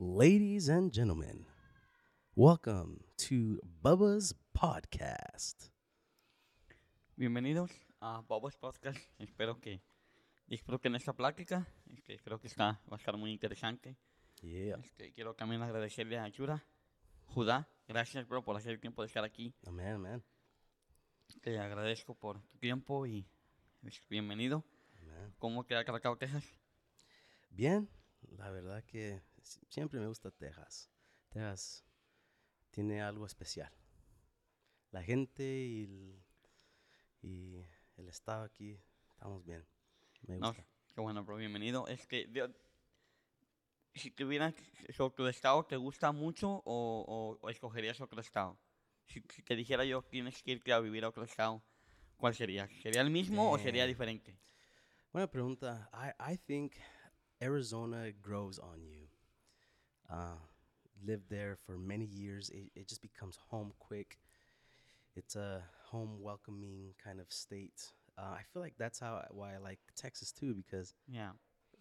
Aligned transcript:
Ladies 0.00 0.68
and 0.68 0.92
gentlemen, 0.92 1.44
welcome 2.36 3.00
to 3.16 3.58
Bubba's 3.82 4.32
Podcast. 4.54 5.70
Bienvenidos 7.16 7.72
a 8.00 8.20
Bobos 8.20 8.56
Podcast. 8.56 8.96
Espero 9.18 9.58
que 9.60 9.82
disfruten 10.46 10.94
esta 10.94 11.14
plática. 11.14 11.66
Este, 11.86 12.16
creo 12.20 12.38
que 12.38 12.46
está, 12.46 12.80
va 12.88 12.94
a 12.94 12.96
estar 12.96 13.16
muy 13.16 13.32
interesante. 13.32 13.96
Yeah. 14.40 14.76
Este, 14.76 15.12
quiero 15.12 15.34
también 15.34 15.62
agradecerle 15.62 16.16
a 16.16 16.28
Yura, 16.28 16.64
Judá. 17.24 17.68
Gracias, 17.88 18.28
bro, 18.28 18.44
por 18.44 18.56
hacer 18.56 18.70
el 18.70 18.78
tiempo 18.78 19.02
de 19.02 19.08
estar 19.08 19.24
aquí. 19.24 19.52
Amen, 19.66 20.00
man. 20.00 20.22
Te 21.40 21.58
agradezco 21.58 22.14
por 22.14 22.40
tu 22.42 22.56
tiempo 22.58 23.04
y 23.04 23.26
pues, 23.80 24.00
bienvenido. 24.08 24.62
Amen. 25.02 25.34
¿Cómo 25.40 25.66
queda 25.66 25.84
Caracao, 25.84 26.16
Texas? 26.16 26.44
Bien, 27.50 27.88
la 28.36 28.48
verdad 28.50 28.84
que 28.84 29.20
siempre 29.68 29.98
me 30.00 30.06
gusta 30.06 30.30
Texas. 30.30 30.90
Texas 31.28 31.84
tiene 32.70 33.00
algo 33.02 33.26
especial. 33.26 33.72
La 34.90 35.02
gente 35.02 35.42
y 35.44 35.84
el, 35.84 36.24
y 37.22 37.64
el 37.96 38.08
estado 38.08 38.44
aquí, 38.44 38.80
estamos 39.10 39.44
bien. 39.44 39.66
Me 40.22 40.38
No, 40.38 40.48
gusta. 40.48 40.66
qué 40.94 41.00
bueno, 41.00 41.24
bro, 41.24 41.36
bienvenido. 41.36 41.86
Es 41.88 42.06
que, 42.06 42.26
de- 42.26 42.54
si 43.94 44.10
tuvieras, 44.10 44.54
¿tu 45.16 45.26
estado 45.26 45.64
te 45.64 45.76
gusta 45.76 46.12
mucho 46.12 46.48
o, 46.64 47.04
o- 47.06 47.38
o 47.40 47.50
escogerías 47.50 48.00
otro 48.00 48.20
estado? 48.20 48.58
Si, 49.06 49.22
si 49.34 49.42
te 49.42 49.56
dijera 49.56 49.84
yo, 49.84 50.02
tienes 50.02 50.42
que 50.42 50.52
irte 50.52 50.72
a 50.72 50.80
vivir 50.80 51.04
a 51.04 51.08
otro 51.08 51.24
estado, 51.24 51.62
¿cuál 52.16 52.34
sería? 52.34 52.68
¿Sería 52.82 53.00
el 53.00 53.10
mismo 53.10 53.50
o 53.50 53.58
sería 53.58 53.82
Damn. 53.82 53.90
diferente? 53.90 54.38
Buena 55.12 55.30
pregunta. 55.30 55.90
I, 55.92 56.32
I 56.34 56.36
think 56.36 56.74
Arizona 57.40 58.10
grows 58.20 58.58
on 58.58 58.84
you. 58.86 59.07
Uh, 60.10 60.36
lived 61.06 61.28
there 61.30 61.56
for 61.66 61.78
many 61.78 62.04
years. 62.06 62.50
It, 62.50 62.70
it 62.74 62.88
just 62.88 63.02
becomes 63.02 63.36
home 63.50 63.72
quick. 63.78 64.18
It's 65.16 65.36
a 65.36 65.62
home 65.86 66.20
welcoming 66.20 66.94
kind 67.02 67.20
of 67.20 67.26
state. 67.30 67.92
Uh, 68.16 68.34
I 68.38 68.42
feel 68.52 68.62
like 68.62 68.74
that's 68.78 68.98
how 69.00 69.24
why 69.30 69.54
I 69.54 69.58
like 69.58 69.78
Texas 69.96 70.32
too 70.32 70.54
because 70.54 70.94
Yeah. 71.06 71.30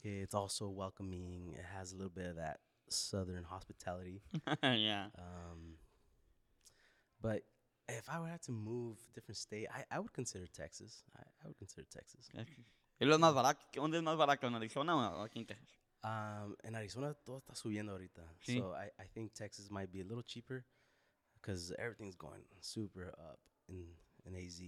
it's 0.03 0.35
also 0.35 0.67
welcoming. 0.69 1.53
It 1.57 1.65
has 1.75 1.91
a 1.93 1.95
little 1.95 2.11
bit 2.13 2.27
of 2.27 2.35
that 2.35 2.59
southern 2.89 3.43
hospitality. 3.43 4.21
yeah. 4.63 5.07
Um, 5.17 5.77
but 7.21 7.43
if 7.89 8.07
I 8.09 8.19
would 8.19 8.29
have 8.29 8.41
to 8.41 8.51
move 8.51 8.97
different 9.15 9.37
state, 9.37 9.67
I, 9.73 9.83
I 9.95 9.99
would 9.99 10.13
consider 10.13 10.45
Texas. 10.47 11.03
I, 11.17 11.21
I 11.43 11.47
would 11.47 11.57
consider 11.57 11.85
Texas. 11.89 12.29
Es 12.99 13.07
lo 13.07 13.17
más 13.17 13.33
barato. 13.33 13.59
¿Dónde 13.73 13.97
es 13.97 14.03
más 14.03 14.17
barato, 14.17 14.47
en 14.47 14.55
Arizona 14.55 14.95
o 14.95 15.23
aquí 15.23 15.39
en 15.39 15.45
Texas? 15.45 15.69
Um, 16.07 16.55
en 16.63 16.75
Arizona 16.75 17.13
todo 17.13 17.39
está 17.39 17.53
subiendo 17.55 17.91
ahorita. 17.91 18.23
Sí. 18.39 18.57
So 18.59 18.73
I, 18.73 18.91
I 18.97 19.07
think 19.13 19.33
Texas 19.33 19.69
might 19.69 19.91
be 19.91 19.99
a 20.01 20.05
little 20.05 20.23
cheaper 20.23 20.63
because 21.41 21.73
everything's 21.77 22.15
going 22.15 22.43
super 22.61 23.09
up 23.19 23.39
in, 23.67 23.85
in 24.25 24.35
AZ, 24.35 24.61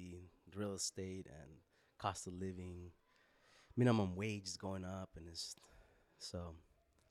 real 0.56 0.74
estate 0.74 1.28
and 1.28 1.50
cost 1.98 2.28
of 2.28 2.34
living. 2.34 2.92
Minimum 3.78 4.16
wage 4.16 4.48
is 4.48 4.58
going 4.58 4.84
up 4.84 5.10
and 5.16 5.28
it's 5.30 5.56
so 6.18 6.56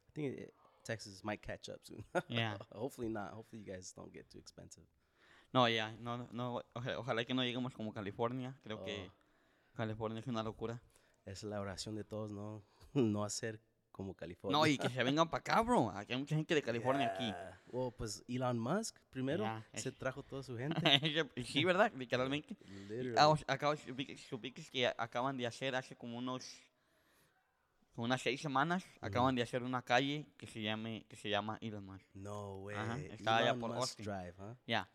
I 0.09 0.11
think 0.15 0.39
it, 0.39 0.53
Texas 0.85 1.23
might 1.25 1.41
catch 1.41 1.69
up 1.71 1.81
soon. 1.85 2.05
Yeah. 2.29 2.57
Hopefully 2.75 3.09
not. 3.09 3.33
Hopefully 3.33 3.63
you 3.65 3.73
guys 3.73 3.93
don't 3.97 4.13
get 4.13 4.29
too 4.31 4.39
expensive. 4.39 4.85
No, 5.55 5.65
ya, 5.67 5.91
no, 6.03 6.29
no, 6.33 6.61
oja- 6.77 6.97
ojalá 6.99 7.25
que 7.27 7.33
no 7.35 7.43
lleguemos 7.43 7.73
como 7.75 7.93
California. 7.93 8.55
Creo 8.63 8.85
que 8.85 9.07
Oh. 9.09 9.77
California 9.77 10.21
es 10.21 10.27
una 10.27 10.43
locura. 10.43 10.79
Es 11.25 11.43
la 11.45 11.61
oración 11.61 11.95
de 11.95 12.05
todos, 12.05 12.31
no 12.31 12.63
no 12.95 13.25
hacer 13.25 13.59
como 13.99 14.15
California. 14.15 14.57
No, 14.57 14.65
y 14.65 14.79
que 14.79 14.89
se 14.89 15.03
vengan 15.03 15.29
para 15.29 15.41
acá, 15.41 15.61
bro. 15.61 15.91
Aquí 15.91 16.13
hay 16.13 16.21
mucha 16.21 16.37
gente 16.37 16.55
de 16.55 16.63
California 16.63 17.13
aquí. 17.13 17.25
Yeah. 17.25 17.61
Well, 17.67 17.93
pues 17.93 18.23
Elon 18.29 18.57
Musk 18.57 18.97
primero 19.11 19.43
Yeah, 19.43 19.67
se 19.75 19.91
trajo 19.91 20.23
toda 20.23 20.45
su 20.45 20.57
gente. 20.57 20.81
sí, 21.45 21.65
¿verdad? 21.65 21.93
Literalmente. 21.97 22.57
Ah, 23.17 23.35
acabo, 23.49 23.75
supí 23.75 24.53
que- 24.53 24.87
acaban 24.97 25.37
de 25.37 25.49
hacer 25.49 25.75
hace 25.75 25.97
como 25.97 26.17
unos 26.17 26.45
unas 27.97 28.23
seis 28.23 28.41
semanas 28.41 28.85
acaban 29.01 29.35
de 29.35 29.43
hacer 29.43 29.65
una 29.65 29.83
calle 29.83 30.29
que 30.37 30.47
se 30.47 30.63
llame 30.63 31.05
que 31.09 31.17
se 31.17 31.29
llama 31.29 31.59
Elon 31.61 31.85
Musk. 31.85 32.07
No 32.15 32.59
way. 32.59 32.77
Ajá, 32.77 32.99
está 33.01 33.39
allá 33.39 33.49
Elon 33.49 33.59
por 33.59 33.71
Musk 33.71 33.81
Austin. 33.81 34.05
Drive, 34.05 34.35
huh? 34.39 34.55
Ya. 34.65 34.89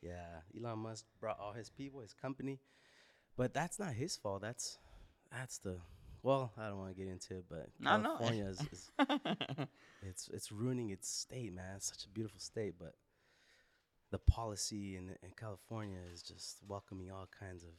Yeah. 0.00 0.42
Elon 0.54 0.78
Musk 0.78 1.06
brought 1.20 1.38
all 1.38 1.54
his 1.54 1.68
people, 1.68 2.02
his 2.02 2.14
company, 2.14 2.58
but 3.36 3.52
that's 3.52 3.78
not 3.78 3.92
his 3.92 4.16
fault. 4.18 4.40
That's 4.40 4.80
that's 5.30 5.60
the 5.60 5.82
well, 6.22 6.52
I 6.58 6.68
don't 6.68 6.78
want 6.78 6.90
to 6.90 6.96
get 7.02 7.10
into 7.10 7.34
it, 7.38 7.44
but 7.48 7.68
No, 7.78 7.96
no, 7.96 8.16
California 8.16 8.46
is, 8.46 8.60
is 8.72 8.90
it's 10.02 10.28
it's 10.32 10.52
ruining 10.52 10.90
its 10.90 11.08
state, 11.08 11.52
man. 11.54 11.76
It's 11.76 11.86
such 11.88 12.04
a 12.04 12.08
beautiful 12.08 12.40
state, 12.40 12.74
but 12.78 12.94
the 14.10 14.18
policy 14.18 14.96
in 14.96 15.10
in 15.22 15.30
California 15.36 15.98
is 16.12 16.22
just 16.22 16.58
welcoming 16.66 17.10
all 17.10 17.28
kinds 17.38 17.62
of 17.64 17.70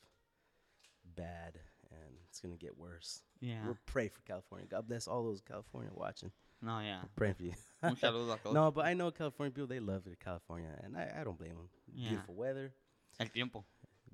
bad, 1.15 1.59
and 1.91 2.15
it's 2.29 2.39
gonna 2.39 2.55
get 2.55 2.77
worse. 2.77 3.21
Yeah, 3.41 3.65
We'll 3.65 3.77
pray 3.85 4.07
for 4.09 4.21
California. 4.21 4.67
God 4.69 4.87
bless 4.87 5.07
all 5.07 5.23
those 5.23 5.41
California 5.41 5.91
watching. 5.93 6.31
No, 6.61 6.79
ya. 6.81 6.97
Praying 7.15 7.35
for 7.35 7.43
you. 7.43 7.53
Un 7.83 7.95
saludo 7.95 8.33
a 8.33 8.37
todos. 8.37 8.53
No, 8.53 8.69
but 8.69 8.85
I 8.85 8.93
know 8.93 9.11
California 9.11 9.51
people. 9.51 9.67
They 9.67 9.79
love 9.79 10.03
California, 10.23 10.69
and 10.83 10.97
I, 10.97 11.09
I 11.21 11.23
don't 11.23 11.37
blame 11.37 11.51
them. 11.55 11.69
Yeah. 11.93 12.09
Beautiful 12.09 12.35
weather, 12.35 12.73
El 13.19 13.27
tiempo. 13.27 13.63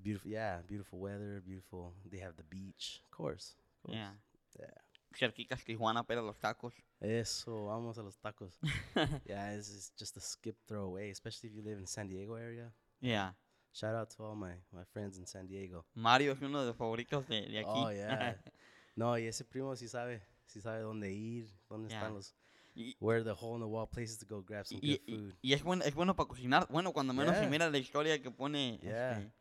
beautiful. 0.02 0.30
Yeah, 0.30 0.60
beautiful 0.68 1.00
weather, 1.00 1.42
beautiful. 1.46 1.94
They 2.12 2.20
have 2.20 2.36
the 2.38 2.44
beach, 2.44 3.02
of 3.04 3.10
course. 3.12 3.56
Ya. 3.88 4.18
Yeah. 4.58 4.74
Cerquitas 5.14 5.64
Tijuana, 5.64 6.04
pero 6.04 6.22
los 6.22 6.38
tacos. 6.40 6.74
Eso, 7.00 7.66
vamos 7.66 7.98
a 7.98 8.04
los 8.04 8.18
tacos. 8.20 8.60
yeah, 9.26 9.54
it's, 9.56 9.70
it's 9.70 9.94
just 9.98 10.18
a 10.18 10.20
skip 10.20 10.58
throw 10.68 10.84
away, 10.86 11.10
especially 11.10 11.50
if 11.50 11.56
you 11.56 11.62
live 11.64 11.80
in 11.80 11.88
San 11.88 12.08
Diego 12.08 12.36
area. 12.36 12.74
Ya. 13.00 13.34
Shout 13.74 13.96
out 13.96 14.10
to 14.16 14.24
all 14.24 14.36
my, 14.36 14.54
my 14.72 14.84
friends 14.86 15.18
in 15.18 15.26
San 15.26 15.48
Diego. 15.48 15.86
Mario 15.94 16.34
es 16.34 16.42
uno 16.42 16.62
de 16.62 16.68
los 16.68 16.76
favoritos 16.76 17.28
de, 17.28 17.42
de 17.48 17.60
aquí. 17.60 17.70
Oh 17.70 17.92
yeah. 17.92 18.38
no, 18.96 19.18
y 19.18 19.28
ese 19.28 19.44
primo 19.46 19.76
sí 19.76 19.88
sabe, 19.88 20.22
sí 20.48 20.62
sabe 20.62 20.82
dónde 20.82 21.12
ir, 21.12 21.50
dónde 21.70 21.90
Yeah. 21.90 22.00
están 22.00 22.14
los, 22.14 22.36
y, 22.74 22.96
where 23.00 23.24
the 23.24 23.32
hole 23.34 23.56
in 23.56 23.62
the 23.62 23.68
wall 23.68 23.88
places 23.88 24.18
to 24.20 24.26
go 24.26 24.42
grab 24.42 24.66
some 24.66 24.80
y- 24.82 24.98
good 24.98 25.02
y- 25.08 25.18
food. 25.18 25.34
y 25.42 25.54
es 25.54 25.64
bueno, 25.64 25.84
es 25.86 25.94
bueno 25.96 26.16
para 26.16 26.28
cocinar. 26.28 26.68
Bueno, 26.70 26.92
cuando 26.94 27.14
menos 27.14 27.36
se 27.36 27.42
Yeah. 27.42 27.50
mira 27.50 27.70
la 27.70 27.78
historia 27.78 28.22
que 28.22 28.32
pone. 28.32 28.80
Yeah. 28.82 29.12
este, 29.20 29.32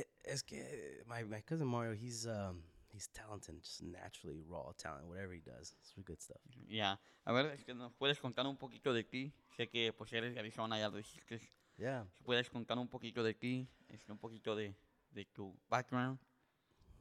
It, 0.00 0.06
es 0.24 0.42
que 0.44 1.02
my, 1.06 1.24
my 1.24 1.42
cousin 1.42 1.66
Mario, 1.66 1.94
he's 1.94 2.26
um 2.26 2.62
he's 2.96 3.08
talented, 3.08 3.62
just 3.62 3.82
naturally 3.82 4.40
raw 4.48 4.72
talent, 4.78 5.06
whatever 5.06 5.34
he 5.34 5.40
does. 5.40 5.74
It's 5.78 5.92
good 6.04 6.20
stuff. 6.20 6.40
Ya, 6.66 6.96
a 7.26 7.32
ver, 7.32 7.52
es 7.52 7.62
que 7.62 7.74
nos 7.74 7.92
puedes 7.92 8.18
contar 8.18 8.46
un 8.46 8.56
poquito 8.56 8.94
de 8.94 9.04
ti. 9.04 9.32
Sé 9.56 9.68
que 9.68 9.92
pues 9.92 10.12
eres 10.12 10.32
de 10.34 10.40
Arizona, 10.40 10.78
ya 10.78 10.88
lo 10.88 10.96
dijiste. 10.96 11.40
Yeah. 11.78 12.04
Puedes 12.24 12.48
contar 12.48 12.78
un 12.78 12.88
poquito 12.88 13.22
de 13.22 13.34
ti, 13.34 13.68
este, 13.88 14.10
un 14.10 14.18
poquito 14.18 14.56
de, 14.56 14.74
de 15.10 15.24
tu 15.26 15.54
background. 15.68 16.18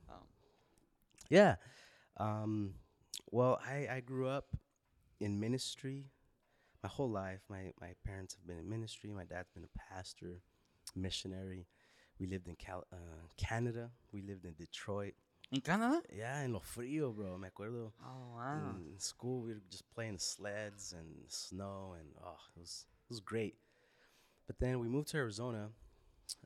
Um, 0.10 0.28
Yeah. 1.30 1.56
Um 2.18 2.76
well 3.32 3.58
I, 3.66 3.88
I 3.90 4.02
grew 4.02 4.28
up 4.28 4.56
in 5.20 5.40
ministry 5.40 6.12
my 6.84 6.90
whole 6.90 7.10
life. 7.10 7.42
My 7.50 7.72
my 7.80 7.96
parents 8.06 8.36
have 8.36 8.46
been 8.46 8.60
in 8.60 8.70
ministry. 8.70 9.12
My 9.12 9.24
dad's 9.24 9.50
been 9.50 9.64
a 9.64 9.94
pastor, 9.94 10.42
missionary. 10.94 11.68
We 12.20 12.28
lived 12.28 12.48
in 12.48 12.56
Cal- 12.56 12.88
uh, 12.94 13.28
Canada. 13.38 13.92
We 14.12 14.22
lived 14.22 14.46
in 14.46 14.54
Detroit. 14.54 15.16
¿En 15.52 15.62
Canadá? 15.62 16.02
Yeah, 16.12 16.44
en 16.44 16.54
lo 16.54 16.60
frío, 16.60 17.14
bro. 17.16 17.38
Me 17.38 17.48
acuerdo. 17.48 17.94
Oh, 18.04 18.36
wow. 18.36 18.76
In 18.78 19.00
school, 19.00 19.42
we 19.44 19.54
were 19.54 19.62
just 19.70 19.90
playing 19.94 20.18
sleds 20.18 20.94
and 20.94 21.26
snow, 21.30 21.96
and 22.00 22.08
oh, 22.24 22.38
it 22.56 22.60
was 22.60 22.86
it 23.04 23.10
was 23.10 23.20
great. 23.20 23.56
But 24.48 24.60
then 24.60 24.80
we 24.80 24.88
moved 24.88 25.10
to 25.10 25.18
Arizona 25.18 25.70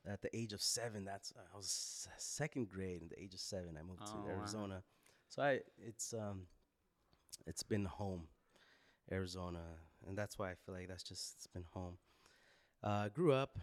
at 0.06 0.20
the 0.22 0.34
age 0.36 0.52
of 0.52 0.60
seven. 0.60 1.04
That's 1.04 1.32
I 1.36 1.56
was 1.56 2.08
second 2.18 2.68
grade. 2.70 3.02
At 3.02 3.10
the 3.10 3.20
age 3.22 3.34
of 3.34 3.40
seven, 3.40 3.76
I 3.78 3.82
moved 3.82 4.02
Oh, 4.02 4.12
to 4.12 4.18
wow. 4.28 4.38
Arizona. 4.38 4.82
So 5.28 5.42
I 5.42 5.60
it's 5.78 6.12
um 6.12 6.46
it's 7.46 7.62
been 7.62 7.86
home, 7.86 8.28
Arizona, 9.10 9.62
and 10.06 10.16
that's 10.16 10.38
why 10.38 10.50
I 10.50 10.54
feel 10.64 10.74
like 10.74 10.88
that's 10.88 11.02
just 11.04 11.34
it's 11.36 11.46
been 11.46 11.64
home. 11.72 11.98
Uh, 12.82 13.08
grew 13.08 13.32
up. 13.32 13.58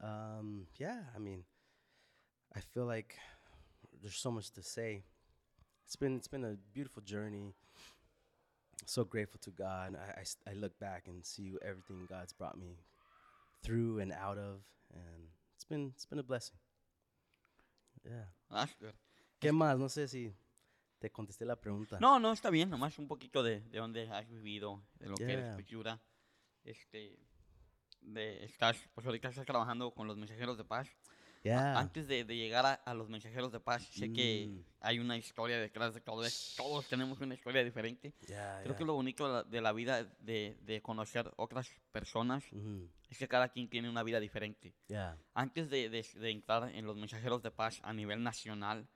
Um, 0.00 0.66
yeah, 0.76 1.00
I 1.14 1.18
mean, 1.18 1.44
I 2.54 2.60
feel 2.60 2.86
like 2.86 3.16
there's 4.04 4.16
so 4.20 4.30
much 4.30 4.50
to 4.50 4.62
say 4.62 5.02
it's 5.86 5.96
been 5.96 6.16
it's 6.16 6.28
been 6.28 6.44
a 6.44 6.56
beautiful 6.74 7.02
journey. 7.02 7.54
So 8.86 9.02
grateful 9.04 9.40
to 9.40 9.50
God. 9.50 9.96
I 9.96 10.24
I 10.50 10.52
look 10.54 10.78
back 10.78 11.08
and 11.08 11.24
see 11.24 11.52
everything 11.62 12.06
God's 12.06 12.34
brought 12.34 12.58
me 12.58 12.76
through 13.62 14.00
and 14.00 14.12
out 14.12 14.36
of, 14.36 14.60
and 14.92 15.28
it's 15.54 15.64
been 15.64 15.92
it's 15.94 16.04
been 16.04 16.18
a 16.18 16.22
blessing. 16.22 16.58
Yeah. 18.04 18.26
Ah, 18.50 18.66
that's 18.66 18.74
good. 18.78 18.92
¿Qué 19.40 19.52
más? 19.52 19.78
No 19.78 19.88
sé 19.88 20.06
si 20.06 20.34
te 21.00 21.08
contesté 21.10 21.46
la 21.46 21.56
pregunta. 21.56 21.98
No, 21.98 22.18
no, 22.18 22.32
está 22.32 22.50
bien, 22.50 22.68
nomás 22.68 22.98
un 22.98 23.08
poquito 23.08 23.42
de, 23.42 23.60
de 23.60 23.78
dónde 23.78 24.08
has 24.10 24.28
vivido, 24.28 24.82
de 24.98 25.08
lo 25.08 25.16
que 25.16 25.24
eres 25.32 25.44
Yeah. 25.46 25.54
cultura. 25.54 26.00
Este, 26.64 27.18
de, 28.02 28.44
estás, 28.44 28.76
pues 28.94 29.06
ahorita 29.06 29.28
estás 29.28 29.46
trabajando 29.46 29.92
con 29.94 30.06
los 30.06 30.16
mensajeros 30.18 30.58
de 30.58 30.64
paz. 30.64 30.88
Yeah. 31.44 31.78
Antes 31.78 32.08
de, 32.08 32.24
de 32.24 32.36
llegar 32.36 32.64
a, 32.64 32.72
a 32.72 32.94
los 32.94 33.08
mensajeros 33.10 33.52
de 33.52 33.60
paz, 33.60 33.82
sé 33.92 34.10
que 34.12 34.46
Mm. 34.48 34.64
hay 34.80 34.98
una 34.98 35.16
historia 35.18 35.58
detrás 35.60 35.92
de 35.92 36.00
todo 36.00 36.24
esto. 36.24 36.62
Todos 36.62 36.88
tenemos 36.88 37.20
una 37.20 37.34
historia 37.34 37.62
diferente. 37.62 38.14
Yeah. 38.26 38.60
Creo 38.62 38.72
yeah. 38.72 38.76
que 38.78 38.84
lo 38.86 38.94
bonito 38.94 39.26
de 39.26 39.32
la, 39.34 39.42
de 39.44 39.60
la 39.60 39.72
vida 39.72 40.04
de, 40.20 40.56
de 40.62 40.80
conocer 40.80 41.30
otras 41.36 41.68
personas 41.92 42.44
Mhm. 42.50 42.88
es 43.10 43.18
que 43.18 43.28
cada 43.28 43.50
quien 43.50 43.68
tiene 43.68 43.90
una 43.90 44.02
vida 44.02 44.20
diferente. 44.20 44.74
Antes 45.34 45.68
de, 45.68 45.90
de- 45.90 46.30
entrar 46.30 46.70
en 46.74 46.86
los 46.86 46.96
mensajeros 46.96 47.42
de 47.42 47.50
paz 47.50 47.78
a 47.82 47.92
nivel 47.92 48.22
nacional, 48.22 48.88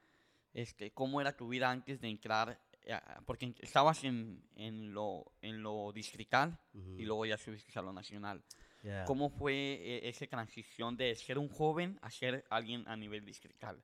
este, 0.55 0.91
¿cómo 0.93 1.21
era 1.21 1.37
tu 1.37 1.49
vida 1.49 1.71
antes 1.71 2.01
de 2.01 2.09
entrar? 2.09 2.59
eh, 2.83 2.95
a- 2.95 3.21
Porque 3.27 3.55
estabas 3.61 4.03
en, 4.05 4.43
en, 4.57 4.95
lo, 4.95 5.33
en 5.43 5.63
lo 5.63 5.93
distrital 5.93 6.59
y 6.73 6.79
Mhm. 6.79 7.03
luego 7.07 7.27
ya 7.27 7.37
subiste 7.37 7.79
a 7.79 7.83
lo 7.83 7.93
nacional. 7.93 8.43
Yeah. 8.89 9.05
¿Cómo 9.05 9.29
fue 9.29 9.53
eh, 9.55 10.09
esa 10.09 10.27
transición 10.27 10.97
de 10.97 11.15
ser 11.15 11.37
un 11.37 11.51
joven 11.51 11.99
a 12.01 12.11
ser 12.11 12.47
alguien 12.49 12.89
a 12.89 12.97
nivel 12.97 13.23
distrital? 13.23 13.83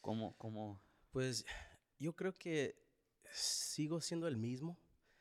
¿Cómo, 0.00 0.36
cómo? 0.38 0.80
Pues 1.12 1.44
yo 2.00 2.14
creo 2.16 2.34
que 2.34 2.74
sigo 3.30 4.00
siendo 4.00 4.26
el 4.26 4.36
mismo. 4.36 4.76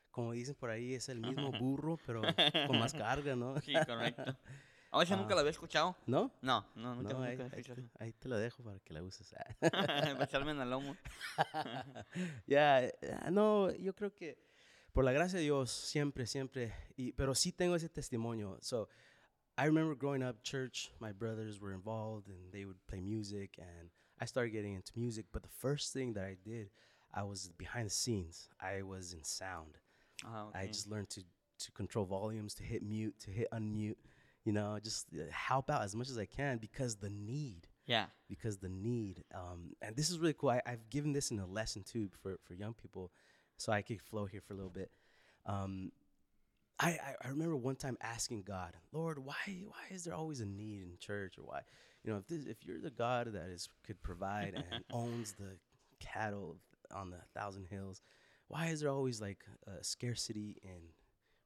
Como 0.09 0.31
dicen 0.31 0.55
por 0.55 0.71
ahí, 0.71 0.95
es 0.95 1.09
el 1.09 1.19
mismo 1.19 1.51
burro, 1.59 1.99
pero 2.07 2.21
con 2.65 2.79
más 2.79 2.91
carga, 2.93 3.35
¿no? 3.35 3.61
Sí, 3.61 3.73
correcto. 3.85 4.23
A 4.91 4.97
veces 4.97 5.15
nunca 5.15 5.33
Ah. 5.33 5.35
la 5.35 5.41
había 5.41 5.51
escuchado. 5.51 5.95
¿No? 6.07 6.31
No, 6.41 6.65
no, 6.73 6.95
nunca, 6.95 7.13
No, 7.13 7.21
ahí, 7.21 7.37
nunca 7.37 7.55
ahí 7.55 7.61
te, 7.61 7.75
ahí 7.99 8.13
te 8.13 8.27
la 8.27 8.37
dejo 8.37 8.63
para 8.63 8.79
que 8.79 8.91
la 8.91 9.03
uses. 9.03 9.31
Para 9.71 10.23
echarme 10.23 10.49
en 10.53 10.61
el 10.61 10.69
lomo. 10.71 10.97
Ya, 12.47 12.83
eh, 12.83 12.93
no, 13.31 13.71
yo 13.75 13.93
creo 13.95 14.11
que 14.15 14.39
por 14.91 15.05
la 15.05 15.11
gracia 15.11 15.37
de 15.37 15.43
Dios, 15.43 15.69
siempre, 15.69 16.25
siempre, 16.25 16.73
y, 16.97 17.11
pero 17.13 17.35
sí 17.35 17.51
tengo 17.51 17.75
ese 17.75 17.89
testimonio. 17.89 18.57
So, 18.61 18.89
I 19.59 19.65
remember 19.65 19.93
growing 19.95 20.23
up, 20.23 20.41
church, 20.43 20.89
my 20.99 21.11
brothers 21.11 21.59
were 21.59 21.73
involved 21.73 22.27
and 22.29 22.37
they 22.53 22.63
would 22.65 22.77
play 22.87 23.01
music, 23.01 23.49
and 23.59 23.89
I 24.21 24.25
started 24.25 24.51
getting 24.51 24.73
into 24.73 24.93
music. 24.95 25.25
But 25.33 25.43
the 25.43 25.49
first 25.65 25.91
thing 25.93 26.13
that 26.13 26.23
I 26.23 26.35
did, 26.43 26.69
I 27.13 27.23
was 27.23 27.51
behind 27.57 27.85
the 27.87 27.93
scenes, 28.03 28.47
I 28.61 28.83
was 28.83 29.13
in 29.13 29.23
sound. 29.23 29.73
Ah, 30.25 30.47
I 30.55 30.67
just 30.67 30.87
learned 30.89 31.09
to, 31.11 31.21
to 31.65 31.71
control 31.73 32.05
volumes, 32.05 32.53
to 32.55 32.63
hit 32.63 32.83
mute, 32.83 33.15
to 33.25 33.31
hit 33.31 33.47
unmute, 33.51 33.97
you 34.45 34.53
know, 34.53 34.79
just 34.81 35.07
uh, 35.13 35.23
help 35.31 35.69
out 35.69 35.81
as 35.81 35.93
much 35.93 36.09
as 36.09 36.17
I 36.17 36.25
can 36.25 36.57
because 36.57 36.95
the 36.95 37.09
need 37.09 37.67
Yeah. 37.85 38.05
because 38.29 38.57
the 38.59 38.69
need 38.69 39.23
um, 39.35 39.73
and 39.81 39.95
this 39.97 40.09
is 40.09 40.19
really 40.19 40.33
cool 40.39 40.51
I, 40.51 40.61
i've 40.71 40.89
given 40.89 41.11
this 41.13 41.31
in 41.31 41.39
a 41.39 41.45
lesson 41.59 41.83
too 41.83 42.09
for, 42.21 42.37
for 42.45 42.53
young 42.53 42.73
people 42.83 43.11
so 43.57 43.67
i 43.73 43.81
could 43.81 43.99
flow 44.09 44.25
here 44.25 44.41
for 44.45 44.53
a 44.53 44.55
little 44.55 44.69
bit 44.81 44.91
um, 45.45 45.91
I, 46.79 46.89
I, 46.89 47.15
I 47.25 47.27
remember 47.29 47.55
one 47.57 47.75
time 47.75 47.97
asking 48.01 48.43
god 48.43 48.73
lord 48.91 49.19
why 49.19 49.35
why 49.65 49.83
is 49.91 50.03
there 50.05 50.13
always 50.15 50.39
a 50.41 50.45
need 50.45 50.81
in 50.81 50.97
church 50.99 51.37
or 51.37 51.43
why 51.43 51.61
you 52.03 52.11
know 52.11 52.17
if 52.17 52.27
this, 52.27 52.45
if 52.45 52.65
you're 52.65 52.79
the 52.79 52.89
god 52.89 53.33
that 53.33 53.49
is 53.49 53.67
could 53.85 54.01
provide 54.01 54.53
and 54.55 54.83
owns 54.93 55.33
the 55.33 55.57
cattle 55.99 56.57
on 56.95 57.09
the 57.09 57.17
thousand 57.37 57.65
hills 57.69 58.01
why 58.47 58.67
is 58.67 58.79
there 58.81 58.89
always 58.89 59.19
like 59.21 59.43
a 59.67 59.83
scarcity 59.83 60.57
in 60.63 60.93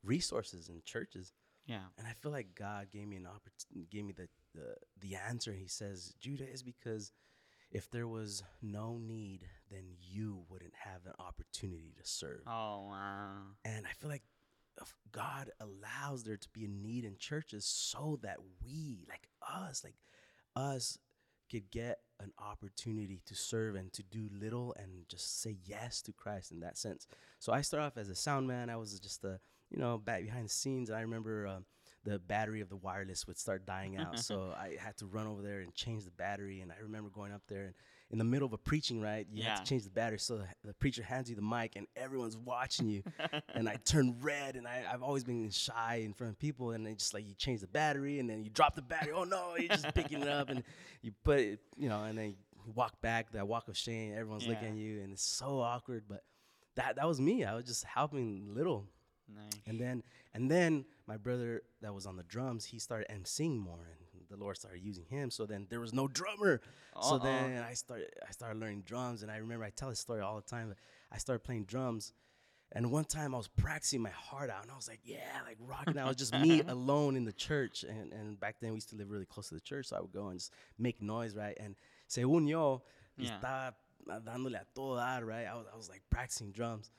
resources 0.03 0.69
in 0.69 0.81
churches 0.85 1.33
Yeah. 1.65 1.79
and 1.97 2.06
I 2.07 2.12
feel 2.13 2.31
like 2.31 2.56
God 2.56 2.88
gave 2.91 3.07
me 3.07 3.15
an 3.18 3.25
opportunity, 3.27 3.88
gave 3.89 4.06
me 4.06 4.13
the, 4.13 4.27
the 4.53 4.75
the 5.00 5.15
answer. 5.15 5.53
He 5.53 5.68
says, 5.68 6.13
Judah 6.19 6.50
is 6.50 6.62
because 6.63 7.12
if 7.71 7.89
there 7.89 8.07
was 8.07 8.44
no 8.62 8.97
need, 8.97 9.47
then 9.71 9.95
you 10.00 10.44
wouldn't 10.50 10.74
have 10.75 11.06
an 11.06 11.13
opportunity 11.19 11.94
to 11.97 12.06
serve. 12.06 12.41
Oh, 12.47 12.86
wow. 12.89 13.38
And 13.65 13.86
I 13.88 13.94
feel 13.94 14.09
like 14.09 14.24
God 15.12 15.51
allows 15.59 16.24
there 16.24 16.38
to 16.38 16.50
be 16.50 16.65
a 16.65 16.68
need 16.68 17.06
in 17.06 17.18
churches 17.18 17.65
so 17.65 18.19
that 18.24 18.38
we, 18.63 19.06
like 19.09 19.27
us, 19.41 19.83
like 19.83 19.95
us, 20.56 20.97
could 21.51 21.69
get 21.69 22.00
an 22.19 22.31
opportunity 22.39 23.21
to 23.25 23.35
serve 23.35 23.75
and 23.75 23.91
to 23.94 24.01
do 24.03 24.30
little 24.39 24.74
and 24.80 25.07
just 25.07 25.41
say 25.41 25.57
yes 25.65 26.01
to 26.01 26.13
Christ 26.13 26.51
in 26.51 26.62
that 26.62 26.77
sense. 26.77 27.06
So 27.39 27.53
I 27.53 27.62
started 27.62 27.85
off 27.85 27.97
as 27.97 28.09
a 28.09 28.15
sound 28.15 28.47
man. 28.47 28.69
I 28.69 28.75
was 28.77 29.00
just 29.00 29.24
a, 29.24 29.39
you 29.69 29.77
know, 29.77 29.97
back 29.97 30.24
behind 30.24 30.45
the 30.45 30.50
scenes. 30.50 30.89
I 30.89 31.01
remember 31.01 31.45
um, 31.47 31.65
the 32.03 32.19
battery 32.19 32.62
of 32.62 32.69
the 32.69 32.77
wireless 32.77 33.27
would 33.27 33.38
start 33.38 33.65
dying 33.65 33.97
out. 33.97 34.19
so 34.24 34.53
I 34.57 34.77
had 34.79 34.97
to 34.97 35.06
run 35.06 35.27
over 35.27 35.41
there 35.41 35.59
and 35.59 35.74
change 35.75 36.06
the 36.06 36.12
battery. 36.12 36.62
And 36.62 36.71
I 36.71 36.75
remember 36.81 37.09
going 37.09 37.33
up 37.33 37.44
there 37.47 37.65
and 37.65 37.74
in 38.13 38.19
the 38.19 38.24
middle 38.24 38.45
of 38.45 38.54
a 38.54 38.60
preaching, 38.60 39.01
right? 39.01 39.25
You 39.33 39.42
have 39.44 39.63
to 39.63 39.69
change 39.69 39.83
the 39.86 39.89
battery. 39.89 40.19
So 40.19 40.44
the, 40.63 40.74
preacher 40.75 41.01
hands 41.01 41.31
you 41.31 41.36
the 41.36 41.42
mic 41.42 41.75
and 41.75 41.88
everyone's 41.95 42.38
watching 42.38 42.88
you. 42.88 43.01
and 43.56 43.68
I 43.68 43.77
turn 43.83 44.18
red 44.21 44.56
and 44.56 44.68
I, 44.68 44.83
I've 44.89 45.01
always 45.01 45.24
been 45.24 45.50
shy 45.50 46.04
in 46.06 46.13
front 46.13 46.33
of 46.33 46.39
people. 46.39 46.71
And 46.71 46.86
they 46.86 46.94
just 46.94 47.15
like, 47.15 47.27
you 47.27 47.33
change 47.33 47.62
the 47.62 47.68
battery 47.68 48.19
and 48.19 48.30
then 48.30 48.44
you 48.44 48.51
drop 48.51 48.75
the 48.75 48.83
battery. 48.83 49.13
Oh 49.15 49.24
no, 49.24 49.56
you're 49.57 49.68
just 49.68 49.92
picking 49.95 50.21
it 50.21 50.27
up 50.27 50.51
and 50.51 50.63
you 51.01 51.12
put 51.24 51.39
it, 51.39 51.60
you 51.75 51.89
know, 51.89 52.04
and 52.04 52.15
then 52.15 52.36
you 52.65 52.71
walk 52.75 53.01
back, 53.01 53.31
that 53.31 53.48
walk 53.48 53.68
of 53.68 53.75
shame. 53.75 54.13
Everyone's 54.15 54.45
looking 54.45 54.68
at 54.68 54.75
you 54.75 55.01
and 55.01 55.12
it's 55.12 55.25
so 55.25 55.60
awkward. 55.60 56.04
But 56.07 56.24
that, 56.75 56.98
that 56.98 57.07
was 57.07 57.19
me. 57.19 57.44
I 57.44 57.56
was 57.56 57.65
just 57.65 57.83
helping 57.83 58.54
little. 58.54 58.86
Nice. 59.27 59.60
And 59.65 59.80
then 59.80 60.04
and 60.36 60.51
then 60.51 60.86
my 61.07 61.18
brother 61.18 61.63
that 61.81 61.95
was 61.95 62.06
on 62.06 62.15
the 62.15 62.24
drums, 62.24 62.65
he 62.65 62.77
started 62.77 63.07
emceeing 63.10 63.57
more 63.57 63.88
and 63.92 64.02
the 64.33 64.44
Lord 64.44 64.57
started 64.57 64.81
using 64.83 65.06
him. 65.06 65.30
So 65.30 65.45
then 65.45 65.68
there 65.69 65.80
was 65.80 65.94
no 65.94 66.07
drummer. 66.07 66.62
So 67.01 67.15
Uh-oh. 67.15 67.19
then 67.19 67.62
I 67.63 67.74
started 67.74 68.09
I 68.27 68.31
started 68.31 68.59
learning 68.59 68.83
drums 68.85 69.21
and 69.24 69.31
I 69.31 69.38
remember 69.38 69.63
I 69.65 69.69
tell 69.71 69.89
this 69.89 70.00
story 70.00 70.21
all 70.21 70.35
the 70.35 70.41
time. 70.50 70.74
I 71.12 71.18
started 71.19 71.44
playing 71.44 71.65
drums 71.65 72.13
and 72.71 72.91
one 72.91 73.06
time 73.06 73.35
I 73.35 73.38
was 73.38 73.47
practicing 73.47 74.01
my 74.01 74.09
heart 74.09 74.50
out 74.50 74.63
and 74.63 74.71
I 74.71 74.75
was 74.75 74.88
like, 74.88 75.01
yeah, 75.03 75.19
like 75.45 75.57
rocking 75.59 75.97
out. 76.00 76.06
It 76.06 76.09
was 76.09 76.18
just 76.18 76.33
me 76.33 76.62
alone 76.68 77.15
in 77.15 77.24
the 77.24 77.33
church. 77.33 77.83
And, 77.83 78.12
and 78.12 78.39
back 78.39 78.56
then 78.62 78.71
we 78.71 78.77
used 78.77 78.89
to 78.89 78.95
live 78.95 79.12
really 79.12 79.25
close 79.27 79.50
to 79.50 79.53
the 79.56 79.62
church. 79.62 79.88
So 79.88 79.95
I 79.97 80.01
would 80.01 80.12
go 80.13 80.27
and 80.30 80.39
just 80.39 80.51
make 80.79 81.01
noise, 81.01 81.36
right? 81.36 81.56
And 81.59 81.75
según 82.09 82.47
yo, 82.50 82.81
Yeah. 83.15 83.29
estaba 83.39 83.75
dándole 84.25 84.56
a 84.59 84.65
todo 84.74 84.95
dar, 84.95 85.24
right? 85.24 85.45
I 85.45 85.53
was, 85.53 85.68
I 85.71 85.77
was 85.77 85.88
like 85.89 86.01
practicing 86.09 86.51
drums. 86.51 86.89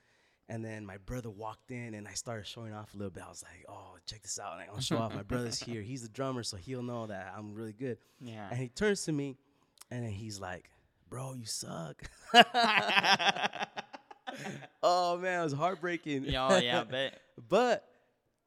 And 0.49 0.65
then 0.65 0.85
my 0.85 0.99
brother 0.99 1.31
walked 1.31 1.71
in 1.71 1.95
and 1.95 2.07
I 2.07 2.13
started 2.13 2.47
showing 2.47 2.75
off 2.75 2.93
a 2.93 2.97
little 2.99 3.11
bit. 3.11 3.23
I 3.25 3.31
was 3.31 3.43
like, 3.43 3.65
oh, 3.69 3.97
check 4.05 4.23
this 4.23 4.39
out. 4.39 4.59
Like, 4.59 4.69
I'll 4.69 4.81
show 4.81 4.99
off. 4.99 5.15
My 5.15 5.23
brother's 5.27 5.59
here. 5.59 5.81
He's 5.81 6.03
the 6.03 6.09
drummer, 6.09 6.43
so 6.43 6.59
he'll 6.59 6.83
know 6.83 7.07
that 7.07 7.33
I'm 7.37 7.55
really 7.55 7.73
good. 7.73 7.97
Yeah. 8.21 8.49
And 8.51 8.59
he 8.59 8.69
turns 8.69 9.05
to 9.05 9.13
me 9.13 9.37
and 9.91 10.05
then 10.05 10.13
he's 10.13 10.41
like, 10.41 10.71
bro, 11.09 11.33
you 11.35 11.47
suck. 11.47 12.03
oh, 14.83 15.17
man, 15.19 15.41
it 15.41 15.45
was 15.45 15.53
heartbreaking. 15.53 16.25
yeah, 16.25 16.49
oh, 16.49 16.59
yeah, 16.59 16.81
I 16.81 16.85
bet. 16.85 17.21
but 17.49 17.89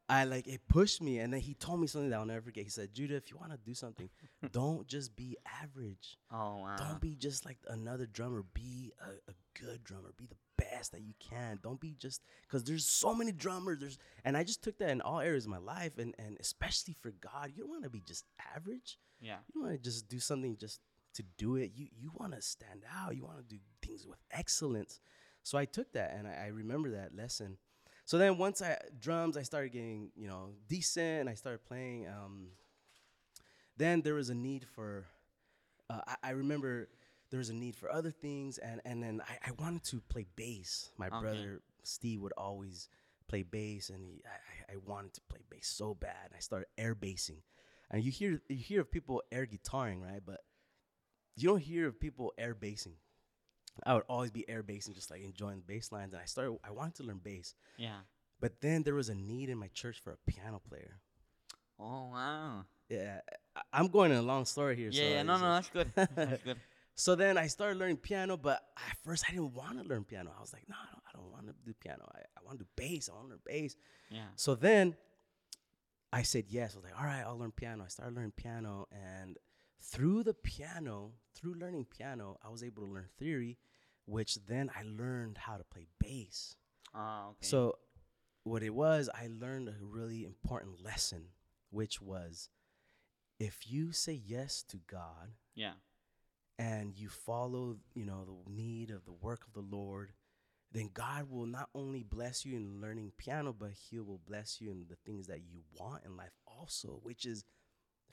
I 0.10 0.24
like 0.24 0.48
it 0.48 0.62
pushed 0.70 1.02
me, 1.02 1.20
and 1.20 1.34
then 1.34 1.42
he 1.42 1.54
told 1.54 1.82
me 1.82 1.88
something 1.88 2.10
that 2.10 2.18
I'll 2.18 2.26
never 2.26 2.42
forget. 2.42 2.64
He 2.64 2.70
said, 2.70 2.94
"Judah, 2.94 3.16
if 3.16 3.30
you 3.30 3.38
want 3.38 3.52
to 3.52 3.58
do 3.58 3.74
something, 3.74 4.10
don't 4.54 4.88
just 4.88 5.16
be 5.16 5.36
average. 5.62 6.18
Oh, 6.32 6.60
wow. 6.62 6.78
Don't 6.78 7.02
be 7.02 7.16
just 7.16 7.46
like 7.46 7.58
another 7.68 8.06
drummer. 8.06 8.44
Be 8.54 8.94
a, 9.02 9.32
a 9.32 9.34
good 9.60 9.84
drummer. 9.84 10.14
Be 10.18 10.26
the 10.26 10.36
best 10.57 10.92
that 10.92 11.01
you 11.01 11.13
can. 11.19 11.59
Don't 11.62 11.80
be 11.80 11.95
just 11.98 12.21
because 12.42 12.63
there's 12.63 12.86
so 12.86 13.13
many 13.13 13.31
drummers. 13.31 13.80
There's 13.80 13.98
and 14.25 14.36
I 14.36 14.44
just 14.44 14.63
took 14.63 14.77
that 14.80 14.89
in 14.89 15.01
all 15.01 15.19
areas 15.19 15.45
of 15.45 15.51
my 15.51 15.57
life, 15.57 15.98
and 15.98 16.13
and 16.19 16.38
especially 16.39 16.95
for 17.01 17.12
God, 17.12 17.52
you 17.56 17.64
don't 17.64 17.69
want 17.69 17.83
to 17.83 17.90
be 17.90 18.02
just 18.06 18.26
average. 18.56 18.97
Yeah. 19.21 19.37
You 19.47 19.61
don't 19.61 19.69
want 19.69 19.83
to 19.83 19.90
just 19.90 20.07
do 20.07 20.19
something 20.19 20.57
just 20.57 20.81
to 21.16 21.23
do 21.37 21.56
it. 21.56 21.71
You 21.76 21.87
you 21.97 22.11
want 22.16 22.33
to 22.33 22.42
stand 22.42 22.83
out. 22.95 23.16
You 23.16 23.26
want 23.26 23.37
to 23.37 23.56
do 23.56 23.61
things 23.81 24.06
with 24.06 24.19
excellence. 24.31 24.99
So 25.44 25.57
I 25.57 25.66
took 25.66 25.94
that 25.94 26.14
and 26.18 26.28
I, 26.28 26.45
I 26.45 26.47
remember 26.47 26.92
that 26.92 27.16
lesson. 27.16 27.57
So 28.06 28.18
then 28.18 28.37
once 28.37 28.61
I 28.61 28.78
drums, 28.99 29.37
I 29.37 29.44
started 29.44 29.71
getting 29.71 30.11
you 30.16 30.28
know 30.28 30.52
decent. 30.68 31.21
And 31.21 31.30
I 31.30 31.33
started 31.33 31.64
playing. 31.66 32.07
Um, 32.07 32.47
then 33.78 34.02
there 34.02 34.16
was 34.16 34.30
a 34.30 34.35
need 34.35 34.66
for. 34.76 35.06
Uh, 35.90 36.02
I, 36.06 36.16
I 36.23 36.30
remember 36.31 36.90
there 37.30 37.38
was 37.40 37.50
a 37.50 37.54
need 37.54 37.76
for 37.76 37.92
other 37.92 38.12
things, 38.12 38.57
and 38.57 38.81
and 38.86 39.02
then 39.04 39.22
I, 39.28 39.50
I 39.50 39.52
wanted 39.60 39.84
to 39.86 40.02
play 40.10 40.26
bass. 40.36 40.92
My 40.98 41.07
Okay. 41.07 41.19
brother 41.19 41.62
Steve 41.84 42.22
would 42.22 42.34
always 42.38 42.90
play 43.28 43.44
bass, 43.44 43.90
and 43.90 44.04
he, 44.04 44.22
I, 44.26 44.74
I 44.74 44.76
I 44.76 44.78
wanted 44.86 45.14
to 45.16 45.22
play 45.30 45.42
bass 45.50 45.68
so 45.68 45.94
bad. 45.94 46.31
I 46.36 46.40
started 46.40 46.68
air 46.78 46.96
bassing, 46.96 47.42
and 47.92 48.04
you 48.04 48.12
hear 48.12 48.42
you 48.50 48.56
hear 48.57 48.81
of 48.81 48.92
people 48.92 49.22
air 49.31 49.46
guitaring, 49.46 50.02
right? 50.02 50.22
But 50.26 50.42
you 51.36 51.50
don't 51.50 51.60
hear 51.62 51.88
of 51.88 52.00
people 52.00 52.34
air 52.38 52.56
bassing. 52.56 52.96
I 53.86 53.94
would 53.94 54.04
always 54.10 54.31
be 54.31 54.48
air 54.50 54.64
bassing, 54.64 54.96
just 54.96 55.12
like 55.12 55.22
enjoying 55.22 55.57
the 55.57 55.64
bass 55.74 55.92
lines. 55.92 56.14
And 56.14 56.22
I 56.22 56.26
started. 56.26 56.57
I 56.64 56.72
wanted 56.72 56.96
to 56.96 57.04
learn 57.04 57.19
bass, 57.24 57.54
Yeah. 57.78 58.00
but 58.40 58.60
then 58.62 58.81
there 58.84 58.96
was 58.96 59.10
a 59.10 59.16
need 59.16 59.50
in 59.50 59.57
my 59.60 59.68
church 59.68 60.00
for 60.04 60.14
a 60.14 60.18
piano 60.31 60.60
player. 60.68 61.00
Oh, 61.80 62.10
wow. 62.12 62.66
Yeah, 62.90 63.19
I- 63.56 63.62
I'm 63.74 63.90
going 63.90 64.10
in 64.12 64.18
a 64.18 64.22
long 64.24 64.46
story 64.46 64.76
here. 64.76 64.90
Yeah, 64.92 65.02
so 65.04 65.10
yeah, 65.10 65.24
no, 65.24 65.38
no, 65.38 65.50
that's 65.54 65.69
good. 65.69 65.92
That's 65.96 66.42
good. 66.44 66.57
So 66.99 67.13
then 67.13 67.37
I 67.37 67.45
started 67.45 67.77
learning 67.77 67.97
piano, 67.97 68.37
but 68.37 68.59
at 68.75 68.97
first 69.04 69.23
I 69.27 69.31
didn't 69.31 69.54
want 69.54 69.80
to 69.80 69.87
learn 69.87 70.04
piano. 70.04 70.33
I 70.35 70.42
was 70.42 70.51
like, 70.51 70.68
no, 70.68 70.75
I 70.75 70.92
don't, 70.92 71.04
I 71.07 71.11
don't 71.16 71.31
want 71.31 71.45
to 71.45 71.54
do 71.63 71.73
piano. 71.80 72.09
I, 72.11 72.21
I 72.35 72.44
want 72.44 72.57
to 72.57 72.66
do 72.66 72.69
bass. 72.75 73.07
I 73.07 73.13
want 73.13 73.27
to 73.27 73.30
learn 73.30 73.39
bass. 73.45 73.75
Yeah. 74.09 74.25
So 74.35 74.56
then 74.56 74.95
I 76.11 76.23
said 76.23 76.45
yes. 76.49 76.73
I 76.73 76.77
was 76.77 76.85
like, 76.85 76.99
all 76.99 77.06
right, 77.06 77.21
I'll 77.23 77.37
learn 77.37 77.51
piano. 77.51 77.83
I 77.85 77.89
started 77.89 78.16
learning 78.16 78.33
piano, 78.35 78.87
and 78.92 79.37
through 79.80 80.23
the 80.23 80.33
piano, 80.33 81.11
through 81.35 81.54
learning 81.59 81.85
piano, 81.85 82.39
I 82.44 82.49
was 82.49 82.63
able 82.63 82.81
to 82.83 82.89
learn 82.92 83.06
theory, 83.19 83.59
which 84.06 84.44
then 84.47 84.71
I 84.75 84.81
learned 84.81 85.37
how 85.37 85.57
to 85.57 85.63
play 85.63 85.85
bass. 85.99 86.56
Oh, 86.95 87.27
okay. 87.30 87.37
So 87.42 87.77
what 88.44 88.63
it 88.63 88.73
was, 88.73 89.07
I 89.13 89.30
learned 89.39 89.69
a 89.69 89.75
really 89.80 90.25
important 90.25 90.83
lesson, 90.83 91.25
which 91.69 92.01
was 92.01 92.49
if 93.39 93.69
you 93.69 93.92
say 93.92 94.19
yes 94.25 94.63
to 94.69 94.77
God, 94.89 95.33
yeah. 95.54 95.73
And 96.59 96.97
you 96.97 97.09
follow, 97.09 97.78
you 97.94 98.06
know, 98.06 98.26
the 98.26 98.52
need 98.52 98.90
of 98.92 99.06
the 99.06 99.14
work 99.14 99.42
of 99.47 99.54
the 99.54 99.76
Lord, 99.76 100.11
then 100.71 100.90
God 100.94 101.30
will 101.30 101.45
not 101.45 101.69
only 101.76 102.04
bless 102.04 102.45
you 102.45 102.56
in 102.56 102.81
learning 102.81 103.11
piano, 103.18 103.54
but 103.57 103.71
He 103.71 103.99
will 103.99 104.19
bless 104.28 104.59
you 104.59 104.69
in 104.71 104.85
the 104.90 104.97
things 105.06 105.28
that 105.28 105.42
you 105.49 105.61
want 105.80 106.04
in 106.06 106.18
life 106.18 106.33
also, 106.45 106.99
which 107.04 107.26
is 107.26 107.44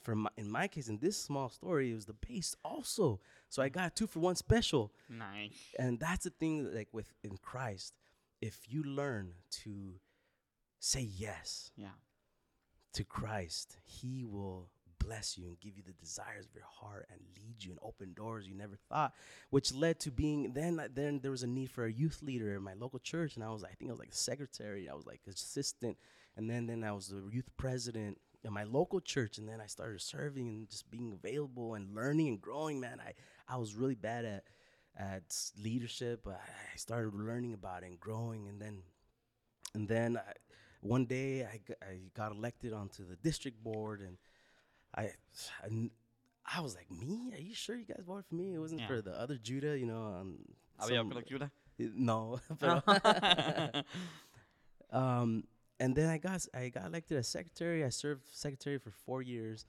for 0.02 0.14
my, 0.14 0.28
in 0.36 0.50
my 0.50 0.68
case, 0.68 0.88
in 0.88 0.98
this 0.98 1.16
small 1.16 1.48
story, 1.48 1.90
it 1.90 1.94
was 1.94 2.04
the 2.04 2.12
bass 2.12 2.54
also. 2.62 3.20
So 3.48 3.62
I 3.62 3.70
got 3.70 3.96
two 3.96 4.06
for 4.06 4.20
one 4.20 4.36
special. 4.36 4.92
Nice. 5.08 5.52
And 5.78 5.98
that's 5.98 6.24
the 6.24 6.30
thing, 6.30 6.72
like 6.74 6.88
with 6.92 7.10
in 7.22 7.38
Christ, 7.38 7.94
if 8.42 8.60
you 8.68 8.82
learn 8.84 9.32
to 9.62 9.94
say 10.78 11.00
yes 11.00 11.70
Yeah. 11.76 11.92
to 12.92 13.02
Christ, 13.04 13.78
He 13.84 14.22
will 14.24 14.68
bless 15.04 15.36
you 15.36 15.46
and 15.46 15.60
give 15.60 15.76
you 15.76 15.82
the 15.86 15.92
desires 15.92 16.46
of 16.46 16.54
your 16.54 16.64
heart 16.80 17.06
and 17.10 17.20
lead 17.36 17.62
you 17.62 17.70
and 17.70 17.80
open 17.82 18.12
doors 18.14 18.46
you 18.46 18.54
never 18.54 18.76
thought, 18.88 19.12
which 19.50 19.72
led 19.72 20.00
to 20.00 20.10
being 20.10 20.52
then. 20.52 20.78
Uh, 20.78 20.88
then 20.92 21.20
there 21.20 21.30
was 21.30 21.42
a 21.42 21.46
need 21.46 21.70
for 21.70 21.84
a 21.84 21.92
youth 21.92 22.22
leader 22.22 22.54
in 22.54 22.62
my 22.62 22.74
local 22.74 22.98
church, 22.98 23.36
and 23.36 23.44
I 23.44 23.50
was 23.50 23.64
I 23.64 23.70
think 23.70 23.90
I 23.90 23.92
was 23.92 24.00
like 24.00 24.14
secretary, 24.14 24.88
I 24.88 24.94
was 24.94 25.06
like 25.06 25.20
assistant, 25.28 25.96
and 26.36 26.48
then 26.48 26.66
then 26.66 26.84
I 26.84 26.92
was 26.92 27.08
the 27.08 27.22
youth 27.30 27.50
president 27.56 28.18
in 28.44 28.52
my 28.52 28.64
local 28.64 29.00
church, 29.00 29.38
and 29.38 29.48
then 29.48 29.60
I 29.60 29.66
started 29.66 30.00
serving 30.00 30.48
and 30.48 30.68
just 30.68 30.90
being 30.90 31.12
available 31.12 31.74
and 31.74 31.94
learning 31.94 32.28
and 32.28 32.40
growing. 32.40 32.80
Man, 32.80 33.00
I 33.00 33.12
I 33.48 33.56
was 33.56 33.74
really 33.74 33.94
bad 33.94 34.24
at 34.24 34.44
at 34.96 35.36
leadership, 35.62 36.20
but 36.24 36.40
I 36.74 36.76
started 36.76 37.14
learning 37.14 37.54
about 37.54 37.82
it 37.82 37.86
and 37.86 38.00
growing, 38.00 38.48
and 38.48 38.60
then 38.60 38.82
and 39.74 39.88
then 39.88 40.16
I, 40.16 40.32
one 40.80 41.06
day 41.06 41.44
I, 41.44 41.60
I 41.82 41.98
got 42.14 42.32
elected 42.32 42.72
onto 42.72 43.08
the 43.08 43.16
district 43.16 43.62
board 43.64 44.00
and 44.00 44.18
I, 44.96 45.10
I 45.62 45.90
I 46.46 46.60
was 46.60 46.74
like 46.74 46.90
me 46.90 47.32
are 47.34 47.40
you 47.40 47.54
sure 47.54 47.76
you 47.76 47.84
guys 47.86 48.02
voted 48.06 48.26
for 48.26 48.34
me 48.34 48.54
it 48.54 48.58
wasn't 48.58 48.80
Yeah. 48.82 48.86
for 48.88 49.00
the 49.02 49.12
other 49.18 49.36
Judah 49.36 49.76
you 49.78 49.86
know 49.86 50.04
um, 50.20 50.38
¿Había 50.80 50.98
some- 50.98 51.10
otra 51.10 51.22
lectura? 51.22 51.50
no 51.78 52.38
um 54.92 55.44
and 55.80 55.96
then 55.96 56.08
I 56.08 56.18
got 56.18 56.46
I 56.54 56.68
got 56.68 56.86
elected 56.86 57.18
as 57.18 57.26
secretary 57.28 57.84
I 57.84 57.88
served 57.88 58.22
secretary 58.32 58.78
for 58.78 58.90
4 58.90 59.22
years 59.22 59.66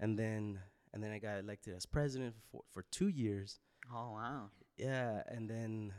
and 0.00 0.18
then 0.18 0.58
and 0.94 1.02
then 1.02 1.10
I 1.10 1.18
got 1.18 1.38
elected 1.38 1.74
as 1.74 1.86
president 1.86 2.34
for 2.50 2.62
for 2.72 2.82
2 2.90 3.08
years 3.08 3.60
oh, 3.92 4.12
wow. 4.12 4.50
yeah, 4.76 5.22
and 5.28 5.48
then 5.48 5.92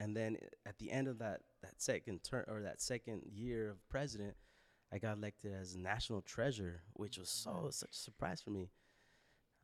and 0.00 0.16
then 0.16 0.36
at 0.66 0.78
the 0.78 0.90
end 0.90 1.08
of 1.08 1.18
that 1.18 1.40
that 1.62 1.80
second 1.80 2.22
term 2.22 2.44
or 2.48 2.62
that 2.62 2.80
second 2.80 3.22
year 3.32 3.70
of 3.70 3.88
president, 3.88 4.34
I 4.92 4.98
got 4.98 5.16
elected 5.18 5.52
as 5.52 5.76
national 5.76 6.22
treasurer, 6.22 6.82
which 6.94 7.18
was 7.18 7.28
so 7.28 7.68
such 7.70 7.90
a 7.92 7.96
surprise 7.96 8.40
for 8.40 8.50
me. 8.50 8.70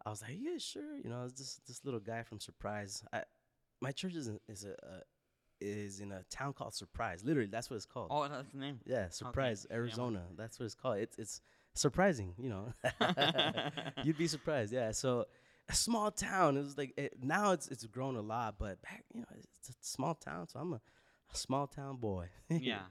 I 0.04 0.10
was 0.10 0.22
like, 0.22 0.36
"Yeah, 0.38 0.58
sure." 0.58 0.96
You 1.02 1.08
know, 1.08 1.24
it's 1.24 1.38
this 1.38 1.60
this 1.66 1.84
little 1.84 2.00
guy 2.00 2.22
from 2.22 2.40
Surprise. 2.40 3.02
I 3.12 3.22
my 3.80 3.92
church 3.92 4.14
is 4.14 4.28
in, 4.28 4.38
is 4.48 4.64
a 4.64 4.72
uh, 4.72 5.00
is 5.60 6.00
in 6.00 6.12
a 6.12 6.22
town 6.30 6.52
called 6.52 6.74
Surprise. 6.74 7.24
Literally, 7.24 7.48
that's 7.48 7.70
what 7.70 7.76
it's 7.76 7.86
called. 7.86 8.08
Oh, 8.10 8.28
that's 8.28 8.52
the 8.52 8.58
name. 8.58 8.80
Yeah, 8.84 9.08
Surprise, 9.08 9.66
yeah, 9.68 9.76
Arizona. 9.76 10.22
That's 10.36 10.58
what 10.58 10.66
it's 10.66 10.74
called. 10.74 10.98
It's 10.98 11.16
it's 11.18 11.40
surprising, 11.74 12.34
you 12.38 12.50
know. 12.50 12.72
You'd 14.04 14.18
be 14.18 14.28
surprised. 14.28 14.72
Yeah. 14.72 14.92
So 14.92 15.26
a 15.68 15.74
small 15.74 16.10
town. 16.10 16.56
It 16.56 16.60
was 16.60 16.76
like 16.76 16.92
it, 16.96 17.14
now 17.22 17.52
it's 17.52 17.68
it's 17.68 17.84
grown 17.86 18.16
a 18.16 18.20
lot, 18.22 18.56
but 18.58 18.80
back 18.82 19.04
you 19.14 19.20
know 19.20 19.26
it's 19.36 19.68
a 19.70 19.72
small 19.80 20.14
town. 20.14 20.48
So 20.48 20.58
I'm 20.58 20.72
a, 20.74 20.80
a 21.32 21.36
small 21.36 21.66
town 21.66 21.96
boy. 21.96 22.28
yeah. 22.50 22.82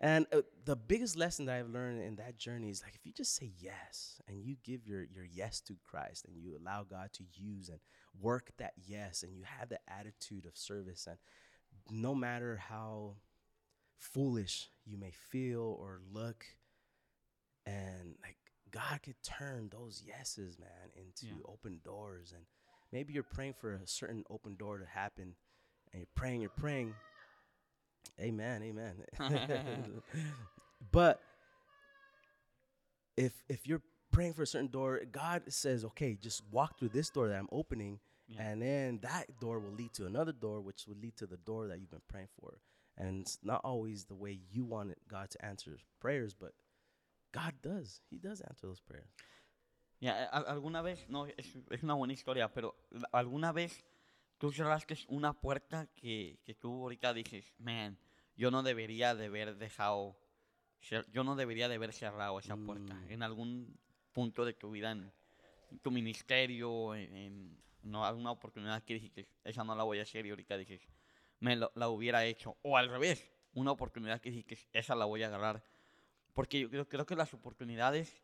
And 0.00 0.26
uh, 0.32 0.42
the 0.64 0.76
biggest 0.76 1.16
lesson 1.16 1.46
that 1.46 1.56
I've 1.56 1.70
learned 1.70 2.02
in 2.02 2.16
that 2.16 2.38
journey 2.38 2.70
is 2.70 2.82
like 2.84 2.94
if 2.94 3.04
you 3.04 3.12
just 3.12 3.34
say 3.34 3.50
yes 3.58 4.20
and 4.28 4.44
you 4.44 4.56
give 4.62 4.86
your 4.86 5.02
your 5.02 5.24
yes 5.24 5.60
to 5.62 5.74
Christ 5.84 6.24
and 6.26 6.36
you 6.36 6.56
allow 6.56 6.84
God 6.84 7.12
to 7.14 7.24
use 7.34 7.68
and 7.68 7.80
work 8.20 8.50
that 8.58 8.74
yes 8.86 9.24
and 9.24 9.34
you 9.34 9.42
have 9.44 9.68
the 9.68 9.80
attitude 9.88 10.46
of 10.46 10.56
service 10.56 11.06
and 11.08 11.18
no 11.90 12.14
matter 12.14 12.56
how 12.68 13.16
foolish 13.96 14.68
you 14.84 14.96
may 14.96 15.10
feel 15.10 15.76
or 15.80 16.00
look 16.12 16.44
and 17.66 18.14
like 18.22 18.36
God 18.70 19.00
could 19.02 19.20
turn 19.22 19.68
those 19.70 20.02
yeses 20.06 20.58
man 20.58 20.90
into 20.96 21.26
Yeah. 21.34 21.42
open 21.46 21.80
doors 21.84 22.32
and 22.34 22.44
maybe 22.92 23.12
you're 23.12 23.22
praying 23.22 23.54
for 23.54 23.72
a 23.74 23.86
certain 23.86 24.24
open 24.30 24.56
door 24.56 24.78
to 24.78 24.86
happen 24.86 25.34
and 25.92 26.00
you're 26.00 26.06
praying 26.14 26.40
you're 26.40 26.50
praying 26.50 26.94
amen 28.20 28.62
amen. 28.62 28.94
But 30.92 31.20
if 33.16 33.32
if 33.48 33.66
you're 33.66 33.82
praying 34.12 34.32
for 34.34 34.42
a 34.42 34.46
certain 34.46 34.68
door 34.70 35.00
god 35.10 35.42
says 35.48 35.84
okay 35.84 36.16
just 36.20 36.42
walk 36.50 36.78
through 36.78 36.88
this 36.88 37.10
door 37.10 37.28
that 37.28 37.38
i'm 37.38 37.48
opening 37.52 37.98
Yeah. 38.30 38.42
and 38.50 38.60
then 38.60 38.98
that 39.02 39.40
door 39.40 39.58
will 39.58 39.72
lead 39.72 39.94
to 39.94 40.04
another 40.04 40.32
door 40.32 40.60
which 40.60 40.86
will 40.86 40.98
lead 41.00 41.16
to 41.16 41.26
the 41.26 41.38
door 41.38 41.66
that 41.68 41.80
you've 41.80 41.90
been 41.90 42.02
praying 42.08 42.28
for. 42.38 42.60
And 42.98 43.22
it's 43.22 43.38
not 43.42 43.62
always 43.64 44.04
the 44.04 44.14
way 44.14 44.38
you 44.52 44.66
wanted 44.66 44.96
god 45.08 45.30
to 45.30 45.42
answer 45.42 45.78
prayers 45.98 46.34
but 46.34 46.52
god 47.32 47.54
does. 47.62 48.02
He 48.10 48.18
does 48.18 48.42
answer 48.42 48.66
those 48.66 48.80
prayers. 48.80 49.08
Ya, 49.98 50.12
a- 50.30 50.44
¿Alguna 50.52 50.82
vez, 50.82 51.06
no, 51.08 51.24
es, 51.24 51.56
es 51.70 51.82
una 51.82 51.94
buena 51.94 52.12
historia, 52.12 52.48
pero 52.52 52.74
alguna 53.14 53.50
vez 53.54 53.82
tú 54.38 54.52
cerraste 54.52 54.94
una 55.08 55.32
puerta 55.32 55.86
que, 55.94 56.38
que 56.44 56.52
tú 56.54 56.82
ahorita 56.82 57.14
dices, 57.14 57.54
man, 57.58 57.96
yo 58.38 58.50
no 58.50 58.62
debería 58.62 59.14
de 59.14 59.26
haber 59.26 59.56
dejado, 59.56 60.16
yo 61.12 61.24
no 61.24 61.36
debería 61.36 61.68
de 61.68 61.74
haber 61.74 61.92
cerrado 61.92 62.38
esa 62.38 62.56
puerta 62.56 62.94
Mm. 62.94 63.10
en 63.10 63.22
algún 63.22 63.78
punto 64.12 64.44
de 64.46 64.54
tu 64.54 64.70
vida, 64.70 64.92
en, 64.92 65.12
tu 65.82 65.90
ministerio, 65.90 66.94
en, 66.94 67.14
en- 67.14 67.62
no, 67.82 68.04
alguna 68.06 68.30
oportunidad 68.30 68.82
que 68.84 68.94
dijiste, 68.94 69.28
esa 69.44 69.62
no 69.64 69.74
la 69.74 69.82
voy 69.84 69.98
a 69.98 70.02
hacer 70.02 70.24
y 70.24 70.30
ahorita 70.30 70.56
dices, 70.56 70.80
me 71.40 71.56
lo- 71.56 71.70
la 71.74 71.88
hubiera 71.88 72.24
hecho, 72.24 72.56
o 72.62 72.76
al 72.78 72.88
revés, 72.88 73.28
una 73.54 73.72
oportunidad 73.72 74.20
que 74.20 74.30
dijiste, 74.30 74.56
esa 74.72 74.94
la 74.94 75.04
voy 75.04 75.22
a 75.22 75.26
agarrar, 75.26 75.62
porque 76.32 76.60
yo 76.60 76.70
creo, 76.70 76.88
creo 76.88 77.06
que 77.06 77.16
las 77.16 77.34
oportunidades 77.34 78.22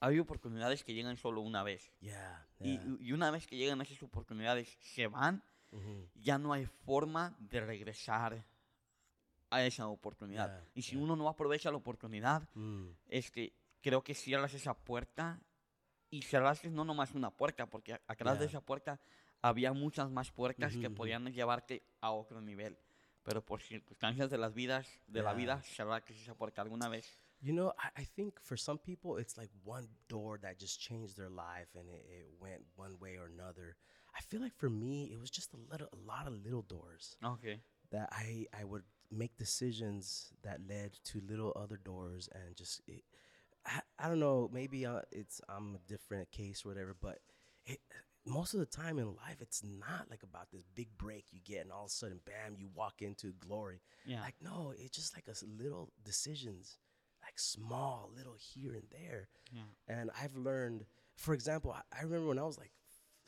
hay 0.00 0.18
oportunidades 0.20 0.84
que 0.84 0.94
llegan 0.94 1.16
solo 1.16 1.40
una 1.40 1.62
vez. 1.62 1.92
yeah, 2.00 2.46
Y, 2.60 2.78
yeah. 2.78 2.96
y 3.00 3.12
una 3.12 3.30
vez 3.30 3.46
que 3.46 3.56
llegan 3.56 3.80
esas 3.80 4.02
oportunidades, 4.02 4.76
se 4.80 5.06
van, 5.08 5.42
Mhm. 5.72 6.08
ya 6.14 6.38
no 6.38 6.52
hay 6.52 6.66
forma 6.66 7.36
de 7.40 7.60
regresar 7.60 8.44
a 9.50 9.64
esa 9.64 9.88
oportunidad. 9.88 10.48
Yeah, 10.50 10.64
y 10.74 10.82
si 10.82 10.94
yeah. 10.94 11.04
uno 11.04 11.16
no 11.16 11.28
aprovecha 11.28 11.70
la 11.70 11.76
oportunidad, 11.78 12.48
Mm. 12.54 12.90
este, 13.08 13.52
creo 13.80 14.02
que 14.02 14.14
cierras 14.14 14.54
esa 14.54 14.74
puerta 14.74 15.40
y 16.10 16.22
cerraste 16.22 16.70
no 16.70 16.84
nomás 16.84 17.14
una 17.14 17.30
puerta, 17.30 17.66
porque 17.66 18.00
atrás 18.06 18.38
de 18.38 18.44
Yeah. 18.44 18.48
esa 18.48 18.60
puerta 18.60 19.00
había 19.42 19.72
muchas 19.72 20.10
más 20.10 20.30
puertas 20.30 20.72
Ujú, 20.72 20.80
que 20.80 20.86
ujú. 20.88 20.96
podían 20.96 21.32
llevarte 21.32 21.82
a 22.00 22.10
otro 22.10 22.40
nivel. 22.40 22.78
Pero 23.22 23.44
por 23.44 23.60
circunstancias 23.60 24.30
de 24.30 24.38
las 24.38 24.54
vidas, 24.54 24.86
de 25.06 25.22
la 25.22 25.34
vida, 25.34 25.62
cerraste 25.62 26.14
esa 26.14 26.34
puerta 26.34 26.62
alguna 26.62 26.88
vez. 26.88 27.06
You 27.40 27.52
know, 27.52 27.72
I, 27.78 28.02
I 28.02 28.04
think 28.04 28.40
for 28.40 28.58
some 28.58 28.78
people, 28.78 29.20
it's 29.20 29.36
like 29.36 29.50
one 29.64 29.88
door 30.08 30.40
that 30.40 30.58
just 30.58 30.80
changed 30.80 31.16
their 31.16 31.30
life 31.30 31.68
and 31.78 31.88
it, 31.88 32.04
it 32.08 32.26
went 32.40 32.62
one 32.74 32.98
way 32.98 33.16
or 33.16 33.26
another. 33.26 33.76
I 34.16 34.22
feel 34.22 34.40
like 34.40 34.56
for 34.56 34.70
me, 34.70 35.12
it 35.12 35.20
was 35.20 35.30
just 35.30 35.52
a 35.54 35.56
little, 35.70 35.88
a 35.92 35.96
lot 36.04 36.26
of 36.26 36.32
little 36.32 36.62
doors 36.62 37.16
Okay. 37.22 37.60
that 37.90 38.08
I, 38.10 38.46
I 38.52 38.64
would 38.64 38.82
make 39.10 39.36
decisions 39.36 40.32
that 40.42 40.60
led 40.68 40.92
to 41.04 41.20
little 41.28 41.52
other 41.56 41.78
doors 41.82 42.28
and 42.34 42.56
just, 42.56 42.80
it, 42.86 43.02
I, 43.66 43.80
I 43.98 44.08
don't 44.08 44.20
know, 44.20 44.50
maybe 44.52 44.86
uh, 44.86 45.00
it's, 45.10 45.40
I'm 45.48 45.74
a 45.76 45.88
different 45.88 46.30
case 46.30 46.64
or 46.64 46.68
whatever, 46.68 46.96
but 47.00 47.18
it, 47.66 47.80
most 48.26 48.52
of 48.54 48.60
the 48.60 48.66
time 48.66 48.98
in 48.98 49.06
life, 49.06 49.40
it's 49.40 49.62
not 49.64 50.06
like 50.10 50.22
about 50.22 50.50
this 50.52 50.64
big 50.74 50.88
break 50.98 51.26
you 51.32 51.40
get 51.44 51.62
and 51.62 51.72
all 51.72 51.84
of 51.84 51.90
a 51.90 51.90
sudden, 51.90 52.20
bam, 52.26 52.56
you 52.58 52.68
walk 52.74 53.00
into 53.00 53.32
glory. 53.40 53.80
Yeah. 54.04 54.20
Like 54.20 54.34
no, 54.42 54.74
it's 54.76 54.96
just 54.96 55.14
like 55.16 55.28
a 55.28 55.62
little 55.62 55.90
decisions, 56.04 56.76
like 57.22 57.38
small, 57.38 58.10
little 58.14 58.36
here 58.38 58.74
and 58.74 58.84
there. 58.90 59.28
Yeah. 59.50 59.62
And 59.88 60.10
I've 60.20 60.36
learned, 60.36 60.84
for 61.16 61.32
example, 61.32 61.72
I, 61.72 61.80
I 61.98 62.02
remember 62.02 62.28
when 62.28 62.38
I 62.38 62.44
was 62.44 62.58
like 62.58 62.72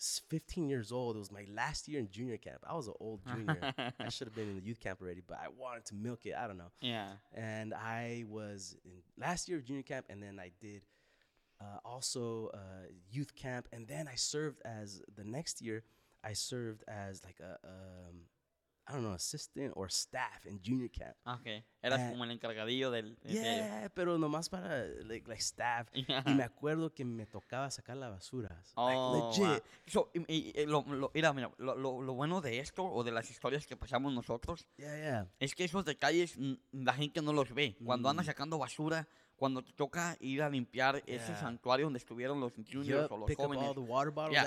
15 0.00 0.69
years 0.69 0.92
old. 0.92 1.16
It 1.16 1.19
was 1.19 1.30
my 1.30 1.45
last 1.54 1.87
year 1.88 2.00
in 2.00 2.09
junior 2.11 2.37
camp. 2.38 2.59
I 2.66 2.75
was 2.75 2.88
an 2.88 2.95
old 3.00 3.21
junior. 3.26 3.59
I 3.99 4.09
should 4.09 4.26
have 4.26 4.35
been 4.35 4.49
in 4.49 4.57
the 4.57 4.62
youth 4.62 4.80
camp 4.80 5.00
already, 5.02 5.23
but 5.26 5.38
I 5.42 5.49
wanted 5.57 5.85
to 5.87 5.95
milk 5.95 6.25
it. 6.26 6.35
I 6.38 6.47
don't 6.47 6.59
know. 6.59 6.71
yeah. 6.80 7.09
And 7.35 7.75
I 7.75 8.25
was 8.28 8.76
in 8.85 9.02
last 9.19 9.49
year 9.49 9.59
of 9.59 9.64
junior 9.64 9.83
camp, 9.83 10.07
and 10.09 10.23
then 10.23 10.38
I 10.40 10.52
did 10.61 10.83
uh, 11.61 11.78
also 11.85 12.50
uh, 12.54 12.88
youth 13.11 13.35
camp, 13.35 13.69
and 13.73 13.87
then 13.87 14.09
I 14.09 14.14
served 14.14 14.61
as 14.64 15.02
the 15.14 15.25
next 15.25 15.61
year. 15.61 15.85
I 16.25 16.33
served 16.35 16.83
as 16.88 17.23
like 17.25 17.38
a 17.40 17.59
um, 17.66 18.23
I 18.90 18.94
don't 18.94 19.02
know 19.04 19.14
assistant 19.14 19.73
or 19.76 19.88
staff 19.90 20.44
in 20.47 20.61
junior 20.61 20.90
camp 20.90 21.16
Okay. 21.25 21.64
Eras 21.82 22.00
Eh, 22.00 22.11
como 22.11 22.25
el 22.25 22.30
encargadillo 22.32 22.90
del... 22.90 23.16
de- 23.23 23.28
de. 23.30 23.35
Yeah, 23.35 23.88
pero 23.94 24.18
nomás 24.18 24.49
para 24.49 24.85
like, 25.04 25.26
like 25.28 25.40
staff. 25.40 25.88
Yeah. 25.94 26.23
Y 26.26 26.35
me 26.35 26.42
acuerdo 26.42 26.92
que 26.92 27.04
me 27.04 27.25
tocaba 27.26 27.70
sacar 27.70 27.97
las 27.97 28.11
basuras. 28.11 28.73
Oh, 28.75 28.87
like 28.88 28.99
wow. 28.99 29.30
legit. 29.54 29.64
So, 29.87 30.11
y- 30.14 30.52
y- 30.61 30.66
lo, 30.66 30.82
lo- 30.82 31.11
mira, 31.14 31.32
mira, 31.32 31.50
lo, 31.59 31.75
lo- 31.76 32.02
lo 32.02 32.14
bueno 32.14 32.40
de 32.40 32.59
esto 32.59 32.85
o 32.85 33.04
de 33.04 33.12
las 33.12 33.30
historias 33.30 33.66
que 33.66 33.76
pasamos 33.76 34.12
nosotros 34.12 34.66
Yeah, 34.76 34.97
yeah. 34.97 35.26
es 35.38 35.54
que 35.54 35.64
esos 35.64 35.85
detalles 35.85 36.37
la 36.73 36.92
gente 36.94 37.23
no 37.23 37.32
los 37.32 37.54
ve. 37.54 37.76
Cuando 37.85 38.09
andas 38.09 38.26
Mm. 38.26 38.30
sacando 38.30 38.59
basura, 38.59 39.09
cuando 39.40 39.62
te 39.64 39.73
toca 39.73 40.18
ir 40.20 40.42
a 40.42 40.50
limpiar 40.50 40.97
ese 41.06 41.28
Yeah. 41.32 41.40
santuario 41.40 41.87
donde 41.87 41.99
estuvieron 41.99 42.38
los 42.40 42.52
juniors 42.52 43.04
Yup, 43.09 43.12
o 43.12 43.16
los 43.16 43.35
jóvenes 43.35 43.73
the 43.75 43.80
water 43.80 44.12
bottles 44.12 44.32
Yeah. 44.35 44.42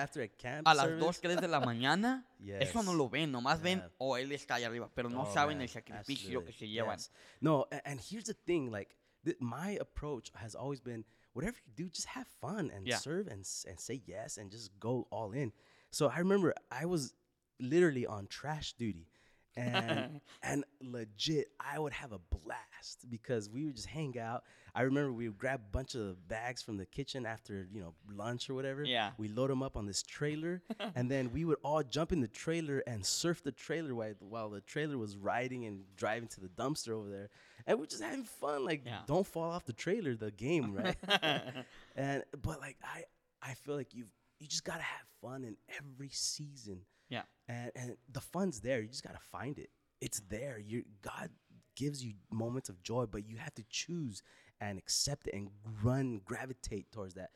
a 0.65 0.69
a 0.69 0.73
las 0.75 0.85
service. 0.85 1.03
2, 1.05 1.19
3 1.21 1.41
de 1.41 1.47
la 1.47 1.59
mañana, 1.59 2.27
eso 2.59 2.83
no 2.83 2.91
Yes. 2.91 2.97
lo 2.99 3.09
ven, 3.09 3.31
nomás 3.31 3.59
ven, 3.59 3.79
Yeah. 3.79 3.91
o 3.97 4.17
él 4.17 4.31
está 4.31 4.55
ahí 4.55 4.63
arriba, 4.65 4.91
pero 4.93 5.09
no 5.09 5.23
Oh, 5.23 5.33
saben 5.33 5.57
man, 5.57 5.63
el 5.63 5.69
sacrificio 5.69 6.45
que 6.45 6.53
se 6.53 6.67
llevan. 6.67 6.97
yes. 6.99 7.11
No, 7.41 7.65
a- 7.71 7.81
and, 7.89 7.99
here's 7.99 8.25
the 8.25 8.35
thing, 8.35 8.69
like 8.71 8.95
th- 9.25 9.37
my 9.39 9.77
approach 9.81 10.31
has 10.35 10.53
always 10.55 10.79
been 10.79 11.03
whatever 11.33 11.57
you 11.65 11.73
do, 11.75 11.89
just 11.89 12.07
have 12.09 12.27
fun 12.39 12.69
and 12.69 12.87
serve 13.01 13.27
and 13.27 13.43
and 13.67 13.79
say 13.79 13.99
yes 14.05 14.37
and 14.37 14.51
just 14.51 14.71
go 14.79 15.07
all 15.09 15.33
in. 15.33 15.51
So 15.89 16.07
I 16.07 16.19
remember 16.19 16.53
I 16.69 16.85
was 16.85 17.15
literally 17.59 18.05
on 18.05 18.27
trash 18.27 18.73
duty. 18.77 19.07
And 19.55 20.19
and 20.43 20.63
legit, 20.81 21.49
I 21.59 21.77
would 21.79 21.93
have 21.93 22.11
a 22.11 22.19
blast 22.19 23.09
because 23.09 23.49
we 23.49 23.65
would 23.65 23.75
just 23.75 23.87
hang 23.87 24.17
out. 24.19 24.43
I 24.75 24.81
remember 24.81 25.13
we 25.13 25.27
would 25.29 25.37
grab 25.37 25.61
a 25.67 25.71
bunch 25.71 25.93
of 25.93 26.27
bags 26.27 26.63
from 26.63 26.77
the 26.77 26.85
kitchen 26.87 27.25
after 27.25 27.67
you 27.71 27.79
know 27.81 27.93
lunch 28.11 28.49
or 28.49 28.55
whatever. 28.55 28.83
Yeah. 28.83 29.11
We 29.17 29.27
load 29.27 29.49
them 29.51 29.61
up 29.61 29.77
on 29.77 29.85
this 29.85 30.01
trailer, 30.01 30.63
and 30.95 31.09
then 31.11 31.31
we 31.31 31.45
would 31.45 31.59
all 31.63 31.83
jump 31.83 32.11
in 32.11 32.19
the 32.21 32.27
trailer 32.27 32.79
and 32.87 33.05
surf 33.05 33.43
the 33.43 33.51
trailer 33.51 33.93
while 33.93 34.13
while 34.19 34.49
the 34.49 34.61
trailer 34.61 34.97
was 34.97 35.15
riding 35.15 35.65
and 35.65 35.83
driving 35.95 36.27
to 36.29 36.41
the 36.41 36.49
dumpster 36.49 36.89
over 36.89 37.09
there, 37.09 37.29
and 37.67 37.79
we're 37.79 37.85
just 37.85 38.01
having 38.01 38.23
fun. 38.23 38.65
Like, 38.65 38.81
Yeah. 38.85 38.99
don't 39.05 39.27
fall 39.27 39.51
off 39.51 39.65
the 39.65 39.73
trailer, 39.73 40.15
the 40.15 40.31
game, 40.31 40.73
right? 40.73 40.95
and 41.95 42.23
but 42.41 42.59
like 42.59 42.77
I 42.83 43.03
I 43.41 43.53
feel 43.53 43.75
like 43.75 43.93
you've 43.93 44.11
you 44.39 44.47
just 44.47 44.63
gotta 44.65 44.81
have 44.81 45.05
fun 45.21 45.43
in 45.43 45.55
every 45.77 46.09
season 46.09 46.81
Yeah. 47.13 47.23
and 47.47 47.71
and 47.75 47.97
the 48.11 48.21
fun's 48.21 48.57
there. 48.61 48.79
You 48.81 48.87
just 48.87 49.03
gotta 49.09 49.19
find 49.35 49.55
it. 49.59 49.69
It's 50.05 50.19
there. 50.35 50.57
You 50.59 50.83
God 51.01 51.29
gives 51.75 52.03
you 52.05 52.13
moments 52.31 52.69
of 52.69 52.81
joy, 52.83 53.05
but 53.05 53.21
you 53.29 53.37
have 53.37 53.53
to 53.55 53.63
choose 53.69 54.21
and 54.61 54.77
accept 54.77 55.27
it 55.27 55.33
and 55.33 55.49
run, 55.83 56.21
gravitate 56.31 56.91
towards 56.91 57.15
that. 57.15 57.31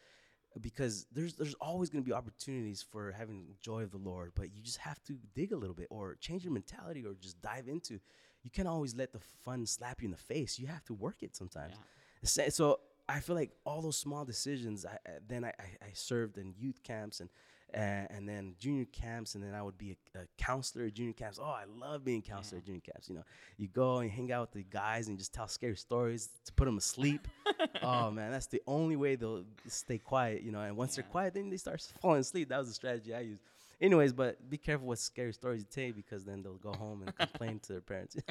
Because 0.60 1.06
there's 1.12 1.34
there's 1.36 1.54
always 1.56 1.90
gonna 1.92 2.04
be 2.04 2.14
opportunities 2.14 2.82
for 2.82 3.12
having 3.12 3.56
joy 3.62 3.84
of 3.84 3.92
the 3.92 3.98
Lord, 4.12 4.32
but 4.36 4.48
you 4.56 4.62
just 4.64 4.78
have 4.80 5.00
to 5.04 5.14
dig 5.36 5.52
a 5.52 5.58
little 5.58 5.76
bit 5.76 5.88
or 5.92 6.16
change 6.20 6.44
your 6.44 6.54
mentality 6.54 7.06
or 7.06 7.14
just 7.14 7.40
dive 7.42 7.68
into. 7.68 8.00
You 8.44 8.50
can't 8.50 8.68
always 8.68 8.96
let 8.96 9.12
the 9.14 9.20
fun 9.44 9.66
slap 9.68 10.02
you 10.02 10.08
in 10.08 10.12
the 10.12 10.18
face. 10.34 10.58
You 10.58 10.68
have 10.68 10.84
to 10.86 10.94
work 10.94 11.22
it 11.22 11.36
sometimes. 11.36 11.76
Sa- 12.24 12.50
So 12.50 12.80
I 13.08 13.20
feel 13.20 13.36
like 13.36 13.52
all 13.66 13.82
those 13.82 13.98
small 13.98 14.26
decisions. 14.26 14.86
I, 14.86 14.98
then 15.28 15.44
I, 15.46 15.50
I 15.82 15.92
served 15.94 16.38
in 16.38 16.54
youth 16.58 16.82
camps 16.84 17.20
and 17.20 17.30
uh, 17.74 17.78
and 18.10 18.28
then 18.28 18.56
junior 18.60 18.86
camps, 18.86 19.36
and 19.36 19.44
then 19.44 19.54
I 19.54 19.62
would 19.62 19.78
be 19.78 19.98
a, 20.16 20.20
a 20.20 20.22
counselor 20.38 20.86
at 20.86 20.94
junior 20.94 21.14
camps. 21.14 21.40
Oh, 21.42 21.46
I 21.46 21.66
love 21.66 22.04
being 22.06 22.22
counselor 22.22 22.60
at 22.60 22.66
junior 22.66 22.82
camps. 22.82 23.10
You 23.10 23.16
know, 23.16 23.24
you 23.58 23.68
go 23.68 24.00
and 24.00 24.10
hang 24.10 24.32
out 24.32 24.42
with 24.42 24.52
the 24.52 24.64
guys 24.64 25.08
and 25.08 25.18
just 25.18 25.34
tell 25.34 25.48
scary 25.48 25.76
stories 25.76 26.30
to 26.46 26.54
put 26.54 26.66
them 26.66 26.78
asleep. 26.78 27.28
oh 27.82 28.10
man, 28.12 28.32
that's 28.32 28.48
the 28.48 28.62
only 28.68 28.96
way 28.96 29.16
they'll 29.16 29.44
stay 29.68 29.98
quiet. 29.98 30.44
You 30.44 30.52
know, 30.52 30.62
and 30.62 30.78
once 30.78 30.96
they're 30.96 31.04
quiet, 31.04 31.34
then 31.34 31.50
they 31.50 31.58
start 31.58 31.82
falling 32.02 32.22
asleep. 32.22 32.50
That 32.50 32.60
was 32.60 32.70
the 32.70 32.74
strategy 32.74 33.14
I 33.14 33.22
used. 33.22 33.42
Anyways, 33.80 34.12
but 34.12 34.50
be 34.50 34.58
careful 34.58 34.88
what 34.88 34.98
scary 34.98 35.34
stories 35.34 35.62
you 35.62 35.68
tell 35.70 35.94
because 35.94 36.26
then 36.26 36.42
they'll 36.42 36.58
go 36.58 36.74
home 36.74 37.04
and 37.04 37.16
complain 37.16 37.60
to 37.60 37.74
their 37.74 37.82
parents. 37.82 38.16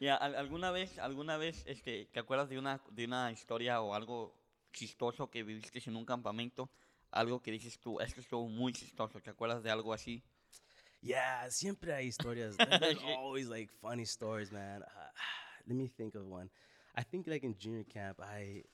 Ya, 0.00 0.16
al- 0.16 0.34
¿alguna 0.34 0.72
vez, 0.72 0.98
alguna 0.98 1.36
vez, 1.36 1.62
este, 1.66 2.06
te 2.12 2.20
acuerdas 2.20 2.48
de 2.48 2.58
una, 2.58 2.80
de 2.90 3.04
una 3.04 3.30
historia 3.30 3.80
o 3.82 3.94
algo 3.94 4.32
chistoso 4.72 5.30
que 5.30 5.42
viviste 5.42 5.82
en 5.86 5.96
un 5.96 6.04
campamento? 6.04 6.70
Algo 7.12 7.40
que 7.42 7.50
dices 7.50 7.78
tú, 7.78 8.00
esto 8.00 8.20
estuvo 8.20 8.48
muy 8.48 8.72
chistoso, 8.72 9.20
¿te 9.20 9.30
acuerdas 9.30 9.62
de 9.62 9.70
algo 9.70 9.92
así? 9.92 10.22
Yeah, 11.02 11.50
siempre 11.50 11.92
hay 11.94 12.06
historias. 12.06 12.56
There's 12.80 12.98
always 12.98 13.48
like 13.48 13.70
funny 13.80 14.04
stories, 14.04 14.52
man. 14.52 14.82
Uh, 14.82 15.08
let 15.66 15.76
me 15.76 15.88
think 15.88 16.14
of 16.14 16.26
one. 16.26 16.50
I 16.94 17.02
think 17.02 17.26
like 17.26 17.42
in 17.42 17.56
junior 17.58 17.84
camp, 17.84 18.20
I 18.20 18.64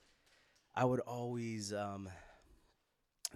I 0.74 0.84
would 0.84 1.00
always 1.00 1.72
um, 1.72 2.08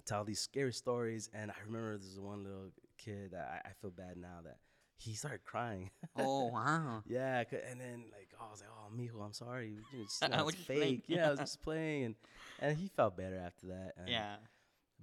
tell 0.04 0.24
these 0.24 0.40
scary 0.40 0.72
stories, 0.72 1.30
and 1.32 1.50
I 1.50 1.54
remember 1.64 1.96
there's 1.98 2.18
one 2.18 2.42
little 2.44 2.72
kid 2.98 3.30
that 3.32 3.62
I, 3.64 3.68
I 3.68 3.72
feel 3.80 3.90
bad 3.90 4.16
now 4.16 4.40
that 4.44 4.58
he 4.98 5.14
started 5.14 5.44
crying. 5.44 5.90
Oh, 6.16 6.46
wow. 6.52 7.02
yeah, 7.06 7.44
and 7.70 7.80
then 7.80 8.04
like 8.12 8.28
oh, 8.38 8.46
I 8.48 8.50
was 8.50 8.60
like, 8.60 8.70
oh, 8.70 8.90
mijo, 8.94 9.24
I'm 9.24 9.32
sorry, 9.32 9.68
you 9.68 9.76
know, 9.76 10.04
it's, 10.04 10.20
I 10.22 10.26
you 10.26 10.32
know, 10.32 10.44
was 10.44 10.54
it's 10.54 10.58
just 10.58 10.66
playing." 10.68 10.96
fake. 10.96 11.04
Yeah, 11.06 11.28
I 11.28 11.30
was 11.30 11.40
just 11.40 11.62
playing, 11.62 12.04
and 12.04 12.14
and 12.58 12.76
he 12.76 12.88
felt 12.88 13.16
better 13.16 13.38
after 13.38 13.68
that. 13.68 13.92
Yeah. 14.06 14.36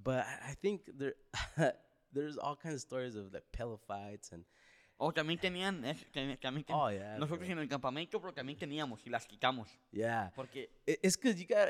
But 0.04 0.26
I, 0.48 0.54
think 0.62 0.82
there 0.98 1.14
there's 2.14 2.38
all 2.38 2.56
kinds 2.56 2.76
of 2.76 2.82
stories 2.82 3.16
of 3.16 3.34
like 3.34 3.44
pillow 3.52 3.80
fights 3.88 4.32
and 4.32 4.44
Oh, 5.00 5.12
también 5.12 5.40
tenían, 5.40 5.84
también 6.42 6.66
ten- 6.66 6.76
Oh, 6.76 6.88
yeah, 6.88 7.18
nosotros 7.20 7.48
bro. 7.48 7.52
en 7.52 7.60
el 7.60 7.68
campamento, 7.68 8.20
pero 8.20 8.32
también 8.34 8.58
teníamos 8.58 9.00
y 9.06 9.12
las 9.12 9.28
quitamos. 9.28 9.68
yeah. 9.92 10.30
Porque, 10.36 10.70
it's 10.88 11.16
because 11.16 11.40
you 11.40 11.46
got 11.46 11.68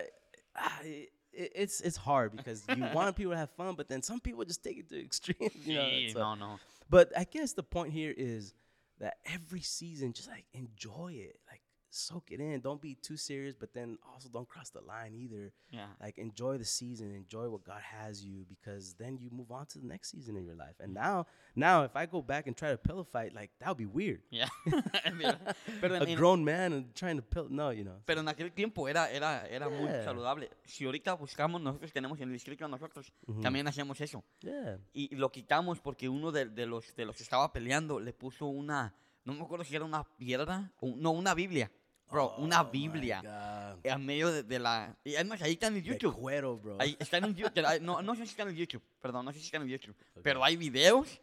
ah, 0.56 0.80
it, 0.84 1.10
it's 1.34 1.82
it's 1.82 1.98
hard 1.98 2.34
because 2.38 2.64
you 2.74 2.86
want 2.94 3.14
people 3.18 3.34
to 3.34 3.38
have 3.38 3.50
fun, 3.52 3.76
but 3.76 3.90
then 3.90 4.02
some 4.02 4.22
people 4.22 4.46
just 4.46 4.64
take 4.64 4.78
it 4.78 4.88
to 4.88 4.98
extreme. 5.04 5.50
You 5.66 5.74
know, 5.76 5.82
sí, 5.84 6.14
so- 6.14 6.20
no, 6.20 6.36
no. 6.36 6.60
But 6.90 7.12
I 7.18 7.26
guess 7.26 7.52
the 7.52 7.64
point 7.64 7.92
here 7.92 8.14
is 8.16 8.54
that 9.00 9.18
every 9.26 9.60
season, 9.62 10.14
just 10.14 10.30
like 10.30 10.46
enjoy 10.54 11.12
it, 11.18 11.38
like 11.52 11.60
soak 11.98 12.32
it 12.32 12.40
in. 12.40 12.60
Don't 12.62 12.82
be 12.82 12.96
too 12.96 13.18
serious, 13.18 13.56
but 13.56 13.74
then 13.74 13.98
also 14.14 14.30
don't 14.30 14.48
cross 14.48 14.70
the 14.70 14.82
line 14.82 15.14
either. 15.16 15.52
Yeah. 15.72 15.88
Like 16.02 16.18
enjoy 16.18 16.58
the 16.58 16.66
season, 16.66 17.14
enjoy 17.14 17.50
what 17.50 17.64
God 17.64 17.82
has 17.82 18.24
you, 18.24 18.46
because 18.48 18.94
then 18.94 19.18
you 19.20 19.30
move 19.32 19.52
on 19.52 19.66
to 19.68 19.80
the 19.80 19.88
next 19.88 20.12
season 20.12 20.38
in 20.38 20.46
your 20.46 20.56
life. 20.56 20.76
And 20.80 20.94
now, 20.94 21.26
now 21.56 21.84
if 21.84 21.96
I 21.96 22.06
go 22.06 22.22
back 22.22 22.48
and 22.48 22.56
try 22.56 22.72
to 22.72 22.78
pillow 22.78 23.04
fight, 23.04 23.34
like 23.34 23.52
that 23.60 23.70
would 23.70 23.78
be 23.78 23.86
weird. 23.86 24.22
Yeah. 24.30 24.48
Pero, 25.82 25.96
a 25.96 26.06
en, 26.06 26.16
grown 26.16 26.44
man 26.44 26.74
and 26.74 26.96
trying 26.96 27.18
to 27.18 27.24
pillow, 27.24 27.48
no, 27.50 27.72
you 27.72 27.84
know. 27.84 28.02
pero 28.06 28.22
en 28.22 28.28
aquel 28.28 28.52
tiempo 28.52 28.88
era, 28.88 29.10
era, 29.12 29.48
era 29.48 29.70
muy 29.70 29.90
saludable. 30.04 30.50
Si 30.66 30.86
ahorita 30.86 31.14
buscamos, 31.14 31.62
nosotros 31.62 31.92
tenemos 31.92 32.20
en 32.20 32.30
el 32.30 32.34
distrito, 32.34 32.68
nosotros 32.68 33.12
también 33.42 33.68
hacemos 33.68 34.00
eso. 34.02 34.24
Yeah. 34.42 34.80
Y 34.94 35.16
lo 35.16 35.32
quitamos 35.32 35.80
porque 35.80 36.10
uno 36.10 36.32
de, 36.32 36.46
de 36.46 36.66
los, 36.66 36.96
de 36.96 37.06
los 37.06 37.18
que 37.18 37.24
estaba 37.24 37.52
peleando 37.52 38.00
le 38.00 38.14
puso 38.14 38.46
una, 38.46 38.94
no 39.24 39.34
me 39.34 39.44
acuerdo 39.44 39.66
si 39.66 39.76
era 39.76 39.86
una 39.86 40.04
piedra, 40.04 40.72
o, 40.80 40.88
no, 40.96 41.12
una 41.12 41.34
Biblia. 41.34 41.72
Bro, 42.10 42.36
una 42.38 42.62
Oh 42.62 42.66
my 42.66 42.72
Biblia. 42.72 43.78
En 43.84 44.06
medio 44.06 44.32
de, 44.32 44.44
de 44.44 44.60
la... 44.60 44.96
Y 45.04 45.16
además, 45.16 45.42
ahí 45.42 45.54
está 45.54 45.68
en 45.68 45.76
el 45.78 45.84
De 45.84 45.90
YouTube. 45.90 46.16
cuero, 46.16 46.58
bro. 46.58 46.78
Ahí 46.80 46.96
está 47.00 47.18
en 47.18 47.26
el 47.26 47.36
YouTube. 47.36 47.82
No, 47.82 48.02
no 48.02 48.16
sé 48.16 48.24
si 48.24 48.30
está 48.32 48.44
en 48.44 48.50
el 48.50 48.56
YouTube. 48.56 48.82
Perdón, 49.02 49.26
no 49.26 49.32
sé 49.34 49.40
si 49.40 49.46
está 49.46 49.58
en 49.58 49.64
el 49.64 49.70
YouTube. 49.70 49.96
Pero 50.24 50.44
hay 50.44 50.56
videos 50.56 51.20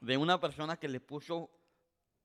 de 0.00 0.16
una 0.16 0.38
persona 0.38 0.76
que 0.76 0.88
le 0.88 1.00
puso 1.00 1.50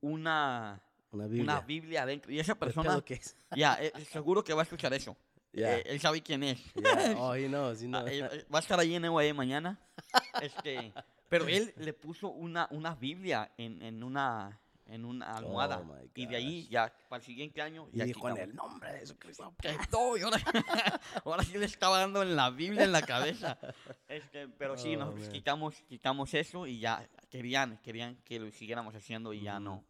una, 0.01 0.81
Una 1.11 1.25
Biblia. 1.27 1.43
una 1.43 1.61
Biblia 1.61 2.03
adentro. 2.03 2.31
Y 2.31 2.39
esa 2.39 2.55
persona, 2.55 3.01
ya, 3.55 3.75
eh, 3.81 3.91
seguro 4.11 4.43
que 4.43 4.53
va 4.53 4.61
a 4.61 4.63
escuchar 4.63 4.93
eso. 4.93 5.15
Yeah. 5.53 5.77
Eh, 5.77 5.83
él 5.87 5.99
sabe 5.99 6.21
quién 6.21 6.43
es. 6.43 6.59
yeah. 6.75 7.15
Oh, 7.17 7.33
he 7.33 7.47
knows. 7.47 7.81
He 7.81 7.85
Ah, 7.93 8.01
knows. 8.01 8.09
eh, 8.11 8.29
eh, 8.31 8.45
va 8.53 8.59
a 8.59 8.61
estar 8.61 8.79
ahí 8.79 8.93
en 8.95 9.05
EYE 9.05 9.33
mañana. 9.33 9.79
Este, 10.41 10.93
pero 11.29 11.47
él 11.47 11.73
le 11.77 11.93
puso 11.93 12.29
una, 12.29 12.67
una 12.71 12.93
Biblia 12.95 13.51
en, 13.57 13.81
en 13.81 14.03
una 14.03 14.59
en 14.89 15.05
una 15.05 15.35
almohada. 15.35 15.79
Oh, 15.79 15.83
my 15.83 16.09
y 16.15 16.25
de 16.25 16.35
ahí 16.35 16.67
ya 16.69 16.93
para 17.09 17.19
el 17.19 17.25
siguiente 17.25 17.61
año 17.61 17.87
y 17.91 17.97
ya 17.97 18.05
dijo 18.05 18.27
en 18.29 18.37
el 18.37 18.55
nombre 18.55 18.91
de 18.93 18.99
Jesucristo. 18.99 19.53
Estoy, 19.63 20.21
ahora, 20.21 20.37
ahora 21.25 21.43
sí 21.43 21.57
le 21.57 21.65
estaba 21.65 21.99
dando 21.99 22.21
en 22.21 22.35
la 22.35 22.49
Biblia 22.49 22.83
en 22.83 22.91
la 22.91 23.01
cabeza. 23.01 23.57
Este, 24.07 24.47
pero 24.47 24.77
sí, 24.77 24.95
Oh, 24.95 24.99
nosotros 24.99 25.23
man. 25.25 25.31
quitamos, 25.33 25.75
quitamos 25.87 26.33
eso 26.33 26.65
y 26.65 26.79
ya 26.79 27.07
querían, 27.29 27.77
querían 27.83 28.15
que 28.23 28.39
lo 28.39 28.49
siguiéramos 28.51 28.95
haciendo 28.95 29.33
y 29.33 29.41
ya 29.41 29.59
no. 29.59 29.83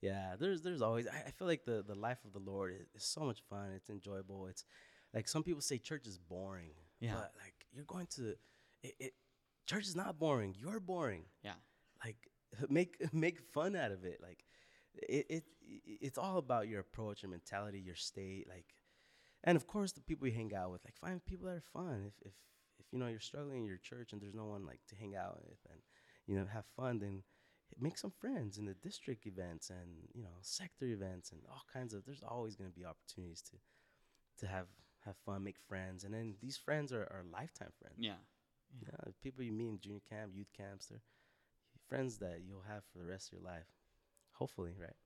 Yeah, 0.00 0.36
there's 0.36 0.60
there's 0.62 0.82
always 0.82 1.06
I, 1.06 1.28
I 1.28 1.30
feel 1.30 1.46
like 1.46 1.64
the 1.64 1.82
the 1.82 1.94
life 1.94 2.24
of 2.26 2.32
the 2.32 2.38
Lord 2.40 2.72
is, 2.74 2.88
is 2.94 3.04
so 3.04 3.20
much 3.22 3.42
fun. 3.48 3.72
It's 3.72 3.88
enjoyable. 3.88 4.48
It's 4.48 4.64
like 5.14 5.26
some 5.28 5.42
people 5.42 5.62
say 5.62 5.78
church 5.78 6.06
is 6.06 6.18
boring. 6.18 6.74
Yeah. 7.00 7.14
But 7.14 7.32
like 7.42 7.54
you're 7.72 7.86
going 7.86 8.06
to 8.16 8.36
it, 8.82 8.94
it 8.98 9.14
church 9.66 9.86
is 9.86 9.96
not 9.96 10.18
boring. 10.18 10.54
You're 10.58 10.78
boring. 10.80 11.24
Yeah. 11.42 11.54
Like 12.04 12.16
make 12.68 12.96
make 13.12 13.40
fun 13.52 13.76
out 13.76 13.92
of 13.92 14.04
it. 14.04 14.18
Like 14.22 14.44
it, 14.94 15.26
it 15.28 15.44
it's 16.00 16.18
all 16.18 16.38
about 16.38 16.68
your 16.68 16.80
approach, 16.80 17.22
your 17.22 17.30
mentality, 17.30 17.80
your 17.80 17.94
state, 17.94 18.46
like 18.48 18.74
and 19.42 19.56
of 19.56 19.66
course 19.66 19.92
the 19.92 20.00
people 20.00 20.28
you 20.28 20.34
hang 20.34 20.54
out 20.54 20.70
with. 20.70 20.84
Like 20.84 20.96
find 20.96 21.24
people 21.24 21.46
that 21.46 21.56
are 21.56 21.64
fun. 21.72 22.04
If 22.06 22.26
if 22.26 22.34
if 22.78 22.86
you 22.92 22.98
know 22.98 23.06
you're 23.06 23.20
struggling 23.20 23.58
in 23.58 23.66
your 23.66 23.78
church 23.78 24.12
and 24.12 24.20
there's 24.20 24.34
no 24.34 24.46
one 24.46 24.66
like 24.66 24.80
to 24.88 24.96
hang 24.96 25.14
out 25.16 25.40
with 25.44 25.58
and 25.70 25.80
you 26.26 26.36
know 26.36 26.46
have 26.52 26.64
fun, 26.76 26.98
then 26.98 27.22
make 27.78 27.98
some 27.98 28.12
friends 28.20 28.58
in 28.58 28.66
the 28.66 28.74
district 28.74 29.26
events 29.26 29.70
and 29.70 30.08
you 30.14 30.22
know 30.22 30.36
sector 30.40 30.86
events 30.86 31.32
and 31.32 31.40
all 31.48 31.62
kinds 31.72 31.94
of. 31.94 32.04
There's 32.04 32.24
always 32.26 32.56
going 32.56 32.70
to 32.70 32.78
be 32.78 32.84
opportunities 32.84 33.42
to 33.50 33.56
to 34.38 34.46
have 34.50 34.66
have 35.04 35.16
fun, 35.26 35.44
make 35.44 35.58
friends, 35.68 36.04
and 36.04 36.14
then 36.14 36.34
these 36.40 36.56
friends 36.56 36.92
are, 36.92 37.02
are 37.02 37.24
lifetime 37.32 37.72
friends. 37.78 37.96
Yeah. 37.98 38.20
Yeah, 38.82 39.12
people 39.22 39.44
you 39.44 39.52
meet 39.52 39.68
in 39.68 39.78
junior 39.78 40.00
camp, 40.08 40.32
youth 40.34 40.52
camps, 40.56 40.86
they're 40.86 41.02
friends 41.88 42.18
that 42.18 42.38
you'll 42.40 42.64
have 42.66 42.82
for 42.92 43.00
the 43.02 43.06
rest 43.08 43.32
of 43.32 43.40
your 43.40 43.42
life. 43.42 43.66
Hopefully, 44.38 44.74
right? 44.74 44.96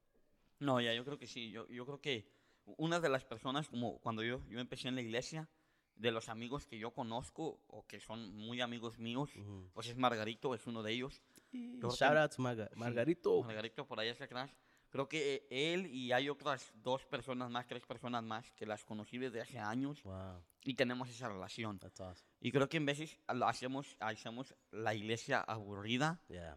No, 0.60 0.80
ya, 0.80 0.92
yo 0.94 1.04
creo 1.04 1.18
que 1.18 1.26
sí. 1.26 1.50
Yo, 1.50 1.66
yo 1.68 1.84
creo 1.86 2.00
que 2.00 2.30
una 2.78 3.00
de 3.00 3.08
las 3.08 3.24
personas, 3.24 3.68
como 3.68 3.98
cuando 4.00 4.22
yo, 4.22 4.42
yo 4.48 4.58
empecé 4.60 4.88
en 4.88 4.94
la 4.94 5.02
iglesia, 5.02 5.48
de 5.94 6.12
los 6.12 6.28
amigos 6.28 6.64
que 6.66 6.78
yo 6.78 6.92
conozco 6.92 7.60
o 7.66 7.84
que 7.86 7.98
son 7.98 8.32
muy 8.36 8.60
amigos 8.60 8.98
míos, 9.00 9.30
pues 9.72 9.88
es 9.88 9.96
Margarito, 9.96 10.54
es 10.54 10.64
uno 10.66 10.82
de 10.82 10.92
ellos. 10.92 11.20
Creo 11.50 11.90
Shout 11.90 12.16
out 12.16 12.34
to 12.36 12.42
Marga- 12.42 12.68
Sí, 12.68 12.76
Margarito. 12.78 13.42
Margarito 13.42 13.86
por 13.86 13.98
ahí 13.98 14.08
hacia 14.08 14.26
atrás. 14.26 14.54
Creo 14.90 15.08
que 15.08 15.34
eh, 15.50 15.74
él 15.74 15.86
y 15.86 16.12
hay 16.12 16.28
otras 16.30 16.72
dos 16.76 17.04
personas 17.04 17.50
más, 17.50 17.66
tres 17.66 17.84
personas 17.84 18.22
más 18.22 18.50
que 18.52 18.64
las 18.64 18.84
conocí 18.84 19.18
desde 19.18 19.40
hace 19.42 19.58
años 19.58 20.02
Wow, 20.04 20.42
y 20.64 20.74
tenemos 20.74 21.10
esa 21.10 21.28
relación. 21.28 21.78
that's 21.78 22.00
awesome. 22.00 22.26
Y 22.40 22.52
creo 22.52 22.68
que 22.68 22.76
en 22.78 22.86
veces 22.86 23.18
hacemos, 23.26 23.96
hacemos 24.00 24.54
la 24.70 24.94
iglesia 24.94 25.40
aburrida, 25.40 26.20
Yeah. 26.28 26.56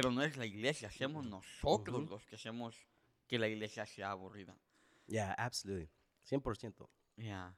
Pero 0.00 0.10
no 0.12 0.22
es 0.22 0.36
la 0.36 0.46
iglesia, 0.46 0.88
hacemos 0.88 1.26
nosotros 1.26 2.02
Ujú. 2.02 2.10
los 2.10 2.24
que 2.26 2.36
hacemos 2.36 2.76
que 3.26 3.38
la 3.38 3.48
iglesia 3.48 3.84
sea 3.86 4.10
aburrida. 4.12 4.56
Yeah, 5.06 5.32
absolutely. 5.34 5.88
100%. 6.28 6.88
Ya, 7.16 7.54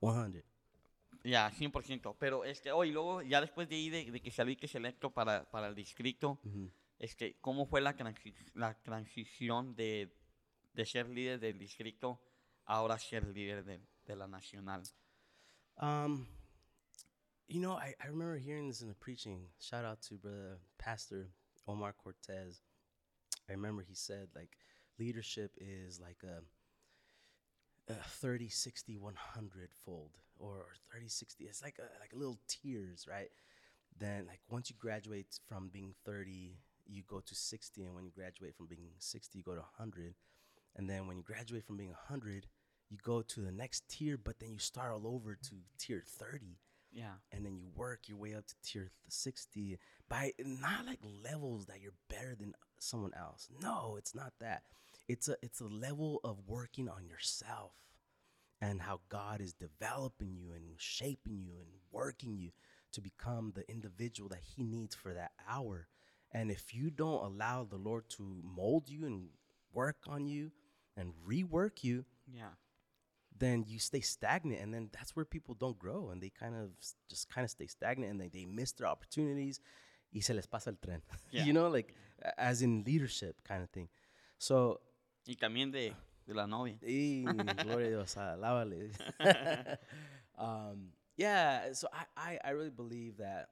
100. 0.00 0.44
ya, 1.24 1.50
100%. 1.50 2.16
Pero 2.18 2.44
este, 2.44 2.70
hoy 2.72 2.90
luego, 2.90 3.22
ya 3.22 3.40
después 3.40 3.68
de 3.68 3.76
ahí, 3.76 3.90
de, 3.90 4.10
de 4.10 4.20
que 4.20 4.30
salí 4.30 4.56
que 4.56 4.68
selecto 4.68 5.10
para, 5.10 5.48
para 5.50 5.68
el 5.68 5.74
distrito, 5.74 6.38
Mhm. 6.42 6.70
este, 6.98 7.36
¿cómo 7.40 7.66
fue 7.66 7.80
la, 7.80 7.96
transi- 7.96 8.34
la 8.54 8.74
transición 8.82 9.74
de, 9.74 10.12
de 10.74 10.84
ser 10.86 11.08
líder 11.08 11.40
del 11.40 11.58
distrito 11.58 12.20
a 12.66 12.76
ahora 12.76 12.98
ser 12.98 13.26
líder 13.28 13.64
de, 13.64 13.80
de 14.06 14.16
la 14.16 14.26
nacional? 14.26 14.82
Um, 15.80 16.26
you 17.48 17.60
know, 17.60 17.78
I, 17.78 17.94
I 18.00 18.06
remember 18.08 18.36
hearing 18.38 18.68
this 18.68 18.80
in 18.82 18.88
the 18.88 18.94
preaching. 18.94 19.48
Shout 19.60 19.84
out 19.84 20.00
to 20.08 20.16
brother 20.18 20.58
Pastor 20.78 21.28
Omar 21.68 21.94
Cortez. 22.02 22.60
I 23.48 23.52
remember 23.52 23.82
he 23.86 23.94
said 23.94 24.28
like 24.34 24.56
leadership 24.98 25.52
is 25.58 26.00
like 26.00 26.18
a, 26.24 27.92
a 27.92 27.96
30, 27.96 28.48
60, 28.48 28.98
100 28.98 29.68
fold 29.84 30.10
or 30.38 30.66
30, 30.92 31.08
60. 31.08 31.44
It's 31.44 31.62
like 31.62 31.76
a, 31.78 32.00
like 32.00 32.12
a 32.12 32.16
little 32.18 32.38
tiers, 32.48 33.06
right? 33.10 33.30
Then 33.98 34.26
like 34.26 34.40
once 34.48 34.70
you 34.70 34.76
graduate 34.78 35.38
from 35.48 35.68
being 35.72 35.94
30, 36.04 36.58
you 36.86 37.02
go 37.08 37.20
to 37.20 37.34
60 37.34 37.84
and 37.84 37.94
when 37.94 38.04
you 38.04 38.10
graduate 38.10 38.54
from 38.56 38.66
being 38.66 38.90
60, 38.98 39.38
you 39.38 39.44
go 39.44 39.54
to 39.54 39.60
100. 39.60 40.14
And 40.76 40.88
then 40.90 41.06
when 41.06 41.16
you 41.16 41.22
graduate 41.22 41.64
from 41.64 41.76
being 41.76 41.94
100, 42.08 42.46
you 42.90 42.98
go 43.02 43.22
to 43.22 43.40
the 43.40 43.50
next 43.50 43.88
tier, 43.88 44.16
but 44.16 44.38
then 44.38 44.50
you 44.52 44.58
start 44.58 44.92
all 44.92 45.06
over 45.06 45.34
to 45.34 45.54
tier 45.78 46.02
30 46.06 46.58
Ya, 46.96 47.20
and 47.30 47.44
then 47.44 47.58
you 47.58 47.68
work 47.74 48.08
your 48.08 48.16
way 48.16 48.34
up 48.34 48.46
to 48.46 48.54
tier 48.64 48.90
60 49.08 49.78
by 50.08 50.32
not 50.38 50.86
like 50.86 51.00
levels 51.22 51.66
that 51.66 51.82
you're 51.82 51.92
better 52.08 52.34
than 52.34 52.54
someone 52.78 53.12
else. 53.14 53.48
No, 53.60 53.96
it's 53.98 54.14
not 54.14 54.32
that. 54.40 54.62
It's 55.06 55.28
a 55.28 55.36
it's 55.42 55.60
a 55.60 55.66
level 55.66 56.20
of 56.24 56.38
working 56.46 56.88
on 56.88 57.06
yourself 57.06 57.72
and 58.62 58.80
how 58.80 59.00
God 59.10 59.42
is 59.42 59.52
developing 59.52 60.34
you 60.34 60.52
and 60.54 60.64
shaping 60.78 61.42
you 61.44 61.56
and 61.58 61.68
working 61.92 62.34
you 62.38 62.52
to 62.92 63.02
become 63.02 63.52
the 63.54 63.70
individual 63.70 64.30
that 64.30 64.40
he 64.56 64.62
needs 64.64 64.94
for 64.94 65.12
that 65.12 65.32
hour. 65.46 65.88
And 66.32 66.50
if 66.50 66.74
you 66.74 66.90
don't 66.90 67.24
allow 67.26 67.64
the 67.64 67.76
Lord 67.76 68.08
to 68.16 68.22
mold 68.42 68.88
you 68.88 69.04
and 69.04 69.28
work 69.70 69.98
on 70.08 70.26
you 70.26 70.50
and 70.96 71.12
rework 71.28 71.84
you, 71.84 72.06
ya. 72.26 72.46
Then 73.38 73.64
you 73.66 73.78
stay 73.78 74.00
stagnant 74.00 74.60
and 74.62 74.72
then 74.72 74.88
that's 74.92 75.14
where 75.16 75.24
people 75.24 75.54
don't 75.54 75.78
grow 75.78 76.10
and 76.10 76.20
they 76.22 76.30
kind 76.30 76.54
of 76.54 76.70
just 77.08 77.28
kind 77.28 77.44
of 77.44 77.50
stay 77.50 77.66
stagnant 77.66 78.10
and 78.12 78.20
they, 78.20 78.28
they 78.28 78.44
miss 78.44 78.72
their 78.72 78.86
opportunities 78.88 79.60
y 80.12 80.20
se 80.20 80.32
les 80.34 80.46
pasa 80.46 80.70
el 80.70 80.76
tren 80.76 81.00
Yeah. 81.30 81.44
you 81.44 81.52
know 81.52 81.68
like 81.68 81.94
as 82.38 82.62
in 82.62 82.82
leadership 82.84 83.42
kind 83.44 83.62
of 83.62 83.70
thing 83.70 83.88
so 84.38 84.80
Y 85.28 85.34
también 85.34 85.72
de, 85.72 85.92
de 86.26 86.34
la 86.34 86.46
novia. 86.46 86.76
y, 86.82 87.24
gloria 87.64 87.88
Dios 87.88 88.16
alábale. 88.16 88.90
um, 90.38 90.92
yeah 91.16 91.72
so 91.72 91.88
I, 91.92 92.04
I, 92.16 92.38
I 92.44 92.50
really 92.50 92.70
believe 92.70 93.16
that 93.18 93.48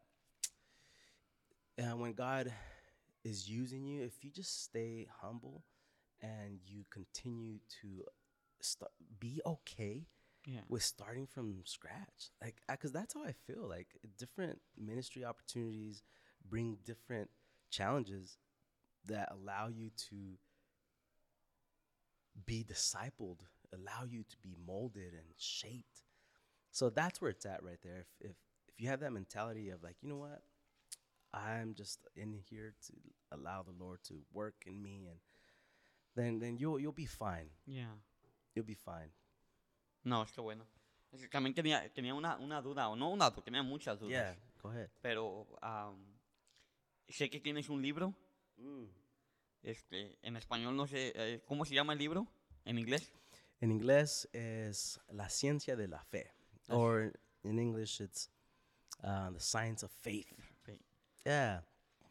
uh, 1.79 1.97
when 1.97 2.13
god 2.13 2.53
is 3.25 3.49
using 3.49 3.85
you 3.85 4.03
if 4.05 4.23
you 4.25 4.31
just 4.31 4.63
stay 4.65 5.09
humble 5.21 5.65
and 6.21 6.61
you 6.65 6.85
continue 6.91 7.59
to 7.83 8.05
st- 8.65 8.91
be 9.21 9.41
okay 9.47 10.07
Ya. 10.47 10.61
with 10.69 10.83
starting 10.83 11.27
from 11.27 11.63
scratch. 11.65 12.31
Like 12.43 12.61
because 12.69 12.93
that's 12.93 13.15
how 13.15 13.25
i 13.25 13.33
feel 13.47 13.67
like 13.69 13.89
different 14.19 14.61
ministry 14.77 15.25
opportunities 15.25 16.03
bring 16.49 16.77
different 16.85 17.31
challenges 17.71 18.37
that 19.07 19.33
allow 19.33 19.69
you 19.69 19.91
to 20.11 20.39
be 22.47 22.65
discipled 22.65 23.41
allow 23.73 24.05
you 24.09 24.23
to 24.23 24.37
be 24.39 24.55
molded 24.67 25.13
and 25.15 25.27
shaped. 25.37 26.03
So 26.71 26.91
that's 26.91 27.21
where 27.21 27.31
it's 27.31 27.47
at 27.47 27.63
right 27.63 27.81
there. 27.83 27.99
If 28.21 28.31
if, 28.31 28.37
if 28.69 28.75
you 28.81 28.89
have 28.89 29.01
that 29.01 29.13
mentality 29.13 29.71
of 29.71 29.83
like 29.83 29.97
you 30.03 30.09
know 30.09 30.17
what? 30.19 30.43
I'm 31.33 31.75
just 31.75 31.99
in 32.15 32.33
here 32.49 32.75
to 32.87 32.93
allow 33.37 33.63
the 33.63 33.73
lord 33.77 33.99
to 34.05 34.15
work 34.33 34.55
in 34.67 34.81
me 34.81 35.09
and 35.11 35.19
then 36.15 36.39
then 36.39 36.57
you'll 36.59 36.79
you'll 36.79 36.93
be 36.93 37.07
fine. 37.07 37.51
Ya. 37.67 37.87
You'll 38.55 38.67
be 38.67 38.75
fine 38.77 39.13
No, 40.03 40.23
está 40.23 40.41
bueno. 40.43 40.67
Es 41.13 41.21
que 41.23 41.29
también 41.29 41.55
tenía, 41.55 41.89
tenía 41.93 42.13
una, 42.15 42.37
una 42.37 42.61
duda, 42.61 42.89
o 42.89 42.97
no 42.97 43.11
una 43.11 43.31
duda, 43.31 43.43
tenía 43.45 43.63
muchas 43.63 43.99
dudas. 44.01 44.11
yeah 44.11 44.37
go 44.63 44.71
ahead 44.71 44.89
Pero 45.01 45.47
am, 45.63 46.05
sé 47.09 47.29
que 47.31 47.41
tienes 47.41 47.69
un 47.69 47.81
libro, 47.83 48.15
Mm. 48.57 48.85
este, 49.63 50.19
en 50.23 50.37
español 50.37 50.77
no 50.77 50.87
sé, 50.87 51.13
eh, 51.17 51.43
¿cómo 51.47 51.65
se 51.65 51.75
llama 51.75 51.93
el 51.93 51.99
libro? 51.99 52.27
¿En 52.65 52.79
inglés? 52.79 53.13
En 53.61 53.71
inglés 53.71 54.29
es 54.33 55.01
la 55.09 55.29
ciencia 55.29 55.75
de 55.77 55.89
la 55.89 56.03
fe, 56.05 56.31
Las- 56.67 56.77
or 56.79 57.13
in 57.43 57.59
English 57.59 58.01
it's 58.01 58.31
uh, 59.03 59.33
the 59.33 59.41
science 59.41 59.85
of 59.85 59.91
faith. 59.93 60.31
Ok. 60.61 60.79
Yeah, 61.25 61.65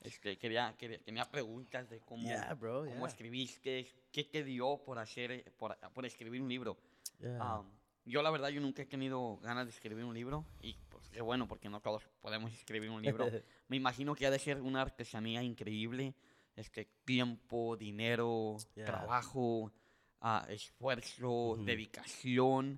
Este, 0.04 0.38
quería, 0.38 0.76
quería, 0.78 1.00
tenía 1.00 1.24
preguntas 1.30 1.90
de 1.90 2.02
cómo, 2.02 2.28
yeah, 2.28 2.54
bro. 2.54 2.84
cómo 2.84 3.06
Yeah, 3.06 3.08
escribiste, 3.08 3.88
qué 4.12 4.24
te 4.26 4.44
dio 4.44 4.78
por 4.84 5.00
hacer, 5.00 5.44
por, 5.58 5.78
por 5.94 6.06
escribir 6.06 6.42
un 6.42 6.50
libro. 6.50 6.78
yeah. 7.20 7.38
Am, 7.40 7.72
yo 8.06 8.22
la 8.22 8.30
verdad 8.32 8.50
yo 8.50 8.60
nunca 8.60 8.82
he 8.82 8.86
tenido 8.86 9.38
ganas 9.38 9.66
de 9.66 9.72
escribir 9.72 10.04
un 10.04 10.14
libro 10.14 10.46
y 10.62 10.76
pues 10.90 11.08
qué 11.10 11.22
bueno 11.22 11.48
porque 11.48 11.70
no 11.70 11.80
todos 11.80 12.04
podemos 12.22 12.52
escribir 12.52 12.90
un 12.90 13.02
libro. 13.02 13.30
Me 13.70 13.78
imagino 13.78 14.14
que 14.14 14.26
ha 14.28 14.32
de 14.32 14.40
ser 14.40 14.60
una 14.62 14.82
artesanía 14.82 15.42
increíble, 15.42 16.14
este 16.58 16.86
tiempo, 17.06 17.78
dinero, 17.78 18.58
trabajo, 18.74 19.72
ah, 20.20 20.46
esfuerzo, 20.50 21.54
Ujú. 21.54 21.64
dedicación. 21.64 22.78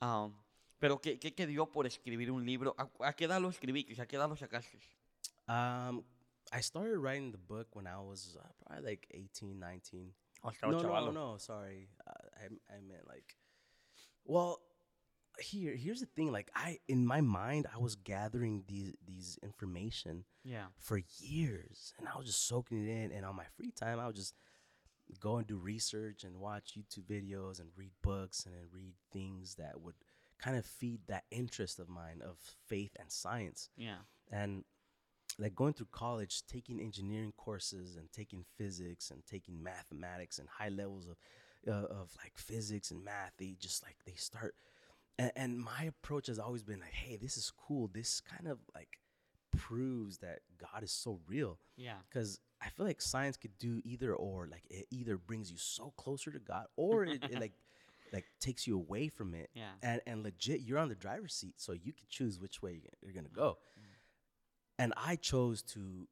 am, 0.00 0.34
pero 0.78 0.98
¿qué, 1.00 1.18
qué 1.18 1.30
te 1.30 1.46
dio 1.46 1.70
por 1.70 1.86
escribir 1.86 2.30
un 2.30 2.44
libro? 2.44 2.74
¿A, 2.78 2.90
a 3.08 3.12
qué 3.12 3.24
edad 3.26 3.40
lo 3.40 3.50
escribiste? 3.50 4.00
¿A 4.00 4.06
qué 4.06 4.16
edad 4.16 4.28
lo 4.30 4.36
sacaste? 4.36 4.78
um, 5.46 6.02
I 6.52 6.60
started 6.60 6.98
writing 6.98 7.32
the 7.32 7.38
book 7.38 7.68
when 7.72 7.86
I 7.86 7.98
was 7.98 8.36
uh, 8.40 8.46
probably 8.66 8.90
like 8.90 9.06
18, 9.12 9.58
19. 9.58 10.12
¿O 10.44 10.48
estaba 10.50 10.70
no, 10.72 10.82
no, 10.82 11.10
no. 11.10 11.36
Sorry, 11.38 11.88
uh, 12.06 12.12
I 12.38 12.74
I 12.74 12.80
meant 12.86 13.08
like, 13.08 13.36
well, 14.24 14.60
here 15.40 15.74
here's 15.74 16.00
the 16.00 16.06
thing. 16.06 16.30
Like 16.32 16.50
I 16.54 16.78
in 16.86 17.06
my 17.06 17.20
mind, 17.22 17.66
I 17.74 17.78
was 17.78 17.94
gathering 17.96 18.64
these 18.68 18.94
these 19.06 19.38
information 19.42 20.24
Yeah. 20.44 20.66
for 20.78 21.00
years 21.18 21.94
and 21.98 22.06
I 22.08 22.16
was 22.16 22.26
just 22.26 22.46
soaking 22.46 22.86
it 22.86 22.90
in. 22.90 23.10
And 23.12 23.24
on 23.24 23.36
my 23.36 23.46
free 23.56 23.70
time, 23.72 23.98
I 23.98 24.06
would 24.06 24.16
just 24.16 24.34
go 25.20 25.38
and 25.38 25.46
do 25.46 25.56
research 25.56 26.24
and 26.24 26.38
watch 26.40 26.76
YouTube 26.76 27.04
videos 27.06 27.58
and 27.58 27.70
read 27.76 27.92
books 28.02 28.44
and 28.46 28.54
then 28.54 28.68
read 28.72 28.94
things 29.12 29.54
that 29.56 29.80
would 29.80 29.96
kind 30.38 30.56
of 30.56 30.64
feed 30.66 31.00
that 31.08 31.24
interest 31.30 31.78
of 31.78 31.88
mine 31.88 32.20
of 32.22 32.36
faith 32.68 32.96
and 33.00 33.10
science. 33.10 33.70
Yeah. 33.76 33.98
And 34.30 34.64
like 35.38 35.54
going 35.54 35.72
through 35.72 35.88
college, 35.92 36.42
taking 36.46 36.80
engineering 36.80 37.32
courses 37.36 37.96
and 37.96 38.10
taking 38.12 38.44
physics 38.56 39.10
and 39.10 39.24
taking 39.26 39.62
mathematics 39.62 40.38
and 40.38 40.48
high 40.48 40.68
levels 40.68 41.06
of 41.08 41.16
uh, 41.66 41.86
of 41.86 42.10
like 42.22 42.36
physics 42.36 42.90
and 42.90 43.02
math, 43.04 43.32
they 43.38 43.56
just 43.58 43.82
like 43.82 43.96
they 44.06 44.14
start. 44.14 44.54
And, 45.18 45.32
and 45.36 45.58
my 45.58 45.84
approach 45.84 46.26
has 46.26 46.38
always 46.38 46.62
been 46.62 46.80
like, 46.80 46.92
hey, 46.92 47.16
this 47.16 47.36
is 47.36 47.50
cool. 47.56 47.88
This 47.92 48.20
kind 48.20 48.48
of 48.48 48.58
like 48.74 48.98
proves 49.56 50.18
that 50.18 50.40
God 50.58 50.82
is 50.82 50.92
so 50.92 51.20
real 51.28 51.58
Yeah. 51.76 51.94
because 52.08 52.40
I 52.60 52.68
feel 52.70 52.86
like 52.86 53.00
science 53.00 53.36
could 53.36 53.56
do 53.58 53.80
either 53.84 54.14
or. 54.14 54.46
Like 54.50 54.64
it 54.70 54.86
either 54.90 55.16
brings 55.16 55.50
you 55.50 55.56
so 55.58 55.92
closer 55.96 56.30
to 56.30 56.38
God, 56.38 56.66
or 56.76 57.04
it, 57.04 57.22
it 57.24 57.40
like 57.40 57.52
like 58.12 58.26
takes 58.40 58.66
you 58.66 58.76
away 58.76 59.08
from 59.08 59.34
it. 59.34 59.50
Yeah. 59.54 59.70
And 59.82 60.00
and 60.06 60.22
legit, 60.22 60.60
you're 60.62 60.78
on 60.78 60.88
the 60.88 60.94
driver's 60.94 61.34
seat, 61.34 61.54
so 61.58 61.72
you 61.72 61.92
can 61.92 62.06
choose 62.08 62.38
which 62.38 62.62
way 62.62 62.72
you're, 62.82 62.92
you're 63.02 63.14
gonna 63.14 63.28
go. 63.34 63.58
And 64.78 64.92
I 64.96 65.16
chose 65.16 65.62
to 65.74 66.08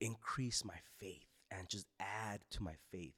increase 0.00 0.64
my 0.64 0.76
faith 0.98 1.26
and 1.50 1.68
just 1.68 1.86
add 2.00 2.40
to 2.50 2.62
my 2.62 2.74
faith, 2.90 3.14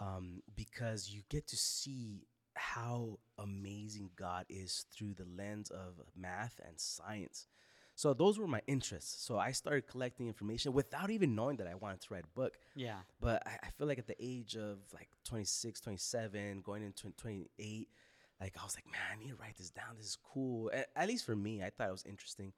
um, 0.00 0.42
because 0.54 1.10
you 1.10 1.22
get 1.28 1.46
to 1.48 1.56
see 1.56 2.26
how 2.54 3.18
amazing 3.38 4.10
God 4.16 4.44
is 4.48 4.84
through 4.96 5.14
the 5.14 5.26
lens 5.36 5.70
of 5.70 6.00
math 6.16 6.60
and 6.66 6.78
science. 6.78 7.46
So 7.94 8.14
those 8.14 8.38
were 8.38 8.46
my 8.46 8.62
interests. 8.68 9.24
So 9.24 9.38
I 9.38 9.50
started 9.52 9.88
collecting 9.88 10.28
information 10.28 10.72
without 10.72 11.10
even 11.10 11.34
knowing 11.34 11.56
that 11.56 11.66
I 11.66 11.74
wanted 11.74 12.00
to 12.02 12.14
write 12.14 12.24
a 12.24 12.38
book. 12.38 12.56
Yeah. 12.76 12.98
But 13.20 13.42
I, 13.46 13.58
I 13.64 13.70
feel 13.76 13.88
like 13.88 13.98
at 13.98 14.06
the 14.06 14.14
age 14.20 14.56
of 14.56 14.78
like 14.94 15.08
26, 15.24 15.80
27, 15.80 16.60
going 16.60 16.84
into 16.84 17.10
28, 17.16 17.88
like 18.40 18.54
I 18.60 18.64
was 18.64 18.76
like, 18.76 18.86
man, 18.86 19.00
I 19.12 19.16
need 19.20 19.30
to 19.30 19.34
write 19.36 19.56
this 19.56 19.70
down. 19.70 19.96
This 19.96 20.06
is 20.06 20.18
cool. 20.32 20.70
A- 20.72 20.98
At, 20.98 21.08
least 21.08 21.26
for 21.26 21.34
me, 21.34 21.60
I 21.62 21.70
thought 21.70 21.88
it 21.88 21.92
was 21.92 22.04
interesting. 22.04 22.52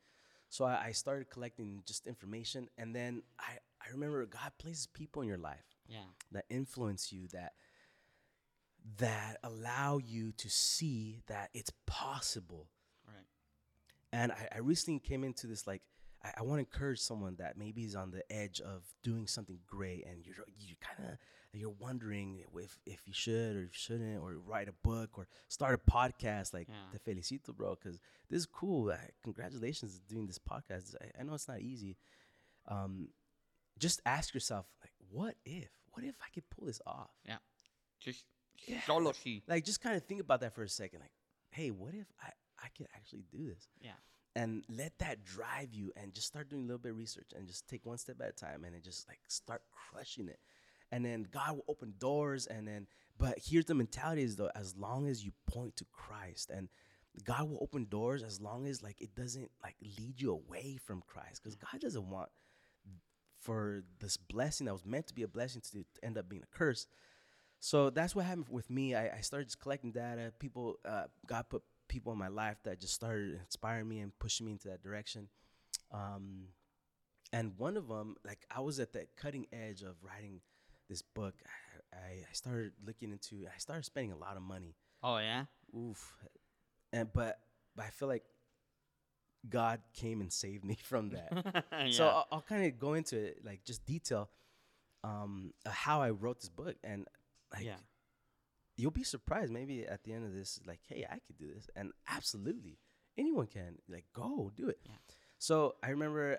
So 0.50 0.64
I, 0.66 0.86
I 0.86 0.92
started 0.92 1.30
collecting 1.30 1.82
just 1.86 2.06
information. 2.06 2.68
And 2.76 2.94
then 2.94 3.22
I, 3.38 3.52
I 3.80 3.90
remember 3.92 4.26
God 4.26 4.52
places 4.58 4.86
people 4.86 5.22
in 5.22 5.28
your 5.28 5.38
life 5.38 5.64
Yeah. 5.88 6.04
that 6.32 6.44
influence 6.50 7.10
you, 7.12 7.28
that 7.28 7.52
that 8.98 9.36
allow 9.44 9.98
you 9.98 10.32
to 10.32 10.48
see 10.50 11.22
that 11.26 11.50
it's 11.54 11.70
possible 11.86 12.66
Right. 13.06 13.26
and 14.12 14.32
I, 14.32 14.48
I 14.56 14.58
recently 14.58 15.00
came 15.00 15.22
into 15.22 15.46
this 15.46 15.66
like 15.66 15.82
I, 16.22 16.33
I 16.38 16.42
want 16.42 16.56
to 16.56 16.61
encourage 16.61 17.00
someone 17.00 17.37
that 17.38 17.56
maybe 17.56 17.85
is 17.85 17.94
on 17.96 18.11
the 18.11 18.22
edge 18.33 18.61
of 18.61 18.83
doing 19.02 19.26
something 19.26 19.59
great, 19.66 20.04
and 20.06 20.24
you're 20.26 20.37
you 20.59 20.74
kind 20.80 21.11
of 21.12 21.18
you're 21.52 21.74
wondering 21.80 22.44
if 22.54 22.78
if 22.87 23.00
you 23.06 23.12
should 23.12 23.56
or 23.56 23.62
you 23.62 23.68
shouldn't, 23.72 24.22
or 24.22 24.35
write 24.46 24.68
a 24.68 24.72
book 24.72 25.11
or 25.18 25.26
start 25.48 25.74
a 25.87 25.90
podcast. 25.90 26.52
Like 26.54 26.68
Yeah. 26.68 26.98
te 26.98 27.12
felicito, 27.12 27.54
bro, 27.56 27.74
because 27.74 28.00
this 28.28 28.40
is 28.40 28.46
cool. 28.46 28.90
Uh, 28.90 28.96
congratulations 29.24 30.00
doing 30.09 30.26
this 30.26 30.38
podcast. 30.38 30.94
I, 31.00 31.20
I 31.20 31.22
know 31.24 31.35
it's 31.35 31.48
not 31.48 31.61
easy. 31.61 31.96
Um, 32.68 33.09
just 33.78 34.00
ask 34.04 34.35
yourself 34.35 34.66
like, 34.83 34.92
what 35.11 35.35
if? 35.44 35.70
What 35.92 36.04
if 36.04 36.14
I 36.20 36.28
could 36.33 36.48
pull 36.50 36.66
this 36.66 36.80
off? 36.87 37.11
Yeah, 37.24 37.38
Just 37.98 38.24
Yeah. 38.66 38.80
solo 38.83 39.12
sí. 39.12 39.42
Like, 39.48 39.64
just 39.64 39.80
kind 39.80 39.96
of 39.96 40.04
think 40.04 40.20
about 40.20 40.40
that 40.40 40.54
for 40.54 40.62
a 40.62 40.68
second. 40.68 41.00
Like, 41.00 41.12
hey, 41.50 41.70
what 41.70 41.94
if 41.94 42.06
I 42.22 42.30
I 42.62 42.68
could 42.76 42.87
actually 42.94 43.24
do 43.33 43.46
this? 43.48 43.66
Yeah. 43.80 43.92
And 44.36 44.64
let 44.68 44.98
that 44.98 45.24
drive 45.24 45.74
you 45.74 45.92
and 45.96 46.14
just 46.14 46.26
start 46.26 46.48
doing 46.48 46.62
a 46.62 46.66
little 46.66 46.78
bit 46.78 46.92
of 46.92 46.98
research 46.98 47.30
and 47.36 47.46
just 47.46 47.68
take 47.68 47.84
one 47.84 47.98
step 47.98 48.16
at 48.20 48.28
a 48.28 48.32
time 48.32 48.64
and 48.64 48.74
then 48.74 48.82
just 48.82 49.08
like 49.08 49.18
start 49.28 49.62
crushing 49.70 50.28
it. 50.28 50.38
And 50.92 51.04
then 51.04 51.26
god 51.30 51.52
will 51.56 51.64
open 51.68 51.94
doors 51.98 52.46
and 52.46 52.66
then 52.66 52.86
but 53.18 53.38
here's 53.44 53.66
the 53.66 53.74
mentality 53.74 54.22
is 54.22 54.36
though 54.36 54.50
as 54.54 54.76
long 54.76 55.06
as 55.06 55.24
you 55.24 55.30
point 55.46 55.76
to 55.76 55.84
christ 55.92 56.50
and 56.50 56.68
god 57.22 57.48
will 57.48 57.58
open 57.60 57.86
doors 57.88 58.24
as 58.24 58.40
long 58.40 58.66
as 58.66 58.82
like 58.82 59.00
it 59.00 59.14
doesn't 59.14 59.52
like 59.62 59.76
lead 59.80 60.20
you 60.20 60.32
away 60.32 60.76
from 60.84 61.00
christ 61.06 61.40
because 61.40 61.54
god 61.54 61.80
doesn't 61.80 62.10
want 62.10 62.28
for 63.40 63.82
this 63.98 64.16
blessing 64.16 64.66
that 64.66 64.72
was 64.72 64.84
meant 64.84 65.06
to 65.08 65.14
be 65.14 65.22
a 65.22 65.28
blessing 65.28 65.62
to, 65.72 65.84
end 66.02 66.18
up 66.18 66.28
being 66.28 66.42
a 66.42 66.56
curse. 66.56 66.86
So 67.58 67.90
that's 67.90 68.14
what 68.14 68.24
happened 68.24 68.46
with 68.50 68.70
me. 68.70 68.94
I, 68.94 69.16
I 69.16 69.20
started 69.20 69.46
just 69.46 69.60
collecting 69.60 69.92
data. 69.92 70.32
People 70.38 70.76
uh, 70.84 71.04
god 71.26 71.46
put 71.48 71.62
people 71.90 72.12
in 72.12 72.18
my 72.18 72.29
life 72.29 72.57
that 72.62 72.81
just 72.81 72.94
started 72.94 73.40
inspiring 73.44 73.88
me 73.88 73.98
and 73.98 74.16
pushing 74.20 74.46
me 74.46 74.53
into 74.53 74.68
that 74.68 74.81
direction. 74.83 75.29
Um, 75.92 76.44
and 77.33 77.53
one 77.59 77.76
of 77.76 77.88
them, 77.88 78.14
like 78.24 78.46
I 78.55 78.61
was 78.61 78.79
at 78.79 78.92
the 78.92 79.07
cutting 79.16 79.46
edge 79.53 79.83
of 79.83 79.96
writing 80.03 80.40
this 80.88 81.03
book. 81.03 81.35
I, 81.92 81.96
I, 81.96 82.33
started 82.33 82.72
looking 82.87 83.11
into. 83.11 83.46
I 83.46 83.59
started 83.59 83.85
spending 83.85 84.12
a 84.12 84.16
lot 84.16 84.37
of 84.37 84.42
money. 84.42 84.76
Oh, 85.03 85.18
yeah. 85.18 85.44
Oof. 85.76 86.14
And 86.92 87.12
but 87.12 87.40
but 87.74 87.87
I 87.87 87.90
feel 87.90 88.09
like 88.09 88.24
God 89.48 89.81
came 89.92 90.20
and 90.20 90.33
saved 90.33 90.64
me 90.64 90.79
from 90.83 91.11
that. 91.11 91.64
yeah. 91.72 91.90
So 91.90 92.07
I'll, 92.07 92.26
I'll 92.31 92.44
kind 92.48 92.64
of 92.66 92.79
go 92.79 92.94
into 92.94 93.18
it, 93.18 93.38
like 93.44 93.64
just 93.64 93.85
detail 93.85 94.31
um, 95.03 95.53
how 95.66 96.03
I 96.03 96.11
wrote 96.11 96.40
this 96.40 96.50
book, 96.50 96.76
and 96.85 97.07
like 97.53 97.64
yeah. 97.64 97.76
You'll 98.80 98.90
be 98.90 99.04
surprised 99.04 99.52
maybe 99.52 99.86
at 99.86 100.02
the 100.04 100.12
end 100.12 100.24
of 100.24 100.32
this 100.34 100.60
like 100.66 100.80
hey 100.88 101.06
i 101.10 101.18
could 101.26 101.36
do 101.38 101.48
this 101.54 101.68
and 101.76 101.92
absolutely 102.08 102.78
anyone 103.18 103.46
can 103.46 103.76
like 103.88 104.04
go 104.14 104.50
do 104.56 104.68
it 104.68 104.78
Yeah. 104.86 104.92
so 105.38 105.74
i 105.82 105.90
remember 105.90 106.38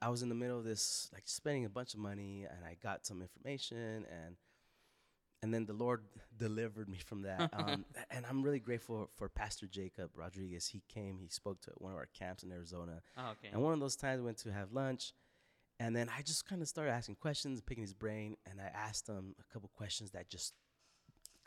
i 0.00 0.08
was 0.08 0.22
in 0.22 0.28
the 0.28 0.34
middle 0.34 0.58
of 0.58 0.64
this 0.64 1.10
like 1.12 1.24
spending 1.26 1.64
a 1.64 1.68
bunch 1.68 1.94
of 1.94 2.00
money 2.00 2.46
and 2.48 2.64
i 2.64 2.76
got 2.82 3.06
some 3.06 3.20
information 3.22 4.04
and 4.10 4.36
and 5.42 5.52
then 5.52 5.66
the 5.66 5.72
lord 5.72 6.02
delivered 6.36 6.88
me 6.88 6.98
from 6.98 7.22
that 7.22 7.50
um, 7.52 7.84
and 8.10 8.24
i'm 8.26 8.42
really 8.42 8.60
grateful 8.60 9.10
for 9.16 9.28
pastor 9.28 9.66
jacob 9.66 10.10
rodriguez 10.14 10.66
he 10.68 10.82
came 10.88 11.18
he 11.18 11.28
spoke 11.28 11.60
to 11.60 11.70
one 11.78 11.92
of 11.92 11.98
our 11.98 12.08
camps 12.18 12.42
in 12.42 12.50
arizona 12.52 13.00
Oh, 13.18 13.30
okay. 13.32 13.48
and 13.52 13.62
one 13.62 13.72
of 13.74 13.80
those 13.80 13.96
times 13.96 14.22
went 14.22 14.38
to 14.38 14.52
have 14.52 14.72
lunch, 14.72 15.12
and 15.78 15.94
then 15.94 16.08
I 16.08 16.22
just 16.22 16.46
kind 16.48 16.62
of 16.62 16.68
started 16.68 16.90
asking 16.92 17.16
questions, 17.16 17.60
picking 17.60 17.82
his 17.82 17.92
brain, 17.92 18.36
and 18.50 18.60
I 18.62 18.70
asked 18.74 19.06
him 19.08 19.34
a 19.38 19.52
couple 19.52 19.70
questions 19.76 20.10
that 20.12 20.26
just 20.30 20.54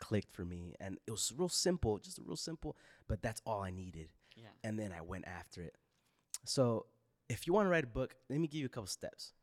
clicked 0.00 0.32
for 0.34 0.44
me. 0.44 0.74
And 0.80 0.98
it 1.06 1.10
was 1.10 1.32
real 1.36 1.48
simple, 1.48 1.98
just 1.98 2.18
real 2.24 2.36
simple, 2.36 2.76
but 3.06 3.22
that's 3.22 3.40
all 3.46 3.62
I 3.62 3.70
needed. 3.70 4.08
Yeah. 4.36 4.48
And 4.64 4.78
then 4.78 4.92
I 4.92 5.00
went 5.02 5.26
after 5.26 5.62
it. 5.62 5.76
So 6.44 6.86
if 7.28 7.46
you 7.46 7.52
want 7.52 7.66
to 7.66 7.70
write 7.70 7.84
a 7.84 7.92
book, 7.98 8.14
let 8.28 8.40
me 8.40 8.48
give 8.48 8.60
you 8.60 8.66
a 8.66 8.70
couple 8.70 8.86
steps. 8.88 9.34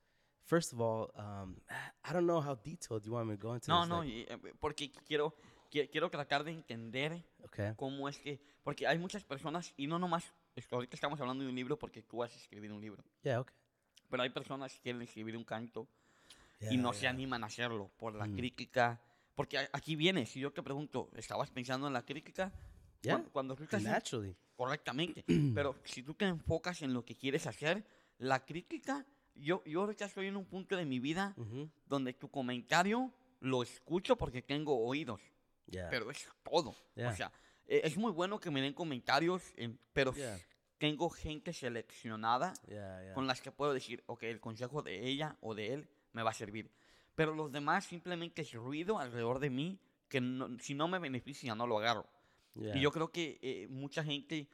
First 0.45 0.73
of 0.73 0.79
all, 0.81 1.11
um, 1.15 1.61
I 2.03 2.13
don't 2.13 2.25
know 2.25 2.41
how 2.41 2.55
detailed 2.55 3.05
you 3.05 3.11
want 3.13 3.27
me 3.27 3.35
to 3.35 3.41
go 3.41 3.53
into 3.53 3.69
No, 3.69 3.81
this. 3.81 3.89
no, 3.89 3.99
like- 3.99 4.27
eh, 4.31 4.53
porque 4.59 4.91
quiero, 5.05 5.35
qui- 5.69 5.87
quiero 5.89 6.09
tratar 6.09 6.43
de 6.45 6.51
entender 6.51 7.21
okay. 7.43 7.73
cómo 7.75 8.07
es 8.07 8.17
que, 8.17 8.39
porque 8.63 8.87
hay 8.87 8.97
muchas 8.97 9.23
personas, 9.25 9.73
y 9.77 9.87
no 9.87 9.99
nomás, 9.99 10.23
ahorita 10.71 10.95
estamos 10.95 11.19
hablando 11.19 11.43
de 11.43 11.49
un 11.49 11.55
libro 11.55 11.77
porque 11.77 12.01
tú 12.01 12.17
vas 12.17 12.31
a 12.31 12.37
escribir 12.37 12.71
un 12.71 12.79
libro, 12.81 13.03
Yeah, 13.23 13.41
okay. 13.41 13.53
pero 14.09 14.23
hay 14.23 14.29
personas 14.29 14.73
que 14.73 14.79
quieren 14.79 15.01
escribir 15.01 15.35
un 15.35 15.43
canto 15.43 15.87
Yeah, 16.61 16.73
y 16.73 16.77
no 16.77 16.93
se 16.93 17.07
animan 17.07 17.43
a 17.43 17.47
hacerlo 17.47 17.91
por 17.97 18.15
la 18.15 18.25
Mm. 18.25 18.35
crítica, 18.35 19.01
porque 19.37 19.69
aquí 19.71 19.95
viene, 19.95 20.25
si 20.25 20.39
yo 20.39 20.51
te 20.51 20.63
pregunto, 20.63 21.11
¿estabas 21.15 21.51
pensando 21.51 21.85
en 21.85 21.93
la 21.93 22.03
crítica? 22.03 22.51
Yeah, 23.03 23.13
Cuando, 23.31 23.55
cuando 23.55 23.79
naturally. 23.83 24.35
correctamente, 24.55 25.23
pero 25.53 25.75
si 25.83 26.01
tú 26.01 26.15
te 26.15 26.25
enfocas 26.25 26.81
en 26.81 26.91
lo 26.91 27.05
que 27.05 27.15
quieres 27.15 27.45
hacer, 27.45 27.85
la 28.17 28.43
crítica, 28.43 29.05
yo, 29.35 29.63
yo 29.63 29.81
ahorita 29.81 30.05
estoy 30.05 30.25
en 30.25 30.37
un 30.37 30.45
punto 30.45 30.75
de 30.75 30.85
mi 30.85 30.99
vida 30.99 31.35
hmm 31.37 31.65
donde 31.85 32.13
tu 32.13 32.29
comentario 32.29 33.13
lo 33.39 33.61
escucho 33.61 34.15
porque 34.17 34.41
tengo 34.41 34.75
oídos, 34.83 35.21
Yeah. 35.67 35.87
pero 35.89 36.09
es 36.09 36.27
todo. 36.43 36.73
Yeah. 36.95 37.09
O 37.09 37.15
sea, 37.15 37.31
eh, 37.67 37.81
es 37.83 37.95
muy 37.95 38.11
bueno 38.11 38.39
que 38.39 38.49
me 38.49 38.59
den 38.61 38.73
comentarios, 38.73 39.43
em, 39.55 39.77
pero 39.93 40.13
Yeah. 40.15 40.39
tengo 40.79 41.09
gente 41.11 41.53
seleccionada 41.53 42.53
con 43.13 43.27
las 43.27 43.39
que 43.41 43.51
puedo 43.51 43.71
decir, 43.73 44.03
ok, 44.07 44.23
el 44.23 44.39
consejo 44.39 44.81
de 44.81 45.05
ella 45.07 45.37
o 45.41 45.53
de 45.53 45.73
él 45.73 45.87
me 46.13 46.23
va 46.23 46.31
a 46.31 46.33
servir. 46.33 46.71
Pero 47.17 47.33
los 47.33 47.51
demás 47.51 47.83
simplemente 47.83 48.43
es 48.43 48.53
ruido 48.53 48.99
alrededor 48.99 49.39
de 49.39 49.49
mí 49.49 49.79
que 50.07 50.21
no- 50.21 50.59
si 50.59 50.75
no 50.75 50.87
me 50.87 50.99
beneficia 50.99 51.55
no 51.55 51.65
lo 51.65 51.79
agarro. 51.79 52.05
yeah. 52.53 52.77
Y 52.77 52.81
yo 52.81 52.91
creo 52.91 53.11
que 53.11 53.39
eh, 53.41 53.67
mucha 53.71 54.03
gente, 54.03 54.47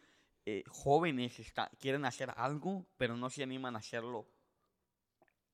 eh, 0.45 0.63
jóvenes, 0.69 1.37
está, 1.39 1.69
quieren 1.77 2.05
hacer 2.05 2.31
algo, 2.37 2.85
pero 2.97 3.17
no 3.17 3.29
se 3.29 3.43
animan 3.43 3.75
a 3.75 3.79
hacerlo 3.79 4.25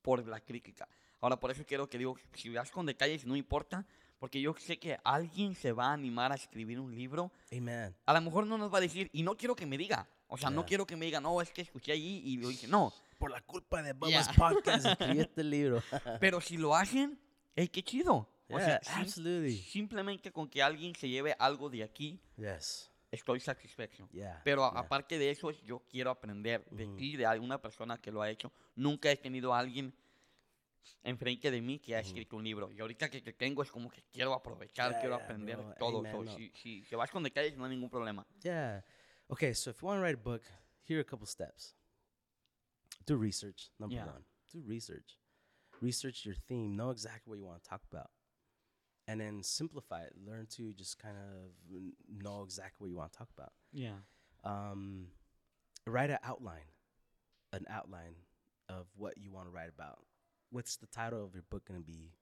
por 0.03 0.25
la 0.27 0.39
crítica. 0.39 0.87
Ahora, 1.19 1.39
por 1.39 1.49
eso 1.49 1.65
quiero 1.65 1.89
que 1.89 1.97
digo, 1.97 2.15
si 2.35 2.49
vas 2.49 2.69
con 2.69 2.85
detalles, 2.85 3.25
no 3.25 3.35
importa, 3.35 3.85
porque 4.19 4.39
yo 4.39 4.53
sé 4.59 4.77
que 4.77 4.99
alguien 5.03 5.55
se 5.55 5.71
va 5.73 5.87
a 5.87 5.93
animar 5.93 6.31
a 6.31 6.35
escribir 6.35 6.79
un 6.79 6.93
libro. 6.93 7.31
Amen. 7.51 7.95
A 8.05 8.13
lo 8.13 8.21
mejor 8.21 8.45
no 8.45 8.57
nos 8.59 8.71
va 8.71 8.77
a 8.77 8.81
decir, 8.81 9.09
y 9.13 9.23
no 9.23 9.35
quiero 9.35 9.55
que 9.55 9.65
me 9.65 9.77
diga. 9.79 10.07
O 10.27 10.37
sea, 10.37 10.51
no 10.51 10.61
Yeah. 10.61 10.67
quiero 10.67 10.85
que 10.85 10.95
me 10.95 11.05
diga, 11.07 11.19
no, 11.19 11.41
es 11.41 11.51
que 11.51 11.61
escuché 11.63 11.91
allí 11.91 12.21
y 12.23 12.37
lo 12.37 12.49
dije, 12.49 12.67
no. 12.67 12.93
Por 13.19 13.31
la 13.31 13.41
culpa 13.41 13.83
de 13.83 13.93
Bubba's 13.93 14.27
Yeah. 14.27 14.33
podcast 14.49 14.85
escribí 14.85 15.19
este 15.19 15.43
libro. 15.43 15.83
Pero 16.19 16.39
si 16.41 16.57
lo 16.57 16.73
hacen, 16.75 17.19
¡ey, 17.55 17.67
qué 17.67 17.83
chido! 17.83 18.29
O 18.51 18.57
Yeah, 18.57 18.79
sea, 18.81 19.01
absolutely. 19.01 19.55
simplemente 19.57 20.31
con 20.31 20.49
que 20.49 20.63
alguien 20.63 20.95
se 20.95 21.07
lleve 21.07 21.35
algo 21.37 21.69
de 21.69 21.83
aquí, 21.83 22.19
Yes. 22.37 22.89
estoy 23.11 23.39
satisfecho. 23.39 24.07
Yeah. 24.11 24.41
Pero 24.43 24.63
aparte 24.63 25.19
de 25.19 25.29
eso, 25.29 25.51
yo 25.51 25.83
quiero 25.87 26.09
aprender 26.09 26.65
de 26.71 26.85
Ujú. 26.87 26.95
ti, 26.95 27.15
de 27.17 27.25
alguna 27.27 27.61
persona 27.61 27.97
que 27.99 28.11
lo 28.11 28.21
ha 28.23 28.29
hecho. 28.29 28.51
Nunca 28.75 29.11
he 29.11 29.17
tenido 29.17 29.53
a 29.53 29.59
alguien 29.59 29.93
enfrente 31.03 31.51
de 31.51 31.61
mí 31.61 31.77
que 31.79 31.95
ha 31.95 31.99
escrito 31.99 32.37
un 32.37 32.43
libro. 32.43 32.71
Y 32.71 32.79
ahorita 32.79 33.09
que, 33.09 33.21
que 33.21 33.33
tengo 33.33 33.61
es 33.63 33.69
como 33.71 33.89
que 33.89 34.01
quiero 34.11 34.33
aprovechar, 34.33 34.91
Yeah, 34.91 34.99
quiero 35.01 35.15
yeah, 35.17 35.23
aprender 35.25 35.57
bro. 35.57 35.75
todo. 35.77 35.99
Amen, 35.99 36.11
So, 36.13 36.23
no. 36.23 36.35
si, 36.35 36.51
si, 36.55 36.83
si 36.85 36.95
vas 36.95 37.11
con 37.11 37.21
detalles, 37.23 37.55
no 37.57 37.65
hay 37.65 37.71
ningún 37.71 37.89
problema. 37.89 38.25
Yeah. 38.41 38.83
Okay, 39.27 39.53
so 39.53 39.69
if 39.71 39.81
you 39.81 39.87
want 39.87 39.99
to 39.99 40.03
write 40.03 40.17
a 40.19 40.23
book, 40.23 40.41
here 40.87 40.97
are 40.97 41.01
a 41.01 41.05
couple 41.05 41.27
steps. 41.27 41.75
Do 43.09 43.17
research, 43.17 43.71
number 43.79 43.95
Yeah. 43.95 44.05
one. 44.05 44.23
Do 44.51 44.61
research. 44.61 45.17
Research 45.81 46.27
your 46.27 46.35
theme. 46.35 46.75
Know 46.75 46.91
exactly 46.91 47.31
what 47.31 47.39
you 47.39 47.43
want 47.45 47.63
to 47.63 47.67
talk 47.67 47.83
about. 47.91 48.11
And 49.07 49.19
then 49.19 49.41
simplify 49.41 50.03
it. 50.03 50.13
Learn 50.15 50.45
to 50.57 50.73
just 50.75 50.99
kind 50.99 51.17
of 51.17 51.51
know 52.07 52.43
exactly 52.43 52.83
what 52.85 52.89
you 52.91 52.97
want 52.97 53.11
to 53.11 53.17
talk 53.17 53.31
about. 53.31 53.51
Yeah. 53.71 54.01
Um, 54.43 55.07
write 55.87 56.11
an 56.11 56.19
outline, 56.21 56.67
an 57.51 57.65
outline 57.67 58.27
of 58.67 58.85
what 58.95 59.17
you 59.17 59.31
want 59.31 59.47
to 59.47 59.51
write 59.51 59.69
about. 59.69 60.05
What's 60.51 60.75
the 60.77 60.85
title 60.85 61.25
of 61.25 61.33
your 61.33 61.45
book 61.49 61.65
going 61.65 61.79
to 61.79 61.83
be? 61.85 62.13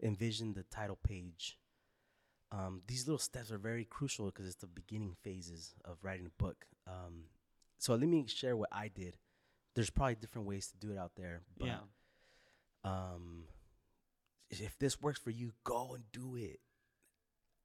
Envision 0.00 0.52
the 0.52 0.62
title 0.62 1.00
page. 1.02 1.58
Um, 2.52 2.82
these 2.86 3.08
little 3.08 3.18
steps 3.18 3.50
are 3.50 3.58
very 3.58 3.84
crucial 3.84 4.26
because 4.26 4.46
it's 4.46 4.54
the 4.54 4.68
beginning 4.68 5.16
phases 5.20 5.74
of 5.84 5.98
writing 6.04 6.26
a 6.26 6.42
book. 6.42 6.68
Um, 6.86 7.24
so 7.78 7.96
let 7.96 8.08
me 8.08 8.24
share 8.28 8.56
what 8.56 8.68
I 8.70 8.86
did. 8.86 9.18
There's 9.78 9.90
probably 9.90 10.16
different 10.16 10.48
ways 10.48 10.66
to 10.72 10.76
do 10.76 10.92
it 10.92 10.98
out 10.98 11.12
there, 11.16 11.42
but 11.56 11.68
yeah. 11.68 11.78
um, 12.82 13.44
if 14.50 14.76
this 14.76 15.00
works 15.00 15.20
for 15.20 15.30
you, 15.30 15.52
go 15.62 15.94
and 15.94 16.02
do 16.10 16.34
it. 16.34 16.58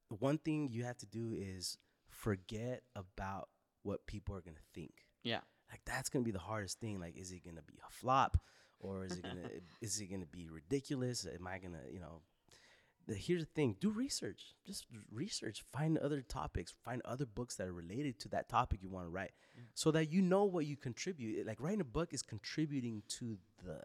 One 0.10 0.38
thing 0.38 0.70
you 0.72 0.84
have 0.84 1.00
to 1.00 1.08
do 1.08 1.34
is 1.36 1.80
forget 2.08 2.84
about 2.96 3.50
what 3.82 4.06
people 4.06 4.36
are 4.36 4.42
gonna 4.42 4.58
think. 4.76 4.92
Yeah. 5.24 5.40
Like 5.72 5.82
that's 5.88 6.10
gonna 6.10 6.24
be 6.24 6.30
the 6.30 6.38
hardest 6.38 6.80
thing. 6.80 7.00
Like, 7.00 7.18
is 7.18 7.32
it 7.32 7.44
gonna 7.44 7.64
be 7.64 7.80
a 7.84 7.92
flop, 7.92 8.38
or 8.80 9.06
is 9.06 9.14
it 9.14 9.24
gonna 9.24 9.50
is 9.82 10.00
it 10.00 10.06
gonna 10.06 10.28
be 10.28 10.48
ridiculous? 10.52 11.26
Am 11.26 11.48
I 11.48 11.58
gonna 11.58 11.82
you 11.92 12.00
know? 12.00 12.22
The, 13.08 13.16
here's 13.16 13.44
the 13.44 13.52
thing: 13.54 13.76
do 13.80 13.90
research. 13.90 14.56
Just 14.66 14.86
research. 15.12 15.64
Find 15.72 15.98
other 15.98 16.22
topics. 16.22 16.74
Find 16.84 17.02
other 17.04 17.26
books 17.26 17.56
that 17.56 17.68
are 17.68 17.74
related 17.74 18.20
to 18.20 18.30
that 18.30 18.50
topic 18.50 18.80
you 18.82 18.90
want 18.90 19.06
to 19.06 19.12
write, 19.12 19.32
mm. 19.58 19.64
so 19.74 19.92
that 19.92 20.12
you 20.12 20.22
know 20.22 20.46
what 20.46 20.66
you 20.66 20.78
contribute. 20.78 21.46
Like 21.46 21.62
writing 21.62 21.82
a 21.82 21.86
book 21.86 22.14
is 22.14 22.22
contributing 22.22 23.04
to 23.20 23.38
the 23.66 23.80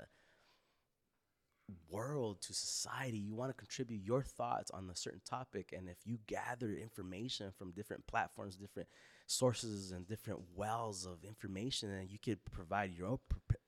world 1.90 2.40
to 2.40 2.54
society 2.54 3.18
you 3.18 3.35
want 3.35 3.50
to 3.50 3.54
contribute 3.54 4.02
your 4.02 4.22
thoughts 4.22 4.70
on 4.70 4.88
a 4.90 4.96
certain 4.96 5.20
topic 5.28 5.74
and 5.76 5.88
if 5.88 5.98
you 6.04 6.18
gather 6.26 6.72
information 6.72 7.50
from 7.57 7.72
different 7.72 8.07
platforms 8.07 8.57
different 8.57 8.88
sources 9.26 9.92
and 9.92 10.07
different 10.07 10.40
wells 10.54 11.04
of 11.04 11.24
information 11.24 11.90
and 11.90 12.11
you 12.11 12.18
could 12.18 12.42
provide 12.50 12.90
your 12.96 13.07
own 13.07 13.18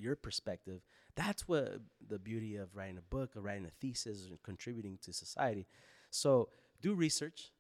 your 0.01 0.17
perspective 0.17 0.81
that's 1.17 1.47
what 1.47 1.81
the 2.09 2.19
beauty 2.19 2.57
of 2.57 2.75
writing 2.75 2.99
a 2.99 3.03
book 3.03 3.37
or 3.37 3.41
writing 3.41 3.67
a 3.67 3.71
thesis 3.81 4.27
and 4.29 4.43
contributing 4.43 4.99
to 5.03 5.13
society. 5.13 5.67
So 6.11 6.49
do 6.81 6.95
research 6.95 7.53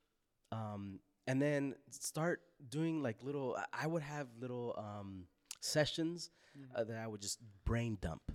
um, 0.53 1.01
and 1.27 1.41
then 1.41 1.75
start 1.91 2.41
doing 2.69 3.03
like 3.03 3.23
little 3.23 3.57
i 3.73 3.87
would 3.87 4.03
have 4.03 4.27
little 4.41 4.75
um, 4.79 5.25
sessions 5.61 6.31
uh, 6.75 6.85
that 6.85 6.97
i 6.97 7.07
would 7.07 7.21
just 7.21 7.39
brain 7.65 7.99
dump. 8.01 8.33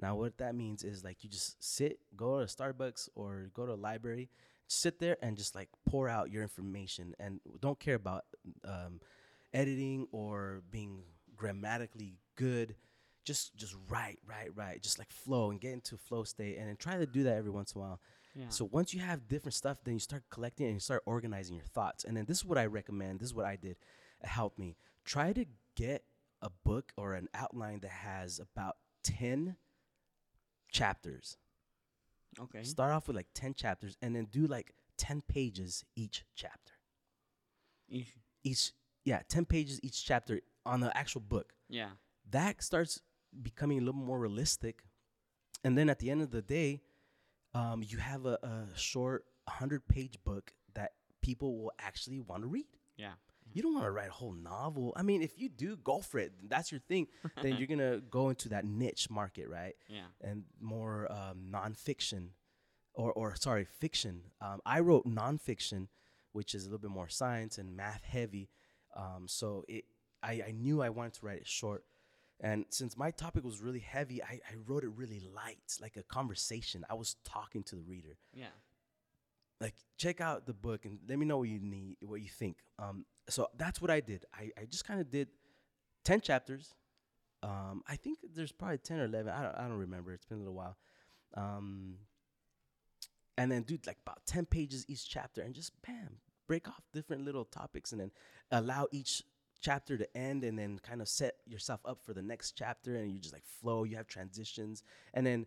Now, 0.00 0.16
what 0.16 0.38
that 0.38 0.54
means 0.54 0.82
is 0.82 1.04
like 1.04 1.22
you 1.22 1.28
just 1.28 1.62
sit, 1.62 1.98
go 2.16 2.40
to 2.40 2.46
Starbucks 2.46 3.10
or 3.14 3.50
go 3.52 3.66
to 3.66 3.72
a 3.72 3.74
library, 3.74 4.30
sit 4.66 4.98
there 4.98 5.18
and 5.20 5.36
just 5.36 5.54
like 5.54 5.68
pour 5.88 6.08
out 6.08 6.30
your 6.30 6.42
information 6.42 7.14
and 7.20 7.40
don't 7.60 7.78
care 7.78 7.96
about 7.96 8.24
um, 8.64 9.00
editing 9.52 10.06
or 10.10 10.62
being 10.70 11.02
grammatically 11.36 12.14
good. 12.36 12.76
Just 13.30 13.56
just 13.56 13.76
write, 13.88 14.18
write, 14.26 14.50
write. 14.56 14.82
Just 14.82 14.98
like 14.98 15.12
flow 15.12 15.50
and 15.52 15.60
get 15.60 15.72
into 15.72 15.96
flow 15.96 16.24
state 16.24 16.58
and 16.58 16.68
then 16.68 16.74
try 16.76 16.96
to 16.96 17.06
do 17.06 17.22
that 17.22 17.36
every 17.36 17.52
once 17.52 17.72
in 17.72 17.80
a 17.80 17.84
while. 17.84 18.00
Yeah. 18.34 18.46
So 18.48 18.64
once 18.64 18.92
you 18.92 18.98
have 19.00 19.28
different 19.28 19.54
stuff, 19.54 19.78
then 19.84 19.94
you 19.94 20.00
start 20.00 20.24
collecting 20.30 20.66
and 20.66 20.74
you 20.74 20.80
start 20.80 21.04
organizing 21.06 21.54
your 21.54 21.64
thoughts. 21.66 22.02
And 22.02 22.16
then 22.16 22.24
this 22.26 22.38
is 22.38 22.44
what 22.44 22.58
I 22.58 22.66
recommend. 22.66 23.20
This 23.20 23.28
is 23.28 23.34
what 23.34 23.46
I 23.46 23.54
did. 23.54 23.76
It 24.20 24.28
helped 24.28 24.58
me. 24.58 24.76
Try 25.04 25.32
to 25.32 25.44
get 25.76 26.02
a 26.42 26.50
book 26.64 26.92
or 26.96 27.14
an 27.14 27.28
outline 27.34 27.80
that 27.80 27.90
has 27.90 28.40
about 28.40 28.76
10 29.04 29.56
chapters. 30.72 31.36
okay. 32.40 32.64
Start 32.64 32.92
off 32.92 33.06
with 33.06 33.16
like 33.16 33.28
10 33.34 33.54
chapters 33.54 33.96
and 34.02 34.16
then 34.16 34.26
do 34.30 34.46
like 34.48 34.72
10 34.98 35.22
pages 35.28 35.84
each 35.94 36.24
chapter. 36.34 36.72
Easy. 37.88 38.22
Each, 38.42 38.72
yeah, 39.04 39.20
10 39.28 39.44
pages 39.44 39.78
each 39.82 40.04
chapter 40.04 40.40
on 40.66 40.80
the 40.80 40.96
actual 40.96 41.20
book. 41.20 41.52
Yeah. 41.68 41.90
That 42.30 42.62
starts 42.62 43.00
becoming 43.42 43.78
a 43.78 43.80
little 43.80 44.00
more 44.00 44.18
realistic. 44.18 44.82
And 45.64 45.76
then 45.76 45.90
at 45.90 45.98
the 45.98 46.10
end 46.10 46.22
of 46.22 46.30
the 46.30 46.42
day, 46.42 46.80
um, 47.54 47.82
you 47.86 47.98
have 47.98 48.26
a, 48.26 48.38
a 48.42 48.66
short 48.78 49.24
100 49.44 49.86
page 49.88 50.18
book 50.24 50.52
that 50.74 50.92
people 51.22 51.58
will 51.58 51.72
actually 51.78 52.20
want 52.20 52.42
to 52.42 52.48
read. 52.48 52.66
Yeah. 52.96 53.12
You 53.52 53.62
don't 53.62 53.74
want 53.74 53.86
to 53.86 53.90
write 53.90 54.08
a 54.08 54.12
whole 54.12 54.32
novel. 54.32 54.92
I 54.96 55.02
mean, 55.02 55.22
if 55.22 55.40
you 55.40 55.48
do, 55.48 55.76
go 55.76 56.00
for 56.00 56.18
it. 56.20 56.32
That's 56.48 56.70
your 56.70 56.80
thing. 56.80 57.08
then 57.42 57.56
you're 57.56 57.66
gonna 57.66 57.98
go 58.10 58.28
into 58.28 58.48
that 58.50 58.64
niche 58.64 59.10
market, 59.10 59.48
right? 59.48 59.74
Yeah. 59.88 60.06
And 60.20 60.44
more 60.60 61.10
um, 61.10 61.48
nonfiction, 61.50 62.28
or 62.94 63.12
or 63.12 63.34
sorry, 63.34 63.64
fiction. 63.64 64.20
Um, 64.40 64.60
I 64.64 64.78
wrote 64.80 65.04
nonfiction, 65.04 65.88
which 66.30 66.54
is 66.54 66.62
a 66.62 66.66
little 66.66 66.78
bit 66.78 66.92
more 66.92 67.08
science 67.08 67.58
and 67.58 67.76
math 67.76 68.04
heavy. 68.04 68.50
Um, 68.94 69.26
so 69.26 69.64
it, 69.66 69.84
I, 70.22 70.42
I 70.48 70.52
knew 70.52 70.80
I 70.80 70.90
wanted 70.90 71.14
to 71.14 71.26
write 71.26 71.38
it 71.38 71.48
short, 71.48 71.84
and 72.42 72.64
since 72.70 72.96
my 72.96 73.10
topic 73.10 73.44
was 73.44 73.60
really 73.60 73.80
heavy, 73.80 74.22
I, 74.22 74.40
I 74.50 74.54
wrote 74.66 74.82
it 74.84 74.90
really 74.96 75.20
light, 75.34 75.76
like 75.80 75.96
a 75.96 76.02
conversation. 76.02 76.84
I 76.88 76.94
was 76.94 77.16
talking 77.24 77.62
to 77.64 77.76
the 77.76 77.82
reader. 77.82 78.16
Yeah. 78.32 78.46
like 79.60 79.74
check 79.98 80.20
out 80.22 80.46
the 80.46 80.54
book 80.54 80.86
and 80.86 80.98
let 81.08 81.18
me 81.18 81.26
know 81.26 81.38
what 81.38 81.48
you 81.48 81.60
need 81.60 81.96
what 82.02 82.20
you 82.22 82.28
think. 82.28 82.56
Um 82.78 83.04
so 83.28 83.48
that's 83.56 83.80
what 83.80 83.90
i 83.90 84.00
did. 84.00 84.24
I, 84.34 84.50
I 84.60 84.64
just 84.64 84.84
kind 84.86 85.00
of 85.00 85.10
did 85.10 85.28
10 86.04 86.22
chapters. 86.22 86.74
Um 87.42 87.82
i 87.86 87.96
think 87.96 88.18
there's 88.34 88.52
probably 88.52 88.78
10 88.78 89.00
or 89.00 89.04
11 89.04 89.30
i 89.32 89.42
don't, 89.42 89.54
I 89.56 89.62
don't 89.68 89.78
remember. 89.78 90.12
It's 90.14 90.24
been 90.26 90.38
a 90.38 90.40
little 90.40 90.54
while. 90.54 90.76
Um 91.34 91.96
and 93.36 93.50
then 93.52 93.62
do 93.62 93.78
like 93.86 93.98
about 94.06 94.24
10 94.26 94.46
pages 94.46 94.84
each 94.88 95.08
chapter 95.08 95.42
and 95.42 95.54
just 95.54 95.72
bam 95.86 96.18
break 96.46 96.68
off 96.68 96.82
different 96.92 97.24
little 97.24 97.44
topics 97.44 97.92
and 97.92 98.00
then 98.00 98.10
allow 98.50 98.88
each 98.92 99.22
chapter 99.60 99.96
to 99.98 100.16
end 100.16 100.44
and 100.44 100.58
then 100.58 100.78
kind 100.78 101.00
of 101.00 101.08
set 101.08 101.34
yourself 101.46 101.80
up 101.84 102.00
for 102.04 102.12
the 102.14 102.22
next 102.22 102.52
chapter 102.52 102.96
and 102.96 103.12
you 103.12 103.18
just 103.18 103.34
like 103.34 103.44
flow 103.44 103.84
you 103.84 103.96
have 103.96 104.06
transitions. 104.06 104.82
And 105.14 105.26
then 105.26 105.46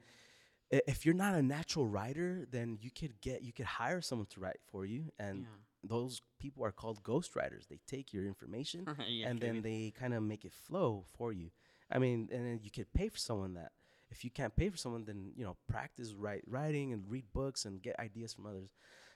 if 0.72 1.06
you're 1.06 1.16
not 1.16 1.36
a 1.36 1.42
natural 1.42 1.88
writer 1.88 2.46
then 2.52 2.78
you 2.82 2.90
could 2.92 3.20
get 3.22 3.44
you 3.44 3.54
could 3.54 3.66
hire 3.66 4.02
someone 4.02 4.28
to 4.28 4.40
write 4.40 4.60
for 4.72 4.86
you. 4.86 5.12
And 5.20 5.46
Yeah. 5.46 5.48
those 5.84 6.22
people 6.40 6.64
are 6.66 6.72
called 6.72 7.04
ghost 7.04 7.36
writers 7.36 7.66
they 7.70 7.80
take 7.88 8.14
your 8.14 8.26
information 8.26 8.88
Yeah, 9.08 9.28
and 9.28 9.40
then 9.42 9.62
they 9.62 9.94
kind 9.98 10.14
of 10.14 10.24
make 10.24 10.46
it 10.46 10.54
flow 10.54 11.06
for 11.18 11.32
you. 11.34 11.50
I 11.92 12.00
mean 12.00 12.30
and 12.32 12.46
then 12.46 12.60
you 12.64 12.72
could 12.72 12.92
pay 12.94 13.10
for 13.10 13.18
someone 13.18 13.54
that 13.56 13.72
if 14.12 14.24
you 14.24 14.30
can't 14.32 14.56
pay 14.56 14.70
for 14.70 14.78
someone 14.78 15.06
then 15.06 15.32
you 15.36 15.44
know 15.44 15.58
practice 15.68 16.14
write 16.14 16.44
writing 16.48 16.94
and 16.94 17.04
read 17.10 17.26
books 17.34 17.66
and 17.66 17.82
get 17.82 18.00
ideas 18.00 18.34
from 18.34 18.46
others. 18.48 18.70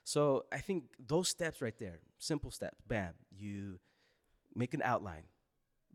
So 0.03 0.45
i 0.51 0.59
think 0.59 0.83
those 0.99 1.29
steps 1.29 1.61
right 1.61 1.77
there 1.77 1.99
simple 2.19 2.51
steps 2.51 2.79
bam 2.87 3.13
you 3.31 3.79
make 4.57 4.73
an 4.73 4.81
outline 4.83 5.23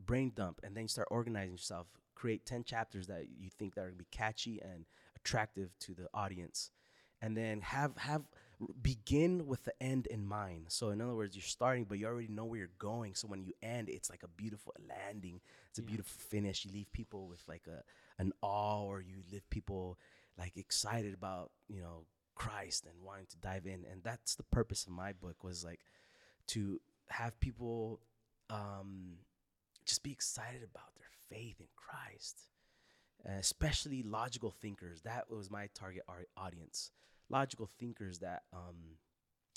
brain 0.05 0.33
dump 0.35 0.61
and 0.64 0.77
then 0.77 0.85
you 0.85 0.88
start 0.88 1.09
organizing 1.11 1.53
yourself 1.53 1.87
create 2.14 2.46
10 2.46 2.64
chapters 2.64 3.07
that 3.09 3.27
you 3.38 3.51
think 3.51 3.75
that 3.75 3.83
are 3.83 3.87
going 3.87 3.94
to 3.98 3.98
be 3.98 4.09
catchy 4.11 4.61
and 4.62 4.85
attractive 5.16 5.77
to 5.81 5.94
the 5.94 6.09
audience. 6.14 6.70
And 7.20 7.37
then 7.37 7.61
have 7.62 7.96
have 7.98 8.22
begin 8.81 9.46
with 9.46 9.64
the 9.64 9.75
end 9.83 10.07
in 10.07 10.25
mind. 10.27 10.66
So 10.68 10.90
in 10.90 11.01
other 11.01 11.14
words 11.14 11.37
you're 11.37 11.42
starting 11.42 11.85
but 11.85 11.98
you 11.98 12.07
already 12.07 12.29
know 12.29 12.44
where 12.44 12.59
you're 12.61 12.68
going. 12.79 13.14
So 13.14 13.29
when 13.29 13.44
you 13.44 13.53
end 13.62 13.88
it's 13.88 14.11
like 14.11 14.22
a 14.22 14.29
beautiful 14.29 14.75
landing. 14.88 15.40
It's 15.70 15.79
a 15.79 15.83
Yeah. 15.83 15.88
beautiful 15.88 16.20
finish. 16.20 16.64
You 16.64 16.72
leave 16.72 16.92
people 16.92 17.27
with 17.29 17.42
like 17.48 17.66
a 17.66 17.83
an 18.18 18.33
awe 18.42 18.85
or 18.85 19.01
you 19.01 19.16
leave 19.33 19.48
people 19.51 19.98
like 20.38 20.57
excited 20.57 21.14
about 21.14 21.53
you 21.68 21.81
know 21.81 22.07
christ 22.35 22.87
and 22.87 23.03
wanting 23.05 23.27
to 23.27 23.38
dive 23.38 23.66
in. 23.66 23.85
And 23.90 24.03
that's 24.03 24.35
the 24.37 24.44
purpose 24.44 24.85
of 24.87 24.92
my 24.92 25.12
book 25.12 25.44
was 25.44 25.64
like 25.64 25.81
to 26.48 26.81
have 27.09 27.38
people 27.40 28.01
um 28.53 29.15
just 29.85 30.03
be 30.03 30.12
excited 30.12 30.62
about 30.62 30.95
their 30.97 31.11
faith 31.29 31.57
in 31.59 31.67
christ 31.77 32.49
uh, 33.29 33.38
especially 33.38 34.03
logical 34.03 34.51
thinkers. 34.51 35.03
That 35.03 35.31
was 35.31 35.51
my 35.51 35.69
target 35.75 36.03
ar- 36.09 36.27
audience. 36.37 36.91
Logical 37.29 37.69
thinkers 37.79 38.19
that 38.19 38.43
um, 38.53 38.99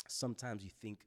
sometimes 0.07 0.63
you 0.63 0.69
think 0.81 0.99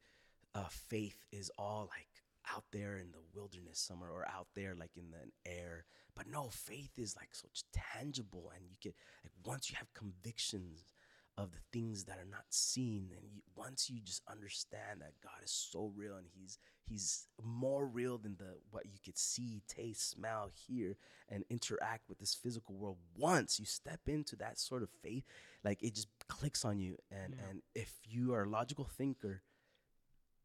uh, 0.55 0.67
faith 0.69 1.25
is 1.31 1.51
all 1.59 1.89
like 1.89 2.09
out 2.53 2.65
there 2.73 2.97
in 2.97 3.13
the 3.13 3.21
wilderness 3.35 3.79
somewhere 3.79 4.11
or 4.11 4.27
out 4.27 4.49
there 4.55 4.75
like 4.75 4.91
in 4.97 5.11
the 5.11 5.51
air. 5.51 5.85
But 6.17 6.27
no, 6.29 6.49
faith 6.49 6.91
is 6.97 7.15
like 7.17 7.33
so 7.33 7.47
tangible, 7.73 8.51
and 8.57 8.65
you 8.69 8.77
can 8.83 8.93
like 9.23 9.33
once 9.45 9.71
you 9.71 9.77
have 9.77 9.95
convictions 9.95 10.95
of 11.37 11.53
the 11.53 11.61
things 11.73 12.05
that 12.05 12.19
are 12.19 12.29
not 12.29 12.47
seen, 12.51 13.11
and 13.17 13.31
you, 13.33 13.41
once 13.55 13.89
you 13.89 14.01
just 14.01 14.23
understand 14.29 15.01
that 15.01 15.13
God 15.23 15.45
is 15.45 15.53
so 15.53 15.93
real 15.95 16.17
and 16.17 16.27
He's 16.35 16.59
He's 16.89 17.27
more 17.45 17.87
real 17.87 18.19
than 18.19 18.37
the 18.39 18.57
what 18.71 18.87
you 18.87 18.99
could 19.05 19.19
see, 19.19 19.63
taste, 19.69 20.11
smell, 20.11 20.51
hear, 20.67 20.97
and 21.29 21.45
interact 21.51 22.09
with 22.09 22.19
this 22.19 22.35
physical 22.35 22.75
world. 22.75 22.97
Once 23.17 23.59
you 23.61 23.67
step 23.67 24.01
into 24.07 24.37
that 24.37 24.59
sort 24.59 24.83
of 24.83 24.89
faith, 25.03 25.25
like 25.65 25.83
it 25.83 25.95
just 25.95 26.09
clicks 26.29 26.65
on 26.65 26.79
you. 26.81 26.97
And 27.11 27.35
Yeah. 27.37 27.49
and 27.51 27.63
if 27.75 27.93
you 28.05 28.33
are 28.35 28.45
a 28.45 28.49
logical 28.49 28.85
thinker, 28.85 29.43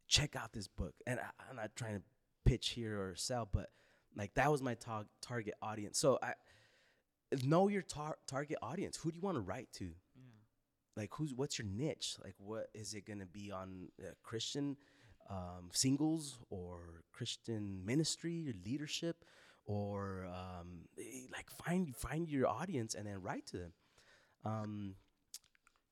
check 0.08 0.36
out 0.36 0.54
this 0.54 0.68
book. 0.68 0.96
And 1.08 1.20
I, 1.20 1.30
I'm 1.50 1.56
not 1.56 1.76
trying 1.76 1.98
to 1.98 2.04
pitch 2.46 2.70
here 2.70 3.00
or 3.02 3.16
sell, 3.16 3.48
but 3.52 3.70
like 4.16 4.34
that 4.36 4.52
was 4.52 4.62
my 4.62 4.76
tar- 4.76 5.08
target 5.22 5.54
audience. 5.62 5.98
So 5.98 6.20
I 6.22 6.34
know 7.44 7.68
your 7.68 7.82
tar- 7.82 8.18
target 8.28 8.58
audience. 8.62 8.98
Who 8.98 9.12
do 9.12 9.16
you 9.16 9.22
want 9.22 9.38
to 9.38 9.42
write 9.42 9.72
to? 9.74 9.92
Like 10.96 11.10
who's 11.14 11.34
what's 11.34 11.58
your 11.58 11.68
niche 11.68 12.18
like 12.24 12.36
what 12.38 12.68
is 12.76 12.94
it 12.94 13.04
going 13.08 13.18
to 13.18 13.26
be 13.26 13.52
on 13.52 13.88
uh, 14.00 14.12
christian 14.22 14.78
um, 15.30 15.70
singles 15.72 16.40
or 16.50 17.04
christian 17.12 17.86
ministry 17.86 18.48
or 18.50 18.54
leadership 18.66 19.24
or 19.66 20.26
um, 20.28 20.88
eh, 21.00 21.28
like 21.32 21.50
find 21.50 21.96
find 21.96 22.30
your 22.30 22.48
audience 22.48 22.96
and 22.96 23.06
then 23.08 23.22
write 23.22 23.46
to 23.48 23.58
them. 23.58 23.74
Um, 24.46 24.96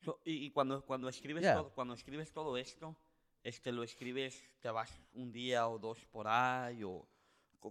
So, 0.04 0.20
y, 0.26 0.48
y 0.48 0.50
cuando, 0.50 0.82
cuando 0.82 1.08
escribes 1.10 1.44
Yeah. 1.44 1.54
todo, 1.54 1.70
cuando 1.76 1.94
escribes 1.94 2.32
todo 2.34 2.58
esto, 2.58 2.96
este 3.44 3.72
lo 3.72 3.84
escribes, 3.84 4.42
te 4.60 4.70
vas 4.72 4.90
un 5.14 5.32
día 5.32 5.68
o 5.68 5.78
dos 5.78 6.04
por 6.12 6.28
ahí 6.28 6.84
o 6.84 7.08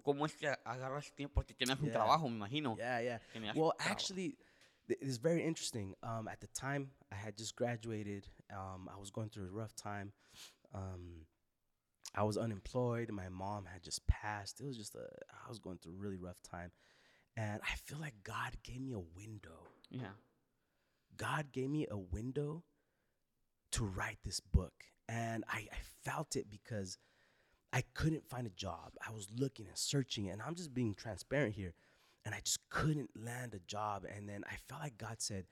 cómo 0.05 0.25
es 0.25 0.35
que 0.37 0.47
agarras 0.65 1.13
tiempo? 1.15 1.35
Porque 1.35 1.55
tienes 1.55 1.79
un 1.81 1.87
Yeah. 1.87 1.93
trabajo, 1.95 2.29
me 2.29 2.37
imagino. 2.37 2.77
yeah 2.79 3.01
yeah. 3.01 3.19
Tenías 3.33 3.57
well 3.57 3.73
actually 3.81 4.37
it's 4.89 5.19
very 5.19 5.43
interesting. 5.43 5.95
Um, 6.03 6.29
at 6.29 6.41
the 6.41 6.47
time 6.49 6.93
i 7.13 7.17
had 7.17 7.37
just 7.37 7.57
graduated. 7.57 8.29
Um, 8.51 8.89
i 8.89 8.97
was 8.97 9.11
going 9.11 9.29
through 9.29 9.49
a 9.49 9.53
rough 9.53 9.75
time. 9.75 10.13
Um, 10.73 11.27
I 12.15 12.25
was 12.25 12.37
unemployed. 12.37 13.11
My 13.11 13.29
mom 13.29 13.67
had 13.67 13.83
just 13.83 14.07
passed. 14.07 14.61
It 14.61 14.67
was 14.67 14.77
just 14.77 14.95
a, 14.95 15.07
I 15.45 15.49
was 15.49 15.59
going 15.59 15.79
through 15.79 15.93
a 15.93 16.03
really 16.03 16.17
rough 16.17 16.41
time. 16.43 16.73
And 17.37 17.61
I 17.63 17.77
feel 17.85 17.99
like 17.99 18.15
God 18.25 18.53
gave 18.63 18.81
me 18.81 18.93
a 18.93 18.99
window. 18.99 19.69
Yeah. 19.91 20.17
God 21.17 21.53
gave 21.53 21.71
me 21.71 21.87
a 21.91 21.99
window 21.99 22.65
to 23.73 23.85
write 23.85 24.19
this 24.25 24.41
book. 24.41 24.73
And 25.09 25.45
I, 25.49 25.69
I 25.73 25.79
felt 26.05 26.37
it 26.37 26.51
because 26.51 26.99
I 27.73 27.85
couldn't 27.95 28.29
find 28.29 28.47
a 28.47 28.51
job. 28.51 28.93
I 29.07 29.13
was 29.13 29.29
looking 29.37 29.67
and 29.67 29.79
searching, 29.79 30.29
and 30.29 30.43
I'm 30.43 30.55
just 30.55 30.75
being 30.75 30.95
transparent 30.95 31.55
here. 31.55 31.75
And 32.25 32.35
I 32.35 32.41
just 32.45 32.59
couldn't 32.69 33.11
land 33.17 33.55
a 33.55 33.61
job. 33.61 34.05
And 34.05 34.29
then 34.29 34.43
I 34.47 34.57
felt 34.69 34.83
like 34.83 34.99
God 34.99 35.17
said, 35.19 35.47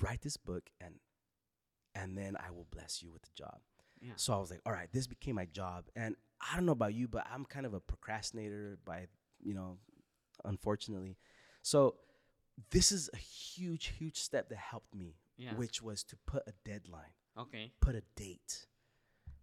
write 0.00 0.22
this 0.22 0.36
book 0.36 0.70
and 0.80 0.94
and 1.94 2.18
then 2.18 2.36
I 2.36 2.50
will 2.50 2.66
bless 2.72 3.02
you 3.02 3.12
with 3.12 3.22
the 3.22 3.28
job. 3.36 3.60
Yeah. 4.04 4.12
So 4.16 4.34
I 4.34 4.38
was 4.38 4.50
like, 4.50 4.60
all 4.66 4.72
right, 4.72 4.88
this 4.92 5.06
became 5.06 5.36
my 5.36 5.46
job. 5.46 5.86
And 5.96 6.14
I 6.40 6.56
don't 6.56 6.66
know 6.66 6.72
about 6.72 6.92
you, 6.94 7.08
but 7.08 7.26
I'm 7.32 7.44
kind 7.46 7.64
of 7.64 7.72
a 7.72 7.80
procrastinator 7.80 8.78
by, 8.84 9.06
you 9.42 9.54
know, 9.54 9.78
unfortunately. 10.44 11.16
So 11.62 11.96
this 12.70 12.92
is 12.92 13.08
a 13.14 13.16
huge, 13.16 13.86
huge 13.98 14.18
step 14.18 14.48
that 14.50 14.58
helped 14.58 14.94
me, 14.94 15.16
Yeah. 15.36 15.54
which 15.54 15.80
was 15.80 16.04
to 16.04 16.16
put 16.26 16.42
a 16.46 16.52
deadline, 16.64 17.14
Okay. 17.36 17.72
put 17.80 17.94
a 17.94 18.02
date, 18.14 18.66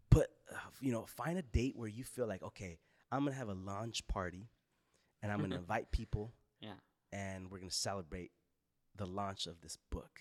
put, 0.10 0.30
uh, 0.52 0.56
you 0.80 0.92
know, 0.92 1.06
find 1.06 1.38
a 1.38 1.42
date 1.42 1.76
where 1.76 1.88
you 1.90 2.04
feel 2.04 2.28
like, 2.28 2.44
okay, 2.44 2.78
I'm 3.12 3.22
going 3.24 3.34
to 3.34 3.38
have 3.40 3.50
a 3.50 3.54
launch 3.54 4.08
party 4.08 4.50
and 5.22 5.32
I'm 5.32 5.40
going 5.40 5.50
to 5.52 5.58
invite 5.58 5.92
people 5.92 6.34
Yeah. 6.60 6.76
and 7.12 7.50
we're 7.50 7.58
going 7.60 7.70
to 7.70 7.76
celebrate 7.76 8.32
the 8.96 9.06
launch 9.08 9.48
of 9.48 9.62
this 9.62 9.78
book. 9.90 10.20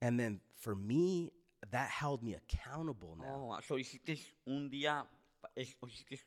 And 0.00 0.18
then 0.18 0.40
for 0.56 0.74
me, 0.74 1.30
that 1.70 1.88
held 1.90 2.22
me 2.22 2.34
accountable 2.34 3.16
now. 3.20 3.56
Oh, 3.58 3.60
so 3.66 3.76
hiciste 3.78 4.18
un 4.46 4.68
día 4.70 5.06
es- 5.56 5.76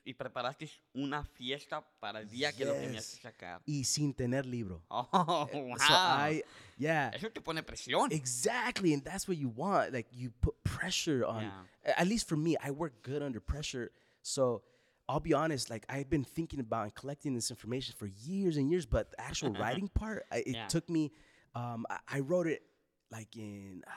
y 0.05 0.13
preparaste 0.13 0.69
una 0.93 1.23
fiesta 1.23 1.81
para 1.99 2.19
el 2.21 2.27
día 2.29 2.51
que 2.53 2.65
lo 2.65 2.73
tenías 2.73 3.05
que 3.07 3.15
Yes. 3.15 3.21
sacar. 3.21 3.61
Y 3.65 3.83
sin 3.83 4.13
tener 4.13 4.45
libro. 4.45 4.81
Oh, 4.89 5.07
wow. 5.53 5.77
So 5.77 5.93
I, 5.93 6.43
yeah, 6.77 7.11
Eso 7.13 7.29
te 7.29 7.41
pone 7.41 7.63
presión. 7.63 8.11
exactly. 8.11 8.93
And 8.93 9.03
that's 9.03 9.27
what 9.27 9.38
you 9.38 9.49
want. 9.49 9.93
Like 9.93 10.07
you 10.11 10.31
put 10.41 10.55
pressure 10.63 11.25
on, 11.25 11.43
Yeah. 11.43 11.93
at 11.97 12.07
least 12.07 12.27
for 12.27 12.38
me, 12.38 12.55
I 12.61 12.71
work 12.71 13.01
good 13.03 13.21
under 13.21 13.39
pressure. 13.39 13.91
So 14.21 14.63
I'll 15.07 15.19
be 15.19 15.33
honest, 15.33 15.69
like 15.69 15.86
I've 15.88 16.09
been 16.09 16.23
thinking 16.23 16.59
about 16.59 16.83
and 16.83 16.95
collecting 16.95 17.36
this 17.36 17.51
information 17.51 17.93
for 17.97 18.07
years 18.07 18.57
and 18.57 18.69
years, 18.69 18.86
but 18.86 19.11
the 19.11 19.21
actual 19.21 19.51
writing 19.83 19.88
part, 19.89 20.25
I, 20.31 20.38
it 20.45 20.55
Yeah. 20.55 20.67
took 20.67 20.89
me, 20.89 21.11
um, 21.53 21.86
I, 21.89 21.99
I 22.17 22.19
wrote 22.21 22.47
it 22.47 22.63
like 23.11 23.36
in, 23.38 23.83
ah, 23.88 23.91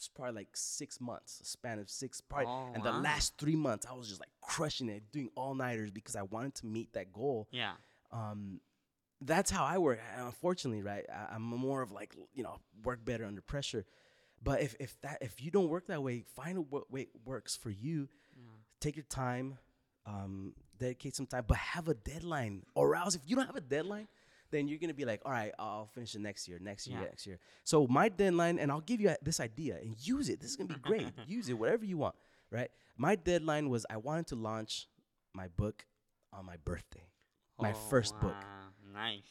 it's 0.00 0.08
probably 0.08 0.32
like 0.34 0.48
six 0.54 0.98
months, 1.00 1.40
a 1.42 1.44
span 1.44 1.78
of 1.78 1.90
six, 1.90 2.20
probably. 2.22 2.46
Oh, 2.48 2.70
and 2.74 2.82
the 2.82 2.90
last 2.90 3.36
three 3.36 3.54
months, 3.54 3.86
I 3.88 3.92
was 3.94 4.08
just 4.08 4.18
like 4.20 4.30
crushing 4.40 4.88
it, 4.88 5.12
doing 5.12 5.28
all 5.36 5.54
nighters 5.54 5.90
because 5.90 6.16
I 6.16 6.22
wanted 6.22 6.54
to 6.56 6.66
meet 6.66 6.94
that 6.94 7.12
goal 7.12 7.48
Yeah. 7.52 7.72
um, 8.10 8.60
that's 9.20 9.50
how 9.50 9.64
I 9.66 9.76
work. 9.76 10.00
Unfortunately, 10.16 10.80
right? 10.82 11.04
I, 11.12 11.34
I'm 11.34 11.42
more 11.42 11.82
of 11.82 11.92
like 11.92 12.16
you 12.32 12.42
know 12.42 12.56
work 12.82 13.04
better 13.04 13.26
under 13.26 13.42
pressure. 13.42 13.84
But 14.42 14.62
if 14.62 14.74
if 14.80 14.98
that 15.02 15.18
if 15.20 15.42
you 15.42 15.50
don't 15.50 15.68
work 15.68 15.88
that 15.88 16.02
way, 16.02 16.24
find 16.34 16.56
a 16.56 16.62
what 16.62 16.90
way 16.90 17.08
works 17.26 17.54
for 17.54 17.68
you. 17.70 18.08
Take 18.80 18.96
your 18.96 19.04
time, 19.04 19.58
um, 20.06 20.54
dedicate 20.78 21.14
some 21.14 21.26
time, 21.26 21.44
but 21.46 21.58
have 21.58 21.88
a 21.88 21.94
deadline. 21.94 22.62
Or 22.74 22.96
else, 22.96 23.14
if 23.14 23.20
you 23.26 23.36
don't 23.36 23.44
have 23.44 23.56
a 23.56 23.60
deadline, 23.60 24.08
then 24.50 24.68
you're 24.68 24.78
gonna 24.78 24.94
be 24.94 25.04
like, 25.04 25.22
all 25.24 25.32
right, 25.32 25.52
I'll 25.58 25.86
finish 25.86 26.14
it 26.14 26.20
next 26.20 26.48
year, 26.48 26.58
next 26.60 26.86
year, 26.86 26.98
Yeah. 26.98 27.04
next 27.06 27.26
year. 27.26 27.38
So 27.64 27.86
my 27.86 28.08
deadline, 28.08 28.58
and 28.58 28.70
I'll 28.70 28.80
give 28.80 29.00
you 29.00 29.14
this 29.22 29.40
idea 29.40 29.76
and 29.80 29.96
use 30.06 30.28
it. 30.28 30.40
This 30.40 30.50
is 30.50 30.56
gonna 30.56 30.74
be 30.74 30.80
great. 30.80 31.06
use 31.26 31.48
it, 31.48 31.54
whatever 31.54 31.84
you 31.84 31.98
want, 31.98 32.14
right? 32.50 32.70
My 32.96 33.14
deadline 33.16 33.68
was 33.70 33.86
I 33.90 33.96
wanted 33.96 34.26
to 34.28 34.36
launch 34.36 34.88
my 35.34 35.48
book 35.48 35.86
on 36.32 36.44
my 36.46 36.56
birthday, 36.64 37.08
my 37.58 37.72
Oh, 37.72 37.74
first 37.90 38.18
book. 38.20 38.36
Nice. 38.92 39.22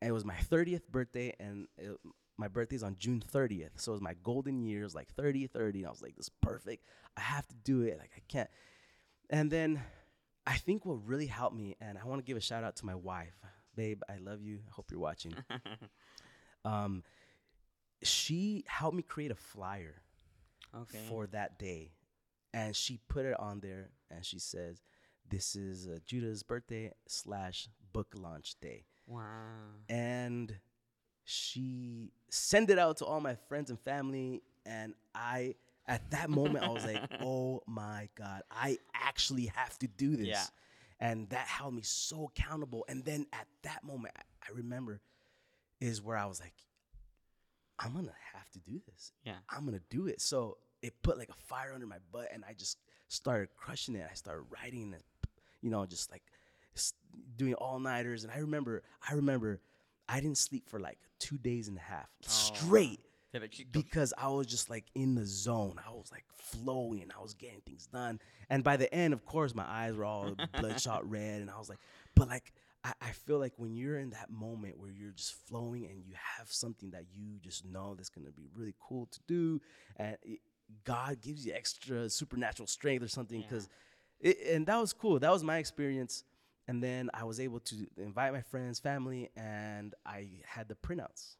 and 0.00 0.08
it 0.08 0.12
was 0.12 0.24
my 0.24 0.36
30th 0.36 0.86
birthday 0.88 1.34
and 1.40 1.66
it, 1.76 1.96
my 2.36 2.46
birthday's 2.46 2.84
on 2.84 2.94
june 3.00 3.20
30th 3.32 3.70
so 3.80 3.90
it 3.90 3.94
was 3.96 4.00
my 4.00 4.14
golden 4.22 4.62
years 4.62 4.94
like 4.94 5.08
30 5.08 5.48
30 5.48 5.80
and 5.80 5.88
i 5.88 5.90
was 5.90 6.00
like 6.00 6.14
this 6.14 6.26
is 6.26 6.30
perfect 6.40 6.84
i 7.16 7.20
have 7.20 7.44
to 7.48 7.54
do 7.64 7.82
it 7.82 7.98
like 7.98 8.12
i 8.16 8.20
can't 8.28 8.48
and 9.28 9.50
then 9.50 9.82
i 10.46 10.54
think 10.54 10.86
what 10.86 11.04
really 11.04 11.26
helped 11.26 11.56
me 11.56 11.74
and 11.80 11.98
i 11.98 12.04
want 12.04 12.20
to 12.20 12.24
give 12.24 12.36
a 12.36 12.40
shout 12.40 12.62
out 12.62 12.76
to 12.76 12.86
my 12.86 12.94
wife 12.94 13.34
babe 13.78 14.02
i 14.08 14.16
love 14.18 14.40
you 14.42 14.58
i 14.68 14.70
hope 14.76 14.90
you're 14.90 15.00
watching 15.00 15.34
um, 16.64 17.02
she 18.02 18.64
helped 18.66 18.96
me 18.96 19.02
create 19.02 19.30
a 19.30 19.34
flyer 19.36 20.02
Okay. 20.82 20.98
for 21.08 21.26
that 21.28 21.58
day 21.58 21.92
and 22.52 22.76
she 22.76 22.98
put 23.08 23.24
it 23.24 23.38
on 23.40 23.60
there 23.60 23.88
and 24.10 24.24
she 24.24 24.38
says 24.38 24.82
this 25.30 25.56
is 25.56 25.86
uh, 25.86 25.98
judah's 26.04 26.42
birthday 26.42 26.92
slash 27.06 27.68
book 27.92 28.08
launch 28.14 28.56
day 28.60 28.84
wow. 29.06 29.24
and 29.88 30.54
she 31.24 32.12
sent 32.30 32.68
it 32.70 32.78
out 32.78 32.98
to 32.98 33.04
all 33.06 33.20
my 33.20 33.34
friends 33.48 33.70
and 33.70 33.80
family 33.80 34.42
and 34.66 34.92
i 35.14 35.54
at 35.86 36.10
that 36.10 36.28
moment 36.28 36.64
i 36.64 36.68
was 36.68 36.84
like 36.84 37.00
oh 37.22 37.62
my 37.66 38.08
god 38.14 38.42
i 38.50 38.76
actually 38.94 39.46
have 39.54 39.78
to 39.78 39.86
do 39.88 40.16
this 40.16 40.26
Yeah. 40.28 40.44
And 41.00 41.28
that 41.30 41.46
held 41.46 41.74
me 41.74 41.82
so 41.82 42.30
accountable. 42.36 42.84
And 42.88 43.04
then 43.04 43.26
at 43.32 43.46
that 43.62 43.84
moment 43.84 44.14
i, 44.16 44.50
remember 44.54 45.00
is 45.80 46.02
where 46.02 46.16
i 46.16 46.24
was 46.24 46.40
like 46.40 46.54
i'm 47.78 47.92
gonna 47.92 48.12
have 48.34 48.50
to 48.50 48.58
do 48.60 48.80
this. 48.86 49.12
Yeah. 49.24 49.34
i'm 49.50 49.64
gonna 49.64 49.80
do 49.90 50.06
it. 50.06 50.20
So 50.20 50.58
it 50.82 50.94
put 51.02 51.18
like 51.18 51.28
a 51.28 51.46
fire 51.46 51.72
under 51.74 51.86
my 51.86 51.98
butt 52.12 52.28
and 52.32 52.44
i 52.48 52.52
just 52.52 52.78
started 53.08 53.48
crushing 53.56 53.94
it. 53.94 54.06
I 54.10 54.14
started 54.14 54.44
writing 54.50 54.94
and 54.94 55.02
you 55.60 55.70
know 55.70 55.84
just 55.86 56.10
like 56.10 56.22
doing 57.36 57.54
all 57.54 57.78
nighters 57.78 58.24
and 58.24 58.32
i 58.32 58.38
remember 58.38 58.82
i 59.08 59.14
remember 59.14 59.60
i 60.08 60.20
didn't 60.20 60.38
sleep 60.38 60.68
for 60.68 60.78
like 60.78 60.98
two 61.18 61.38
days 61.38 61.68
and 61.68 61.76
a 61.76 61.80
half 61.80 62.08
oh, 62.24 62.28
straight 62.28 63.00
Because 63.72 64.14
I 64.16 64.28
was 64.28 64.46
just 64.46 64.70
like 64.70 64.84
in 64.94 65.14
the 65.14 65.26
zone. 65.26 65.76
I 65.86 65.90
was 65.90 66.10
like 66.10 66.24
flowing. 66.32 67.10
I 67.16 67.22
was 67.22 67.34
getting 67.34 67.60
things 67.60 67.86
done. 67.86 68.20
And 68.48 68.64
by 68.64 68.76
the 68.76 68.92
end, 68.92 69.12
of 69.12 69.24
course, 69.24 69.54
my 69.54 69.66
eyes 69.66 69.96
were 69.96 70.04
all 70.04 70.34
bloodshot 70.58 71.08
red. 71.08 71.40
And 71.40 71.50
I 71.50 71.58
was 71.58 71.68
like, 71.68 71.78
but 72.14 72.28
like, 72.28 72.52
I, 72.84 72.92
I 73.00 73.10
feel 73.10 73.38
like 73.38 73.52
when 73.56 73.74
you're 73.74 73.98
in 73.98 74.10
that 74.10 74.30
moment 74.30 74.78
where 74.78 74.90
you're 74.90 75.12
just 75.12 75.34
flowing 75.46 75.84
and 75.86 76.02
you 76.06 76.14
have 76.38 76.50
something 76.50 76.90
that 76.90 77.04
you 77.12 77.38
just 77.40 77.64
know 77.64 77.94
that's 77.94 78.08
going 78.08 78.26
to 78.26 78.32
be 78.32 78.48
really 78.54 78.74
cool 78.80 79.06
to 79.06 79.20
do, 79.26 79.60
and 79.96 80.16
it, 80.22 80.40
God 80.84 81.20
gives 81.20 81.46
you 81.46 81.52
extra 81.54 82.08
supernatural 82.08 82.66
strength 82.66 83.02
or 83.02 83.08
something. 83.08 83.40
Yeah. 83.40 83.46
Because, 83.48 83.68
and 84.50 84.66
that 84.66 84.78
was 84.78 84.92
cool. 84.92 85.18
That 85.18 85.32
was 85.32 85.42
my 85.42 85.58
experience. 85.58 86.24
And 86.66 86.82
then 86.82 87.08
I 87.14 87.24
was 87.24 87.40
able 87.40 87.60
to 87.60 87.86
invite 87.96 88.32
my 88.32 88.42
friends, 88.42 88.78
family, 88.78 89.30
and 89.36 89.94
I 90.04 90.28
had 90.44 90.68
the 90.68 90.74
printouts. 90.74 91.36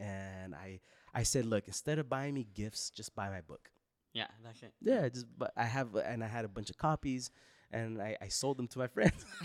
And 0.00 0.54
I, 0.54 0.80
I 1.14 1.22
said, 1.24 1.44
look, 1.46 1.66
instead 1.66 1.98
of 1.98 2.08
buying 2.08 2.34
me 2.34 2.46
gifts, 2.54 2.90
just 2.90 3.14
buy 3.14 3.28
my 3.28 3.40
book. 3.40 3.70
Yeah, 4.14 4.26
that's 4.44 4.62
it. 4.62 4.72
Yeah, 4.80 5.08
just 5.08 5.26
but 5.38 5.52
I 5.56 5.64
have 5.64 5.94
and 5.94 6.22
I 6.22 6.26
had 6.28 6.44
a 6.44 6.48
bunch 6.48 6.70
of 6.70 6.76
copies 6.76 7.30
and 7.70 8.00
I, 8.00 8.16
I 8.20 8.28
sold 8.28 8.58
them 8.58 8.68
to 8.68 8.78
my 8.78 8.86
friends. 8.86 9.24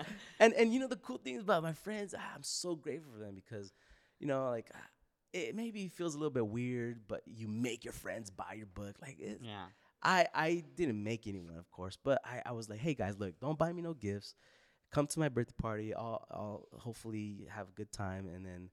and 0.40 0.52
and 0.54 0.72
you 0.72 0.80
know 0.80 0.88
the 0.88 0.96
cool 0.96 1.18
thing 1.18 1.38
about 1.38 1.62
my 1.62 1.72
friends, 1.72 2.14
ah, 2.16 2.32
I'm 2.34 2.42
so 2.42 2.74
grateful 2.74 3.12
for 3.12 3.20
them 3.20 3.34
because 3.34 3.72
you 4.18 4.26
know 4.26 4.50
like 4.50 4.70
ah, 4.74 4.86
it 5.32 5.54
maybe 5.54 5.88
feels 5.88 6.14
a 6.14 6.18
little 6.18 6.32
bit 6.32 6.46
weird, 6.46 7.02
but 7.06 7.22
you 7.26 7.46
make 7.48 7.84
your 7.84 7.92
friends 7.92 8.30
buy 8.30 8.54
your 8.56 8.66
book. 8.66 8.96
Like 9.00 9.18
it, 9.20 9.40
Yeah. 9.42 9.66
I 10.02 10.26
I 10.34 10.64
didn't 10.76 11.02
make 11.02 11.26
anyone, 11.26 11.56
of 11.56 11.70
course, 11.70 11.96
but 12.02 12.20
I 12.24 12.42
I 12.44 12.52
was 12.52 12.68
like, 12.68 12.80
hey 12.80 12.94
guys, 12.94 13.18
look, 13.18 13.38
don't 13.40 13.58
buy 13.58 13.72
me 13.72 13.82
no 13.82 13.94
gifts. 13.94 14.34
Come 14.90 15.06
to 15.08 15.20
my 15.20 15.28
birthday 15.28 15.54
party. 15.60 15.94
I'll 15.94 16.26
I'll 16.30 16.68
hopefully 16.78 17.46
have 17.50 17.68
a 17.68 17.72
good 17.72 17.92
time, 17.92 18.26
and 18.26 18.44
then 18.44 18.70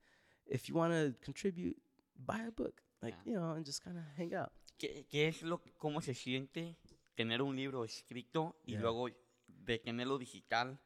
if 0.48 0.70
you 0.70 0.76
want 0.76 0.94
to 0.94 1.14
contribute, 1.24 1.78
buy 2.16 2.42
a 2.48 2.52
book. 2.52 2.82
Like 3.02 3.18
Yeah. 3.26 3.34
you 3.34 3.40
know, 3.40 3.54
and 3.56 3.66
just 3.66 3.84
kind 3.84 3.98
of 3.98 4.04
hang 4.18 4.34
out. 4.34 4.52
¿Qué, 4.78 5.06
qué 5.10 5.28
es 5.28 5.42
lo, 5.44 5.62
cómo 5.78 6.02
se 6.02 6.14
siente 6.14 6.76
tener 7.16 7.42
un 7.42 7.56
libro 7.56 7.86
escrito 7.86 8.56
y 8.66 8.72
Yeah. 8.74 8.82
luego 8.82 9.10
de 9.48 9.80
tenerlo 9.80 10.18
digital, 10.18 10.80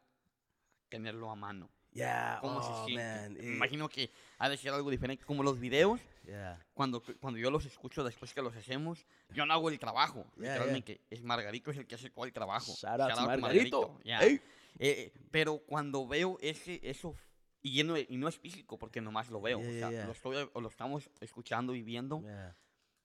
tenerlo 0.90 1.30
a 1.32 1.36
mano? 1.36 1.70
Yeah. 1.92 2.38
¿Cómo 2.42 2.60
oh 2.60 2.62
se 2.62 2.86
siente? 2.86 3.04
man. 3.04 3.32
It- 3.38 3.44
imagino 3.56 3.90
que 3.90 4.12
ha 4.38 4.48
de 4.50 4.58
ser 4.58 4.74
algo 4.74 4.90
diferente. 4.92 5.26
Como 5.26 5.42
los 5.44 5.60
videos, 5.60 6.00
yeah. 6.26 6.64
cuando, 6.74 7.02
cuando 7.20 7.40
yo 7.40 7.50
los 7.50 7.66
escucho 7.66 8.04
después 8.04 8.34
que 8.34 8.42
los 8.42 8.56
hacemos, 8.56 9.06
yo 9.30 9.46
no 9.46 9.54
hago 9.54 9.70
el 9.70 9.80
trabajo. 9.80 10.26
Yeah, 10.38 10.54
literalmente, 10.54 11.02
es 11.10 11.24
Margarito 11.24 11.72
es 11.72 11.78
el 11.78 11.88
que 11.88 11.96
hace 11.96 12.10
todo 12.10 12.26
el 12.26 12.34
trabajo. 12.34 12.74
Shout 12.76 13.02
out 13.02 13.12
Shout 13.16 13.40
Margarito. 13.40 14.00
yeah. 14.04 14.20
Hey. 14.22 14.40
Eh, 14.78 15.12
pero 15.32 15.58
cuando 15.60 16.08
veo 16.08 16.38
ese, 16.42 16.80
eso, 16.84 17.16
y, 17.62 17.82
y 17.82 18.18
no 18.18 18.28
es 18.28 18.38
físico 18.38 18.78
porque 18.78 19.02
nomás 19.02 19.30
lo 19.30 19.42
veo, 19.42 19.60
Yeah, 19.62 19.70
o 19.70 19.74
sea, 19.74 19.90
yeah. 19.92 20.06
Lo, 20.06 20.12
estoy, 20.12 20.50
o 20.54 20.62
lo 20.62 20.70
estamos 20.70 21.10
escuchando 21.20 21.76
y 21.76 21.82
viendo, 21.82 22.22
Yeah. 22.22 22.56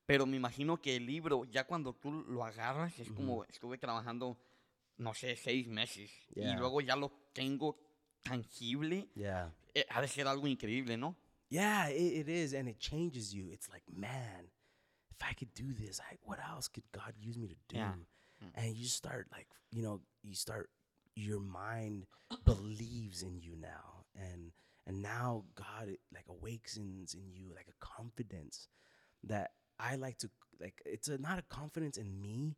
pero 0.07 0.27
me 0.27 0.37
imagino 0.37 0.81
que 0.81 0.97
el 0.97 1.07
libro, 1.07 1.45
ya 1.45 1.67
cuando 1.67 1.95
tú 1.95 2.13
lo 2.13 2.45
agarras, 2.45 2.99
es 2.99 3.11
como 3.11 3.45
estuve 3.45 3.79
trabajando, 3.79 4.39
no 4.99 5.15
sé, 5.15 5.37
seis 5.37 5.67
meses, 5.69 6.11
y 6.37 6.55
luego 6.57 6.81
ya 6.81 6.97
lo 6.97 7.11
tengo 7.33 7.77
tangible, 8.23 9.09
eh, 9.75 9.87
ha 9.91 10.01
de 10.01 10.09
ser 10.09 10.27
algo 10.29 10.47
increíble, 10.47 10.97
¿no? 10.97 11.17
Yeah, 11.51 11.91
it, 11.91 12.27
it 12.27 12.29
is, 12.29 12.55
and 12.55 12.69
it 12.69 12.79
changes 12.79 13.33
you. 13.33 13.51
It's 13.51 13.69
like, 13.69 13.85
man, 13.93 14.51
if 15.11 15.23
I 15.23 15.35
could 15.35 15.53
do 15.55 15.73
this, 15.73 16.01
I, 16.01 16.17
what 16.25 16.39
else 16.41 16.69
could 16.69 16.85
God 16.91 17.15
use 17.19 17.37
me 17.39 17.49
to 17.49 17.55
do? 17.69 17.77
Yeah. 17.77 17.95
and 18.57 18.75
you 18.77 18.87
start 18.87 19.27
like 19.33 19.47
you 19.71 19.81
know 19.83 20.01
you 20.23 20.35
start 20.35 20.69
your 21.15 21.41
mind 21.41 22.05
believes 22.45 23.23
in 23.23 23.41
you 23.41 23.57
now 23.57 23.94
and 24.17 24.53
and 24.87 25.03
now 25.03 25.45
god 25.55 25.89
it, 25.89 26.01
like 26.13 26.25
awakens 26.29 27.15
in 27.15 27.33
you 27.33 27.51
like 27.55 27.69
a 27.69 27.85
confidence 27.85 28.69
that 29.23 29.53
i 29.79 29.97
like 29.97 30.19
to 30.19 30.29
like 30.61 30.81
it's 30.85 31.09
a, 31.09 31.19
not 31.19 31.39
a 31.39 31.43
confidence 31.43 31.97
in 31.97 32.21
me 32.21 32.57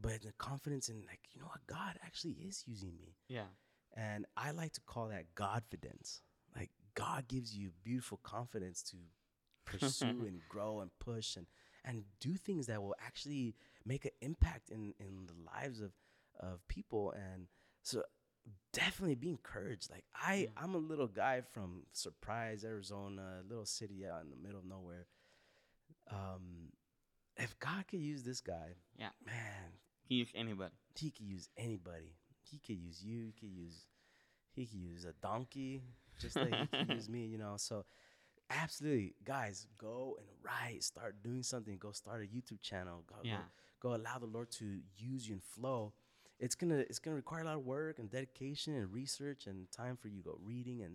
but 0.00 0.24
a 0.28 0.32
confidence 0.38 0.88
in 0.88 0.96
like 1.06 1.20
you 1.32 1.40
know 1.40 1.46
what? 1.46 1.66
God 1.66 1.98
actually 2.04 2.32
is 2.32 2.64
using 2.66 2.92
me. 3.00 3.16
Yeah. 3.28 3.46
and 3.94 4.26
i 4.36 4.50
like 4.50 4.72
to 4.72 4.80
call 4.80 5.08
that 5.08 5.34
godfidence. 5.34 6.20
Like 6.54 6.70
god 6.94 7.28
gives 7.28 7.56
you 7.56 7.70
beautiful 7.84 8.18
confidence 8.22 8.82
to 8.82 8.96
pursue 9.64 10.06
and 10.26 10.40
grow 10.48 10.80
and 10.80 10.90
push 10.98 11.36
and 11.36 11.46
and 11.84 12.04
do 12.20 12.34
things 12.34 12.66
that 12.66 12.82
will 12.82 12.94
actually 13.04 13.54
make 13.84 14.04
an 14.04 14.10
impact 14.20 14.70
in 14.70 14.92
in 14.98 15.26
the 15.26 15.34
lives 15.54 15.80
of 15.80 15.92
of 16.40 16.66
people. 16.68 17.12
And 17.12 17.46
so 17.82 18.02
definitely 18.72 19.14
be 19.14 19.28
encouraged 19.30 19.90
like 19.90 20.04
i 20.14 20.34
Yeah. 20.34 20.48
i'm 20.56 20.74
a 20.74 20.78
little 20.78 21.06
guy 21.06 21.42
from 21.52 21.82
surprise 21.92 22.64
arizona 22.64 23.40
little 23.48 23.66
city 23.66 24.06
out 24.06 24.22
in 24.24 24.30
the 24.30 24.36
middle 24.36 24.58
of 24.60 24.64
nowhere 24.64 25.06
um 26.10 26.70
if 27.36 27.58
god 27.58 27.86
could 27.88 28.00
use 28.00 28.22
this 28.22 28.40
guy 28.40 28.74
Yeah. 28.98 29.10
man 29.24 29.72
He 30.04 30.16
use 30.16 30.30
anybody. 30.34 30.72
he 30.98 31.10
could 31.10 31.26
use 31.26 31.48
anybody 31.56 32.16
he 32.50 32.58
could 32.58 32.76
use 32.76 33.02
you 33.02 33.24
he 33.26 33.32
could 33.32 33.50
use 33.50 33.86
he 34.54 34.66
could 34.66 34.78
use 34.78 35.04
a 35.04 35.12
donkey 35.22 35.82
just 36.18 36.36
like 36.36 36.54
he 36.54 36.66
could 36.66 36.88
use 36.90 37.08
me 37.16 37.26
you 37.26 37.38
know 37.38 37.54
so 37.56 37.84
absolutely 38.50 39.14
guys 39.24 39.66
go 39.78 40.16
and 40.18 40.26
write 40.42 40.82
start 40.82 41.22
doing 41.22 41.42
something 41.42 41.76
go 41.78 41.92
start 41.92 42.22
a 42.22 42.26
youtube 42.26 42.60
channel 42.60 43.02
go, 43.06 43.16
go- 43.16 43.20
Yeah. 43.28 43.38
go 43.80 43.94
allow 43.94 44.18
the 44.18 44.26
lord 44.26 44.50
to 44.52 44.80
use 44.96 45.26
you 45.26 45.34
and 45.34 45.42
flow 45.42 45.92
it's 46.42 46.56
gonna 46.56 46.80
it's 46.90 46.98
gonna 46.98 47.16
require 47.16 47.42
a 47.42 47.44
lot 47.44 47.54
of 47.56 47.64
work 47.64 47.98
and 48.00 48.10
dedication 48.10 48.74
and 48.74 48.92
research 48.92 49.46
and 49.46 49.70
time 49.70 49.96
for 49.96 50.08
you 50.08 50.18
to 50.22 50.28
go 50.30 50.38
reading 50.42 50.82
and 50.82 50.94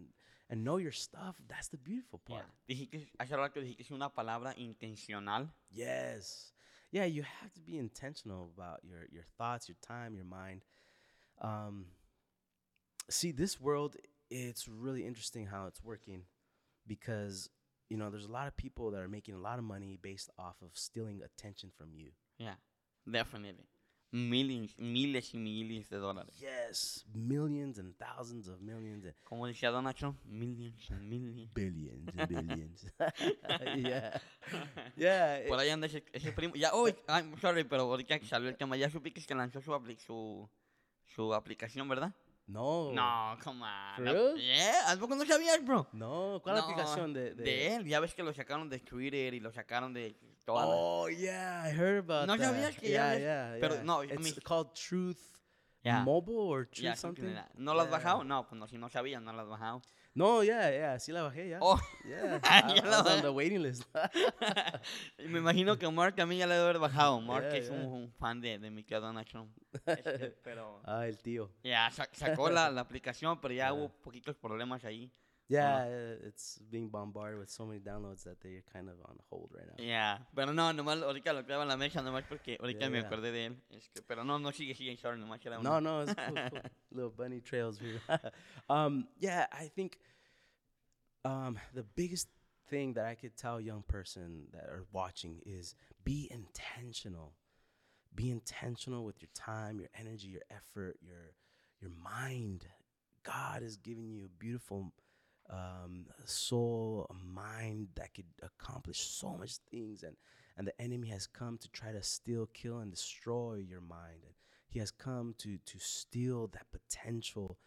and 0.49 0.63
know 0.63 0.77
your 0.77 0.91
stuff 0.91 1.35
that's 1.47 1.69
the 1.69 1.77
beautiful 1.77 2.19
Yeah. 2.27 2.35
part 2.35 2.49
Dijiste, 2.69 3.07
hace 3.19 3.31
rato 3.31 3.61
dijiste 3.61 3.91
una 3.91 4.09
palabra 4.09 4.53
intencional. 4.57 5.47
Yes. 5.71 6.51
Yeah, 6.91 7.05
you 7.05 7.23
have 7.23 7.51
to 7.53 7.61
be 7.61 7.77
intentional 7.77 8.51
about 8.55 8.79
your 8.83 9.07
your 9.11 9.25
thoughts, 9.37 9.67
your 9.69 9.77
time, 9.81 10.15
your 10.15 10.25
mind. 10.25 10.61
Um 11.41 11.85
see 13.09 13.31
this 13.31 13.59
world 13.59 13.95
it's 14.29 14.67
really 14.67 15.05
interesting 15.05 15.45
how 15.47 15.67
it's 15.67 15.81
working 15.83 16.23
because 16.85 17.49
you 17.89 17.95
know, 17.95 18.09
there's 18.09 18.25
a 18.25 18.31
lot 18.31 18.47
of 18.47 18.57
people 18.57 18.91
that 18.91 18.99
are 18.99 19.07
making 19.07 19.33
a 19.33 19.39
lot 19.39 19.57
of 19.59 19.63
money 19.63 19.97
based 20.01 20.29
off 20.37 20.57
of 20.61 20.71
stealing 20.73 21.21
attention 21.23 21.71
from 21.77 21.93
you. 21.93 22.11
Yeah. 22.37 22.55
Definitely. 23.09 23.63
Millions, 24.18 24.78
miles 24.80 25.34
y 25.34 25.38
miles 25.38 25.89
de 25.89 25.97
dólares. 25.97 26.36
Yes, 26.39 27.05
millions 27.13 27.78
and 27.78 27.93
thousands 27.97 28.47
of 28.47 28.59
millions 28.61 29.05
and 29.05 29.13
Como 29.24 29.45
decía 29.47 29.70
Don 29.70 29.84
Nacho, 29.86 30.15
millions 30.26 30.89
and 30.89 31.07
millions. 31.09 31.53
billions 31.53 32.07
and 32.18 32.28
billions. 32.28 32.93
yeah. 33.78 34.20
Yeah. 34.95 35.47
Por 35.47 35.59
ahí 35.59 35.70
anda 35.70 35.88
ese, 35.88 36.03
ese 36.13 36.32
primo. 36.32 36.55
Ya, 36.55 36.72
oh, 36.74 36.88
I'm 37.07 37.38
sorry, 37.39 37.63
pero 37.63 37.84
ahorita 37.84 38.18
que 38.20 38.26
salió 38.26 38.49
el 38.49 38.57
tema, 38.57 38.76
ya 38.78 38.89
supiste 38.89 39.22
que 39.22 39.36
lanzó 39.36 39.61
su, 39.61 39.72
apli- 39.72 39.97
su, 39.99 40.49
su 41.05 41.34
aplicación, 41.34 41.88
¿verdad? 41.88 42.13
No. 42.47 42.91
No, 42.93 43.37
come 43.43 43.63
on. 43.63 44.03
Real? 44.05 44.35
Yeah, 44.37 44.91
¿a 44.91 44.97
poco 44.97 45.15
no 45.15 45.25
sabías, 45.25 45.63
bro? 45.63 45.87
No, 45.93 46.39
¿cuál 46.43 46.55
No, 46.55 46.61
aplicación 46.63 47.13
de, 47.13 47.33
de 47.35 47.43
De 47.43 47.75
él, 47.75 47.85
ya 47.85 47.99
ves 47.99 48.13
que 48.13 48.23
lo 48.23 48.33
sacaron 48.33 48.69
de 48.69 48.79
Twitter 48.79 49.33
y 49.33 49.39
lo 49.39 49.51
sacaron 49.51 49.93
de 49.93 50.15
todas 50.45 50.65
las- 50.67 50.75
Oh 50.79 51.09
yeah, 51.09 51.63
I 51.67 51.71
heard 51.77 51.99
about 52.09 52.25
¿No 52.27 52.37
that. 52.37 52.45
sabías 52.45 52.77
que 52.77 52.89
ya 52.89 53.17
yeah, 53.17 53.47
habías- 53.49 53.59
yeah, 53.59 53.67
pero 53.69 53.83
no, 53.83 54.03
I 54.03 54.07
it's 54.07 54.19
mean- 54.21 54.35
called 54.43 54.71
Truth 54.73 55.19
Ya. 55.83 56.03
Mobile 56.03 56.35
or 56.37 56.65
Truth 56.65 56.83
Ya, 56.83 56.95
something. 56.95 57.33
¿No 57.55 57.73
lo 57.73 57.81
has 57.81 57.89
bajado? 57.89 58.23
No, 58.23 58.45
pues 58.47 58.59
no, 58.59 58.67
si 58.67 58.77
no 58.77 58.89
sabías, 58.89 59.21
no 59.21 59.31
lo 59.31 59.41
has 59.41 59.47
bajado. 59.47 59.81
No, 60.18 60.43
yeah, 60.43 60.72
yeah, 60.72 60.99
sí 60.99 61.11
la 61.11 61.22
bajé 61.22 61.49
ya. 61.49 61.59
Oh, 61.61 61.80
Yeah, 62.03 62.39
Ya 62.76 62.82
la 62.84 62.89
was 62.89 62.99
on 62.99 63.05
bajé. 63.05 63.22
the 63.22 63.30
waiting 63.30 63.61
list. 63.61 63.84
me 65.30 65.39
imagino 65.39 65.78
que 65.78 65.88
Mark 65.91 66.15
también 66.15 66.39
ya 66.39 66.47
le 66.47 66.55
debe 66.55 66.63
haber 66.65 66.80
bajado. 66.80 67.22
Mark 67.22 67.43
Yeah, 67.49 67.57
es 67.57 67.70
un, 67.70 67.78
yeah. 67.82 67.88
un 67.88 68.11
fan 68.13 68.41
de, 68.41 68.57
de 68.59 68.70
mi 68.72 68.84
tío 68.84 68.99
Donald 68.99 69.28
Trump. 69.28 69.51
Este, 69.86 70.30
pero 70.43 70.82
ah, 70.86 71.05
el 71.07 71.20
tío. 71.20 71.51
ya 71.63 71.89
sa- 71.91 72.09
sacó 72.11 72.49
la, 72.49 72.70
la 72.72 72.82
aplicación, 72.82 73.39
pero 73.39 73.53
ya 73.53 73.57
Yeah. 73.68 73.74
hubo 73.74 73.89
poquitos 73.89 74.36
problemas 74.36 74.84
ahí. 74.86 75.11
Yeah, 75.49 75.77
uh, 75.77 76.27
it's 76.27 76.59
being 76.69 76.89
bombarded 76.89 77.39
with 77.39 77.49
so 77.49 77.65
many 77.65 77.79
downloads 77.79 78.23
that 78.25 78.41
they're 78.41 78.63
kind 78.73 78.89
of 78.89 78.95
on 79.05 79.15
hold 79.29 79.51
right 79.55 79.65
now. 79.77 79.81
Ya, 79.83 80.17
pero 80.35 80.51
no, 80.51 80.71
nomás 80.73 81.01
ahorita 81.01 81.33
lo 81.33 81.43
clavo 81.43 81.61
en 81.61 81.69
la 81.69 81.77
mesa, 81.77 82.01
nomás 82.01 82.23
porque 82.27 82.57
ahorita 82.59 82.81
Yeah, 82.81 82.89
me 82.89 82.99
yeah. 82.99 83.07
acordé 83.09 83.31
de 83.31 83.45
él. 83.47 83.55
Este, 83.71 84.01
pero 84.05 84.23
no, 84.25 84.37
no 84.39 84.51
sigue, 84.51 84.75
sigue, 84.75 84.97
sorry, 84.99 85.17
nomás 85.19 85.39
era 85.45 85.57
No, 85.61 85.77
una- 85.77 85.81
no, 85.81 86.01
it's 86.01 86.13
cool, 86.13 86.35
cool. 86.49 86.61
Little 86.91 87.11
bunny 87.11 87.39
trails 87.39 87.79
here. 87.79 88.01
um, 88.69 89.07
yeah, 89.19 89.47
I 89.53 89.69
think 89.73 89.99
um, 91.23 91.57
the 91.73 91.83
biggest 91.83 92.27
thing 92.69 92.93
that 92.95 93.05
I 93.05 93.15
could 93.15 93.37
tell 93.37 93.57
a 93.57 93.61
young 93.61 93.83
person 93.87 94.47
that 94.51 94.63
are 94.65 94.85
watching 94.91 95.39
is 95.45 95.75
be 96.03 96.27
intentional. 96.29 97.33
Be 98.13 98.31
intentional 98.31 99.05
with 99.05 99.21
your 99.21 99.29
time, 99.33 99.79
your 99.79 99.89
energy, 99.97 100.27
your 100.27 100.41
effort, 100.51 100.97
your 101.01 101.33
your 101.79 101.91
mind. 102.03 102.65
God 103.23 103.61
has 103.61 103.77
given 103.77 104.09
you 104.09 104.25
a 104.25 104.29
beautiful 104.29 104.91
um, 105.49 106.05
soul, 106.25 107.07
a 107.09 107.13
mind 107.13 107.89
that 107.95 108.13
could 108.13 108.25
accomplish 108.41 108.99
so 108.99 109.35
much 109.37 109.57
things, 109.69 110.03
and 110.03 110.15
and 110.57 110.67
the 110.67 110.81
enemy 110.81 111.09
has 111.09 111.27
come 111.27 111.57
to 111.59 111.69
try 111.69 111.91
to 111.91 112.01
steal, 112.03 112.47
kill, 112.53 112.79
and 112.79 112.91
destroy 112.91 113.55
your 113.55 113.81
mind. 113.81 114.23
And 114.25 114.33
he 114.69 114.79
has 114.79 114.91
come 114.91 115.35
to 115.39 115.57
to 115.57 115.79
steal 115.79 116.47
that 116.47 116.65
potential, 116.71 117.57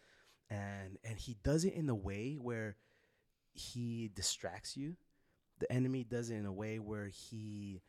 and 0.49 0.97
and 1.03 1.17
he 1.19 1.37
does 1.43 1.65
it 1.65 1.73
in 1.73 1.89
a 1.89 1.95
way 1.95 2.35
where 2.35 2.75
he 3.53 4.11
distracts 4.13 4.77
you. 4.77 4.95
The 5.59 5.71
enemy 5.71 6.03
does 6.03 6.29
it 6.29 6.35
in 6.35 6.45
a 6.45 6.53
way 6.53 6.79
where 6.79 7.07
he 7.07 7.81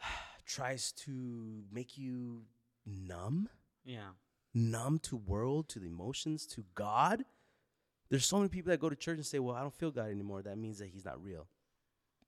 tries 0.46 0.92
to 0.92 1.64
make 1.72 1.96
you 1.96 2.42
numb 2.86 3.48
Yeah. 3.84 4.10
numb 4.52 4.98
to 5.00 5.16
world, 5.16 5.68
to 5.70 5.78
the 5.80 5.86
emotions, 5.86 6.46
to 6.46 6.64
God. 6.74 7.24
There's 8.14 8.26
so 8.26 8.36
many 8.36 8.48
people 8.48 8.70
that 8.70 8.78
go 8.78 8.88
to 8.88 8.94
church 8.96 9.16
and 9.16 9.26
say, 9.26 9.40
"Well, 9.40 9.56
I 9.56 9.60
don't 9.62 9.74
feel 9.74 9.90
God 9.90 10.08
anymore." 10.10 10.42
That 10.42 10.56
means 10.56 10.78
that 10.78 10.88
He's 10.88 11.04
not 11.04 11.20
real. 11.22 11.48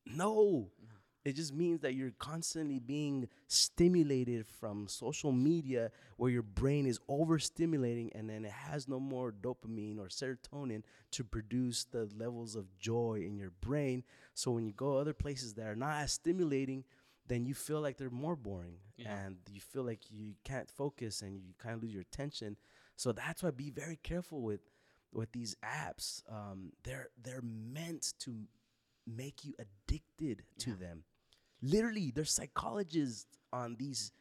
No, 0.04 0.70
it 1.24 1.34
just 1.34 1.52
means 1.52 1.80
that 1.80 1.94
you're 1.94 2.12
constantly 2.18 2.78
being 2.78 3.28
stimulated 3.48 4.46
from 4.46 4.86
social 4.88 5.32
media, 5.32 5.90
where 6.16 6.30
your 6.30 6.42
brain 6.42 6.86
is 6.86 6.98
overstimulating, 7.08 8.10
and 8.14 8.28
then 8.28 8.44
it 8.44 8.52
has 8.52 8.88
no 8.88 9.00
more 9.00 9.32
dopamine 9.32 9.98
or 9.98 10.06
serotonin 10.08 10.82
to 11.12 11.24
produce 11.24 11.84
the 11.84 12.08
levels 12.16 12.54
of 12.56 12.76
joy 12.78 13.22
in 13.26 13.36
your 13.36 13.50
brain. 13.60 14.04
So 14.34 14.50
when 14.52 14.66
you 14.66 14.72
go 14.72 14.96
other 14.96 15.14
places 15.14 15.54
that 15.54 15.66
are 15.66 15.76
not 15.76 16.02
as 16.02 16.12
stimulating, 16.12 16.84
then 17.26 17.44
you 17.44 17.54
feel 17.54 17.80
like 17.80 17.96
they're 17.96 18.10
more 18.10 18.36
boring 18.36 18.78
Yeah. 18.96 19.26
and 19.26 19.38
you 19.50 19.60
feel 19.60 19.82
like 19.82 20.10
you 20.10 20.36
can't 20.44 20.70
focus 20.70 21.22
and 21.22 21.40
you 21.40 21.54
kind 21.58 21.74
of 21.74 21.82
lose 21.82 21.92
your 21.92 22.02
attention. 22.02 22.56
So 22.94 23.12
that's 23.12 23.42
why 23.42 23.50
be 23.50 23.70
very 23.70 23.96
careful 23.96 24.40
with 24.42 24.60
with 25.12 25.32
these 25.32 25.56
apps. 25.64 26.22
Um, 26.30 26.72
they're 26.84 27.08
they're 27.22 27.42
meant 27.42 28.14
to 28.20 28.34
make 29.06 29.44
you 29.44 29.54
addicted 29.58 30.42
to 30.58 30.70
Yeah. 30.70 30.76
them. 30.76 31.04
Literally, 31.62 32.10
there's 32.14 32.32
psychologists 32.32 33.26
on 33.52 33.76
these 33.76 34.12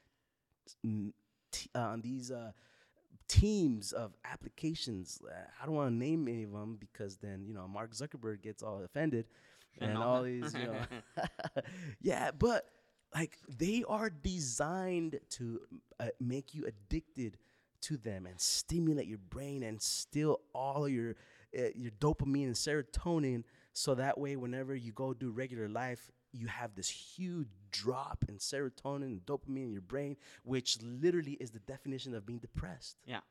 t- 1.52 1.70
uh, 1.76 1.80
on 1.80 2.02
these 2.02 2.32
uh, 2.32 2.52
teams 3.28 3.92
of 3.92 4.14
applications. 4.24 5.20
Uh, 5.26 5.34
I 5.62 5.66
don't 5.66 5.76
want 5.76 5.90
to 5.92 5.96
name 5.96 6.28
any 6.28 6.44
of 6.44 6.52
them 6.52 6.78
because 6.80 7.18
then 7.18 7.46
you 7.46 7.54
know 7.54 7.68
Mark 7.68 7.92
Zuckerberg 7.94 8.42
gets 8.42 8.64
all 8.64 8.84
offended 8.84 9.26
I 9.82 9.86
and 9.86 9.94
know 9.96 10.02
all 10.04 10.24
these 10.24 10.54
you 10.54 10.68
know 10.68 10.86
yeah 12.02 12.32
but 12.32 12.66
like 13.14 13.38
they 13.58 13.84
are 13.88 14.10
designed 14.10 15.20
to 15.32 15.62
uh, 16.00 16.08
make 16.20 16.54
you 16.54 16.66
addicted 16.68 17.38
to 17.82 17.98
them 17.98 18.26
and 18.26 18.40
stimulate 18.40 19.08
your 19.08 19.18
brain 19.30 19.64
and 19.64 19.82
steal 19.82 20.40
all 20.54 20.88
your 20.88 21.16
uh, 21.58 21.64
your 21.76 21.92
dopamine 22.00 22.46
and 22.48 22.56
serotonin 22.56 23.44
so 23.74 23.96
that 23.96 24.18
way 24.18 24.36
whenever 24.36 24.76
you 24.76 24.92
go 24.92 25.14
do 25.14 25.32
regular 25.32 25.68
life 25.70 26.10
you 26.32 26.48
have 26.48 26.76
this 26.76 26.90
huge 26.90 27.48
drop 27.72 28.26
in 28.28 28.36
serotonin 28.38 29.04
and 29.04 29.26
dopamine 29.26 29.64
in 29.66 29.72
your 29.72 29.82
brain 29.82 30.16
which 30.44 30.78
literally 30.82 31.34
is 31.34 31.52
the 31.52 31.60
definition 31.60 32.14
of 32.14 32.26
being 32.26 32.40
depressed 32.40 32.98
Yeah. 33.06 33.22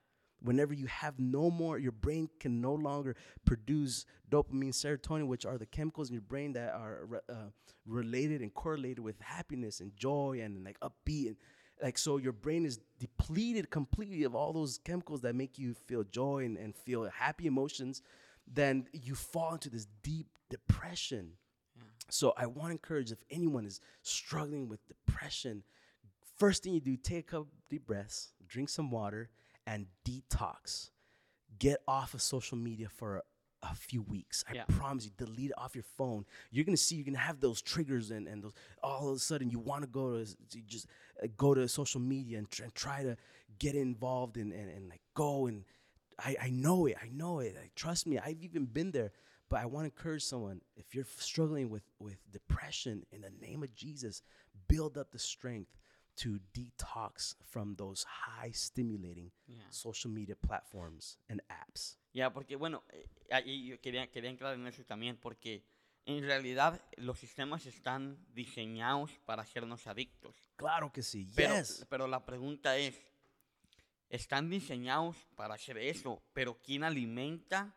whenever 0.41 0.73
you 0.73 0.87
have 0.87 1.19
no 1.19 1.51
more 1.51 1.79
your 1.79 1.93
brain 1.93 2.29
can 2.41 2.61
no 2.61 2.73
longer 2.75 3.15
produce 3.45 4.07
dopamine 4.31 4.73
serotonin 4.73 5.27
which 5.27 5.45
are 5.45 5.59
the 5.59 5.67
chemicals 5.67 6.09
in 6.09 6.15
your 6.15 6.23
brain 6.23 6.53
that 6.55 6.73
are 6.73 7.05
re- 7.07 7.19
uh, 7.29 7.51
related 7.87 8.41
and 8.41 8.55
correlated 8.55 9.01
with 9.01 9.21
happiness 9.21 9.81
and 9.81 9.95
joy 9.97 10.41
and 10.43 10.65
like 10.65 10.79
upbeat 10.81 11.27
and 11.29 11.37
like 11.83 11.99
so 11.99 12.17
your 12.17 12.33
brain 12.33 12.65
is 12.65 12.79
depleted 12.99 13.71
completely 13.71 14.25
of 14.25 14.35
all 14.35 14.53
those 14.53 14.79
chemicals 14.79 15.21
that 15.23 15.35
make 15.35 15.59
you 15.59 15.75
feel 15.75 16.05
joy 16.05 16.45
and, 16.45 16.57
and 16.57 16.75
feel 16.75 17.09
happy 17.11 17.47
emotions 17.47 18.03
then 18.47 18.87
you 18.93 19.15
fall 19.15 19.53
into 19.55 19.71
this 19.71 19.87
deep 20.03 20.27
depression 20.51 21.33
Yeah. 21.77 21.83
so 22.11 22.33
I 22.37 22.47
want 22.47 22.69
to 22.69 22.73
encourage 22.73 23.11
if 23.11 23.23
anyone 23.31 23.67
is 23.67 23.81
struggling 24.03 24.69
with 24.69 24.87
depression, 24.87 25.65
first 26.37 26.63
thing 26.63 26.75
you 26.75 26.81
do, 26.81 26.97
take 26.97 27.27
a 27.29 27.31
couple 27.31 27.49
deep 27.71 27.87
breaths, 27.87 28.33
drink 28.47 28.69
some 28.69 28.91
water, 28.91 29.31
and 29.67 29.87
detox. 30.07 30.91
Get 31.59 31.79
off 31.89 32.15
of 32.15 32.21
social 32.23 32.59
media 32.59 32.89
for 32.89 33.23
a, 33.71 33.75
few 33.75 34.03
weeks. 34.03 34.45
I 34.49 34.55
Yeah. 34.55 34.65
promise 34.69 35.05
you, 35.05 35.11
delete 35.17 35.51
it 35.51 35.59
off 35.59 35.75
your 35.75 35.85
phone. 35.97 36.25
You're 36.51 36.65
gonna 36.65 36.77
see 36.77 36.97
you're 36.97 37.05
gonna 37.05 37.19
have 37.19 37.41
those 37.41 37.61
triggers 37.63 38.11
and, 38.11 38.27
and 38.29 38.43
those 38.43 38.53
all 38.83 39.11
of 39.11 39.17
a 39.17 39.19
sudden 39.19 39.51
you 39.51 39.59
want 39.59 39.83
to 39.83 39.89
go 39.89 40.25
to 40.25 40.61
just 40.67 40.87
uh, 41.23 41.27
go 41.37 41.55
to 41.55 41.67
social 41.69 42.01
media 42.01 42.39
and, 42.39 42.51
tr- 42.51 42.65
and 42.65 42.75
try 42.75 43.03
to 43.03 43.17
get 43.59 43.75
involved 43.75 44.37
and, 44.37 44.53
and, 44.53 44.71
and 44.71 44.89
like 44.89 45.01
go 45.15 45.47
and 45.47 45.65
I, 46.19 46.37
I 46.43 46.51
know 46.51 46.87
it. 46.87 46.97
I 47.03 47.09
know 47.13 47.41
it. 47.41 47.57
Like, 47.57 47.75
trust 47.75 48.07
me, 48.07 48.19
I've 48.19 48.41
even 48.41 48.67
been 48.67 48.91
there. 48.93 49.11
But 49.49 49.61
I 49.61 49.67
want 49.67 49.85
to 49.85 49.93
encourage 49.97 50.25
someone 50.25 50.61
if 50.77 50.95
you're 50.95 51.07
struggling 51.19 51.69
with, 51.71 51.83
with 51.99 52.17
depression, 52.33 53.05
in 53.13 53.21
the 53.21 53.31
name 53.41 53.63
of 53.63 53.75
Jesus, 53.75 54.23
build 54.69 54.97
up 54.97 55.11
the 55.13 55.19
strength 55.19 55.71
to 56.17 56.39
detox 56.53 57.37
from 57.45 57.77
those 57.77 58.05
high 58.05 58.53
stimulating 58.53 59.33
Yeah. 59.47 59.71
social 59.71 60.13
media 60.13 60.37
platforms 60.37 61.19
and 61.29 61.43
apps. 61.49 61.99
Ya, 62.13 62.33
porque 62.33 62.57
bueno, 62.57 62.85
eh, 62.91 63.09
ahí 63.31 63.67
yo 63.67 63.81
quería, 63.81 64.11
quería 64.11 64.31
entrar 64.31 64.55
en 64.55 64.67
eso 64.67 64.85
también, 64.85 65.17
porque 65.17 65.65
en 66.07 66.23
realidad 66.23 66.81
los 66.97 67.19
sistemas 67.19 67.67
están 67.67 68.25
diseñados 68.33 69.11
para 69.25 69.43
hacernos 69.43 69.87
adictos. 69.87 70.37
Claro 70.57 70.93
que 70.93 71.03
sí. 71.03 71.27
Pero, 71.35 71.57
yes. 71.57 71.87
pero 71.89 72.07
la 72.07 72.25
pregunta 72.25 72.77
es, 72.77 73.01
están 74.09 74.49
diseñados 74.49 75.17
para 75.35 75.55
hacer 75.55 75.79
eso, 75.79 76.23
pero 76.33 76.61
¿quién 76.63 76.85
alimenta 76.85 77.75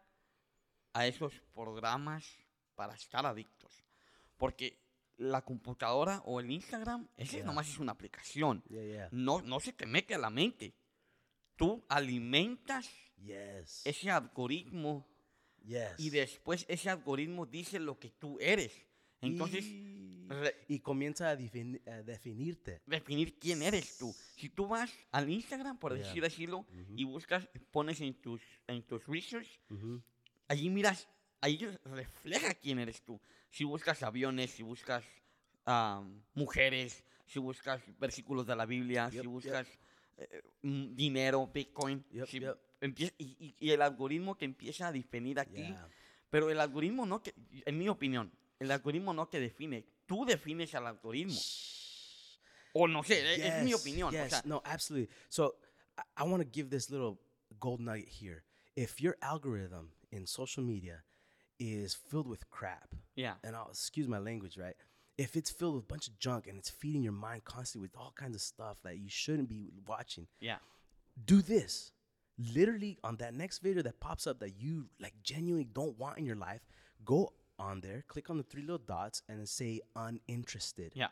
a 0.94 1.08
esos 1.08 1.34
programas 1.54 2.26
para 2.76 2.94
estar 2.94 3.26
adictos? 3.26 3.84
Porque 4.38 4.78
la 5.18 5.42
computadora 5.44 6.22
o 6.26 6.40
el 6.40 6.52
Instagram, 6.52 7.08
ese 7.18 7.38
Yeah. 7.38 7.46
nomás 7.46 7.68
es 7.70 7.80
una 7.80 7.92
aplicación. 7.94 8.64
Yeah, 8.70 8.84
yeah. 8.86 9.10
No, 9.12 9.42
no 9.42 9.60
se 9.60 9.74
te 9.74 9.86
mete 9.86 10.14
a 10.16 10.18
la 10.18 10.30
mente. 10.30 10.74
Tú 11.56 11.84
alimentas 11.90 12.90
Yes. 13.24 13.82
ese 13.86 14.12
algoritmo 14.12 15.08
yes. 15.66 15.94
y 15.98 16.12
después 16.12 16.66
ese 16.70 16.90
algoritmo 16.90 17.46
dice 17.48 17.80
lo 17.80 17.98
que 18.00 18.12
tú 18.12 18.38
eres. 18.40 18.72
Entonces, 19.22 19.66
y, 19.66 20.28
y 20.68 20.80
comienza 20.82 21.32
a, 21.32 21.36
defini- 21.36 21.82
a 21.88 22.04
definirte. 22.04 22.82
definir 22.86 23.40
quién 23.40 23.64
eres 23.64 23.98
tú. 23.98 24.14
Si 24.36 24.50
tú 24.50 24.68
vas 24.68 24.92
al 25.12 25.28
Instagram, 25.32 25.80
por 25.80 25.96
decir 25.96 26.24
Ujú. 26.70 26.94
y 26.96 27.04
buscas, 27.06 27.50
pones 27.72 28.00
en 28.02 28.14
tus, 28.14 28.42
en 28.68 28.84
tus 28.84 29.04
research, 29.08 29.48
allí 30.48 30.70
miras, 30.70 31.08
ahí 31.42 31.58
refleja 31.86 32.54
quién 32.56 32.80
eres 32.80 33.02
tú. 33.02 33.20
Si 33.50 33.64
buscas 33.64 34.04
aviones, 34.04 34.52
si 34.52 34.64
buscas 34.64 35.04
mujeres, 36.34 37.04
si 37.26 37.40
buscas 37.40 37.82
versículos 38.00 38.46
de 38.48 38.56
la 38.56 38.66
Biblia, 38.66 39.06
Yep, 39.06 39.12
si 39.12 39.18
yep. 39.18 39.28
buscas 39.28 39.68
eh, 40.18 40.42
mm, 40.62 40.96
dinero, 40.96 41.48
Bitcoin, 41.54 42.04
Yep, 42.12 42.28
si 42.28 42.40
yep. 42.40 42.58
y, 43.18 43.56
y- 43.60 43.72
el 43.72 43.82
algoritmo 43.82 44.36
que 44.38 44.46
empieza 44.46 44.88
a 44.88 44.92
definir 44.92 45.40
aquí, 45.40 45.68
Yeah. 45.68 45.90
pero 46.30 46.50
el 46.50 46.60
algoritmo 46.60 47.06
no, 47.06 47.22
que, 47.22 47.34
en 47.66 47.78
mi 47.78 47.90
opinión, 47.90 48.32
el 48.60 48.72
algoritmo 48.72 49.14
no 49.14 49.28
te 49.28 49.40
define, 49.40 49.86
tú 50.06 50.26
defines 50.26 50.74
al 50.76 50.88
algoritmo. 50.88 51.40
O 52.74 52.88
no 52.88 53.04
sé, 53.04 53.20
e- 53.20 53.48
es 53.48 53.64
mi 53.64 53.72
Yes, 53.72 53.82
opinión. 53.82 54.10
o 54.10 54.18
Yes, 54.18 54.30
sea, 54.30 54.42
no, 54.46 54.62
absolutely. 54.66 55.10
So 55.30 55.56
I, 55.98 56.24
I 56.24 56.24
want 56.30 56.44
to 56.44 56.50
give 56.52 56.70
this 56.70 56.90
little 56.90 57.20
gold 57.60 57.80
nugget 57.82 58.08
here. 58.10 58.44
If 58.76 59.00
your 59.02 59.18
algorithm 59.22 59.92
in 60.12 60.26
social 60.28 60.64
media 60.66 61.04
is 61.60 61.94
filled 61.94 62.28
with 62.28 62.50
crap, 62.50 62.94
yeah, 63.16 63.34
and 63.44 63.56
I'll 63.56 63.70
excuse 63.70 64.08
my 64.08 64.20
language, 64.20 64.58
right? 64.58 64.76
If 65.18 65.36
it's 65.36 65.50
filled 65.50 65.76
with 65.76 65.84
a 65.84 65.88
bunch 65.88 66.08
of 66.08 66.20
junk 66.20 66.48
and 66.48 66.58
it's 66.60 66.70
feeding 66.70 67.02
your 67.02 67.14
mind 67.14 67.44
constantly 67.44 67.88
with 67.88 67.98
all 67.98 68.14
kinds 68.16 68.36
of 68.36 68.42
stuff 68.42 68.78
that 68.84 68.98
you 69.00 69.10
shouldn't 69.10 69.50
be 69.50 69.70
watching, 69.88 70.28
yeah, 70.40 70.58
do 71.26 71.42
this. 71.42 71.92
Literally 72.54 73.00
on 73.04 73.16
that 73.18 73.34
next 73.34 73.60
video 73.60 73.82
that 73.82 74.00
pops 74.00 74.28
up 74.28 74.40
that 74.42 74.60
you 74.60 74.90
like 75.00 75.16
genuinely 75.24 75.68
don't 75.74 75.98
want 75.98 76.20
in 76.20 76.26
your 76.26 76.36
life, 76.36 76.62
go 77.04 77.34
on 77.58 77.82
there, 77.82 78.04
click 78.08 78.30
on 78.30 78.38
the 78.38 78.44
three 78.44 78.62
little 78.62 78.78
dots, 78.78 79.24
and 79.28 79.50
say 79.50 79.82
uninterested 79.96 80.92
yeah. 80.96 81.08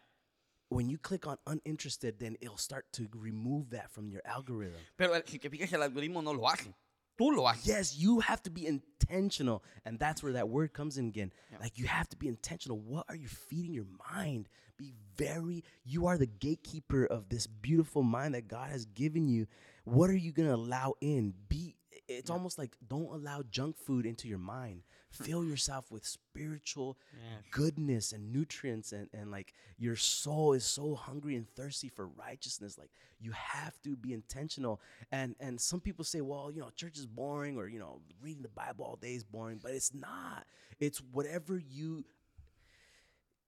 when 0.69 0.87
you 0.87 0.99
click 0.99 1.25
on 1.25 1.37
uninterested, 1.47 2.19
then 2.19 2.37
it'll 2.41 2.57
start 2.57 2.85
to 2.93 3.07
remove 3.15 3.71
that 3.71 3.89
from 3.89 4.07
your 4.09 4.21
algorithm. 4.25 4.79
Pero 4.97 5.13
el- 5.13 5.23
si 5.25 5.39
te 5.39 5.49
fijas, 5.49 5.73
el 5.73 5.81
algoritmo 5.81 6.23
no 6.23 6.31
lo 6.31 6.47
hace. 6.47 6.75
Tú 7.18 7.36
lo 7.36 7.45
haces. 7.45 7.68
Yes, 7.68 7.97
you 7.97 8.20
have 8.20 8.43
to 8.43 8.49
be 8.49 8.68
intentional. 8.68 9.63
And 9.86 9.97
that's 9.99 10.22
where 10.22 10.34
that 10.34 10.49
word 10.49 10.74
comes 10.74 10.97
in 10.97 11.07
again. 11.07 11.32
Yeah. 11.51 11.59
Like 11.59 11.78
you 11.78 11.88
have 11.88 12.09
to 12.09 12.18
be 12.18 12.28
intentional. 12.28 12.78
What 12.80 13.05
are 13.09 13.16
you 13.16 13.28
feeding 13.28 13.74
your 13.74 13.86
mind? 14.13 14.49
Be 14.78 14.93
very, 15.16 15.63
you 15.86 16.07
are 16.07 16.18
the 16.18 16.26
gatekeeper 16.26 17.05
of 17.05 17.30
this 17.30 17.47
beautiful 17.47 18.03
mind 18.03 18.34
that 18.36 18.47
God 18.47 18.70
has 18.70 18.86
given 18.86 19.28
you. 19.28 19.47
What 19.86 20.09
are 20.09 20.18
you 20.18 20.34
going 20.34 20.49
to 20.49 20.55
allow 20.55 20.95
in? 20.99 21.34
Be, 21.47 21.76
it's 22.09 22.30
almost 22.30 22.57
like 22.57 22.76
don't 22.86 23.13
allow 23.13 23.43
junk 23.49 23.78
food 23.78 24.05
into 24.05 24.28
your 24.28 24.38
mind. 24.38 24.82
Fill 25.16 25.43
yourself 25.45 25.91
with 25.91 26.05
spiritual 26.05 26.97
Yes. 27.13 27.43
goodness 27.51 28.11
and 28.11 28.32
nutrients 28.34 28.91
and, 28.91 29.07
and 29.13 29.32
like 29.32 29.53
your 29.78 29.95
soul 29.95 30.53
is 30.53 30.66
so 30.66 30.95
hungry 30.95 31.36
and 31.36 31.47
thirsty 31.55 31.88
for 31.89 32.07
righteousness 32.07 32.78
like 32.78 32.89
you 33.20 33.32
have 33.32 33.82
to 33.82 33.95
be 33.95 34.13
intentional 34.13 34.82
and 35.11 35.36
and 35.39 35.59
some 35.61 35.80
people 35.80 36.03
say 36.03 36.22
well 36.22 36.51
you 36.53 36.59
know 36.59 36.70
church 36.76 36.97
is 36.97 37.05
boring 37.05 37.57
or 37.57 37.68
you 37.68 37.80
know 37.80 38.01
reading 38.22 38.41
the 38.43 38.49
bible 38.49 38.84
all 38.86 38.97
day 38.97 39.13
is 39.16 39.24
boring 39.24 39.59
but 39.61 39.72
it's 39.72 39.93
not 39.93 40.45
it's 40.80 40.99
whatever 41.11 41.57
you 41.57 42.03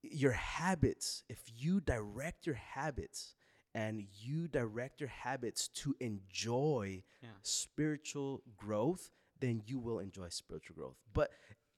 your 0.03 0.31
habits 0.31 1.23
if 1.29 1.39
you 1.57 1.79
direct 1.81 2.45
your 2.45 2.55
habits 2.55 3.33
and 3.75 4.05
you 4.21 4.47
direct 4.47 4.99
your 5.01 5.09
habits 5.09 5.67
to 5.69 5.95
enjoy 5.99 7.03
Yeah. 7.21 7.29
spiritual 7.41 8.41
growth 8.55 9.09
then 9.39 9.61
you 9.65 9.79
will 9.79 9.99
enjoy 9.99 10.29
spiritual 10.29 10.75
growth 10.75 10.95
but 11.13 11.31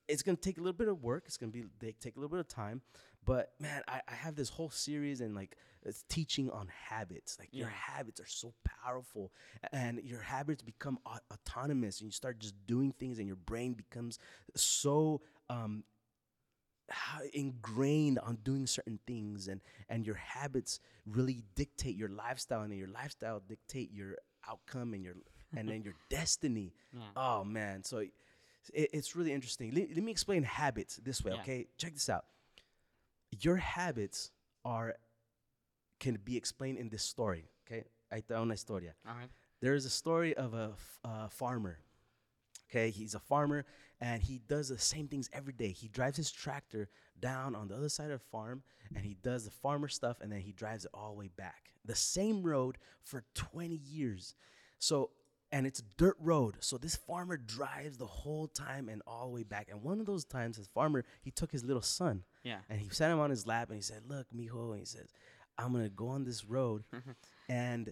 it's 0.10 0.24
going 0.24 0.36
to 0.36 0.42
take 0.42 0.58
a 0.58 0.62
little 0.62 0.74
bit 0.74 0.88
of 0.90 1.02
work 1.04 1.24
it's 1.28 1.38
going 1.38 1.52
to 1.52 1.58
be 1.58 1.66
they 1.80 1.94
take 1.94 2.16
a 2.18 2.20
little 2.20 2.30
bit 2.30 2.40
of 2.40 2.48
time 2.48 2.82
but 3.26 3.54
man 3.60 3.82
I, 3.88 4.02
I 4.08 4.14
have 4.16 4.36
this 4.36 4.50
whole 4.50 4.70
series 4.70 5.22
and 5.22 5.34
like 5.36 5.56
it's 5.86 6.04
teaching 6.10 6.50
on 6.50 6.68
habits 6.90 7.38
like 7.40 7.50
your 7.54 7.68
habits 7.70 8.20
are 8.20 8.28
so 8.28 8.54
powerful 8.84 9.32
and 9.72 10.00
your 10.04 10.22
habits 10.22 10.62
become 10.62 10.98
au- 11.06 11.20
autonomous 11.34 12.00
and 12.02 12.08
you 12.08 12.12
start 12.12 12.40
just 12.40 12.56
doing 12.68 12.92
things 13.00 13.20
and 13.20 13.28
your 13.28 13.38
brain 13.38 13.74
becomes 13.74 14.20
so 14.56 15.22
um 15.50 15.84
ingrained 17.34 18.18
on 18.20 18.38
doing 18.44 18.66
certain 18.66 19.00
things 19.06 19.48
and 19.48 19.62
and 19.90 20.06
your 20.08 20.16
habits 20.16 20.80
really 21.06 21.44
dictate 21.56 21.96
your 21.96 22.10
lifestyle 22.10 22.62
and 22.62 22.74
your 22.74 22.88
lifestyle 22.88 23.42
dictate 23.48 23.92
your 23.92 24.16
outcome 24.50 24.94
and 24.94 25.04
your 25.04 25.14
and 25.56 25.70
then 25.70 25.84
your 25.84 25.94
destiny 26.10 26.74
Yeah. 26.92 27.02
oh 27.16 27.44
man 27.44 27.84
so 27.84 28.04
it, 28.74 28.90
it's 28.94 29.16
really 29.16 29.32
interesting 29.34 29.72
let, 29.74 29.90
let 29.94 30.04
me 30.04 30.12
explain 30.12 30.44
habits 30.44 30.98
this 31.04 31.24
way 31.24 31.32
Yeah. 31.34 31.42
okay 31.42 31.68
check 31.78 31.94
this 31.94 32.10
out 32.10 32.26
your 33.42 33.58
habits 33.58 34.32
are 34.66 34.96
can 36.00 36.18
be 36.24 36.38
explained 36.38 36.78
in 36.78 36.90
this 36.90 37.04
story 37.04 37.46
okay 37.68 37.86
da 38.28 38.42
una 38.42 38.54
historia 38.54 38.94
A 39.06 39.14
ver. 39.14 39.30
there 39.62 39.74
is 39.76 39.86
a 39.86 39.90
story 39.90 40.36
of 40.36 40.54
a 40.54 40.72
f- 40.74 41.00
uh, 41.04 41.28
farmer. 41.30 41.80
Okay, 42.72 42.92
he's 42.92 43.16
a 43.16 43.20
farmer 43.20 43.66
and 44.00 44.22
he 44.22 44.40
does 44.48 44.70
the 44.70 44.78
same 44.78 45.08
things 45.08 45.28
every 45.34 45.54
day. 45.54 45.70
He 45.72 45.88
drives 45.88 46.18
his 46.18 46.32
tractor 46.32 46.88
down 47.20 47.56
on 47.56 47.68
the 47.68 47.76
other 47.76 47.90
side 47.90 48.12
of 48.12 48.20
the 48.20 48.26
farm 48.32 48.62
and 48.96 49.04
he 49.04 49.16
does 49.24 49.44
the 49.46 49.50
farmer 49.52 49.88
stuff 49.88 50.18
and 50.22 50.32
then 50.32 50.42
he 50.42 50.52
drives 50.52 50.86
it 50.86 50.92
all 50.94 51.10
the 51.14 51.18
way 51.18 51.30
back. 51.36 51.72
The 51.84 51.96
same 51.96 52.44
road 52.44 52.78
for 53.02 53.24
20 53.34 53.74
years. 53.76 54.36
So, 54.78 55.10
and 55.52 55.66
it's 55.66 55.82
dirt 55.98 56.16
road. 56.20 56.56
So 56.60 56.78
this 56.78 56.96
farmer 56.96 57.38
drives 57.38 57.98
the 57.98 58.06
whole 58.06 58.48
time 58.48 58.88
and 58.90 59.02
all 59.08 59.28
the 59.28 59.34
way 59.34 59.44
back. 59.44 59.68
And 59.72 59.82
one 59.82 60.00
of 60.00 60.06
those 60.06 60.26
times, 60.26 60.58
his 60.58 60.68
farmer, 60.68 61.04
he 61.22 61.32
took 61.32 61.52
his 61.52 61.64
little 61.66 61.82
son 61.82 62.24
Yeah. 62.44 62.60
and 62.70 62.80
he 62.80 62.90
sat 62.90 63.12
him 63.12 63.20
on 63.20 63.30
his 63.30 63.48
lap 63.48 63.70
and 63.70 63.76
he 63.76 63.82
said, 63.82 64.04
Look, 64.08 64.28
mijo. 64.36 64.72
And 64.72 64.80
he 64.80 64.86
says, 64.86 65.08
I'm 65.58 65.72
going 65.72 65.84
to 65.84 65.90
go 65.90 66.08
on 66.10 66.24
this 66.24 66.46
road. 66.46 66.84
and 67.50 67.92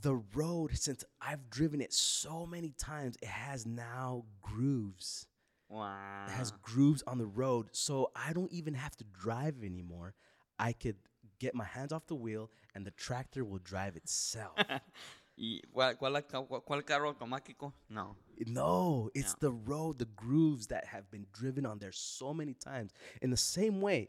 the 0.00 0.14
road, 0.34 0.76
since 0.76 1.04
I've 1.20 1.48
driven 1.50 1.80
it 1.80 1.92
so 1.92 2.46
many 2.46 2.72
times, 2.78 3.16
it 3.22 3.28
has 3.28 3.66
now 3.66 4.24
grooves. 4.42 5.26
Wow. 5.68 6.24
It 6.28 6.32
has 6.32 6.52
grooves 6.62 7.02
on 7.06 7.18
the 7.18 7.26
road. 7.26 7.68
So 7.72 8.10
I 8.16 8.32
don't 8.32 8.52
even 8.52 8.74
have 8.74 8.96
to 8.96 9.04
drive 9.04 9.56
anymore. 9.64 10.14
I 10.58 10.72
could 10.72 10.96
get 11.38 11.54
my 11.54 11.64
hands 11.64 11.92
off 11.92 12.06
the 12.06 12.14
wheel 12.14 12.50
and 12.74 12.86
the 12.86 12.90
tractor 12.92 13.44
will 13.44 13.58
drive 13.58 13.96
itself. 13.96 14.52
¿Y 15.38 15.60
cuál, 15.72 15.96
cuál, 15.98 16.24
cuál- 16.64 16.84
carro 16.84 17.08
automático? 17.08 17.72
No. 17.90 18.16
No, 18.46 19.10
it's 19.14 19.32
Yeah. 19.32 19.50
the 19.50 19.52
road, 19.52 19.98
the 19.98 20.06
grooves 20.06 20.68
that 20.68 20.86
have 20.86 21.10
been 21.10 21.26
driven 21.32 21.66
on 21.66 21.78
there 21.78 21.92
so 21.92 22.32
many 22.32 22.54
times. 22.54 22.92
In 23.20 23.30
the 23.30 23.36
same 23.36 23.80
way, 23.80 24.08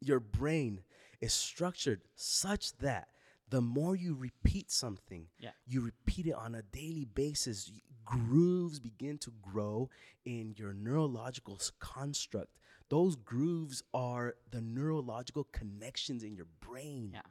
your 0.00 0.18
brain 0.20 0.82
is 1.20 1.32
structured 1.32 2.02
such 2.16 2.76
that 2.78 3.08
the 3.48 3.60
more 3.60 3.94
you 3.94 4.14
repeat 4.14 4.70
something, 4.70 5.28
Yeah. 5.38 5.52
you 5.64 5.80
repeat 5.80 6.26
it 6.26 6.34
on 6.34 6.54
a 6.56 6.62
daily 6.62 7.04
basis, 7.04 7.70
grooves 8.04 8.80
begin 8.80 9.18
to 9.18 9.30
grow 9.42 9.90
in 10.24 10.54
your 10.56 10.72
neurological 10.74 11.60
construct. 11.78 12.58
Those 12.88 13.14
grooves 13.16 13.82
are 13.94 14.34
the 14.50 14.60
neurological 14.60 15.44
connections 15.44 16.24
in 16.24 16.34
your 16.34 16.46
brain. 16.60 17.12
Yeah. 17.12 17.22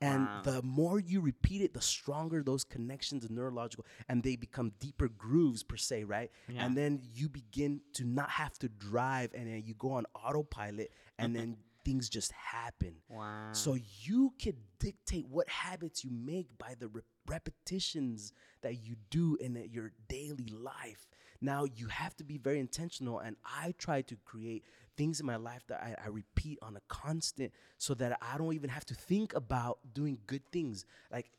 And 0.00 0.26
Wow. 0.26 0.42
the 0.42 0.62
more 0.62 0.98
you 0.98 1.20
repeat 1.20 1.62
it, 1.62 1.72
the 1.72 1.80
stronger 1.80 2.42
those 2.42 2.64
connections 2.64 3.28
neurological, 3.30 3.86
and 4.08 4.22
they 4.22 4.36
become 4.36 4.72
deeper 4.78 5.08
grooves 5.08 5.62
per 5.62 5.76
se, 5.76 6.04
right? 6.04 6.30
Yeah. 6.48 6.64
And 6.66 6.76
then 6.76 7.00
you 7.14 7.28
begin 7.28 7.80
to 7.94 8.04
not 8.04 8.30
have 8.30 8.58
to 8.58 8.68
drive, 8.68 9.32
and 9.34 9.46
then 9.46 9.62
you 9.64 9.74
go 9.74 9.92
on 9.92 10.04
autopilot, 10.14 10.92
and 11.18 11.34
then 11.34 11.56
things 11.84 12.08
just 12.08 12.32
happen. 12.32 12.96
Wow. 13.08 13.52
So 13.52 13.76
you 14.02 14.34
could 14.42 14.56
dictate 14.78 15.26
what 15.28 15.48
habits 15.48 16.02
you 16.04 16.10
make 16.10 16.48
by 16.58 16.74
the 16.78 16.88
re- 16.88 17.02
repetitions 17.26 18.32
that 18.62 18.82
you 18.84 18.96
do 19.10 19.36
in 19.36 19.56
your 19.70 19.92
daily 20.08 20.48
life. 20.48 21.06
Now 21.40 21.64
you 21.64 21.88
have 21.88 22.16
to 22.16 22.24
be 22.24 22.38
very 22.38 22.58
intentional, 22.58 23.18
and 23.20 23.36
I 23.44 23.74
try 23.78 24.02
to 24.02 24.16
create 24.24 24.64
things 24.96 25.20
in 25.20 25.26
my 25.26 25.36
life 25.36 25.66
that 25.68 25.82
I, 25.82 25.94
I 26.04 26.08
repeat 26.08 26.58
on 26.62 26.76
a 26.76 26.80
constant, 26.88 27.52
so 27.78 27.94
that 27.94 28.18
I 28.22 28.38
don't 28.38 28.54
even 28.54 28.70
have 28.70 28.84
to 28.86 28.94
think 28.94 29.34
about 29.34 29.78
doing 29.92 30.18
good 30.26 30.42
things. 30.52 30.84
Like, 31.10 31.30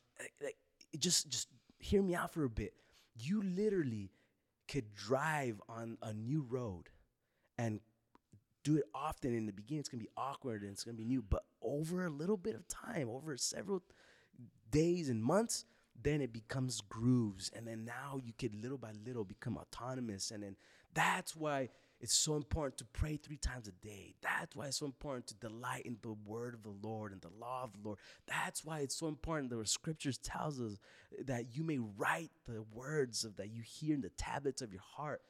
like, 0.41 0.57
just 0.99 1.29
just 1.29 1.49
hear 1.79 2.01
me 2.01 2.15
out 2.15 2.33
for 2.33 2.43
a 2.43 2.49
bit. 2.49 2.73
You 3.19 3.41
literally 3.43 4.11
could 4.67 4.93
drive 4.93 5.61
on 5.69 5.97
a 6.01 6.13
new 6.13 6.45
road 6.49 6.89
and 7.57 7.79
do 8.63 8.77
it 8.77 8.85
often 8.95 9.35
in 9.35 9.45
the 9.45 9.53
beginning 9.53 9.79
it's 9.79 9.89
gonna 9.89 10.01
be 10.01 10.09
awkward 10.17 10.63
and 10.63 10.71
it's 10.71 10.83
gonna 10.83 10.97
be 10.97 11.05
new 11.05 11.21
but 11.21 11.43
over 11.61 12.05
a 12.05 12.09
little 12.09 12.37
bit 12.37 12.55
of 12.55 12.67
time 12.67 13.07
over 13.09 13.37
several 13.37 13.81
days 14.71 15.07
and 15.09 15.23
months 15.23 15.65
then 16.01 16.19
it 16.19 16.33
becomes 16.33 16.81
grooves 16.81 17.51
and 17.55 17.67
then 17.67 17.85
now 17.85 18.19
you 18.23 18.33
could 18.37 18.55
little 18.55 18.77
by 18.77 18.91
little 19.05 19.23
become 19.23 19.57
autonomous 19.57 20.31
and 20.31 20.43
then 20.43 20.55
that's 20.93 21.35
why 21.35 21.69
it's 21.99 22.13
so 22.13 22.35
important 22.35 22.77
to 22.77 22.85
pray 22.85 23.17
three 23.17 23.37
times 23.37 23.67
a 23.67 23.71
day 23.85 24.13
that's 24.21 24.55
why 24.55 24.67
it's 24.67 24.77
so 24.77 24.85
important 24.85 25.27
to 25.27 25.35
delight 25.35 25.83
in 25.85 25.97
the 26.01 26.15
word 26.25 26.53
of 26.53 26.63
the 26.63 26.73
lord 26.87 27.11
and 27.11 27.21
the 27.21 27.31
law 27.39 27.63
of 27.63 27.71
the 27.73 27.79
lord 27.83 27.97
that's 28.27 28.63
why 28.63 28.79
it's 28.79 28.95
so 28.95 29.07
important 29.07 29.49
the 29.49 29.65
scriptures 29.65 30.17
tells 30.17 30.59
us 30.59 30.77
that 31.25 31.55
you 31.55 31.63
may 31.63 31.79
write 31.97 32.31
the 32.47 32.63
words 32.73 33.23
of 33.23 33.35
that 33.37 33.49
you 33.49 33.61
hear 33.61 33.93
in 33.93 34.01
the 34.01 34.09
tablets 34.09 34.61
of 34.61 34.71
your 34.71 34.81
heart 34.81 35.21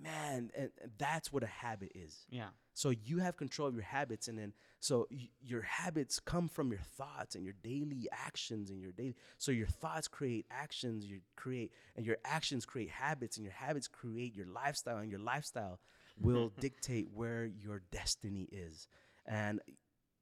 man 0.00 0.50
and, 0.56 0.70
and 0.80 0.90
that's 0.98 1.32
what 1.32 1.42
a 1.42 1.46
habit 1.46 1.92
is 1.94 2.24
yeah. 2.30 2.48
so 2.72 2.90
you 2.90 3.18
have 3.18 3.36
control 3.36 3.68
of 3.68 3.74
your 3.74 3.82
habits, 3.84 4.28
and 4.28 4.38
then 4.38 4.54
so 4.80 5.06
y- 5.10 5.28
your 5.42 5.60
habits 5.62 6.18
come 6.18 6.48
from 6.48 6.70
your 6.70 6.80
thoughts 6.80 7.34
and 7.34 7.44
your 7.44 7.54
daily 7.62 8.08
actions 8.10 8.70
and 8.70 8.80
your 8.80 8.92
daily. 8.92 9.14
So 9.36 9.52
your 9.52 9.66
thoughts 9.66 10.08
create 10.08 10.46
actions, 10.50 11.04
you 11.04 11.20
create, 11.36 11.72
and 11.94 12.06
your 12.06 12.16
actions 12.24 12.64
create 12.64 12.88
habits, 12.88 13.36
and 13.36 13.44
your 13.44 13.52
habits 13.52 13.86
create 13.86 14.34
your 14.34 14.46
lifestyle, 14.46 14.96
and 14.98 15.10
your 15.10 15.20
lifestyle 15.20 15.78
will 16.20 16.52
dictate 16.60 17.08
where 17.14 17.44
your 17.44 17.82
destiny 17.90 18.48
is. 18.50 18.88
And 19.26 19.60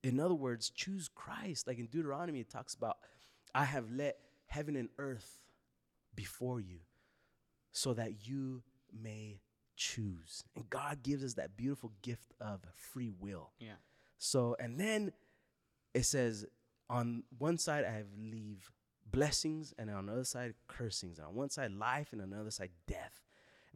in 0.03 0.21
other 0.21 0.35
words, 0.35 0.71
choose 0.71 1.09
Christ. 1.09 1.67
Like 1.67 1.79
in 1.79 1.87
Deuteronomy, 1.87 2.41
it 2.41 2.51
talks 2.51 2.75
about, 2.75 2.99
"I 3.55 3.65
have 3.65 3.91
let 3.91 4.19
heaven 4.47 4.77
and 4.77 4.89
earth 4.99 5.39
before 6.15 6.61
you, 6.61 6.81
so 7.73 7.95
that 7.95 8.27
you 8.27 8.63
may." 8.93 9.41
choose. 9.77 10.45
And 10.55 10.69
God 10.69 11.03
gives 11.03 11.25
us 11.25 11.33
that 11.35 11.57
beautiful 11.57 11.91
gift 12.03 12.35
of 12.39 12.61
free 12.77 13.11
will. 13.19 13.51
Yeah. 13.59 13.79
So, 14.19 14.55
and 14.61 14.79
then 14.79 15.11
it 15.95 16.05
says, 16.05 16.45
on 16.91 17.23
one 17.39 17.57
side, 17.57 17.85
I 17.87 17.93
have 17.93 18.09
leave 18.19 18.71
blessings, 19.11 19.73
and 19.79 19.91
on 19.91 20.07
the 20.07 20.13
other 20.13 20.25
side, 20.25 20.55
cursings. 20.69 21.19
And 21.19 21.29
on 21.29 21.35
one 21.35 21.49
side, 21.49 21.73
life, 21.73 22.09
and 22.13 22.21
on 22.21 22.31
the 22.31 22.39
other 22.39 22.51
side, 22.51 22.71
death. 22.87 23.23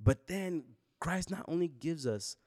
But 0.02 0.26
then 0.26 0.64
Christ 1.04 1.30
not 1.30 1.44
only 1.48 1.68
gives 1.68 2.06
us 2.06 2.38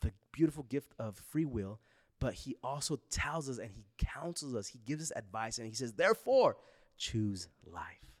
the 0.00 0.12
beautiful 0.30 0.62
gift 0.62 0.94
of 1.00 1.16
free 1.16 1.44
will, 1.44 1.80
but 2.20 2.34
he 2.34 2.54
also 2.62 3.00
tells 3.10 3.48
us 3.48 3.58
and 3.58 3.72
he 3.72 3.86
counsels 3.98 4.54
us. 4.54 4.68
He 4.68 4.78
gives 4.86 5.10
us 5.10 5.16
advice 5.16 5.58
and 5.58 5.66
he 5.66 5.74
says, 5.74 5.94
therefore, 5.94 6.56
choose 6.96 7.48
life 7.66 8.14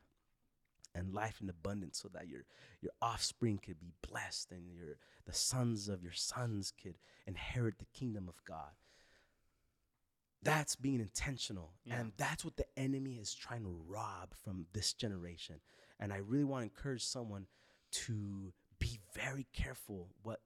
and 0.96 1.14
life 1.14 1.38
in 1.40 1.48
abundance 1.48 2.00
so 2.02 2.08
that 2.12 2.26
your 2.26 2.40
your 2.80 2.90
offspring 3.00 3.58
could 3.64 3.78
be 3.78 3.92
blessed 4.08 4.50
and 4.50 4.68
your 4.68 4.96
the 5.26 5.32
sons 5.32 5.88
of 5.88 6.02
your 6.02 6.12
sons 6.12 6.72
could 6.82 6.98
inherit 7.28 7.78
the 7.78 7.86
kingdom 7.96 8.28
of 8.28 8.44
God. 8.44 8.72
That's 10.42 10.74
being 10.74 10.98
intentional. 10.98 11.70
Yeah. 11.84 12.00
And 12.00 12.12
that's 12.16 12.44
what 12.44 12.56
the 12.56 12.66
enemy 12.76 13.18
is 13.20 13.32
trying 13.32 13.62
to 13.62 13.80
rob 13.86 14.34
from 14.42 14.66
this 14.72 14.92
generation. 14.92 15.60
And 16.00 16.12
I 16.12 16.16
really 16.16 16.42
want 16.42 16.62
to 16.62 16.64
encourage 16.64 17.04
someone 17.04 17.46
to 17.92 18.52
very 19.14 19.46
careful 19.52 20.08
what 20.22 20.40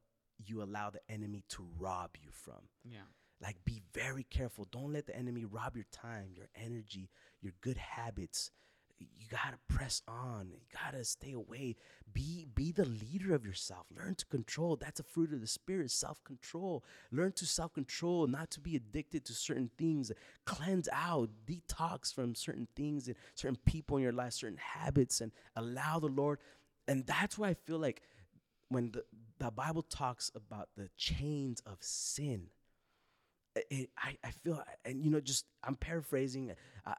you 0.44 0.62
allow 0.62 0.90
the 0.90 1.00
enemy 1.08 1.44
to 1.50 1.66
rob 1.78 2.10
you 2.22 2.30
from. 2.30 2.68
Yeah. 2.84 3.06
Like, 3.40 3.56
be 3.64 3.82
very 3.94 4.24
careful. 4.24 4.66
Don't 4.70 4.92
let 4.92 5.06
the 5.06 5.16
enemy 5.16 5.44
rob 5.44 5.76
your 5.76 5.86
time, 5.92 6.30
your 6.34 6.48
energy, 6.56 7.08
your 7.40 7.52
good 7.60 7.76
habits. 7.76 8.50
You 9.00 9.26
gotta 9.30 9.58
press 9.68 10.02
on. 10.08 10.48
You 10.50 10.58
gotta 10.72 11.04
stay 11.04 11.32
away. 11.32 11.76
Be 12.12 12.46
be 12.52 12.72
the 12.72 12.84
leader 12.84 13.32
of 13.32 13.46
yourself. 13.46 13.86
Learn 13.96 14.16
to 14.16 14.26
control. 14.26 14.74
That's 14.74 14.98
a 14.98 15.04
fruit 15.04 15.32
of 15.32 15.40
the 15.40 15.46
spirit. 15.46 15.92
Self 15.92 16.24
control. 16.24 16.82
Learn 17.12 17.30
to 17.32 17.46
self 17.46 17.72
control. 17.72 18.26
Not 18.26 18.50
to 18.52 18.60
be 18.60 18.74
addicted 18.74 19.24
to 19.26 19.34
certain 19.34 19.70
things. 19.78 20.10
Cleanse 20.46 20.88
out. 20.92 21.30
Detox 21.46 22.12
from 22.12 22.34
certain 22.34 22.66
things 22.74 23.06
and 23.06 23.16
certain 23.36 23.58
people 23.66 23.98
in 23.98 24.02
your 24.02 24.12
life, 24.12 24.32
certain 24.32 24.58
habits, 24.58 25.20
and 25.20 25.30
allow 25.54 26.00
the 26.00 26.08
Lord. 26.08 26.40
And 26.88 27.06
that's 27.06 27.38
why 27.38 27.50
I 27.50 27.54
feel 27.54 27.78
like 27.78 28.02
when 28.68 28.92
the 28.92 29.04
the 29.38 29.50
Bible 29.50 29.82
talks 29.82 30.30
about 30.34 30.68
the 30.76 30.88
chains 30.96 31.62
of 31.66 31.78
sin 31.80 32.48
it, 33.70 33.90
I, 33.98 34.16
I 34.24 34.30
feel 34.30 34.62
and 34.84 35.02
you 35.02 35.10
know 35.10 35.20
just 35.20 35.46
i'm 35.64 35.74
paraphrasing 35.74 36.52
uh, 36.86 36.94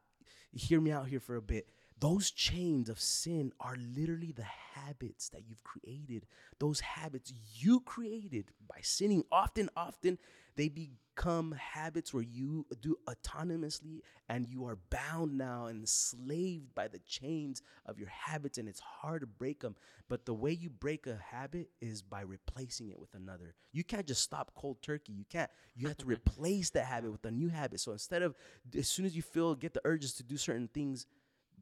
hear 0.52 0.82
me 0.82 0.92
out 0.92 1.08
here 1.08 1.20
for 1.20 1.36
a 1.36 1.42
bit 1.42 1.68
those 2.00 2.32
chains 2.32 2.90
of 2.90 3.00
sin 3.00 3.52
are 3.60 3.76
literally 3.96 4.32
the 4.32 4.46
habits 4.76 5.30
that 5.30 5.42
you've 5.48 5.64
created. 5.64 6.26
Those 6.60 6.80
habits 6.80 7.34
you 7.56 7.82
created 7.82 8.46
by 8.68 8.80
sinning 8.82 9.24
often 9.32 9.70
often 9.76 10.18
they 10.56 10.68
become 10.70 11.54
habits 11.54 12.14
where 12.14 12.24
you 12.24 12.66
do 12.82 12.98
autonomously 13.08 14.02
and 14.28 14.48
you 14.48 14.66
are 14.66 14.78
bound 14.90 15.38
now 15.38 15.68
and 15.68 15.82
enslaved 15.82 16.74
by 16.76 16.88
the 16.88 17.00
chains 17.08 17.62
of 17.86 17.98
your 17.98 18.10
habits 18.10 18.58
and 18.58 18.68
it's 18.68 18.80
hard 18.82 19.22
to 19.22 19.28
break 19.28 19.62
them 19.62 19.76
but 20.10 20.26
the 20.26 20.34
way 20.34 20.52
you 20.52 20.70
break 20.70 21.08
a 21.08 21.18
habit 21.32 21.70
is 21.82 22.02
by 22.02 22.22
replacing 22.22 22.90
it 22.90 23.00
with 23.00 23.14
another. 23.14 23.54
You 23.72 23.84
can't 23.84 24.08
just 24.08 24.22
stop 24.22 24.52
cold 24.56 24.82
turkey. 24.82 25.14
You 25.14 25.26
can't 25.30 25.50
you 25.76 25.88
have 25.88 25.98
to 25.98 26.06
replace 26.08 26.70
that 26.72 26.86
habit 26.86 27.12
with 27.12 27.26
a 27.26 27.32
new 27.32 27.50
habit. 27.50 27.80
So 27.80 27.92
instead 27.92 28.22
of 28.22 28.36
as 28.78 28.88
soon 28.88 29.06
as 29.06 29.16
you 29.16 29.22
feel 29.22 29.56
get 29.56 29.74
the 29.74 29.82
urges 29.86 30.14
to 30.16 30.24
do 30.24 30.38
certain 30.38 30.68
things 30.74 31.06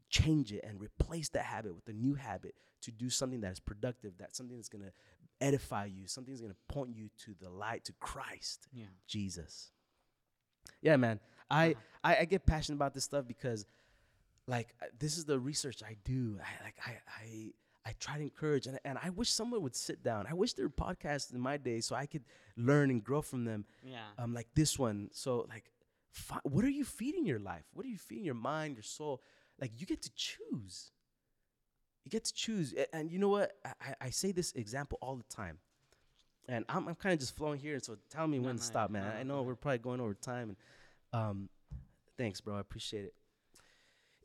change 0.08 0.52
it 0.52 0.64
and 0.64 0.80
replace 0.80 1.28
that 1.30 1.44
habit 1.44 1.74
with 1.74 1.86
a 1.88 1.92
new 1.92 2.14
habit 2.14 2.54
to 2.82 2.90
do 2.90 3.10
something 3.10 3.40
that 3.40 3.52
is 3.52 3.60
productive 3.60 4.12
that 4.18 4.34
something 4.34 4.56
that's 4.56 4.68
going 4.68 4.84
to 4.84 4.92
edify 5.40 5.84
you 5.84 6.06
something 6.06 6.32
that's 6.32 6.40
going 6.40 6.52
to 6.52 6.74
point 6.74 6.90
you 6.96 7.08
to 7.18 7.34
the 7.40 7.48
light 7.48 7.84
to 7.84 7.92
christ 8.00 8.66
Yeah. 8.72 8.86
jesus 9.06 9.70
yeah 10.82 10.96
man 10.96 11.20
i 11.50 11.70
Uh-huh. 11.70 11.80
I, 12.04 12.16
I 12.20 12.24
get 12.26 12.46
passionate 12.46 12.76
about 12.76 12.94
this 12.94 13.04
stuff 13.04 13.26
because 13.26 13.66
like 14.46 14.74
uh, 14.82 14.86
this 14.98 15.18
is 15.18 15.24
the 15.24 15.38
research 15.38 15.82
i 15.82 15.96
do 16.04 16.38
i 16.40 16.64
like 16.64 16.74
i 16.86 16.92
i 17.22 17.52
I 17.86 17.94
try 17.98 18.18
to 18.18 18.22
encourage, 18.22 18.66
and, 18.66 18.78
and 18.84 18.98
I 19.02 19.08
wish 19.08 19.30
someone 19.30 19.62
would 19.62 19.74
sit 19.74 20.02
down. 20.02 20.26
I 20.28 20.34
wish 20.34 20.52
there 20.52 20.66
were 20.66 20.70
podcasts 20.86 21.32
in 21.32 21.40
my 21.40 21.56
day 21.56 21.80
so 21.80 21.96
I 21.96 22.04
could 22.04 22.22
learn 22.54 22.90
and 22.90 23.02
grow 23.02 23.22
from 23.22 23.46
them 23.46 23.64
Yeah. 23.82 24.04
um, 24.18 24.34
like 24.34 24.48
this 24.54 24.78
one. 24.78 25.08
So 25.10 25.46
like, 25.48 25.64
fi- 26.10 26.40
what 26.42 26.66
are 26.66 26.74
you 26.80 26.84
feeding 26.84 27.24
your 27.24 27.38
life? 27.38 27.64
What 27.72 27.86
are 27.86 27.88
you 27.88 27.96
feeding 27.96 28.26
your 28.26 28.34
mind, 28.34 28.76
your 28.76 28.82
soul? 28.82 29.22
Like 29.60 29.72
you 29.78 29.86
get 29.86 30.02
to 30.02 30.10
choose. 30.14 30.90
You 32.04 32.10
get 32.10 32.24
to 32.24 32.32
choose, 32.32 32.74
and 32.92 33.10
you 33.10 33.18
know 33.18 33.28
what? 33.28 33.52
I, 33.64 33.94
I- 34.06 34.10
say 34.10 34.32
this 34.32 34.52
example 34.52 34.98
all 35.02 35.16
the 35.16 35.24
time, 35.34 35.58
and 36.48 36.64
I'm, 36.68 36.88
I'm 36.88 36.94
kind 36.94 37.12
of 37.12 37.18
just 37.20 37.36
flowing 37.36 37.58
here. 37.60 37.78
So 37.80 37.98
tell 38.08 38.26
me 38.26 38.38
No, 38.38 38.46
when 38.46 38.54
no, 38.56 38.60
to 38.60 38.64
stop, 38.64 38.90
no, 38.90 39.00
man. 39.00 39.12
I 39.18 39.22
know 39.24 39.42
we're 39.42 39.54
probably 39.56 39.78
going 39.78 40.00
over 40.00 40.14
time, 40.14 40.56
and 41.12 41.20
um, 41.20 41.48
thanks, 42.16 42.40
bro. 42.40 42.56
I 42.56 42.60
appreciate 42.60 43.04
it. 43.04 43.14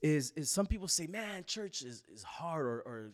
Is 0.02 0.32
is 0.38 0.50
some 0.50 0.66
people 0.66 0.88
say, 0.88 1.08
man, 1.08 1.44
church 1.46 1.82
is 1.82 2.04
is 2.14 2.24
hard, 2.24 2.66
or 2.66 2.82
or 2.86 3.12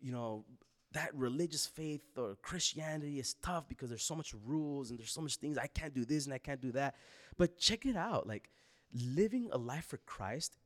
you 0.00 0.12
know 0.12 0.44
that 0.92 1.14
religious 1.14 1.66
faith 1.66 2.02
or 2.18 2.36
Christianity 2.42 3.18
is 3.18 3.34
tough 3.42 3.66
because 3.66 3.88
there's 3.88 4.02
so 4.04 4.14
much 4.14 4.34
rules 4.44 4.90
and 4.90 4.98
there's 4.98 5.10
so 5.12 5.22
much 5.22 5.36
things 5.36 5.56
I 5.56 5.66
can't 5.68 5.94
do 5.94 6.04
this 6.04 6.26
and 6.26 6.34
I 6.34 6.38
can't 6.38 6.60
do 6.60 6.72
that. 6.72 6.96
But 7.38 7.56
check 7.56 7.86
it 7.86 7.96
out, 7.96 8.26
like 8.26 8.50
living 8.92 9.48
a 9.52 9.56
life 9.56 9.86
for 9.86 9.96
Christ 9.98 10.58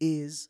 is 0.00 0.48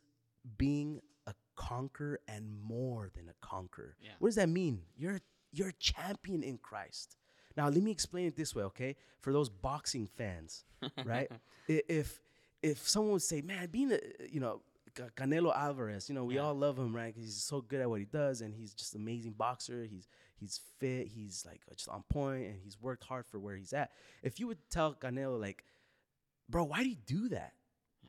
being 0.57 1.01
a 1.27 1.35
conqueror 1.57 2.21
and 2.29 2.51
more 2.63 3.11
than 3.15 3.29
a 3.29 3.35
conqueror. 3.47 3.97
Yeah. 4.01 4.11
What 4.19 4.29
does 4.29 4.37
that 4.37 4.49
mean? 4.49 4.83
You're 4.97 5.21
you're 5.53 5.69
a 5.69 5.73
champion 5.75 6.43
in 6.43 6.59
Christ. 6.59 7.17
Now 7.57 7.69
let 7.69 7.83
me 7.83 7.91
explain 7.91 8.27
it 8.27 8.37
this 8.37 8.55
way, 8.55 8.63
okay? 8.65 8.97
For 9.21 9.33
those 9.33 9.49
boxing 9.49 10.07
fans, 10.17 10.65
right? 11.05 11.31
If 11.67 12.21
if 12.63 12.89
someone 12.89 13.13
would 13.13 13.23
say, 13.23 13.41
"Man, 13.41 13.69
being 13.71 13.93
a 13.93 13.99
you 14.31 14.41
know 14.41 14.63
Ca- 14.95 15.11
Canelo 15.17 15.55
Alvarez, 15.55 16.09
you 16.09 16.15
know 16.15 16.25
we 16.25 16.37
Yeah. 16.37 16.43
all 16.43 16.55
love 16.55 16.79
him, 16.79 16.95
right? 16.95 17.15
he's 17.17 17.37
so 17.43 17.61
good 17.61 17.81
at 17.81 17.89
what 17.91 17.99
he 18.01 18.07
does, 18.07 18.41
and 18.41 18.55
he's 18.55 18.75
just 18.75 18.95
an 18.95 19.01
amazing 19.03 19.33
boxer. 19.33 19.85
He's 19.85 20.07
he's 20.37 20.61
fit. 20.79 21.09
He's 21.09 21.45
like 21.47 21.61
just 21.75 21.89
on 21.89 22.03
point, 22.09 22.47
and 22.47 22.57
he's 22.63 22.81
worked 22.81 23.05
hard 23.05 23.27
for 23.27 23.39
where 23.39 23.57
he's 23.57 23.73
at. 23.73 23.91
If 24.23 24.39
you 24.41 24.47
would 24.47 24.59
tell 24.71 24.95
Canelo 24.95 25.41
like, 25.41 25.65
bro, 26.49 26.65
why 26.65 26.83
do 26.83 26.89
you 26.91 26.97
do 27.07 27.29
that? 27.31 27.55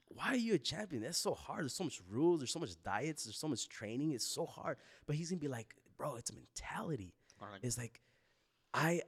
Why 0.09 0.27
are 0.27 0.37
you 0.37 0.55
a 0.55 0.59
champion? 0.59 1.03
That's 1.03 1.17
so 1.17 1.33
hard. 1.33 1.61
There's 1.61 1.75
so 1.75 1.83
much 1.83 2.01
rules. 2.09 2.39
There's 2.39 2.51
so 2.51 2.59
much 2.59 2.81
diets. 2.83 3.25
There's 3.25 3.37
so 3.37 3.47
much 3.47 3.69
training. 3.69 4.11
It's 4.11 4.25
so 4.25 4.45
hard. 4.45 4.77
But 5.05 5.15
he's 5.15 5.29
gonna 5.29 5.39
be 5.39 5.47
like, 5.47 5.75
bro, 5.97 6.15
it's 6.15 6.31
a 6.31 6.33
mentality. 6.33 7.13
Correcto. 7.41 7.59
It's 7.63 7.77
like, 7.77 8.01
I, 8.73 9.01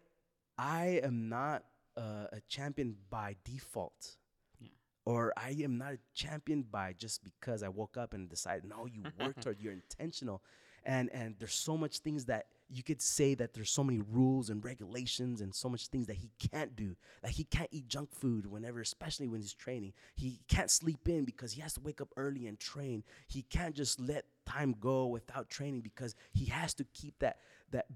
I 0.57 1.01
am 1.03 1.27
not 1.29 1.63
uh, 1.97 2.27
a 2.31 2.41
champion 2.47 2.95
by 3.09 3.35
default. 3.43 4.17
Yeah. 4.59 4.69
Or 5.05 5.33
I 5.35 5.55
am 5.63 5.77
not 5.77 5.93
a 5.93 5.99
champion 6.13 6.63
by 6.69 6.93
just 6.93 7.23
because 7.23 7.63
I 7.63 7.69
woke 7.69 7.97
up 7.97 8.13
and 8.13 8.29
decided. 8.29 8.65
No, 8.69 8.85
you 8.85 9.03
worked 9.19 9.43
hard. 9.43 9.57
You're 9.59 9.73
intentional, 9.73 10.43
and 10.83 11.09
and 11.13 11.35
there's 11.39 11.53
so 11.53 11.77
much 11.77 11.99
things 11.99 12.25
that 12.25 12.47
you 12.73 12.83
could 12.83 13.01
say 13.01 13.33
that 13.33 13.53
there's 13.53 13.69
so 13.69 13.83
many 13.83 14.01
rules 14.09 14.49
and 14.49 14.63
regulations 14.63 15.41
and 15.41 15.53
so 15.53 15.67
much 15.67 15.87
things 15.87 16.07
that 16.07 16.15
he 16.15 16.31
can't 16.39 16.75
do. 16.75 16.95
Like 17.21 17.33
he 17.33 17.43
can't 17.43 17.67
eat 17.71 17.87
junk 17.87 18.13
food 18.13 18.45
whenever, 18.45 18.79
especially 18.79 19.27
when 19.27 19.41
he's 19.41 19.53
training. 19.53 19.93
He 20.15 20.39
can't 20.47 20.71
sleep 20.71 21.07
in 21.09 21.25
because 21.25 21.51
he 21.51 21.61
has 21.61 21.73
to 21.73 21.81
wake 21.81 21.99
up 21.99 22.13
early 22.15 22.47
and 22.47 22.57
train. 22.57 23.03
He 23.27 23.41
can't 23.41 23.75
just 23.75 23.99
let 23.99 24.25
time 24.45 24.75
go 24.79 25.07
without 25.07 25.49
training 25.49 25.81
because 25.81 26.15
he 26.31 26.45
has 26.45 26.73
to 26.75 26.85
keep 26.93 27.19
that 27.19 27.39
that 27.71 27.87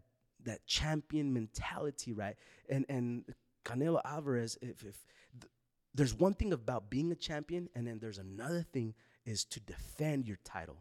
that 0.43 0.65
champion 0.67 1.33
mentality, 1.33 2.11
right? 2.11 2.35
And 2.69 2.85
and 2.89 3.23
Canelo 3.63 4.01
Alvarez, 4.03 4.57
if 4.61 4.83
if 4.83 5.05
th- 5.39 5.51
there's 5.93 6.13
one 6.13 6.33
thing 6.33 6.51
about 6.51 6.89
being 6.89 7.11
a 7.11 7.15
champion, 7.15 7.69
and 7.75 7.87
then 7.87 7.99
there's 7.99 8.17
another 8.17 8.65
thing 8.73 8.93
is 9.25 9.45
to 9.45 9.59
defend 9.59 10.27
your 10.27 10.37
title. 10.43 10.77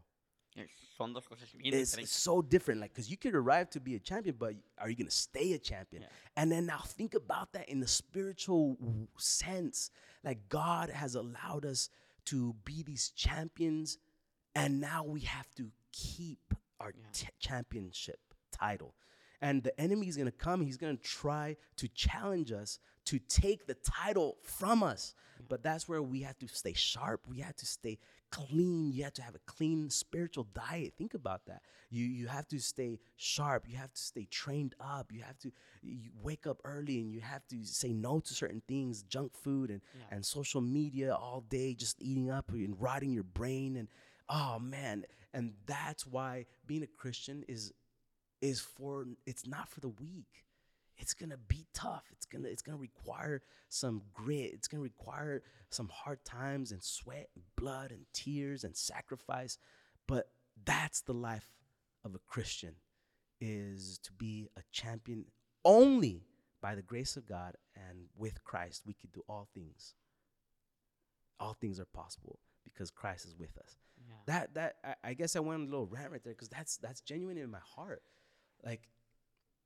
Son 0.96 1.12
dos 1.12 1.26
cosas 1.26 1.50
bien 1.58 1.74
It's, 1.74 2.12
so 2.12 2.40
different, 2.40 2.80
like 2.80 2.92
because 2.92 3.10
you 3.10 3.16
could 3.16 3.34
arrive 3.34 3.68
to 3.70 3.80
be 3.80 3.96
a 3.96 3.98
champion, 3.98 4.36
but 4.38 4.54
are 4.78 4.88
you 4.88 4.94
gonna 4.96 5.10
stay 5.10 5.52
a 5.54 5.58
champion? 5.58 6.02
Yeah. 6.02 6.08
And 6.36 6.52
then 6.52 6.66
now 6.66 6.78
think 6.78 7.14
about 7.14 7.52
that 7.54 7.68
in 7.68 7.80
the 7.80 7.88
spiritual 7.88 8.76
sense. 9.18 9.90
Like 10.22 10.48
God 10.48 10.90
has 10.90 11.16
allowed 11.16 11.64
us 11.64 11.90
to 12.26 12.54
be 12.64 12.82
these 12.84 13.10
champions, 13.10 13.98
and 14.54 14.80
now 14.80 15.02
we 15.04 15.20
have 15.20 15.52
to 15.56 15.70
keep 15.92 16.54
our 16.78 16.90
Yeah. 16.96 17.06
t- 17.12 17.28
championship 17.40 18.20
title. 18.52 18.94
And 19.40 19.62
the 19.64 19.78
enemy 19.80 20.06
is 20.08 20.16
gonna 20.16 20.30
come. 20.30 20.60
He's 20.60 20.76
gonna 20.76 20.96
try 20.96 21.56
to 21.76 21.88
challenge 21.88 22.52
us 22.52 22.78
to 23.06 23.18
take 23.18 23.66
the 23.66 23.74
title 23.74 24.38
from 24.42 24.82
us. 24.84 25.14
But 25.48 25.62
that's 25.62 25.88
where 25.88 26.02
we 26.02 26.22
have 26.22 26.38
to 26.38 26.48
stay 26.48 26.72
sharp. 26.72 27.26
We 27.26 27.40
have 27.40 27.56
to 27.56 27.66
stay 27.66 27.98
clean. 28.34 28.92
You 28.92 29.04
have 29.04 29.12
to 29.14 29.22
have 29.22 29.34
a 29.34 29.40
clean 29.46 29.90
spiritual 29.90 30.46
diet. 30.54 30.94
Think 30.98 31.14
about 31.14 31.46
that. 31.46 31.62
You 31.90 32.04
you 32.04 32.26
have 32.26 32.46
to 32.48 32.58
stay 32.58 32.98
sharp. 33.16 33.64
You 33.68 33.76
have 33.76 33.92
to 33.92 34.00
stay 34.00 34.26
trained 34.30 34.74
up. 34.80 35.12
You 35.12 35.22
have 35.22 35.38
to 35.40 35.52
you 35.82 36.10
wake 36.22 36.46
up 36.46 36.58
early 36.64 36.98
and 37.00 37.10
you 37.12 37.20
have 37.20 37.46
to 37.48 37.64
say 37.64 37.92
no 37.92 38.20
to 38.20 38.34
certain 38.34 38.62
things, 38.66 39.02
junk 39.02 39.32
food 39.36 39.70
and 39.70 39.80
Yeah. 39.98 40.16
and 40.16 40.24
social 40.26 40.60
media 40.60 41.14
all 41.14 41.42
day, 41.48 41.74
just 41.74 42.00
eating 42.02 42.30
up 42.30 42.50
and 42.50 42.80
rotting 42.80 43.12
your 43.12 43.24
brain 43.24 43.76
and 43.76 43.88
oh 44.28 44.58
man. 44.58 45.04
And 45.32 45.54
that's 45.66 46.06
why 46.06 46.46
being 46.66 46.82
a 46.82 46.86
Christian 46.86 47.44
is 47.48 47.72
is 48.40 48.60
for 48.60 49.06
it's 49.26 49.46
not 49.46 49.68
for 49.68 49.80
the 49.80 49.88
weak 49.88 50.44
it's 50.98 51.14
gonna 51.14 51.36
be 51.36 51.66
tough. 51.74 52.04
It's 52.12 52.26
gonna 52.26 52.48
it's 52.48 52.62
gonna 52.62 52.78
require 52.78 53.42
some 53.68 54.02
grit. 54.12 54.52
It's 54.54 54.68
gonna 54.68 54.82
require 54.82 55.42
some 55.70 55.88
hard 55.92 56.24
times 56.24 56.72
and 56.72 56.82
sweat 56.82 57.28
and 57.34 57.44
blood 57.56 57.90
and 57.90 58.06
tears 58.12 58.64
and 58.64 58.76
sacrifice. 58.76 59.58
But 60.06 60.28
that's 60.64 61.00
the 61.00 61.14
life 61.14 61.48
of 62.04 62.14
a 62.14 62.18
christian 62.26 62.74
is 63.40 63.98
to 63.98 64.12
be 64.12 64.48
a 64.56 64.60
champion 64.70 65.24
only 65.64 66.22
by 66.60 66.74
the 66.74 66.82
grace 66.82 67.16
of 67.16 67.26
god 67.26 67.56
and 67.74 68.06
with 68.16 68.44
christ 68.44 68.82
we 68.86 68.94
can 68.94 69.10
do 69.12 69.22
all 69.28 69.48
things. 69.54 69.94
All 71.40 71.54
things 71.54 71.80
are 71.80 71.86
possible 71.86 72.38
because 72.62 72.90
christ 72.90 73.26
is 73.26 73.36
with 73.36 73.56
us. 73.58 73.76
Yeah. 74.06 74.14
that 74.26 74.54
that 74.54 74.76
I, 74.84 75.10
I 75.10 75.14
guess 75.14 75.34
I 75.36 75.40
went 75.40 75.62
a 75.62 75.64
little 75.64 75.86
rant 75.86 76.12
right 76.12 76.22
there 76.22 76.34
because 76.34 76.48
that's 76.48 76.76
that's 76.76 77.00
genuine 77.00 77.38
in 77.38 77.50
my 77.50 77.58
heart. 77.76 78.02
Like 78.64 78.88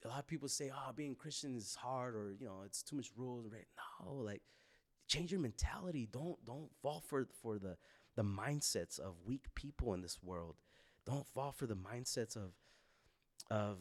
a 0.05 0.09
lot 0.09 0.21
of 0.21 0.27
people 0.27 0.49
say, 0.49 0.71
"Oh, 0.73 0.93
being 0.95 1.15
Christian 1.15 1.57
is 1.57 1.75
hard," 1.75 2.15
or 2.15 2.35
you 2.39 2.47
know, 2.47 2.63
it's 2.65 2.83
too 2.83 2.97
much 2.97 3.11
rules. 3.17 3.47
No, 4.01 4.13
like 4.13 4.43
change 5.07 5.33
your 5.33 5.41
mentality. 5.41 6.09
Don't 6.11 6.43
don't 6.45 6.71
fall 6.83 7.01
for 7.01 7.27
for 7.43 7.59
the 7.59 7.77
the 8.15 8.23
mindsets 8.23 8.99
of 8.99 9.15
weak 9.25 9.47
people 9.55 9.95
in 9.95 10.03
this 10.03 10.19
world. 10.23 10.57
Don't 11.07 11.27
fall 11.27 11.53
for 11.53 11.67
the 11.67 11.77
mindsets 11.77 12.37
of 12.37 12.53
of 13.51 13.79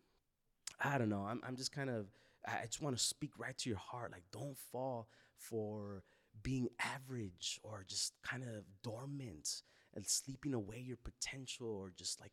I 0.80 0.98
don't 0.98 1.08
know. 1.08 1.24
I'm 1.26 1.40
I'm 1.46 1.56
just 1.56 1.72
kind 1.72 1.90
of 1.90 2.06
I 2.46 2.62
I 2.62 2.66
just 2.66 2.82
want 2.82 2.96
to 2.96 3.02
speak 3.02 3.32
right 3.38 3.56
to 3.58 3.68
your 3.68 3.78
heart. 3.78 4.12
Like 4.12 4.24
don't 4.32 4.58
fall 4.58 5.08
for 5.36 6.04
being 6.42 6.68
average 6.80 7.60
or 7.62 7.84
just 7.86 8.14
kind 8.22 8.42
of 8.42 8.64
dormant 8.82 9.62
and 9.94 10.06
sleeping 10.06 10.54
away 10.54 10.78
your 10.78 10.96
potential 10.96 11.68
or 11.68 11.92
just 11.94 12.20
like 12.20 12.32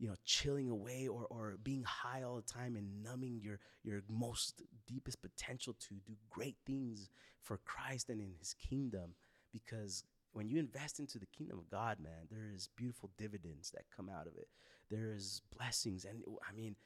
you 0.00 0.08
know 0.08 0.14
chilling 0.24 0.70
away 0.70 1.06
or 1.06 1.26
or 1.30 1.56
being 1.62 1.84
high 1.84 2.22
all 2.22 2.36
the 2.36 2.42
time 2.52 2.74
and 2.74 3.02
numbing 3.04 3.40
your 3.42 3.60
your 3.84 4.02
most 4.08 4.62
deepest 4.88 5.20
potential 5.22 5.74
to 5.78 5.94
do 6.06 6.14
great 6.30 6.56
things 6.66 7.10
for 7.42 7.58
Christ 7.58 8.08
and 8.08 8.20
in 8.20 8.32
his 8.38 8.54
kingdom. 8.54 9.14
Because 9.52 10.04
when 10.32 10.48
you 10.48 10.58
invest 10.58 11.00
into 11.00 11.18
the 11.18 11.26
kingdom 11.26 11.58
of 11.58 11.70
God 11.70 11.98
man 12.00 12.26
there 12.30 12.48
is 12.54 12.68
beautiful 12.76 13.10
dividends 13.18 13.70
that 13.72 13.84
come 13.94 14.08
out 14.08 14.26
of 14.26 14.36
it. 14.36 14.48
There 14.90 15.12
is 15.12 15.42
blessings. 15.56 16.04
And 16.04 16.22
I 16.48 16.52
mean 16.56 16.76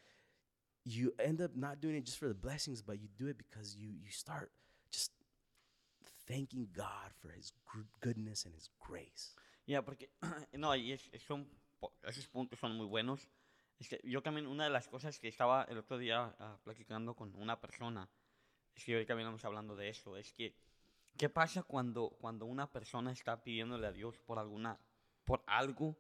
you 0.84 1.14
end 1.18 1.40
up 1.40 1.52
not 1.56 1.80
doing 1.80 1.94
it 1.96 2.04
just 2.04 2.18
for 2.18 2.28
the 2.28 2.34
blessings 2.34 2.82
but 2.82 3.00
you 3.00 3.08
do 3.16 3.28
it 3.28 3.38
because 3.38 3.76
you 3.76 3.88
you 3.88 4.10
start 4.10 4.50
just 4.90 5.12
thanking 6.26 6.68
God 6.76 7.10
for 7.20 7.30
his 7.30 7.52
goodness 8.00 8.44
and 8.44 8.54
his 8.54 8.68
grace. 8.80 9.34
Yeah, 9.66 9.80
porque, 9.80 10.08
no, 10.58 10.72
es, 10.72 11.08
es- 11.12 11.22
po- 11.26 11.46
esos 12.02 12.26
puntos 12.28 12.58
son 12.58 12.76
muy 12.76 12.86
buenos. 12.86 13.28
Es 13.78 13.88
que 13.88 14.00
yo 14.04 14.22
también, 14.22 14.46
una 14.46 14.64
de 14.64 14.70
las 14.70 14.88
cosas 14.88 15.18
que 15.18 15.28
estaba 15.28 15.64
el 15.64 15.78
otro 15.78 15.98
día 15.98 16.34
ah, 16.38 16.58
platicando 16.62 17.14
con 17.14 17.34
una 17.34 17.60
persona, 17.60 18.08
es 18.74 18.84
que 18.84 18.94
ahorita 18.94 19.14
veníamos 19.14 19.44
hablando 19.44 19.74
de 19.76 19.88
eso, 19.88 20.16
es 20.16 20.32
que, 20.32 20.54
¿qué 21.16 21.28
pasa 21.28 21.62
cuando, 21.62 22.10
cuando 22.20 22.46
una 22.46 22.70
persona 22.70 23.12
está 23.12 23.42
pidiéndole 23.42 23.86
a 23.86 23.92
Dios 23.92 24.18
por 24.20 24.38
alguna, 24.38 24.78
por 25.24 25.42
algo, 25.46 25.96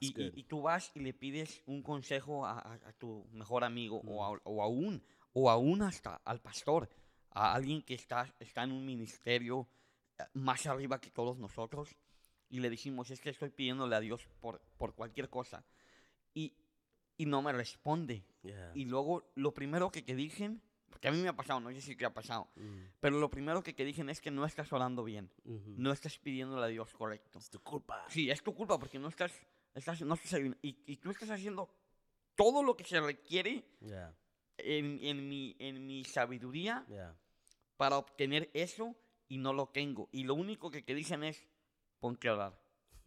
y, 0.00 0.08
y- 0.36 0.40
y 0.40 0.44
tú 0.44 0.62
vas 0.62 0.90
y 0.94 1.00
le 1.00 1.12
pides 1.14 1.62
un 1.66 1.82
consejo 1.82 2.44
a, 2.46 2.58
a- 2.58 2.74
a 2.88 2.92
tu 2.94 3.26
mejor 3.32 3.62
amigo, 3.64 4.00
o, 4.06 4.24
a- 4.24 4.40
o 4.44 4.62
aún, 4.62 5.02
o 5.34 5.50
aún 5.50 5.82
hasta 5.82 6.16
al 6.24 6.40
pastor, 6.40 6.88
a 7.30 7.54
alguien 7.54 7.82
que 7.82 7.94
está, 7.94 8.34
está 8.40 8.62
en 8.64 8.72
un 8.72 8.84
ministerio 8.84 9.68
eh, 10.18 10.24
más 10.34 10.66
arriba 10.66 11.00
que 11.00 11.10
todos 11.10 11.38
nosotros, 11.38 11.94
y 12.52 12.60
le 12.60 12.68
dijimos, 12.70 13.10
es 13.10 13.20
que 13.20 13.30
estoy 13.30 13.48
pidiéndole 13.50 13.96
a 13.96 14.00
Dios 14.00 14.28
por, 14.40 14.60
por 14.76 14.94
cualquier 14.94 15.28
cosa. 15.30 15.64
Y, 16.34 16.54
y 17.16 17.24
no 17.26 17.40
me 17.42 17.50
responde. 17.52 18.22
yeah 18.42 18.70
Y 18.74 18.84
luego 18.84 19.32
lo 19.34 19.52
primero 19.54 19.90
que 19.90 20.02
te 20.02 20.14
dicen, 20.14 20.60
porque 20.90 21.08
a 21.08 21.12
mí 21.12 21.18
me 21.22 21.28
ha 21.28 21.34
pasado, 21.34 21.60
no 21.60 21.70
sé 21.70 21.80
si 21.80 21.96
te 21.96 22.04
ha 22.04 22.12
pasado, 22.12 22.48
Mm, 22.56 22.84
pero 23.00 23.18
lo 23.18 23.30
primero 23.30 23.62
que 23.62 23.72
te 23.72 23.84
dicen 23.86 24.10
es 24.10 24.20
que 24.20 24.30
no 24.30 24.44
estás 24.44 24.70
orando 24.72 25.02
bien, 25.02 25.30
no 25.44 25.90
estás 25.92 26.18
pidiéndole 26.18 26.64
a 26.64 26.68
Dios 26.68 26.92
correcto. 26.94 27.38
es 27.38 27.48
tu 27.48 27.58
culpa 27.60 28.04
Sí, 28.08 28.30
es 28.30 28.42
tu 28.42 28.54
culpa 28.54 28.78
porque 28.78 28.98
no 28.98 29.08
estás, 29.08 29.32
estás, 29.74 30.02
no 30.02 30.14
estás 30.14 30.38
y, 30.60 30.76
y 30.86 30.96
tú 30.98 31.10
estás 31.10 31.30
haciendo 31.30 31.70
todo 32.34 32.62
lo 32.62 32.76
que 32.76 32.84
se 32.84 33.00
requiere 33.00 33.64
yeah 33.80 34.14
en, 34.58 34.98
en 35.02 35.28
mi, 35.28 35.56
en 35.58 35.86
mi 35.86 36.04
sabiduría 36.04 36.84
yeah 36.88 37.16
para 37.78 37.96
obtener 37.96 38.50
eso 38.52 38.94
y 39.28 39.38
no 39.38 39.52
lo 39.54 39.66
tengo. 39.68 40.08
Y 40.12 40.24
lo 40.24 40.34
único 40.34 40.70
que 40.70 40.82
te 40.82 40.94
dicen 40.94 41.24
es, 41.24 41.42
ponte 42.02 42.28
a 42.28 42.34
orar. 42.34 42.52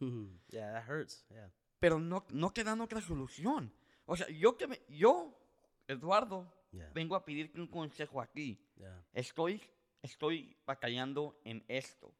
yeah 0.48 0.72
that 0.72 0.88
hurts 0.88 1.24
yeah 1.30 1.48
pero 1.78 1.98
no, 1.98 2.24
no 2.32 2.50
te 2.50 2.64
dan 2.64 2.80
otra 2.80 3.00
solución. 3.02 3.70
O 4.06 4.16
sea, 4.16 4.26
yo 4.28 4.56
que 4.56 4.66
me- 4.66 4.80
yo, 4.88 5.38
Eduardo, 5.86 6.50
yeah 6.72 6.90
vengo 6.94 7.14
a 7.14 7.24
pedirte 7.24 7.60
un 7.60 7.66
consejo 7.68 8.20
aquí. 8.20 8.58
yeah 8.76 9.04
Estoy, 9.12 9.60
estoy 10.02 10.56
batallando 10.66 11.38
en 11.44 11.62
esto. 11.68 12.12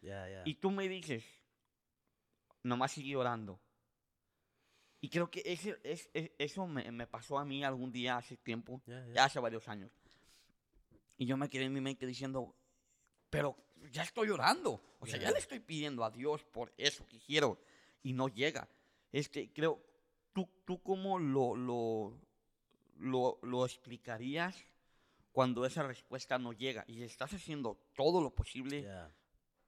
yeah 0.00 0.42
Y 0.46 0.54
tú 0.54 0.70
me 0.70 0.88
dices, 0.88 1.24
nomás 2.62 2.92
sigue 2.92 3.14
orando. 3.16 3.60
Y 5.00 5.08
creo 5.08 5.30
que 5.30 5.42
ese, 5.44 5.78
es, 5.84 6.08
es- 6.14 6.30
eso 6.38 6.66
me, 6.66 6.90
me 6.90 7.06
pasó 7.06 7.38
a 7.38 7.44
mí 7.44 7.62
algún 7.64 7.92
día 7.92 8.16
hace 8.16 8.36
tiempo, 8.38 8.80
ya 9.14 9.24
hace 9.24 9.38
varios 9.40 9.68
años. 9.68 9.90
Y 11.18 11.26
yo 11.26 11.36
me 11.36 11.48
quedé 11.50 11.64
en 11.64 11.72
mi 11.72 11.80
mente 11.80 12.06
diciendo, 12.06 12.54
pero 13.30 13.56
ya 13.90 14.02
estoy 14.02 14.30
orando. 14.30 14.80
O 15.00 15.06
sea, 15.06 15.16
ya 15.16 15.22
Yeah. 15.22 15.32
le 15.32 15.38
estoy 15.38 15.60
pidiendo 15.60 16.04
a 16.04 16.10
Dios 16.10 16.44
por 16.44 16.72
eso 16.76 17.06
que 17.08 17.18
quiero 17.18 17.58
y 18.02 18.12
no 18.12 18.28
llega. 18.28 18.68
Este, 19.10 19.52
creo, 19.52 19.80
¿tú, 20.32 20.48
tú 20.64 20.82
cómo 20.82 21.18
lo, 21.18 21.54
lo, 21.56 22.18
lo, 22.98 23.38
lo 23.42 23.64
explicarías 23.66 24.56
cuando 25.32 25.64
esa 25.66 25.82
respuesta 25.82 26.38
no 26.38 26.52
llega? 26.52 26.84
Y 26.86 27.02
estás 27.02 27.32
haciendo 27.34 27.78
todo 27.94 28.20
lo 28.20 28.30
posible 28.34 28.82
yeah 28.82 29.10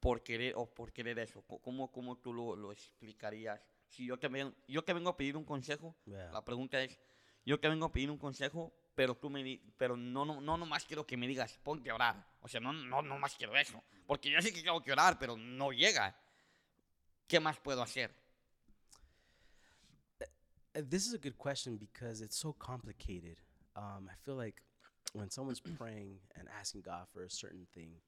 por 0.00 0.22
querer 0.22 0.52
o 0.56 0.66
por 0.66 0.92
querer 0.92 1.18
eso. 1.18 1.40
¿Cómo, 1.62 1.90
cómo 1.90 2.18
tú 2.18 2.34
lo, 2.34 2.54
lo 2.56 2.72
explicarías? 2.72 3.58
Si 3.88 4.04
yo 4.04 4.18
que, 4.20 4.28
ven- 4.28 4.54
yo 4.68 4.84
que 4.84 4.92
vengo 4.92 5.08
a 5.08 5.16
pedir 5.16 5.34
un 5.34 5.44
consejo, 5.46 5.96
yeah 6.04 6.30
la 6.30 6.44
pregunta 6.44 6.82
es, 6.82 7.00
yo 7.46 7.58
que 7.58 7.68
vengo 7.70 7.86
a 7.86 7.92
pedir 7.92 8.10
un 8.10 8.18
consejo, 8.18 8.70
pero 8.94 9.14
tú 9.16 9.30
me 9.30 9.60
pero 9.78 9.96
no, 9.96 10.26
no, 10.26 10.42
no 10.42 10.58
nomás 10.58 10.84
quiero 10.84 11.06
que 11.06 11.16
me 11.16 11.26
digas, 11.26 11.58
ponte 11.62 11.88
a 11.90 11.94
orar. 11.94 12.26
O 12.42 12.48
sea, 12.48 12.60
no, 12.60 12.72
no, 12.74 13.00
no 13.00 13.18
más 13.18 13.34
quiero 13.34 13.56
eso. 13.56 13.82
Porque 14.06 14.30
yo 14.30 14.40
sé 14.40 14.52
que 14.52 14.62
tengo 14.62 14.82
que 14.82 14.92
orar, 14.92 15.18
pero 15.18 15.36
no 15.36 15.72
llega. 15.72 16.14
¿qué 17.28 17.40
más 17.40 17.58
puedo 17.58 17.82
hacer? 17.82 18.10
Uh, 20.20 20.82
This 20.88 21.06
is 21.06 21.14
a 21.14 21.18
good 21.18 21.38
question 21.38 21.76
because 21.76 22.20
it's 22.20 22.36
so 22.36 22.52
complicated. 22.52 23.38
Um, 23.76 24.08
I 24.10 24.14
feel 24.24 24.36
like 24.36 24.62
when 25.12 25.30
someone's 25.30 25.60
praying 25.78 26.18
and 26.36 26.48
asking 26.60 26.82
God 26.82 27.06
for 27.12 27.22
a 27.22 27.30
certain 27.30 27.66
thing, 27.74 28.00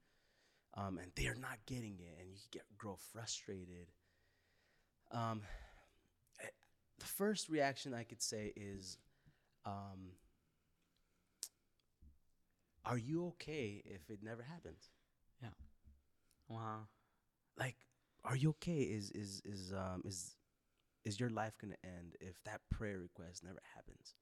um, 0.74 0.99
and 0.99 1.11
they're 1.16 1.40
not 1.40 1.59
getting 1.66 1.99
it, 2.01 2.18
and 2.20 2.28
you 2.30 2.38
get 2.51 2.62
grow 2.76 2.97
frustrated. 3.12 3.88
Um, 5.11 5.42
eh, 6.42 6.49
the 6.99 7.07
first 7.07 7.49
reaction 7.49 7.94
I 7.94 8.05
could 8.05 8.20
say 8.22 8.53
is, 8.55 8.99
um, 9.64 10.12
"Are 12.84 12.99
you 12.99 13.26
okay 13.28 13.82
if 13.84 14.11
it 14.11 14.22
never 14.22 14.42
happens? 14.42 14.90
Wow. 16.49 16.88
Like, 17.59 17.76
are 18.24 18.36
you 18.36 18.51
okay? 18.51 18.80
Is 18.82 19.11
is 19.12 19.42
is 19.44 19.72
um 19.72 20.03
is 20.05 20.36
is 21.05 21.20
your 21.20 21.30
life 21.30 21.57
gonna 21.61 21.76
end 21.84 22.16
if 22.20 22.42
that 22.44 22.62
prayer 22.70 22.99
request 23.01 23.44
never 23.44 23.61
happens? 23.74 24.14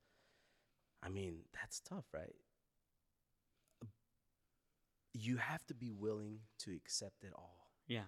I 1.03 1.09
mean, 1.09 1.45
that's 1.53 1.81
tough, 1.81 2.07
right? 2.13 2.35
You 5.15 5.37
have 5.39 5.65
to 5.67 5.75
be 5.75 5.91
willing 5.91 6.41
to 6.61 6.73
accept 6.75 7.25
it 7.25 7.33
all. 7.35 7.71
Yeah. 7.87 8.05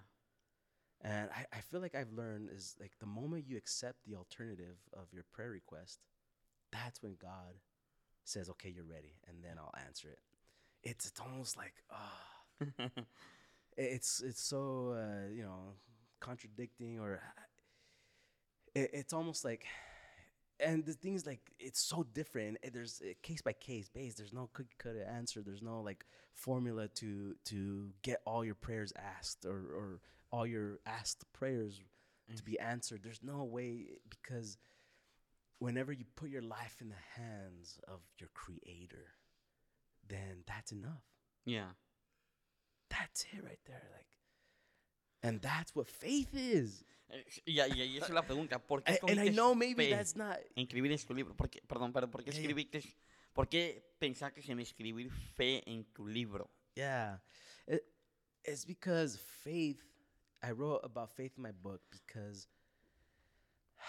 And 1.01 1.29
I, 1.31 1.45
I 1.55 1.59
feel 1.61 1.79
like 1.79 1.95
I've 1.95 2.11
learned 2.11 2.49
is 2.53 2.75
like 2.79 2.91
the 2.99 3.05
moment 3.05 3.45
you 3.47 3.57
accept 3.57 3.99
the 4.05 4.15
alternative 4.15 4.77
of 4.93 5.13
your 5.13 5.23
prayer 5.31 5.49
request, 5.51 5.99
that's 6.71 7.01
when 7.03 7.15
God 7.21 7.55
says, 8.25 8.49
okay, 8.51 8.69
you're 8.69 8.85
ready. 8.85 9.15
And 9.27 9.43
then 9.43 9.57
I'll 9.59 9.73
answer 9.85 10.09
it. 10.09 10.19
It's, 10.83 11.07
it's 11.07 11.19
almost 11.21 11.57
like, 11.57 11.73
ah, 11.91 12.23
i- 12.79 12.89
it's, 13.77 14.21
it's 14.21 14.41
so, 14.41 14.95
uh, 14.97 15.29
you 15.33 15.43
know, 15.43 15.73
contradicting 16.19 16.99
or 16.99 17.21
it, 18.75 18.89
it's 18.93 19.13
almost 19.13 19.45
like, 19.45 19.65
and 20.59 20.85
the 20.85 20.93
things 20.93 21.25
like 21.25 21.51
it's 21.59 21.79
so 21.79 22.03
different. 22.13 22.57
There's 22.73 23.01
a 23.05 23.15
case 23.21 23.41
by 23.41 23.53
case 23.53 23.89
base. 23.89 24.15
There's 24.15 24.33
no 24.33 24.49
cookie 24.53 24.75
cutter 24.79 25.03
answer. 25.03 25.41
There's 25.41 25.61
no 25.61 25.81
like 25.81 26.05
formula 26.33 26.87
to 26.95 27.35
to 27.45 27.89
get 28.01 28.21
all 28.25 28.43
your 28.43 28.55
prayers 28.55 28.91
asked 28.97 29.45
or 29.45 29.51
or 29.51 29.99
all 30.31 30.47
your 30.47 30.79
asked 30.85 31.31
prayers 31.31 31.79
to 32.35 32.43
be 32.43 32.59
answered. 32.59 33.01
There's 33.03 33.21
no 33.23 33.43
way 33.43 33.99
because 34.09 34.57
whenever 35.59 35.91
you 35.91 36.05
put 36.15 36.29
your 36.29 36.41
life 36.41 36.77
in 36.81 36.89
the 36.89 37.21
hands 37.21 37.79
of 37.87 37.99
your 38.17 38.29
creator, 38.33 39.13
then 40.07 40.43
that's 40.47 40.71
enough. 40.71 41.03
yeah. 41.45 41.67
That's 42.89 43.25
it 43.33 43.43
right 43.43 43.59
there. 43.65 43.83
Like 43.93 44.05
and 45.23 45.41
that's 45.41 45.75
what 45.75 45.87
faith 45.89 46.33
is. 46.33 46.83
Eh, 47.09 47.23
Y, 47.45 47.61
y, 47.61 47.81
y 47.83 47.97
esa 47.97 48.07
es 48.07 48.11
la 48.13 48.21
pregunta. 48.25 48.59
¿Por 48.59 48.83
qué 48.83 48.93
A- 49.01 49.11
and 49.11 49.19
I 49.19 49.29
know 49.29 49.55
maybe 49.55 49.85
fe 49.85 49.89
that's 49.95 50.15
not 50.15 50.37
en 50.55 50.63
escribir 50.67 50.91
en 50.91 50.99
tu 50.99 51.13
libro? 51.13 51.33
¿Por 51.35 51.49
qué, 51.49 51.61
perdón, 51.67 51.91
pero 51.93 52.09
¿por 52.09 52.23
qué 52.23 52.31
Yeah, 52.31 52.41
yeah. 52.41 52.49
escribiste? 52.49 52.83
¿Por 53.33 53.47
qué 53.47 53.83
pensaste 53.99 54.41
en 54.51 54.59
escribir 54.59 55.09
fe 55.35 55.63
en 55.65 55.85
tu 55.93 56.07
libro? 56.07 56.49
Yeah. 56.75 57.19
It, 57.67 57.83
it's 58.43 58.65
because 58.65 59.17
faith, 59.17 59.81
I 60.43 60.51
wrote 60.51 60.81
about 60.83 61.09
faith 61.11 61.33
in 61.37 61.43
my 61.43 61.51
book 61.51 61.81
because 61.91 62.47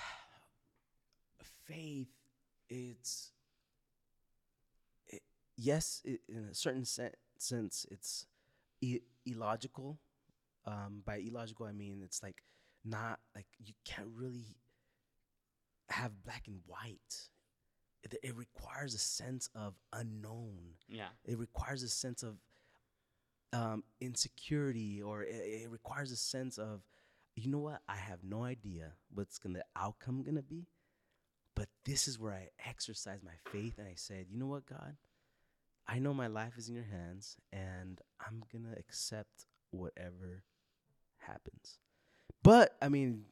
faith, 1.66 2.08
it's, 2.68 3.32
it, 5.08 5.22
yes, 5.56 6.02
it, 6.04 6.20
in 6.28 6.48
a 6.50 6.54
certain 6.54 6.84
sen- 6.84 7.14
sense, 7.38 7.86
it's 7.90 8.26
I- 8.82 9.00
illogical. 9.26 9.98
Um, 10.64 11.02
by 11.04 11.16
illogical, 11.16 11.66
I 11.66 11.72
mean 11.72 12.02
it's 12.04 12.22
like 12.22 12.42
not 12.84 13.20
like 13.34 13.46
you 13.58 13.74
can't 13.84 14.08
really 14.14 14.56
have 15.90 16.22
black 16.22 16.44
and 16.46 16.60
white. 16.66 17.28
It, 18.02 18.14
it 18.22 18.36
requires 18.36 18.94
a 18.94 18.98
sense 18.98 19.48
of 19.54 19.74
unknown 19.92 20.74
Yeah. 20.88 21.08
it 21.24 21.36
requires 21.38 21.82
a 21.82 21.88
sense 21.88 22.22
of 22.22 22.36
um, 23.52 23.82
insecurity 24.00 25.02
or 25.02 25.22
it, 25.24 25.34
it 25.64 25.70
requires 25.70 26.12
a 26.12 26.16
sense 26.16 26.58
of 26.58 26.82
you 27.34 27.50
know 27.50 27.58
what 27.58 27.80
i 27.88 27.96
have 27.96 28.22
no 28.22 28.44
idea 28.44 28.92
what's 29.12 29.38
gonna 29.38 29.58
the 29.58 29.64
outcome 29.80 30.22
gonna 30.22 30.42
be 30.42 30.66
but 31.56 31.68
this 31.84 32.06
is 32.06 32.18
where 32.18 32.32
i 32.32 32.48
exercise 32.68 33.20
my 33.24 33.32
faith 33.50 33.78
and 33.78 33.88
i 33.88 33.94
said 33.96 34.26
you 34.30 34.38
know 34.38 34.46
what 34.46 34.64
god 34.66 34.96
i 35.88 35.98
know 35.98 36.12
my 36.12 36.26
life 36.26 36.56
is 36.56 36.68
in 36.68 36.74
your 36.74 36.84
hands 36.84 37.36
and 37.52 38.00
i'm 38.20 38.42
gonna 38.52 38.74
accept 38.78 39.46
whatever 39.70 40.42
happens. 41.18 41.78
But 42.42 42.76
i 42.80 42.88
mean 42.88 43.24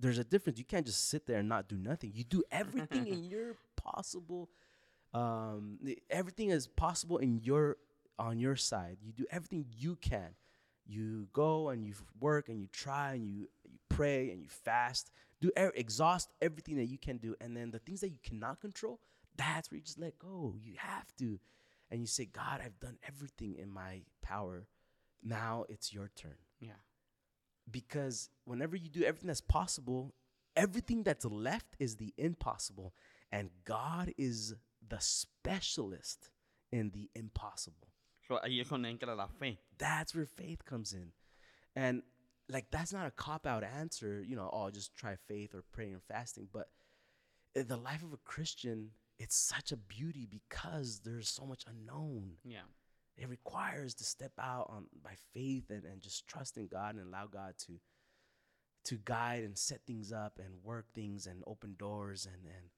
there's 0.00 0.18
a 0.18 0.24
difference. 0.24 0.58
You 0.58 0.64
can't 0.64 0.86
just 0.86 1.08
sit 1.08 1.26
there 1.26 1.38
and 1.38 1.48
not 1.48 1.68
do 1.68 1.76
nothing. 1.76 2.12
You 2.14 2.22
do 2.24 2.44
everything 2.52 3.06
in 3.08 3.24
your 3.30 3.56
possible 3.76 4.48
um 5.14 5.78
everything 6.10 6.50
is 6.50 6.66
possible 6.66 7.18
in 7.18 7.40
your 7.42 7.76
on 8.18 8.38
your 8.38 8.56
side. 8.56 8.98
You 9.02 9.12
do 9.12 9.26
everything 9.30 9.66
you 9.76 9.96
can. 9.96 10.34
You 10.86 11.28
go 11.32 11.68
and 11.70 11.84
you 11.84 11.94
work 12.20 12.48
and 12.48 12.60
you 12.60 12.68
try 12.72 13.14
and 13.14 13.26
you 13.26 13.48
you 13.64 13.78
pray 13.88 14.30
and 14.30 14.42
you 14.42 14.48
fast. 14.48 15.10
Do 15.40 15.50
e- 15.58 15.70
exhaust 15.74 16.30
everything 16.42 16.76
that 16.76 16.86
you 16.86 16.98
can 16.98 17.18
do. 17.18 17.34
And 17.40 17.56
then 17.56 17.70
the 17.70 17.78
things 17.78 18.00
that 18.00 18.08
you 18.10 18.18
cannot 18.22 18.60
control 18.60 19.00
that's 19.36 19.70
where 19.70 19.76
you 19.76 19.84
just 19.84 19.98
let 20.00 20.18
go. 20.18 20.54
You 20.60 20.74
have 20.78 21.14
to 21.18 21.38
and 21.90 22.00
you 22.00 22.06
say 22.06 22.24
god 22.26 22.60
i've 22.64 22.78
done 22.80 22.98
everything 23.06 23.54
in 23.56 23.70
my 23.70 24.02
power 24.22 24.66
now 25.22 25.64
it's 25.68 25.92
your 25.92 26.10
turn 26.14 26.36
Yeah. 26.60 26.80
because 27.70 28.30
whenever 28.44 28.76
you 28.76 28.88
do 28.88 29.02
everything 29.04 29.28
that's 29.28 29.40
possible, 29.40 30.14
everything 30.56 31.02
that's 31.02 31.24
left 31.24 31.76
is 31.78 31.96
the 31.96 32.14
impossible. 32.16 32.94
And 33.30 33.50
God 33.64 34.12
is 34.16 34.54
the 34.86 34.98
specialist 35.00 36.30
in 36.72 36.90
the 36.90 37.10
impossible. 37.14 37.88
So, 38.26 38.38
ahí 38.44 38.60
es 38.60 38.68
donde 38.68 38.86
entra 38.86 39.16
la 39.16 39.26
fe. 39.26 39.58
That's 39.76 40.14
where 40.14 40.26
faith 40.26 40.64
comes 40.64 40.92
in. 40.92 41.12
And 41.76 42.02
like 42.48 42.70
that's 42.70 42.92
not 42.92 43.06
a 43.06 43.10
cop 43.10 43.46
out 43.46 43.62
answer, 43.64 44.22
you 44.26 44.36
know, 44.36 44.48
oh, 44.52 44.70
just 44.70 44.96
try 44.96 45.16
faith 45.26 45.54
or 45.54 45.62
praying 45.72 45.94
and 45.94 46.02
fasting. 46.02 46.48
But 46.52 46.68
uh, 47.56 47.62
the 47.66 47.76
life 47.76 48.02
of 48.02 48.12
a 48.12 48.18
Christian, 48.24 48.90
it's 49.18 49.36
such 49.36 49.72
a 49.72 49.76
beauty 49.76 50.26
because 50.30 51.00
there's 51.04 51.28
so 51.28 51.44
much 51.44 51.64
unknown 51.66 52.36
Yeah. 52.44 52.62
it 53.16 53.28
requires 53.28 53.94
to 53.94 54.04
step 54.04 54.32
out 54.38 54.66
on 54.70 54.86
by 55.02 55.14
faith 55.34 55.70
and, 55.70 55.84
and 55.84 56.00
just 56.00 56.26
trust 56.26 56.56
in 56.56 56.66
God 56.68 56.94
and 56.94 57.06
allow 57.06 57.26
God 57.26 57.54
to 57.66 57.80
to 58.84 58.96
guide 59.04 59.42
and 59.44 59.58
set 59.58 59.80
things 59.86 60.12
up 60.12 60.38
and 60.38 60.62
work 60.62 60.86
things 60.94 61.26
and 61.26 61.42
open 61.46 61.74
doors 61.78 62.26
and 62.26 62.46
and 62.46 62.70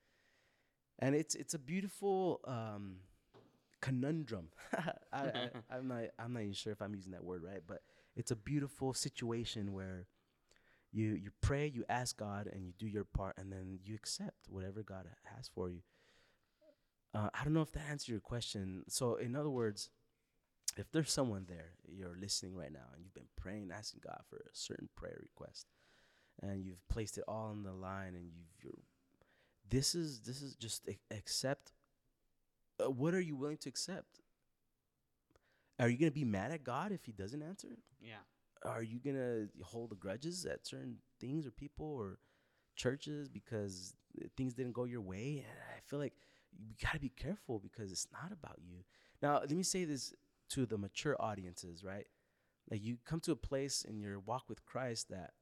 and 0.98 1.14
it's 1.14 1.34
it's 1.34 1.54
a 1.54 1.58
beautiful 1.58 2.40
um, 2.46 2.96
conundrum. 3.80 4.48
I, 4.74 4.92
I, 5.12 5.50
I'm 5.70 5.88
not 5.88 6.02
I'm 6.18 6.32
not 6.32 6.40
even 6.42 6.52
sure 6.52 6.72
if 6.72 6.82
I'm 6.82 6.94
using 6.94 7.12
that 7.12 7.24
word 7.24 7.42
right, 7.42 7.62
but 7.66 7.82
it's 8.16 8.30
a 8.30 8.36
beautiful 8.36 8.92
situation 8.92 9.72
where 9.72 10.06
you 10.92 11.14
you 11.14 11.30
pray, 11.40 11.66
you 11.68 11.84
ask 11.88 12.16
God, 12.16 12.48
and 12.52 12.66
you 12.66 12.72
do 12.78 12.86
your 12.86 13.04
part, 13.04 13.36
and 13.38 13.50
then 13.52 13.78
you 13.84 13.94
accept 13.94 14.48
whatever 14.48 14.82
God 14.82 15.06
has 15.36 15.48
for 15.54 15.70
you. 15.70 15.80
Uh, 17.14 17.28
I 17.34 17.44
don't 17.44 17.54
know 17.54 17.62
if 17.62 17.72
that 17.72 17.88
answers 17.90 18.08
your 18.08 18.20
question. 18.20 18.84
So, 18.88 19.16
in 19.16 19.34
other 19.34 19.50
words, 19.50 19.90
if 20.76 20.90
there's 20.92 21.10
someone 21.10 21.46
there, 21.48 21.72
you're 21.88 22.16
listening 22.20 22.54
right 22.54 22.72
now, 22.72 22.86
and 22.94 23.02
you've 23.02 23.14
been 23.14 23.24
praying, 23.36 23.70
asking 23.76 24.00
God 24.04 24.20
for 24.28 24.36
a 24.36 24.50
certain 24.52 24.88
prayer 24.94 25.18
request, 25.20 25.66
and 26.40 26.64
you've 26.64 26.86
placed 26.88 27.18
it 27.18 27.24
all 27.26 27.48
on 27.50 27.64
the 27.64 27.72
line, 27.72 28.14
and 28.14 28.30
you've 28.32 28.62
you're, 28.62 28.78
this 29.68 29.94
is 29.94 30.20
this 30.20 30.42
is 30.42 30.54
just 30.54 30.88
accept. 31.10 31.72
Uh, 32.82 32.90
what 32.90 33.14
are 33.14 33.20
you 33.20 33.36
willing 33.36 33.58
to 33.58 33.68
accept? 33.68 34.20
Are 35.80 35.88
you 35.88 35.98
gonna 35.98 36.10
be 36.10 36.24
mad 36.24 36.52
at 36.52 36.62
God 36.62 36.92
if 36.92 37.04
He 37.04 37.12
doesn't 37.12 37.42
answer? 37.42 37.78
Yeah. 38.00 38.22
Are 38.64 38.82
you 38.82 39.00
gonna 39.00 39.46
hold 39.64 39.90
the 39.90 39.96
grudges 39.96 40.46
at 40.46 40.66
certain 40.66 40.98
things 41.18 41.46
or 41.46 41.50
people 41.50 41.86
or 41.86 42.18
churches 42.76 43.28
because 43.28 43.94
things 44.36 44.54
didn't 44.54 44.74
go 44.74 44.84
your 44.84 45.00
way? 45.00 45.44
And 45.46 45.58
I 45.76 45.80
feel 45.88 45.98
like 45.98 46.14
you 46.58 46.74
gotta 46.82 47.00
be 47.00 47.10
careful 47.10 47.58
because 47.58 47.92
it's 47.92 48.08
not 48.12 48.32
about 48.32 48.58
you. 48.58 48.84
Now, 49.22 49.40
let 49.40 49.50
me 49.50 49.62
say 49.62 49.84
this 49.84 50.14
to 50.50 50.66
the 50.66 50.78
mature 50.78 51.16
audiences, 51.20 51.84
right? 51.84 52.06
Like 52.70 52.82
you 52.82 52.98
come 53.04 53.20
to 53.20 53.32
a 53.32 53.36
place 53.36 53.84
in 53.88 54.00
your 54.00 54.20
walk 54.20 54.44
with 54.48 54.64
Christ 54.64 55.08
that 55.10 55.32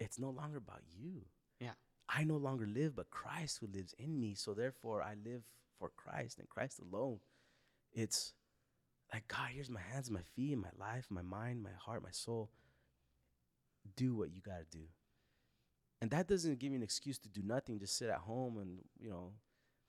it's 0.00 0.18
no 0.18 0.30
longer 0.30 0.58
about 0.58 0.82
you. 0.96 1.22
Yeah. 1.60 1.72
I 2.08 2.24
no 2.24 2.36
longer 2.36 2.66
live, 2.66 2.96
but 2.96 3.10
Christ 3.10 3.58
who 3.60 3.66
lives 3.66 3.94
in 3.98 4.18
me. 4.20 4.34
So 4.34 4.52
therefore, 4.54 5.02
I 5.02 5.14
live 5.24 5.42
for 5.78 5.90
Christ 5.96 6.38
and 6.38 6.48
Christ 6.48 6.80
alone. 6.80 7.20
It's 7.92 8.34
like 9.12 9.28
God, 9.28 9.50
here's 9.52 9.70
my 9.70 9.80
hands, 9.80 10.10
my 10.10 10.22
feet, 10.34 10.56
my 10.56 10.68
life, 10.78 11.06
my 11.10 11.22
mind, 11.22 11.62
my 11.62 11.70
heart, 11.78 12.02
my 12.02 12.10
soul. 12.10 12.50
Do 13.96 14.14
what 14.14 14.32
you 14.34 14.40
gotta 14.40 14.64
do. 14.70 14.84
And 16.00 16.10
that 16.10 16.28
doesn't 16.28 16.58
give 16.58 16.70
you 16.72 16.76
an 16.76 16.82
excuse 16.82 17.18
to 17.20 17.28
do 17.28 17.42
nothing, 17.42 17.78
just 17.78 17.96
sit 17.96 18.10
at 18.10 18.18
home 18.18 18.58
and, 18.58 18.80
you 18.98 19.08
know, 19.08 19.32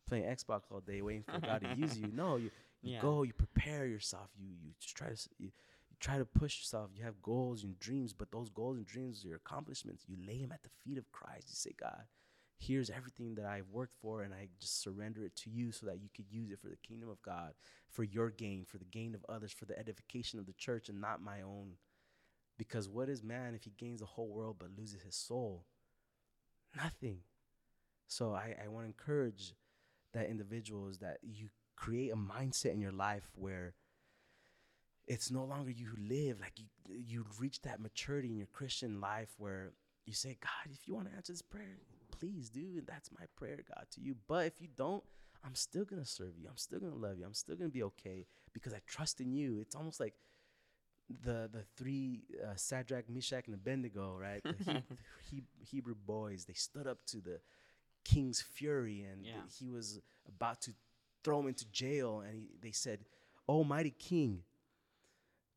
playing 0.08 0.26
Xbox 0.26 0.62
all 0.72 0.82
day 0.82 1.02
waiting 1.02 1.24
for 1.24 1.40
God 1.40 1.62
to 1.62 1.76
use 1.76 1.98
you. 1.98 2.08
No, 2.14 2.38
you, 2.38 2.52
you 2.82 2.92
Yeah. 2.94 3.00
go, 3.02 3.24
you 3.24 3.34
prepare 3.34 3.86
yourself, 3.88 4.30
you 4.38 4.48
you 4.64 4.74
just 4.80 4.96
try 4.96 5.08
to 5.10 5.30
you, 5.38 5.48
you 5.90 5.98
try 6.00 6.18
to 6.18 6.26
push 6.26 6.60
yourself. 6.60 6.92
You 6.94 7.04
have 7.04 7.22
goals 7.22 7.64
and 7.64 7.78
dreams, 7.80 8.14
but 8.14 8.32
those 8.32 8.50
goals 8.50 8.78
and 8.78 8.86
dreams, 8.86 9.24
your 9.26 9.38
accomplishments, 9.38 10.04
you 10.08 10.18
lay 10.28 10.42
them 10.42 10.52
at 10.52 10.64
the 10.64 10.70
feet 10.84 10.98
of 10.98 11.12
Christ. 11.12 11.48
You 11.50 11.56
say, 11.56 11.72
God, 11.80 12.04
here's 12.58 12.90
everything 12.90 13.36
that 13.36 13.46
I've 13.46 13.70
worked 13.72 13.94
for, 14.02 14.22
and 14.24 14.34
I 14.34 14.50
just 14.60 14.82
surrender 14.82 15.24
it 15.26 15.36
to 15.38 15.50
you 15.50 15.72
so 15.72 15.86
that 15.88 16.00
you 16.02 16.10
could 16.16 16.30
use 16.30 16.52
it 16.52 16.60
for 16.62 16.70
the 16.70 16.78
kingdom 16.88 17.10
of 17.10 17.22
God, 17.22 17.54
for 17.90 18.04
your 18.04 18.30
gain, 18.30 18.66
for 18.66 18.78
the 18.78 18.86
gain 18.86 19.16
of 19.16 19.26
others, 19.28 19.52
for 19.52 19.66
the 19.66 19.78
edification 19.78 20.40
of 20.40 20.46
the 20.46 20.54
church, 20.54 20.90
and 20.90 21.02
not 21.02 21.22
my 21.22 21.42
own. 21.42 21.74
Because 22.58 22.88
what 22.88 23.10
is 23.10 23.22
man 23.24 23.54
if 23.56 23.64
he 23.64 23.72
gains 23.78 24.00
the 24.00 24.06
whole 24.06 24.30
world 24.30 24.58
but 24.60 24.70
loses 24.78 25.02
his 25.02 25.16
soul? 25.16 25.66
Nothing. 26.76 27.20
So 28.08 28.34
I, 28.34 28.56
I 28.64 28.68
want 28.68 28.84
to 28.86 28.88
encourage 28.88 29.54
that 30.16 30.30
individual 30.30 30.88
is 30.88 30.98
that 31.00 31.18
you 31.22 31.50
create 31.76 32.12
a 32.12 32.16
mindset 32.16 32.72
in 32.74 32.82
your 32.82 32.92
life 32.92 33.30
where 33.36 33.76
it's 35.08 35.30
no 35.30 35.44
longer 35.44 35.70
you 35.70 35.88
who 35.88 35.98
live 36.10 36.40
like 36.42 36.54
you 36.58 36.66
you 36.90 37.26
reach 37.40 37.62
that 37.62 37.80
maturity 37.80 38.30
in 38.30 38.38
your 38.38 38.48
christian 38.54 39.00
life 39.00 39.30
where 39.38 39.74
you 40.06 40.14
say 40.14 40.38
god 40.42 40.72
if 40.72 40.88
you 40.88 40.96
want 40.96 41.08
to 41.10 41.16
answer 41.16 41.34
this 41.34 41.42
prayer 41.42 41.78
please 42.18 42.50
do 42.50 42.76
and 42.78 42.88
that's 42.88 43.12
my 43.12 43.26
prayer 43.36 43.60
god 43.76 43.86
to 43.92 44.02
you 44.02 44.16
but 44.28 44.46
if 44.46 44.62
you 44.62 44.68
don't 44.76 45.04
i'm 45.46 45.56
still 45.56 45.86
gonna 45.86 46.06
serve 46.06 46.38
you 46.40 46.48
i'm 46.50 46.58
still 46.58 46.80
gonna 46.80 46.96
love 46.96 47.18
you 47.20 47.26
i'm 47.26 47.34
still 47.34 47.56
gonna 47.56 47.70
be 47.70 47.84
okay 47.84 48.26
because 48.54 48.74
i 48.74 48.80
trust 48.88 49.20
in 49.20 49.34
you 49.34 49.60
it's 49.60 49.76
almost 49.76 50.00
like 50.00 50.14
the 51.24 51.50
the 51.52 51.64
three 51.78 52.24
uh, 52.44 52.56
Sadrach, 52.56 53.10
Meshach, 53.10 53.46
and 53.46 53.54
Abednego, 53.56 54.18
right? 54.20 54.42
The 54.44 54.56
he, 54.64 54.84
he, 55.30 55.44
Hebrew 55.64 55.96
boys. 55.96 56.46
They 56.46 56.54
stood 56.54 56.88
up 56.88 57.00
to 57.08 57.18
the 57.18 57.40
king's 58.06 58.42
fury, 58.42 59.02
and 59.04 59.26
Yeah. 59.26 59.42
he 59.60 59.68
was 59.70 60.00
about 60.28 60.62
to 60.62 60.74
throw 61.24 61.40
him 61.42 61.48
into 61.48 61.66
jail. 61.72 62.22
And 62.22 62.40
he, 62.40 62.50
they 62.62 62.72
said, 62.72 63.06
"Almighty 63.50 63.92
King, 63.92 64.44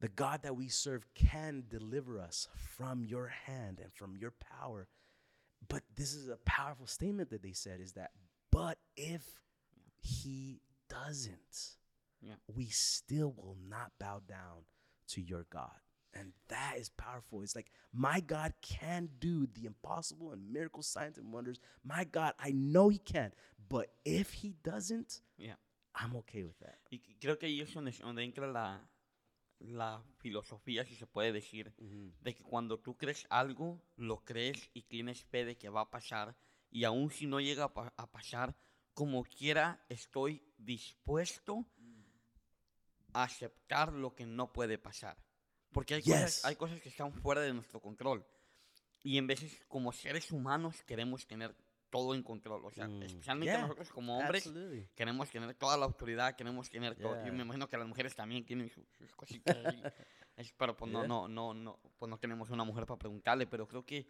the 0.01 0.09
God 0.09 0.43
that 0.43 0.57
we 0.57 0.69
serve 0.69 1.07
can 1.15 1.65
deliver 1.69 2.19
us 2.19 2.49
from 2.57 3.05
your 3.05 3.29
hand 3.29 3.79
and 3.79 3.93
from 3.95 4.17
your 4.17 4.33
power." 4.33 4.89
But 5.69 5.83
this 5.95 6.15
is 6.15 6.29
a 6.29 6.37
powerful 6.39 6.87
statement 6.87 7.31
that 7.31 7.43
they 7.43 7.53
said: 7.53 7.81
is 7.81 7.93
that, 7.93 8.13
but 8.51 8.79
if 8.97 9.41
he 10.01 10.61
doesn't, 10.89 11.77
Yeah. 12.21 12.37
we 12.47 12.69
still 12.71 13.33
will 13.33 13.57
not 13.57 13.99
bow 13.99 14.21
down 14.21 14.65
to 15.09 15.21
your 15.21 15.45
God. 15.45 15.81
And 16.19 16.33
that 16.49 16.77
is 16.79 16.89
powerful. 16.91 17.43
It's 17.43 17.55
like, 17.55 17.71
my 17.93 18.21
God 18.21 18.53
can 18.61 19.09
do 19.21 19.47
the 19.47 19.67
impossible 19.67 20.33
and 20.33 20.51
miracle 20.53 20.83
signs 20.83 21.19
and 21.19 21.33
wonders. 21.33 21.61
My 21.85 22.05
God, 22.05 22.33
I 22.39 22.51
know 22.53 22.89
He 22.89 22.99
can. 22.99 23.33
But 23.69 23.89
if 24.05 24.33
He 24.43 24.55
doesn't, 24.63 25.21
Yeah. 25.37 25.57
I'm 25.95 26.17
okay 26.17 26.45
with 26.45 26.59
that. 26.61 26.79
Y 26.91 26.99
creo 27.21 27.39
que 27.39 27.47
ahí 27.47 27.61
es 27.61 27.73
donde, 27.75 27.93
donde 28.01 28.23
entra 28.25 28.47
la, 28.47 28.81
la 29.61 30.03
filosofía, 30.19 30.85
si 30.85 30.95
se 30.95 31.07
puede 31.07 31.33
decir, 31.33 31.73
de 32.23 32.35
que 32.35 32.43
cuando 32.45 32.79
tú 32.79 32.97
crees 32.97 33.27
algo, 33.31 33.81
lo 33.97 34.25
crees 34.25 34.71
y 34.75 34.83
tienes 34.83 35.23
fe 35.25 35.45
de 35.45 35.57
que 35.57 35.69
va 35.69 35.83
a 35.83 35.91
pasar, 35.91 36.37
y 36.71 36.85
aun 36.85 37.11
si 37.11 37.27
no 37.27 37.41
llega 37.41 37.65
a, 37.65 37.75
pa- 37.75 37.93
a 37.97 38.07
pasar, 38.11 38.55
como 38.95 39.25
quiera 39.25 39.85
estoy 39.89 40.43
dispuesto 40.57 41.67
a 43.13 43.23
aceptar 43.25 43.93
lo 43.93 44.15
que 44.15 44.27
no 44.27 44.53
puede 44.53 44.79
pasar. 44.79 45.17
Porque 45.73 45.95
hay, 45.95 46.03
Yes. 46.03 46.15
cosas, 46.15 46.45
hay 46.45 46.57
cosas 46.57 46.81
que 46.81 46.89
están 46.89 47.13
fuera 47.13 47.41
de 47.43 47.53
nuestro 47.53 47.81
control. 47.81 48.25
Y 49.03 49.17
en 49.19 49.27
veces, 49.27 49.65
como 49.69 49.93
seres 49.93 50.31
humanos, 50.33 50.83
queremos 50.85 51.27
tener 51.27 51.55
todo 51.91 52.15
en 52.15 52.23
control. 52.23 52.65
O 52.65 52.71
sea, 52.71 52.87
Mm, 52.89 53.03
especialmente 53.03 53.53
yeah, 53.53 53.63
nosotros 53.63 53.91
como 53.91 54.19
hombres, 54.19 54.47
Absolutely. 54.47 54.89
queremos 54.95 55.31
tener 55.31 55.55
toda 55.55 55.77
la 55.77 55.85
autoridad, 55.87 56.37
queremos 56.37 56.69
tener 56.69 56.95
todo. 56.97 57.17
Yo 57.17 57.23
Yeah. 57.25 57.33
me 57.33 57.43
imagino 57.43 57.69
que 57.69 57.77
las 57.79 57.87
mujeres 57.87 58.15
también 58.15 58.45
tienen 58.45 58.69
su- 58.69 58.85
sus 58.99 59.15
cositas 59.15 59.57
ahí. 59.65 59.83
Es- 60.37 60.53
pero 60.53 60.77
pues 60.77 60.91
no, 60.93 61.01
Yeah. 61.01 61.09
no, 61.09 61.29
no, 61.29 61.55
no, 61.55 61.81
pues 61.99 62.09
no 62.11 62.19
tenemos 62.19 62.51
una 62.51 62.65
mujer 62.65 62.87
para 62.87 62.99
preguntarle, 62.99 63.47
pero 63.47 63.67
creo 63.67 63.85
que 63.85 64.07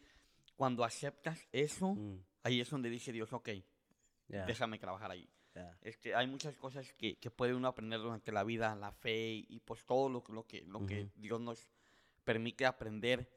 cuando 0.56 0.84
aceptas 0.84 1.46
eso, 1.52 1.94
Mm, 1.94 2.18
ahí 2.42 2.60
es 2.60 2.68
donde 2.68 2.90
dice 2.90 3.12
Dios, 3.12 3.32
ok, 3.32 3.48
yeah. 4.28 4.44
déjame 4.44 4.78
trabajar 4.78 5.10
ahí. 5.12 5.28
Yeah. 5.58 5.76
Este, 5.82 6.14
hay 6.14 6.26
muchas 6.26 6.56
cosas 6.56 6.92
que, 6.94 7.16
que 7.16 7.30
puede 7.30 7.54
uno 7.54 7.68
aprender 7.68 8.00
durante 8.00 8.32
la 8.32 8.44
vida, 8.44 8.74
la 8.76 8.92
fe 8.92 9.44
y 9.48 9.60
pues 9.64 9.84
todo 9.84 10.08
lo, 10.08 10.22
que- 10.22 10.32
lo, 10.32 10.46
que, 10.46 10.62
lo 10.62 10.84
que 10.86 11.02
Ujú. 11.04 11.10
Dios 11.16 11.40
nos 11.40 11.66
permite 12.24 12.66
aprender, 12.66 13.28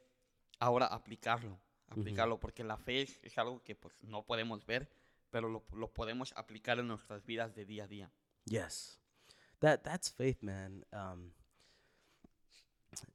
ahora 0.60 0.86
aplicarlo, 0.88 1.60
aplicarlo, 1.90 2.40
porque 2.40 2.64
la 2.64 2.78
fe 2.78 3.02
es, 3.02 3.20
es 3.24 3.38
algo 3.38 3.64
que 3.64 3.76
pues 3.76 3.94
no 4.04 4.24
podemos 4.26 4.66
ver, 4.66 4.90
pero 5.30 5.48
lo, 5.50 5.64
lo 5.74 5.94
podemos 5.94 6.34
aplicar 6.36 6.78
en 6.80 6.88
nuestras 6.88 7.26
vidas 7.26 7.54
de 7.56 7.66
día 7.66 7.84
a 7.86 7.88
día. 7.88 8.12
Yes, 8.46 9.00
that 9.60 9.82
that's 9.84 10.10
faith, 10.10 10.42
man. 10.42 10.84
Um, 10.92 11.32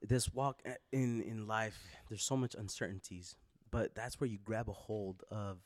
this 0.07 0.33
walk 0.33 0.63
a- 0.65 0.79
in 0.93 1.21
in 1.23 1.47
life, 1.47 1.77
there's 2.09 2.23
so 2.25 2.37
much 2.37 2.55
uncertainties, 2.55 3.37
but 3.71 3.95
that's 3.95 4.19
where 4.21 4.31
you 4.31 4.39
grab 4.39 4.69
a 4.69 4.73
hold 4.73 5.23
of 5.31 5.59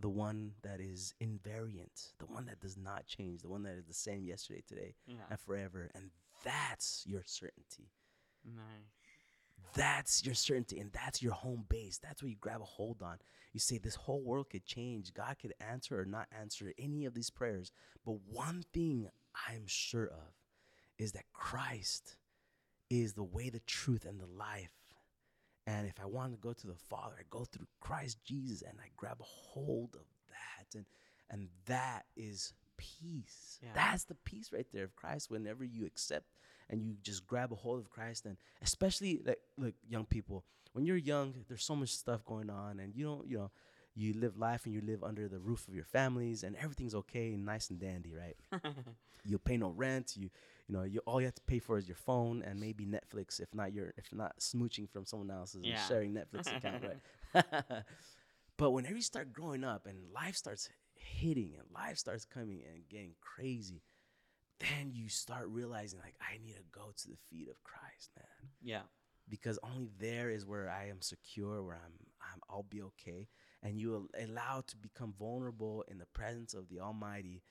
the 0.00 0.08
one 0.08 0.52
that 0.62 0.80
is 0.80 1.14
invariant, 1.20 2.12
the 2.18 2.26
one 2.26 2.46
that 2.46 2.60
does 2.60 2.76
not 2.76 3.06
change, 3.06 3.42
the 3.42 3.48
one 3.48 3.62
that 3.64 3.74
is 3.76 3.86
the 3.86 3.94
same 3.94 4.24
yesterday, 4.24 4.62
today, 4.66 4.94
and 5.30 5.40
forever, 5.40 5.90
and 5.94 6.10
that's 6.44 7.04
your 7.06 7.22
certainty. 7.26 7.90
Nice. 8.44 8.64
That's 9.74 10.24
your 10.24 10.34
certainty, 10.34 10.78
and 10.78 10.92
that's 10.92 11.22
your 11.22 11.32
home 11.32 11.64
base. 11.68 11.98
That's 11.98 12.22
where 12.22 12.30
you 12.30 12.36
grab 12.40 12.60
a 12.60 12.64
hold 12.64 13.02
on. 13.02 13.18
You 13.52 13.60
say, 13.60 13.78
This 13.78 13.96
whole 13.96 14.22
world 14.22 14.50
could 14.50 14.64
change. 14.64 15.12
God 15.12 15.36
could 15.40 15.54
answer 15.60 16.00
or 16.00 16.04
not 16.04 16.28
answer 16.38 16.72
any 16.78 17.04
of 17.04 17.14
these 17.14 17.30
prayers. 17.30 17.72
But 18.04 18.16
one 18.30 18.64
thing 18.72 19.08
I'm 19.48 19.66
sure 19.66 20.06
of 20.06 20.34
is 20.98 21.12
that 21.12 21.32
Christ 21.32 22.16
is 22.90 23.14
the 23.14 23.24
way, 23.24 23.50
the 23.50 23.60
truth, 23.60 24.04
and 24.04 24.20
the 24.20 24.26
life. 24.26 24.70
And 25.68 25.86
if 25.86 26.00
I 26.00 26.06
want 26.06 26.32
to 26.32 26.38
go 26.38 26.54
to 26.54 26.66
the 26.66 26.74
Father, 26.88 27.16
I 27.18 27.24
go 27.28 27.44
through 27.44 27.66
Christ 27.78 28.24
Jesus 28.24 28.62
and 28.62 28.78
I 28.80 28.88
grab 28.96 29.18
a 29.20 29.24
hold 29.24 29.94
of 29.94 30.06
that. 30.30 30.74
And 30.74 30.86
and 31.30 31.48
that 31.66 32.06
is 32.16 32.54
peace. 32.78 33.58
Yeah. 33.62 33.68
That's 33.74 34.04
the 34.04 34.14
peace 34.14 34.50
right 34.50 34.66
there 34.72 34.84
of 34.84 34.96
Christ 34.96 35.30
whenever 35.30 35.64
you 35.64 35.84
accept 35.84 36.24
and 36.70 36.82
you 36.82 36.94
just 37.02 37.26
grab 37.26 37.52
a 37.52 37.54
hold 37.54 37.80
of 37.80 37.90
Christ 37.90 38.24
and 38.24 38.38
especially 38.62 39.20
like 39.24 39.40
look 39.58 39.74
young 39.86 40.06
people 40.06 40.44
when 40.72 40.86
you're 40.86 40.96
young 40.96 41.34
there's 41.48 41.64
so 41.64 41.74
much 41.74 41.90
stuff 41.90 42.24
going 42.24 42.50
on 42.50 42.78
and 42.78 42.94
you 42.94 43.04
don't 43.04 43.26
you 43.26 43.38
know 43.38 43.50
you 43.98 44.12
live 44.14 44.36
life 44.38 44.64
and 44.64 44.74
you 44.74 44.80
live 44.80 45.02
under 45.02 45.28
the 45.28 45.38
roof 45.38 45.66
of 45.68 45.74
your 45.74 45.84
families 45.84 46.42
and 46.44 46.56
everything's 46.56 46.94
okay 46.94 47.32
and 47.32 47.44
nice 47.44 47.70
and 47.70 47.80
dandy 47.80 48.14
right 48.14 48.36
you 49.24 49.38
pay 49.38 49.56
no 49.56 49.70
rent 49.70 50.14
you 50.16 50.30
you 50.68 50.74
know 50.76 50.82
you 50.84 51.00
all 51.06 51.20
you 51.20 51.26
have 51.26 51.34
to 51.34 51.42
pay 51.42 51.58
for 51.58 51.76
is 51.78 51.88
your 51.88 51.96
phone 51.96 52.42
and 52.42 52.60
maybe 52.60 52.86
Netflix 52.86 53.40
if 53.40 53.52
not 53.54 53.72
your 53.72 53.92
if 53.96 54.12
not 54.12 54.38
smooching 54.38 54.88
from 54.88 55.04
someone 55.04 55.30
else's 55.30 55.64
Yeah. 55.64 55.70
and 55.70 55.78
sharing 55.88 56.12
Netflix 56.14 56.52
account 56.56 56.82
right 57.34 57.44
but 58.56 58.70
whenever 58.70 58.94
you 58.96 59.02
start 59.02 59.32
growing 59.32 59.64
up 59.64 59.86
and 59.86 59.98
life 60.14 60.36
starts 60.36 60.68
hitting 60.94 61.54
and 61.58 61.66
life 61.74 61.98
starts 61.98 62.24
coming 62.24 62.62
and 62.72 62.88
getting 62.88 63.14
crazy 63.20 63.82
then 64.60 64.90
you 64.92 65.08
start 65.08 65.46
realizing 65.48 66.00
like 66.00 66.14
I 66.20 66.38
need 66.44 66.54
to 66.56 66.62
go 66.72 66.92
to 66.96 67.08
the 67.08 67.16
feet 67.30 67.48
of 67.48 67.62
Christ, 67.62 68.10
man, 68.16 68.50
Yeah. 68.60 68.82
because 69.28 69.56
only 69.62 69.88
there 70.00 70.30
is 70.30 70.44
where 70.46 70.68
I 70.68 70.88
am 70.88 71.00
secure, 71.00 71.62
where 71.62 71.76
I'm, 71.76 71.92
I'm 72.20 72.40
I'll 72.50 72.64
be 72.68 72.82
okay, 72.82 73.28
and 73.62 73.78
you 73.78 74.08
allow 74.18 74.62
to 74.66 74.76
become 74.76 75.14
vulnerable 75.18 75.84
in 75.88 75.98
the 75.98 76.06
presence 76.06 76.54
of 76.54 76.68
the 76.68 76.80
Almighty, 76.80 77.42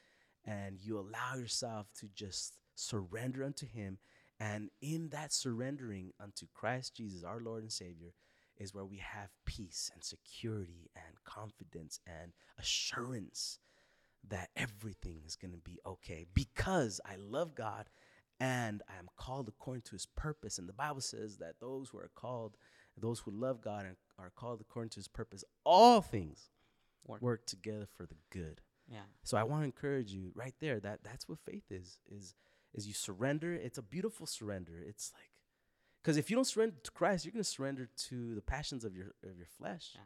and 0.46 0.80
you 0.82 0.98
allow 0.98 1.36
yourself 1.36 1.88
to 2.00 2.08
just 2.16 2.54
surrender 2.76 3.44
unto 3.44 3.68
Him, 3.68 3.98
and 4.40 4.70
in 4.82 5.10
that 5.10 5.34
surrendering 5.34 6.12
unto 6.20 6.46
Christ 6.54 6.96
Jesus, 6.96 7.24
our 7.24 7.40
Lord 7.40 7.64
and 7.64 7.72
Savior, 7.72 8.14
is 8.58 8.74
where 8.74 8.86
we 8.86 8.98
have 8.98 9.30
peace 9.46 9.92
and 9.94 10.04
security 10.04 10.90
and 10.96 11.24
confidence 11.24 12.00
and 12.08 12.32
assurance 12.58 13.60
that 14.28 14.50
everything 14.56 15.22
is 15.26 15.36
going 15.36 15.52
to 15.52 15.58
be 15.58 15.80
okay 15.86 16.26
because 16.34 17.00
I 17.06 17.16
love 17.18 17.56
God 17.56 17.86
and 18.40 18.82
I 18.90 19.00
am 19.00 19.10
called 19.16 19.48
according 19.48 19.84
to 19.84 19.92
his 19.92 20.06
purpose. 20.06 20.58
And 20.58 20.68
the 20.68 20.74
Bible 20.74 21.02
says 21.02 21.38
that 21.38 21.60
those 21.60 21.90
who 21.90 21.98
are 22.00 22.12
called, 22.14 22.58
those 22.98 23.20
who 23.20 23.32
love 23.32 23.62
God 23.62 23.86
and 23.86 23.96
are 24.20 24.32
called 24.36 24.62
according 24.62 24.90
to 24.92 24.96
his 24.98 25.08
purpose, 25.08 25.44
all 25.64 26.02
things 26.02 26.50
Work. 27.06 27.22
work 27.22 27.46
together 27.46 27.88
for 27.96 28.06
the 28.06 28.16
good. 28.32 28.62
Yeah. 28.92 29.02
So 29.24 29.38
I 29.38 29.44
want 29.44 29.62
to 29.62 29.66
encourage 29.66 30.12
you 30.12 30.32
right 30.36 30.54
there 30.60 30.80
that 30.80 31.04
that's 31.04 31.28
what 31.30 31.40
faith 31.40 31.64
is 31.72 32.00
is 32.10 32.36
is 32.74 32.88
you 32.88 32.94
surrender. 32.94 33.54
It's 33.54 33.78
a 33.78 33.82
beautiful 33.82 34.26
surrender. 34.26 34.74
It's 34.86 35.12
like 35.14 35.30
because 36.02 36.18
if 36.18 36.30
you 36.30 36.36
don't 36.36 36.46
surrender 36.46 36.76
to 36.84 36.92
Christ, 36.92 37.26
you're 37.26 37.32
going 37.34 37.44
to 37.44 37.50
surrender 37.50 37.90
to 38.10 38.36
the 38.36 38.42
passions 38.42 38.84
of 38.86 38.96
your 38.96 39.14
of 39.30 39.38
your 39.38 39.48
flesh, 39.58 39.92
Yeah. 39.96 40.02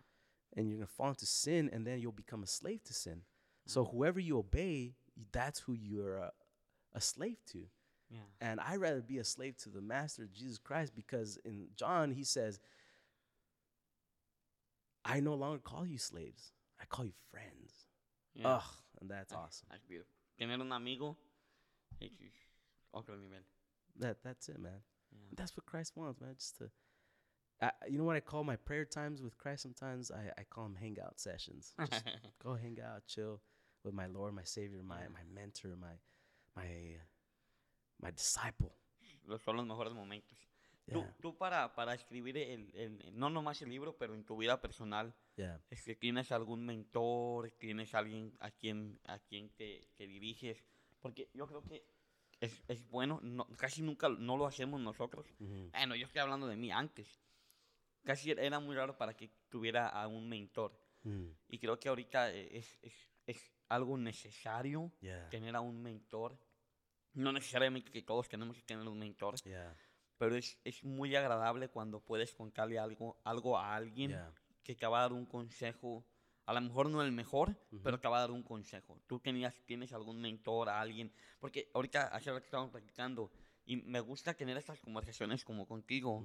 and 0.58 0.68
you're 0.68 0.78
going 0.78 0.88
to 0.88 0.94
fall 0.94 1.10
into 1.10 1.26
sin, 1.26 1.70
and 1.72 1.86
then 1.86 2.00
you'll 2.00 2.12
become 2.12 2.42
a 2.44 2.48
slave 2.48 2.84
to 2.86 2.94
sin. 2.94 3.22
So 3.68 3.86
whoever 3.86 4.20
you 4.20 4.38
obey, 4.40 4.96
that's 5.32 5.60
who 5.60 5.74
you're 5.74 6.18
a, 6.18 6.32
a 6.94 7.02
slave 7.02 7.38
to. 7.52 7.66
Yeah. 8.10 8.20
And 8.42 8.60
I'd 8.60 8.78
rather 8.78 9.02
be 9.02 9.20
a 9.20 9.24
slave 9.24 9.58
to 9.58 9.70
the 9.70 9.82
Master 9.82 10.28
Jesus 10.34 10.58
Christ 10.58 10.94
because 10.96 11.38
in 11.46 11.68
John 11.76 12.12
he 12.12 12.24
says, 12.24 12.60
"I 15.06 15.20
no 15.20 15.36
longer 15.36 15.60
call 15.60 15.86
you 15.86 15.98
slaves; 15.98 16.52
I 16.80 16.86
call 16.86 17.06
you 17.06 17.14
friends." 17.32 17.88
Yeah. 18.34 18.48
Ugh, 18.56 18.64
and 19.00 19.10
that's 19.10 19.34
awesome. 19.34 19.68
That's 19.70 19.84
beautiful. 19.86 20.14
Tener 20.40 20.54
un 20.54 20.72
amigo. 20.72 21.18
That 24.00 24.24
that's 24.24 24.50
it, 24.50 24.60
man. 24.60 24.82
And 25.12 25.38
That's 25.38 25.56
what 25.58 25.66
Christ 25.66 25.94
wants, 25.96 26.20
man. 26.22 26.36
Just 26.38 26.58
to, 26.60 26.70
I, 27.62 27.72
you 27.90 27.98
know 27.98 28.06
what 28.06 28.16
I 28.16 28.22
call 28.22 28.44
my 28.44 28.56
prayer 28.56 28.86
times 28.86 29.22
with 29.22 29.38
Christ. 29.38 29.64
Sometimes 29.64 30.10
I, 30.12 30.32
I 30.40 30.44
call 30.50 30.64
them 30.64 30.76
hangout 30.76 31.20
sessions. 31.20 31.74
Just 31.92 32.06
go 32.44 32.56
hang 32.56 32.78
out, 32.84 33.06
chill 33.08 33.42
with 33.84 33.94
my 33.94 34.08
Lord, 34.08 34.34
my 34.34 34.44
Savior, 34.44 34.82
my 34.84 35.02
Yeah. 35.02 35.10
my 35.10 35.24
mentor, 35.42 35.76
my 35.80 36.00
my 36.56 36.98
my 38.02 38.12
disciple. 38.12 38.74
Los 39.28 39.42
son 39.44 39.58
los 39.58 39.66
mejores 39.68 39.94
momentos. 39.94 40.38
Yeah, 40.88 40.96
Tú, 40.96 41.14
tú 41.22 41.38
para, 41.38 41.74
para 41.76 41.94
escribir 41.94 42.38
el, 42.38 42.76
el- 42.76 43.18
no 43.18 43.30
nomás 43.30 43.62
el 43.62 43.70
libro, 43.70 43.96
pero 43.98 44.14
en 44.16 44.24
tu 44.26 44.36
vida 44.38 44.60
personal, 44.62 45.14
yeah. 45.36 45.62
este, 45.70 45.96
¿tienes 45.96 46.32
algún 46.32 46.66
mentor? 46.66 47.52
¿Tienes 47.52 47.94
alguien 47.94 48.36
a 48.40 48.52
quien, 48.52 49.00
a 49.06 49.20
quien 49.20 49.50
te, 49.52 49.88
te 49.96 50.08
diriges? 50.08 50.66
Porque 51.00 51.30
yo 51.34 51.48
creo 51.48 51.64
que 51.64 51.84
es, 52.40 52.64
es 52.68 52.88
bueno, 52.90 53.20
no- 53.22 53.48
casi 53.58 53.82
nunca 53.84 54.10
no 54.10 54.38
lo 54.38 54.48
hacemos 54.48 54.82
nosotros. 54.82 55.28
Bueno, 55.72 55.96
yo 55.96 56.08
estoy 56.08 56.22
hablando 56.22 56.48
de 56.48 56.56
mí 56.58 56.72
antes. 56.72 57.22
Casi 58.04 58.32
era 58.32 58.60
muy 58.60 58.76
raro 58.76 58.98
para 58.98 59.16
que 59.16 59.30
tuviera 59.50 59.88
a 59.88 60.08
un 60.08 60.28
mentor. 60.28 60.76
Mm, 61.04 61.28
Y 61.50 61.60
creo 61.60 61.80
que 61.80 61.90
ahorita 61.90 62.32
es, 62.32 62.78
es, 62.82 62.94
es 63.28 63.52
algo 63.70 63.98
necesario 63.98 64.92
yeah, 65.02 65.30
tener 65.30 65.56
a 65.56 65.62
un 65.62 65.82
mentor. 65.82 66.38
No 67.14 67.32
necesariamente 67.32 67.92
que 67.92 68.02
todos 68.02 68.28
tenemos 68.28 68.56
que 68.56 68.64
tener 68.64 68.88
un 68.88 68.98
mentor, 68.98 69.36
yeah, 69.44 69.76
pero 70.22 70.36
es, 70.36 70.60
es 70.64 70.84
muy 70.84 71.16
agradable 71.16 71.70
cuando 71.70 72.00
puedes 72.00 72.32
contarle 72.36 72.78
algo, 72.78 73.20
algo 73.24 73.58
a 73.58 73.76
alguien 73.76 74.12
yeah. 74.12 74.32
que 74.64 74.76
te 74.76 74.86
va 74.86 75.00
a 75.00 75.02
dar 75.02 75.14
un 75.14 75.26
consejo. 75.26 76.06
A 76.46 76.54
lo 76.54 76.62
mejor 76.62 76.92
no 76.92 77.02
el 77.02 77.12
mejor, 77.12 77.58
pero 77.82 78.00
te 78.00 78.08
va 78.08 78.18
a 78.18 78.22
dar 78.22 78.30
un 78.30 78.44
consejo. 78.44 79.02
Tú 79.08 79.20
tenías, 79.20 79.56
tienes 79.66 79.94
algún 79.94 80.22
mentor, 80.22 80.70
a 80.70 80.80
alguien. 80.80 81.12
Porque 81.40 81.72
ahorita, 81.74 82.10
hace 82.10 82.32
rato 82.32 82.46
estábamos 82.46 82.70
platicando, 82.70 83.32
y 83.66 83.78
me 83.78 84.00
gusta 84.00 84.36
tener 84.36 84.58
estas 84.58 84.80
conversaciones 84.80 85.44
como 85.44 85.66
contigo, 85.66 86.24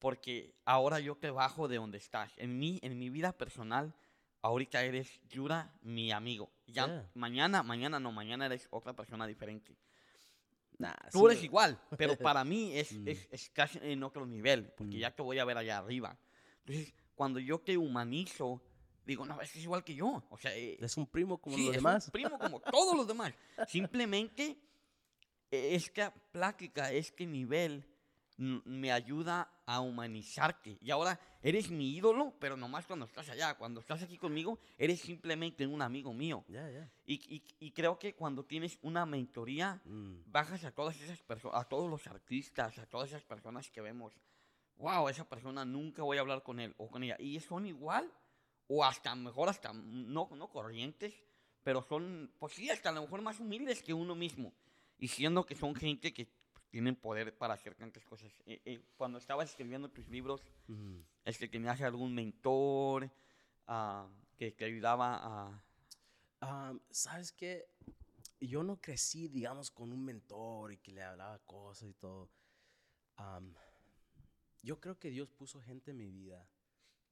porque 0.00 0.56
ahora 0.64 0.98
yo 0.98 1.14
te 1.14 1.30
bajo 1.30 1.68
de 1.68 1.76
donde 1.76 1.98
estás. 1.98 2.32
En 2.38 2.58
mí, 2.58 2.80
en 2.82 2.98
mi 2.98 3.08
vida 3.08 3.30
personal, 3.32 3.94
ahorita 4.42 4.82
eres 4.82 5.20
Yura, 5.28 5.78
mi 5.82 6.10
amigo. 6.10 6.50
Ya 6.66 6.86
Yeah. 6.86 7.10
mañana, 7.14 7.62
mañana 7.62 8.00
no, 8.00 8.10
mañana 8.10 8.46
eres 8.46 8.66
otra 8.72 8.94
persona 8.94 9.28
diferente. 9.28 9.78
Nah, 10.78 10.94
Tú 11.10 11.20
sí, 11.20 11.24
eres 11.26 11.42
igual, 11.44 11.80
pero 11.96 12.16
para 12.18 12.44
mí 12.44 12.76
es, 12.76 12.92
Mm. 12.92 13.08
es, 13.08 13.28
es 13.30 13.50
casi 13.50 13.78
en 13.82 14.02
otro 14.02 14.24
nivel, 14.26 14.72
porque 14.76 14.96
Mm. 14.96 15.00
ya 15.00 15.10
te 15.14 15.22
voy 15.22 15.38
a 15.38 15.44
ver 15.44 15.58
allá 15.58 15.78
arriba. 15.78 16.16
Entonces, 16.64 16.94
cuando 17.14 17.40
yo 17.40 17.58
te 17.58 17.76
humanizo, 17.76 18.62
digo, 19.04 19.24
no, 19.26 19.40
es 19.40 19.50
que 19.52 19.58
es 19.58 19.64
igual 19.64 19.82
que 19.82 19.94
yo. 19.94 20.22
O 20.30 20.38
sea, 20.38 20.54
eh, 20.56 20.76
Es 20.80 20.96
un 20.96 21.06
primo 21.06 21.38
como 21.38 21.56
sí, 21.56 21.62
los 21.66 21.70
es 21.74 21.78
un 21.78 21.82
demás. 21.84 22.10
primo 22.12 22.38
como 22.38 22.60
todos 22.72 22.96
los 22.96 23.06
demás. 23.08 23.32
Simplemente, 23.66 24.56
eh, 25.50 25.74
esta 25.74 26.12
plática, 26.32 26.92
este 26.92 27.26
nivel, 27.26 27.84
me 28.38 28.92
ayuda 28.92 29.50
a 29.66 29.80
humanizarte. 29.80 30.78
Y 30.80 30.90
ahora 30.90 31.18
eres 31.42 31.70
mi 31.70 31.90
ídolo, 31.96 32.32
pero 32.38 32.56
nomás 32.56 32.86
cuando 32.86 33.04
estás 33.04 33.28
allá. 33.28 33.54
Cuando 33.54 33.80
estás 33.80 34.02
aquí 34.02 34.16
conmigo, 34.16 34.58
eres 34.78 35.00
simplemente 35.00 35.66
un 35.66 35.82
amigo 35.82 36.12
mío. 36.14 36.44
Yeah, 36.48 36.70
yeah. 36.70 36.90
Y, 37.04 37.14
y- 37.34 37.42
y 37.58 37.72
creo 37.72 37.98
que 37.98 38.14
cuando 38.14 38.44
tienes 38.44 38.78
una 38.82 39.04
mentoría, 39.04 39.80
Mm, 39.84 40.22
bajas 40.26 40.64
a 40.64 40.70
todas 40.70 41.00
esas 41.00 41.20
personas, 41.22 41.60
a 41.60 41.64
todos 41.68 41.90
los 41.90 42.06
artistas, 42.06 42.78
a 42.78 42.86
todas 42.86 43.08
esas 43.10 43.24
personas 43.24 43.70
que 43.70 43.80
vemos, 43.80 44.14
wow, 44.76 45.08
esa 45.08 45.28
persona 45.28 45.64
nunca 45.64 46.02
voy 46.02 46.16
a 46.16 46.20
hablar 46.20 46.42
con 46.42 46.60
él 46.60 46.74
o 46.78 46.88
con 46.88 47.02
ella. 47.02 47.16
Y 47.18 47.40
son 47.40 47.66
igual, 47.66 48.10
o 48.68 48.84
hasta 48.84 49.14
mejor, 49.16 49.48
hasta 49.48 49.72
no, 49.72 50.28
no 50.36 50.48
corrientes, 50.48 51.12
pero 51.64 51.82
son, 51.82 52.32
pues 52.38 52.54
sí, 52.54 52.70
hasta 52.70 52.90
a 52.90 52.92
lo 52.92 53.02
mejor 53.02 53.20
más 53.20 53.40
humildes 53.40 53.82
que 53.82 53.92
uno 53.92 54.14
mismo. 54.14 54.52
Y 54.98 55.08
siendo 55.08 55.44
que 55.44 55.54
son 55.54 55.74
gente 55.74 56.12
que 56.14 56.28
tienen 56.70 56.96
poder 56.96 57.36
para 57.36 57.54
hacer 57.54 57.74
tantas 57.74 58.04
cosas. 58.04 58.32
Eh, 58.46 58.60
eh, 58.64 58.82
cuando 58.96 59.18
estabas 59.18 59.50
escribiendo 59.50 59.90
tus 59.90 60.08
libros, 60.08 60.42
mhm. 60.66 61.04
este, 61.24 61.48
¿tenías 61.48 61.80
algún 61.80 62.14
mentor 62.14 63.10
ah, 63.66 64.08
que 64.36 64.52
te 64.52 64.64
ayudaba 64.64 65.18
a... 65.22 65.62
Um, 66.40 66.78
¿Sabes 66.90 67.32
qué? 67.32 67.66
Yo 68.40 68.62
no 68.62 68.80
crecí, 68.80 69.26
digamos, 69.28 69.70
con 69.70 69.92
un 69.92 70.04
mentor 70.04 70.72
y 70.72 70.78
que 70.78 70.92
le 70.92 71.02
hablaba 71.02 71.38
cosas 71.40 71.88
y 71.88 71.94
todo. 71.94 72.30
Um, 73.18 73.52
yo 74.62 74.80
creo 74.80 74.98
que 74.98 75.10
Dios 75.10 75.30
puso 75.30 75.60
gente 75.60 75.90
en 75.90 75.96
mi 75.96 76.10
vida 76.10 76.48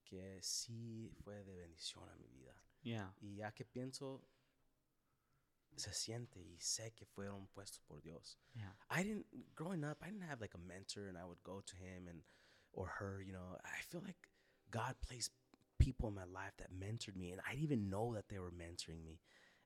que 0.05 0.41
sí 0.43 1.11
fue 1.25 1.43
de 1.43 1.57
bendición 1.57 2.09
a 2.09 2.15
mi 2.15 2.29
vida. 2.29 2.55
Yeah. 2.83 3.13
Y 3.21 3.37
ya 3.37 3.53
que 3.53 3.65
pienso, 3.65 4.23
se 5.77 5.93
siente 5.93 6.41
y 6.41 6.57
sé 6.59 6.93
que 6.95 7.05
fueron 7.07 7.47
puestos 7.49 7.81
por 7.87 8.01
Dios. 8.01 8.37
Yeah. 8.55 8.73
I 8.91 9.03
didn't 9.03 9.27
growing 9.55 9.85
up. 9.85 9.99
I 10.03 10.07
didn't 10.11 10.29
have 10.29 10.41
like 10.41 10.55
a 10.55 10.59
mentor, 10.59 11.09
and 11.09 11.17
I 11.19 11.25
would 11.25 11.43
go 11.43 11.61
to 11.61 11.77
him 11.77 12.09
and 12.09 12.23
or 12.73 12.87
her. 12.99 13.23
You 13.23 13.33
know, 13.33 13.57
I 13.65 13.81
feel 13.83 14.01
like 14.05 14.29
God 14.71 14.95
placed 15.01 15.31
people 15.79 16.09
in 16.09 16.15
my 16.15 16.25
life 16.25 16.53
that 16.59 16.73
mentored 16.73 17.17
me, 17.17 17.31
and 17.33 17.41
I 17.47 17.51
didn't 17.53 17.65
even 17.65 17.91
know 17.91 18.15
that 18.15 18.29
they 18.29 18.39
were 18.39 18.51
mentoring 18.51 19.05
me. 19.05 19.21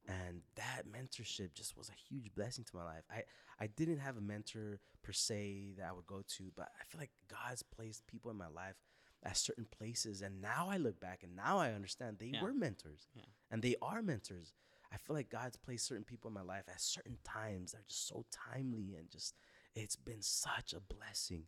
And 0.08 0.40
that 0.56 0.84
mentorship 0.90 1.52
just 1.54 1.76
was 1.76 1.88
a 1.90 1.92
huge 1.92 2.34
blessing 2.34 2.64
to 2.64 2.76
my 2.76 2.84
life. 2.84 3.04
I 3.10 3.22
I 3.58 3.66
didn't 3.68 3.98
have 3.98 4.16
a 4.16 4.20
mentor 4.20 4.80
per 5.02 5.12
se 5.12 5.74
that 5.76 5.86
I 5.86 5.92
would 5.92 6.06
go 6.06 6.22
to, 6.36 6.52
but 6.56 6.68
I 6.80 6.84
feel 6.88 6.98
like 7.00 7.12
God's 7.28 7.62
placed 7.62 8.06
people 8.06 8.30
in 8.30 8.36
my 8.38 8.48
life 8.48 8.76
at 9.22 9.36
certain 9.36 9.66
places, 9.66 10.22
and 10.22 10.40
now 10.40 10.68
I 10.70 10.78
look 10.78 10.98
back 10.98 11.22
and 11.22 11.36
now 11.36 11.58
I 11.58 11.72
understand 11.74 12.18
they 12.18 12.28
Yeah. 12.32 12.42
were 12.42 12.54
mentors, 12.54 13.06
Yeah. 13.14 13.26
and 13.50 13.60
they 13.62 13.76
are 13.82 14.00
mentors. 14.02 14.54
I 14.92 14.96
feel 14.96 15.14
like 15.14 15.30
God's 15.30 15.56
placed 15.56 15.86
certain 15.86 16.04
people 16.04 16.28
in 16.28 16.34
my 16.34 16.42
life 16.42 16.64
at 16.68 16.80
certain 16.80 17.18
times 17.24 17.72
that 17.72 17.78
are 17.78 17.88
just 17.88 18.08
so 18.08 18.24
timely 18.48 18.96
and 18.98 19.10
just 19.10 19.34
it's 19.74 19.96
been 19.96 20.22
such 20.22 20.72
a 20.72 20.80
blessing. 20.80 21.44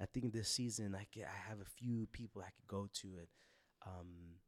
I 0.00 0.06
think 0.06 0.32
this 0.32 0.48
season 0.48 0.94
I 0.94 1.06
get, 1.12 1.26
I 1.26 1.48
have 1.48 1.60
a 1.60 1.64
few 1.64 2.06
people 2.12 2.42
I 2.42 2.50
could 2.50 2.66
go 2.66 2.88
to 3.00 3.08
it, 3.16 3.28
um, 3.86 4.40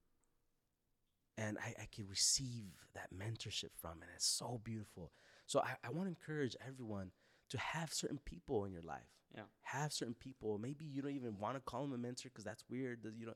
and 1.38 1.56
I, 1.58 1.82
I 1.82 1.86
could 1.94 2.08
receive 2.10 2.72
that 2.94 3.08
mentorship 3.14 3.70
from, 3.80 3.92
and 4.02 4.10
it's 4.14 4.26
so 4.26 4.60
beautiful. 4.64 5.12
So 5.46 5.60
I, 5.60 5.76
I 5.84 5.90
want 5.90 6.08
to 6.08 6.08
encourage 6.08 6.56
everyone 6.66 7.12
to 7.50 7.58
have 7.58 7.92
certain 7.92 8.18
people 8.24 8.64
in 8.64 8.72
your 8.72 8.82
life. 8.82 9.06
Yeah. 9.34 9.42
Have 9.62 9.92
certain 9.92 10.14
people. 10.14 10.58
Maybe 10.58 10.84
you 10.84 11.02
don't 11.02 11.12
even 11.12 11.38
want 11.38 11.56
to 11.56 11.60
call 11.60 11.82
them 11.82 11.92
a 11.92 11.98
mentor 11.98 12.30
because 12.30 12.44
that's 12.44 12.64
weird. 12.68 13.00
You 13.18 13.26
know, 13.26 13.34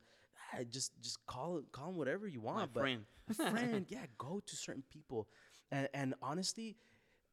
ah, 0.54 0.62
just 0.70 0.92
just 1.02 1.24
call 1.26 1.58
it 1.58 1.64
call 1.72 1.86
them 1.86 1.96
whatever 1.96 2.26
you 2.26 2.40
want. 2.40 2.74
My 2.74 2.80
friend. 2.82 3.04
friend 3.50 3.86
yeah 3.88 4.06
go 4.18 4.40
to 4.44 4.56
certain 4.56 4.82
people 4.90 5.28
and 5.70 5.88
and 5.94 6.14
honestly 6.20 6.76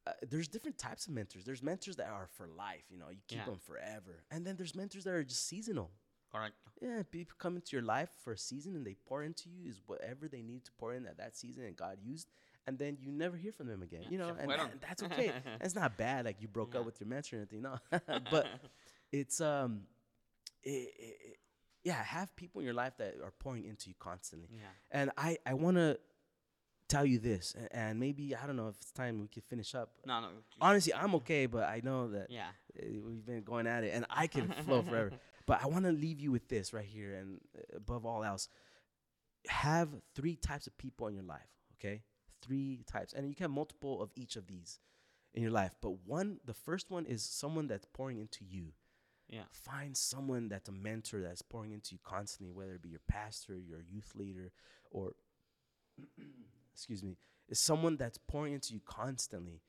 uh, 0.06 0.12
there's 0.30 0.46
different 0.48 0.78
types 0.78 1.06
of 1.08 1.12
mentors 1.12 1.44
there's 1.44 1.62
mentors 1.62 1.96
that 1.96 2.08
are 2.08 2.28
for 2.36 2.46
life 2.46 2.84
you 2.88 2.96
know 2.98 3.06
you 3.10 3.18
keep 3.26 3.38
Yeah. 3.40 3.44
them 3.46 3.58
forever 3.58 4.22
and 4.30 4.46
then 4.46 4.56
there's 4.56 4.74
mentors 4.76 5.04
that 5.04 5.12
are 5.12 5.24
just 5.24 5.46
seasonal 5.48 5.90
Correcto. 6.32 6.70
yeah 6.80 7.02
people 7.10 7.34
come 7.38 7.56
into 7.56 7.70
your 7.76 7.82
life 7.82 8.10
for 8.22 8.32
a 8.32 8.38
season 8.38 8.76
and 8.76 8.86
they 8.86 8.94
pour 9.08 9.24
into 9.24 9.48
you 9.50 9.68
is 9.68 9.80
whatever 9.86 10.28
they 10.28 10.40
need 10.42 10.64
to 10.66 10.70
pour 10.78 10.94
in 10.94 11.04
at 11.06 11.16
that 11.18 11.36
season 11.36 11.64
and 11.64 11.76
god 11.76 11.98
used 12.02 12.28
and 12.68 12.78
then 12.78 12.96
you 13.00 13.10
never 13.10 13.36
hear 13.36 13.50
from 13.52 13.66
them 13.66 13.82
again 13.82 14.02
Yeah, 14.04 14.10
you 14.12 14.18
know 14.18 14.36
and, 14.38 14.52
that's 14.80 15.02
okay 15.02 15.32
it's 15.60 15.74
not 15.74 15.96
bad 15.98 16.26
like 16.26 16.36
you 16.40 16.46
broke 16.46 16.74
Yeah. 16.74 16.80
up 16.80 16.86
with 16.86 17.00
your 17.00 17.08
mentor 17.08 17.36
or 17.36 17.38
anything 17.40 17.62
no 17.62 17.76
but 18.30 18.46
it's 19.10 19.40
um 19.40 19.82
it, 20.62 20.68
it, 20.70 21.16
it- 21.24 21.38
yeah 21.88 22.00
have 22.16 22.28
people 22.42 22.56
in 22.60 22.64
your 22.70 22.78
life 22.84 22.94
that 22.98 23.12
are 23.26 23.34
pouring 23.44 23.64
into 23.70 23.84
you 23.90 23.96
constantly 24.08 24.48
Yeah. 24.62 24.72
and 24.98 25.06
I, 25.28 25.30
I 25.50 25.54
want 25.64 25.76
to 25.84 25.88
tell 26.94 27.04
you 27.12 27.18
this, 27.18 27.44
and 27.82 28.00
maybe, 28.00 28.24
I 28.34 28.42
don't 28.46 28.56
know 28.56 28.68
if 28.72 28.76
it's 28.80 28.92
time 28.92 29.20
we 29.20 29.28
could 29.34 29.44
finish 29.44 29.70
up. 29.74 29.88
No, 30.10 30.14
no. 30.24 30.28
Honestly, 30.58 30.94
I'm 31.02 31.14
okay, 31.16 31.44
but 31.44 31.64
I 31.76 31.78
know 31.88 32.00
that 32.14 32.26
Yeah. 32.30 32.48
uh, 32.80 32.86
we've 33.06 33.26
been 33.32 33.42
going 33.52 33.66
at 33.74 33.84
it, 33.84 33.92
and 33.96 34.06
I 34.08 34.26
can 34.26 34.46
flow 34.64 34.80
forever. 34.80 35.10
But 35.44 35.56
I 35.62 35.66
want 35.66 35.84
to 35.84 35.92
leave 35.92 36.18
you 36.24 36.30
with 36.36 36.46
this 36.48 36.72
right 36.72 36.86
here, 36.98 37.12
and 37.20 37.28
uh, 37.58 37.76
above 37.82 38.06
all 38.06 38.22
else, 38.24 38.48
have 39.48 39.88
three 40.14 40.36
types 40.36 40.66
of 40.66 40.76
people 40.78 41.06
in 41.08 41.14
your 41.14 41.24
life, 41.24 41.50
okay? 41.76 42.02
Three 42.40 42.84
types. 42.86 43.12
And 43.12 43.28
you 43.28 43.34
can 43.34 43.44
have 43.44 43.50
multiple 43.50 44.00
of 44.02 44.10
each 44.16 44.36
of 44.36 44.46
these 44.46 44.78
in 45.34 45.42
your 45.42 45.52
life. 45.52 45.72
But 45.82 46.06
one, 46.06 46.40
the 46.44 46.54
first 46.54 46.90
one 46.90 47.04
is 47.06 47.22
someone 47.22 47.66
that's 47.66 47.86
pouring 47.92 48.18
into 48.18 48.44
you. 48.44 48.72
Yeah. 49.28 49.42
Find 49.52 49.96
someone 49.96 50.48
that's 50.48 50.68
a 50.68 50.72
mentor 50.72 51.20
that's 51.20 51.42
pouring 51.42 51.72
into 51.72 51.92
you 51.92 51.98
constantly, 52.02 52.52
whether 52.52 52.74
it 52.74 52.82
be 52.82 52.88
your 52.88 53.00
pastor, 53.08 53.56
your 53.58 53.80
youth 53.90 54.12
leader, 54.14 54.52
or 54.90 55.12
excuse 56.74 57.02
me, 57.02 57.16
is 57.48 57.58
someone 57.58 57.96
that's 57.96 58.18
pouring 58.18 58.54
into 58.54 58.72
you 58.74 58.80
constantly. 58.84 59.60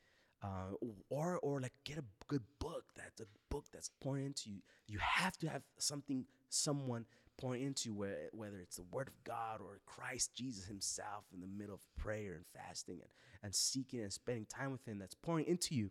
Uh, 0.41 0.71
or 1.09 1.37
or 1.39 1.59
like 1.59 1.73
get 1.83 1.97
a 1.97 2.03
good 2.29 2.43
book 2.59 2.85
that's 2.95 3.19
a 3.19 3.25
book 3.49 3.65
that's 3.73 3.89
pouring 4.01 4.27
into 4.27 4.49
you. 4.49 4.59
You 4.87 4.97
have 4.99 5.37
to 5.39 5.49
have 5.49 5.63
something, 5.79 6.23
someone 6.47 7.05
pouring 7.37 7.63
into 7.63 7.89
you, 7.89 8.05
whether 8.31 8.59
it's 8.59 8.77
the 8.77 8.85
Word 8.91 9.09
of 9.09 9.23
God 9.25 9.59
or 9.59 9.79
Christ 9.85 10.33
Jesus 10.35 10.65
Himself 10.65 11.25
in 11.33 11.41
the 11.41 11.47
middle 11.47 11.75
of 11.75 11.81
prayer 11.97 12.35
and 12.35 12.45
fasting 12.55 12.99
and, 13.01 13.09
and 13.43 13.53
seeking 13.53 14.01
and 14.01 14.13
spending 14.13 14.45
time 14.45 14.71
with 14.71 14.85
Him 14.85 14.97
that's 14.97 15.15
pouring 15.15 15.45
into 15.45 15.75
you. 15.75 15.89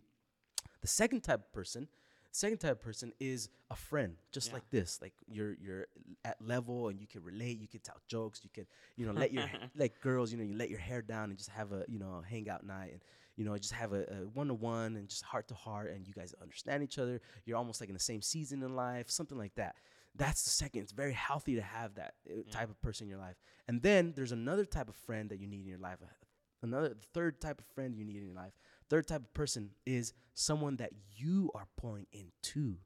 The 0.81 0.89
second 0.89 1.23
type 1.23 1.41
of 1.41 1.53
person, 1.53 1.89
second 2.39 2.59
type 2.59 2.73
of 2.73 2.81
person 2.81 3.13
is 3.21 3.49
a 3.71 3.77
friend, 3.77 4.17
just 4.33 4.49
Yeah. 4.49 4.55
like 4.55 4.71
this. 4.71 5.01
Like 5.03 5.15
you're 5.27 5.55
you're 5.61 5.87
at 6.25 6.37
level 6.41 6.89
and 6.89 7.01
you 7.01 7.07
can 7.07 7.23
relate. 7.23 7.59
You 7.59 7.69
can 7.69 7.81
tell 7.81 8.01
jokes. 8.09 8.41
You 8.45 8.51
can 8.53 8.67
you 8.97 9.07
know 9.07 9.13
let 9.13 9.33
your 9.33 9.45
like 9.77 10.01
girls. 10.01 10.33
You 10.33 10.39
know 10.39 10.45
you 10.45 10.55
let 10.57 10.71
your 10.71 10.79
hair 10.79 11.03
down 11.03 11.31
and 11.31 11.39
just 11.39 11.51
have 11.51 11.73
a 11.73 11.85
you 11.89 11.99
know 11.99 12.23
hangout 12.29 12.65
night 12.65 12.93
and 12.93 13.03
you 13.37 13.45
know 13.45 13.57
just 13.59 13.73
have 13.73 13.93
a 13.93 14.03
one 14.35 14.49
to 14.49 14.55
one 14.55 14.97
and 14.97 15.09
just 15.09 15.23
heart 15.23 15.49
to 15.49 15.55
heart 15.55 15.91
and 15.93 16.07
you 16.07 16.15
guys 16.15 16.35
understand 16.43 16.83
each 16.83 16.99
other. 16.99 17.21
You're 17.45 17.57
almost 17.59 17.81
like 17.81 17.89
in 17.91 17.95
the 17.95 18.01
same 18.13 18.23
season 18.23 18.63
in 18.63 18.75
life, 18.77 19.11
something 19.11 19.39
like 19.39 19.55
that. 19.57 19.77
That's 20.17 20.43
the 20.45 20.51
second. 20.51 20.83
It's 20.83 20.93
very 20.93 21.13
healthy 21.13 21.55
to 21.57 21.63
have 21.63 21.95
that 21.97 22.15
uh, 22.31 22.43
type 22.51 22.71
of 22.71 22.81
person 22.81 23.05
in 23.07 23.11
your 23.11 23.19
life. 23.21 23.37
And 23.69 23.83
then 23.83 24.13
there's 24.17 24.33
another 24.33 24.65
type 24.65 24.89
of 24.89 24.97
friend 24.97 25.29
that 25.31 25.39
you 25.39 25.47
need 25.47 25.61
in 25.63 25.67
your 25.69 25.79
life. 25.79 25.99
uh, 26.03 26.07
Another 26.63 26.95
third 27.15 27.41
type 27.41 27.61
of 27.61 27.67
friend 27.67 27.95
you 27.95 28.05
need 28.05 28.17
in 28.17 28.25
your 28.27 28.35
life. 28.35 28.53
Third 28.89 29.07
type 29.07 29.23
of 29.23 29.35
person 29.35 29.71
is 29.85 30.13
someone 30.35 30.77
that 30.77 30.93
you 31.17 31.51
are 31.55 31.67
pouring 31.77 32.07
into. 32.13 32.77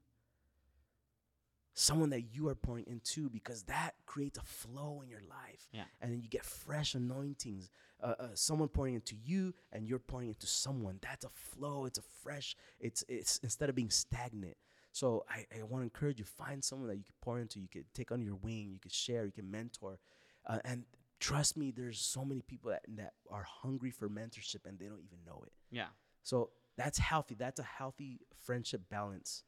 Someone 1.74 2.10
that 2.10 2.34
you 2.34 2.48
are 2.48 2.54
pouring 2.54 2.84
into 2.86 3.30
because 3.30 3.62
that 3.64 3.94
creates 4.04 4.38
a 4.38 4.42
flow 4.42 5.00
in 5.02 5.08
your 5.08 5.20
life. 5.20 5.68
Yeah. 5.72 5.84
And 6.00 6.12
then 6.12 6.20
you 6.20 6.28
get 6.28 6.44
fresh 6.44 6.94
anointings. 6.94 7.70
Uh, 8.02 8.14
uh, 8.18 8.26
someone 8.34 8.68
pouring 8.68 8.94
into 8.94 9.14
you 9.24 9.54
and 9.72 9.86
you're 9.86 9.98
pouring 9.98 10.28
into 10.28 10.46
someone. 10.46 10.98
That's 11.00 11.24
a 11.24 11.30
flow. 11.30 11.86
It's 11.86 11.98
a 11.98 12.02
fresh, 12.22 12.56
it's, 12.80 13.04
it's 13.08 13.38
instead 13.38 13.68
of 13.68 13.74
being 13.74 13.90
stagnant. 13.90 14.56
So 14.92 15.24
I, 15.30 15.46
I 15.58 15.62
want 15.62 15.80
to 15.80 15.84
encourage 15.84 16.18
you, 16.18 16.26
find 16.26 16.62
someone 16.62 16.88
that 16.88 16.96
you 16.96 17.04
can 17.04 17.14
pour 17.22 17.38
into, 17.38 17.60
you 17.60 17.68
can 17.68 17.84
take 17.94 18.12
under 18.12 18.26
your 18.26 18.36
wing, 18.36 18.70
you 18.72 18.78
can 18.78 18.90
share, 18.90 19.24
you 19.24 19.32
can 19.32 19.50
mentor. 19.50 19.98
Uh, 20.46 20.58
and 20.64 20.84
trust 21.22 21.56
me, 21.56 21.70
there's 21.70 22.00
so 22.00 22.24
many 22.24 22.42
people 22.42 22.72
that, 22.72 22.82
that 22.96 23.12
are 23.30 23.46
hungry 23.48 23.92
for 23.92 24.08
mentorship 24.08 24.66
and 24.66 24.76
they 24.78 24.86
don't 24.86 25.04
even 25.04 25.18
know 25.24 25.40
it. 25.46 25.52
Yeah. 25.70 25.86
So 26.24 26.50
that's 26.76 26.98
healthy. 26.98 27.36
That's 27.36 27.60
a 27.60 27.62
healthy 27.62 28.20
friendship 28.44 28.82
balance. 28.90 29.44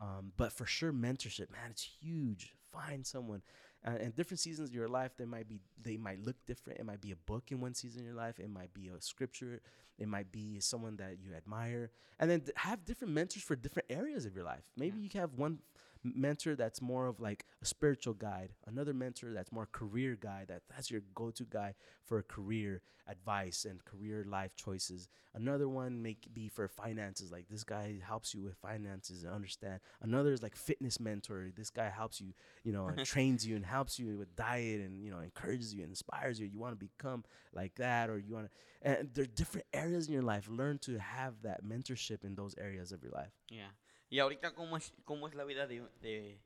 Um, 0.00 0.32
but 0.36 0.52
for 0.52 0.66
sure, 0.66 0.92
mentorship, 0.92 1.50
man, 1.50 1.70
it's 1.70 1.88
huge. 2.00 2.52
Find 2.70 3.06
someone. 3.06 3.40
Uh, 3.86 3.92
and 4.00 4.14
different 4.14 4.40
seasons 4.40 4.68
of 4.68 4.74
your 4.74 4.88
life, 4.88 5.12
they 5.16 5.24
might 5.24 5.48
be, 5.48 5.60
they 5.80 5.96
might 5.96 6.20
look 6.20 6.36
different. 6.46 6.78
It 6.78 6.84
might 6.84 7.00
be 7.00 7.12
a 7.12 7.16
book 7.16 7.44
in 7.50 7.60
one 7.60 7.72
season 7.72 8.02
of 8.02 8.06
your 8.06 8.14
life. 8.14 8.38
It 8.38 8.50
might 8.50 8.74
be 8.74 8.88
a 8.88 9.00
scripture. 9.00 9.62
It 9.98 10.08
might 10.08 10.30
be 10.30 10.60
someone 10.60 10.96
that 10.96 11.16
you 11.22 11.34
admire. 11.34 11.90
And 12.18 12.30
then 12.30 12.40
th- 12.40 12.52
have 12.56 12.84
different 12.84 13.14
mentors 13.14 13.42
for 13.42 13.56
different 13.56 13.90
areas 13.90 14.26
of 14.26 14.34
your 14.34 14.44
life. 14.44 14.64
Maybe 14.76 15.00
you 15.00 15.08
have 15.14 15.34
one 15.34 15.60
mentor 16.04 16.54
that's 16.54 16.80
more 16.82 17.06
of 17.06 17.20
like 17.20 17.46
a 17.62 17.66
spiritual 17.66 18.14
guide, 18.14 18.50
another 18.66 18.92
mentor 18.92 19.32
that's 19.32 19.52
more 19.52 19.68
career 19.70 20.16
guide. 20.20 20.46
That 20.48 20.62
that's 20.70 20.90
your 20.90 21.02
go-to 21.14 21.44
guy 21.44 21.74
for 22.04 22.22
career 22.22 22.82
advice 23.08 23.66
and 23.68 23.84
career 23.84 24.24
life 24.28 24.54
choices. 24.56 25.08
Another 25.34 25.68
one 25.68 26.02
may 26.02 26.16
be 26.32 26.48
for 26.48 26.68
finances. 26.68 27.32
Like 27.32 27.46
this 27.50 27.64
guy 27.64 27.96
helps 28.06 28.34
you 28.34 28.42
with 28.42 28.56
finances 28.56 29.24
and 29.24 29.32
understand. 29.34 29.80
Another 30.00 30.32
is 30.32 30.42
like 30.42 30.56
fitness 30.56 31.00
mentor. 31.00 31.50
This 31.56 31.70
guy 31.70 31.88
helps 31.88 32.20
you, 32.20 32.32
you 32.62 32.72
know, 32.72 32.86
and 32.86 32.98
trains 33.04 33.46
you 33.46 33.56
and 33.56 33.64
helps 33.64 33.98
you 33.98 34.16
with 34.16 34.34
diet 34.36 34.80
and 34.80 35.02
you 35.02 35.10
know 35.10 35.18
encourages 35.20 35.74
you 35.74 35.82
and 35.82 35.90
inspires 35.90 36.38
you. 36.40 36.46
You 36.46 36.58
want 36.58 36.78
to 36.78 36.86
become 36.86 37.24
like 37.54 37.74
that, 37.76 38.10
or 38.10 38.18
you 38.18 38.34
want 38.34 38.46
to. 38.46 38.50
And 38.82 39.08
there 39.14 39.24
are 39.24 39.28
different 39.28 39.66
areas 39.72 40.06
in 40.06 40.12
your 40.12 40.22
life. 40.22 40.48
Learn 40.48 40.78
to 40.80 40.98
have 40.98 41.34
that 41.42 41.64
mentorship 41.64 42.24
in 42.24 42.34
those 42.34 42.54
areas 42.58 42.92
of 42.92 43.02
your 43.02 43.12
life. 43.12 43.32
Yeah. 43.48 43.68
Y 44.14 44.20
ahorita, 44.20 44.54
¿cómo 44.54 44.76
es, 44.76 44.94
cómo 45.04 45.26
es 45.26 45.34
la 45.34 45.42
vida 45.42 45.66
de, 45.66 45.80
de, 46.00 46.38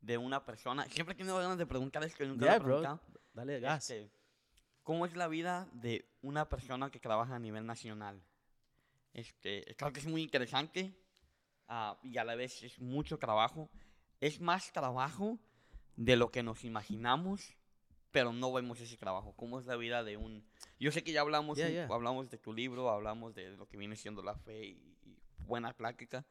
de 0.00 0.16
una 0.16 0.44
persona? 0.44 0.84
Siempre 0.90 1.14
he 1.14 1.16
tenido 1.18 1.36
ganas 1.38 1.58
de 1.58 1.66
preguntar 1.66 2.04
esto 2.04 2.22
y 2.22 2.28
nunca 2.28 2.44
Yeah, 2.44 2.52
lo 2.54 2.60
he 2.60 2.64
bro. 2.64 2.76
preguntado. 2.82 3.00
Dale 3.34 3.58
gas. 3.58 3.90
Este, 3.90 4.12
¿Cómo 4.84 5.06
es 5.06 5.16
la 5.16 5.26
vida 5.26 5.68
de 5.72 6.08
una 6.22 6.48
persona 6.48 6.88
que 6.88 7.00
trabaja 7.00 7.34
a 7.34 7.40
nivel 7.40 7.66
nacional? 7.66 8.22
Este, 9.12 9.74
creo 9.76 9.92
que 9.92 9.98
es 9.98 10.06
muy 10.06 10.22
interesante 10.22 10.94
ah, 11.66 11.98
y 12.04 12.16
a 12.18 12.22
la 12.22 12.36
vez 12.36 12.62
es 12.62 12.78
mucho 12.78 13.18
trabajo. 13.18 13.68
Es 14.20 14.40
más 14.40 14.70
trabajo 14.70 15.36
de 15.96 16.14
lo 16.14 16.30
que 16.30 16.44
nos 16.44 16.62
imaginamos, 16.62 17.56
pero 18.12 18.32
no 18.32 18.52
vemos 18.52 18.80
ese 18.80 18.96
trabajo. 18.96 19.34
¿Cómo 19.34 19.58
es 19.58 19.66
la 19.66 19.74
vida 19.74 20.04
de 20.04 20.16
un... 20.16 20.48
Yo 20.78 20.92
sé 20.92 21.02
que 21.02 21.10
ya 21.10 21.22
hablamos, 21.22 21.58
Yeah, 21.58 21.66
un- 21.66 21.72
yeah. 21.72 21.88
hablamos 21.90 22.30
de 22.30 22.38
tu 22.38 22.52
libro, 22.52 22.88
hablamos 22.88 23.34
de 23.34 23.50
lo 23.56 23.66
que 23.66 23.76
viene 23.78 23.96
siendo 23.96 24.22
la 24.22 24.36
fe 24.36 24.64
y, 24.64 24.96
y 25.02 25.18
buena 25.38 25.72
plática, 25.76 26.24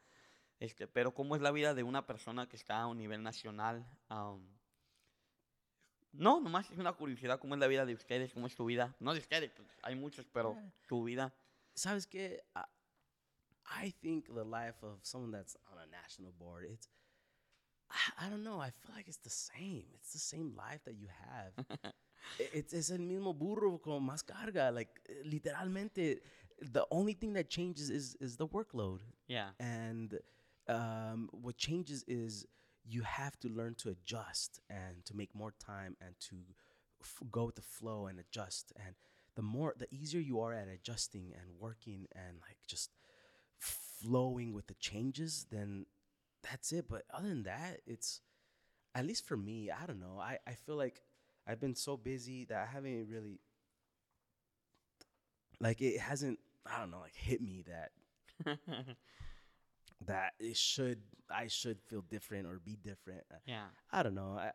este, 0.60 0.86
pero 0.86 1.12
¿cómo 1.12 1.34
es 1.34 1.42
la 1.42 1.50
vida 1.50 1.74
de 1.74 1.82
una 1.82 2.06
persona 2.06 2.48
que 2.48 2.56
está 2.56 2.80
a 2.80 2.86
un 2.86 2.98
nivel 2.98 3.22
nacional? 3.22 3.84
No, 6.12 6.40
nomás 6.40 6.70
es 6.70 6.78
una 6.78 6.92
curiosidad, 6.92 7.38
¿cómo 7.38 7.54
es 7.54 7.60
la 7.60 7.66
vida 7.68 7.86
de 7.86 7.94
ustedes? 7.94 8.32
¿Cómo 8.32 8.46
es 8.46 8.54
tu 8.54 8.64
vida? 8.64 8.94
No 8.98 9.12
de 9.14 9.20
ustedes, 9.20 9.50
pues, 9.52 9.68
hay 9.82 9.94
muchos, 9.94 10.26
pero 10.32 10.54
Yeah. 10.54 10.72
tu 10.88 11.04
vida. 11.04 11.32
sabes 11.74 12.06
que 12.06 12.42
I, 12.56 13.86
I 13.86 13.92
think 13.92 14.26
the 14.26 14.44
life 14.44 14.84
of 14.84 14.98
someone 15.04 15.30
that's 15.30 15.56
on 15.70 15.78
a 15.78 15.86
national 15.86 16.32
board 16.32 16.64
it's 16.64 16.88
I, 17.88 18.26
I 18.26 18.28
don't 18.30 18.42
know 18.42 18.60
i 18.60 18.70
feel 18.70 18.92
like 18.94 19.08
it's 19.08 19.20
the 19.22 19.30
same 19.30 19.86
it's 19.94 20.12
the 20.12 20.18
same 20.18 20.52
life 20.56 20.82
that 20.84 20.96
you 20.98 21.08
have 21.08 21.52
I- 22.38 22.50
it's, 22.52 22.72
it's 22.74 22.90
el 22.90 22.98
mismo 22.98 23.32
burro 23.32 23.78
con 23.80 24.02
más 24.04 24.22
carga 24.24 24.70
like 24.72 24.90
literalmente 25.24 26.20
the 26.60 26.84
only 26.90 27.14
thing 27.14 27.32
that 27.34 27.48
changes 27.48 27.88
is 27.88 28.16
is 28.20 28.36
the 28.36 28.46
workload 28.48 29.00
Yeah, 29.28 29.52
and 29.60 30.18
um, 30.70 31.28
what 31.32 31.58
changes 31.58 32.04
is 32.08 32.46
you 32.84 33.02
have 33.02 33.38
to 33.40 33.48
learn 33.48 33.74
to 33.76 33.90
adjust 33.90 34.60
and 34.70 35.04
to 35.06 35.16
make 35.16 35.34
more 35.34 35.54
time 35.64 35.96
and 36.00 36.14
to 36.20 36.36
f- 37.02 37.20
go 37.30 37.44
with 37.46 37.56
the 37.56 37.62
flow 37.62 38.06
and 38.06 38.18
adjust. 38.20 38.72
And 38.76 38.94
the 39.36 39.42
more 39.42 39.74
the 39.78 39.88
easier 39.92 40.20
you 40.20 40.40
are 40.40 40.54
at 40.54 40.68
adjusting 40.68 41.32
and 41.34 41.58
working 41.60 42.06
and 42.14 42.38
like 42.42 42.58
just 42.66 42.90
flowing 43.58 44.52
with 44.54 44.66
the 44.68 44.74
changes 44.74 45.46
then 45.50 45.86
that's 46.42 46.72
it. 46.72 46.86
But 46.88 47.04
other 47.12 47.28
than 47.28 47.44
that 47.44 47.80
it's 47.86 48.20
at 48.94 49.06
least 49.06 49.26
for 49.26 49.36
me 49.36 49.70
i 49.70 49.86
don't 49.86 50.00
know. 50.00 50.18
I, 50.20 50.38
I 50.46 50.54
feel 50.54 50.76
like 50.76 51.02
i've 51.46 51.60
been 51.60 51.76
so 51.76 51.96
busy 51.96 52.44
that 52.46 52.58
i 52.58 52.66
haven't 52.66 53.08
really 53.10 53.40
like 55.60 55.80
it 55.80 55.98
hasn't 56.00 56.38
i 56.66 56.78
don't 56.78 56.90
know 56.90 57.00
like 57.00 57.14
hit 57.14 57.40
me 57.40 57.64
that 57.66 57.90
that 60.06 60.32
it 60.38 60.56
should 60.56 61.00
I 61.30 61.46
should 61.48 61.80
feel 61.82 62.02
different 62.02 62.46
or 62.46 62.58
be 62.58 62.76
different. 62.76 63.22
Yeah, 63.46 63.66
I 63.92 64.02
don't 64.02 64.14
know. 64.14 64.38
I 64.38 64.52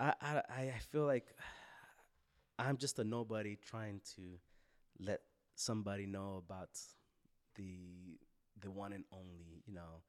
I 0.00 0.14
I, 0.20 0.42
I 0.76 0.78
feel 0.90 1.04
like 1.06 1.34
I'm 2.58 2.76
just 2.76 2.98
a 2.98 3.04
nobody 3.04 3.56
trying 3.56 4.00
to 4.16 4.38
let 4.98 5.20
somebody 5.54 6.06
know 6.06 6.42
about 6.44 6.70
the 7.54 8.18
the 8.60 8.70
one 8.70 8.92
and 8.92 9.04
only, 9.12 9.62
you 9.66 9.74
know. 9.74 10.02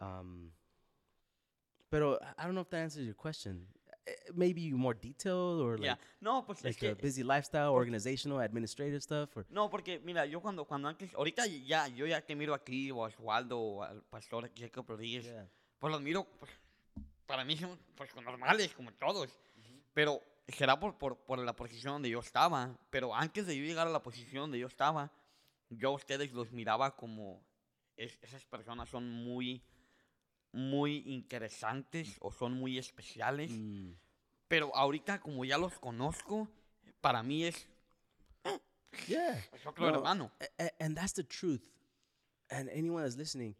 Um 0.00 0.52
I- 2.22 2.34
I 2.42 2.44
don't 2.44 2.54
know 2.54 2.60
if 2.60 2.70
that 2.70 2.78
answers 2.78 3.04
your 3.06 3.14
question. 3.14 3.66
Eh, 4.10 4.32
Maybe 4.34 4.72
more 4.72 4.94
detailed 4.98 5.60
or 5.60 5.78
yeah. 5.78 5.92
like 5.92 6.02
No, 6.20 6.44
pues 6.46 6.58
es 6.60 6.64
like 6.64 6.78
que... 6.80 6.88
a 6.90 6.94
busy 6.94 7.22
lifestyle, 7.22 7.68
organizational, 7.68 8.40
administrative 8.40 9.00
stuff 9.00 9.36
or 9.36 9.44
No, 9.50 9.68
porque 9.68 9.98
mira, 10.00 10.24
yo 10.26 10.40
cuando, 10.40 10.64
cuando 10.64 10.88
antes, 10.88 11.12
ahorita 11.14 11.46
ya, 11.46 11.88
yo 11.88 12.06
ya 12.06 12.20
te 12.20 12.34
miro 12.34 12.54
aquí, 12.54 12.90
o 12.90 13.04
a 13.04 13.08
Osvaldo, 13.08 13.58
o 13.58 13.82
al 13.82 14.02
pastor 14.04 14.50
Jacob 14.56 14.86
Rodríguez, 14.88 15.24
yeah. 15.24 15.46
pues 15.78 15.92
los 15.92 16.00
miro, 16.00 16.24
pues, 16.38 16.50
para 17.26 17.44
mí 17.44 17.56
son 17.56 17.78
pues 17.94 18.14
normales, 18.16 18.72
como 18.74 18.92
todos. 18.94 19.28
Pero 19.92 20.22
será 20.46 20.78
por, 20.78 20.96
por, 20.96 21.16
por 21.18 21.38
la 21.38 21.52
posición 21.54 21.94
donde 21.94 22.08
yo 22.08 22.20
estaba. 22.20 22.74
Pero 22.90 23.14
antes 23.14 23.46
de 23.46 23.56
yo 23.56 23.64
llegar 23.64 23.86
a 23.86 23.90
la 23.90 24.02
posición 24.02 24.44
donde 24.44 24.58
yo 24.58 24.66
estaba, 24.68 25.10
yo 25.68 25.90
a 25.90 25.92
ustedes 25.92 26.32
los 26.32 26.50
miraba 26.52 26.96
como 26.96 27.42
es- 27.96 28.18
esas 28.22 28.44
personas 28.46 28.88
son 28.88 29.10
muy, 29.10 29.62
muy 30.58 31.02
interesantes 31.06 32.16
o 32.20 32.32
son 32.32 32.52
muy 32.54 32.78
especiales. 32.78 33.50
Mm. 33.52 33.92
Pero 34.48 34.74
ahorita, 34.74 35.20
como 35.20 35.44
ya 35.44 35.58
los 35.58 35.78
conozco, 35.78 36.48
para 37.00 37.22
mí 37.22 37.44
es, 37.44 37.66
eh, 38.44 38.58
Yeah. 39.06 39.38
es 39.52 39.66
otro 39.66 39.86
No, 39.90 39.94
hermano. 39.98 40.30
a- 40.40 40.64
a- 40.64 40.72
and 40.80 40.96
that's 40.96 41.12
the 41.12 41.22
truth. 41.24 41.62
And 42.50 42.68
anyone 42.70 43.02
that's 43.02 43.16
listening, 43.16 43.54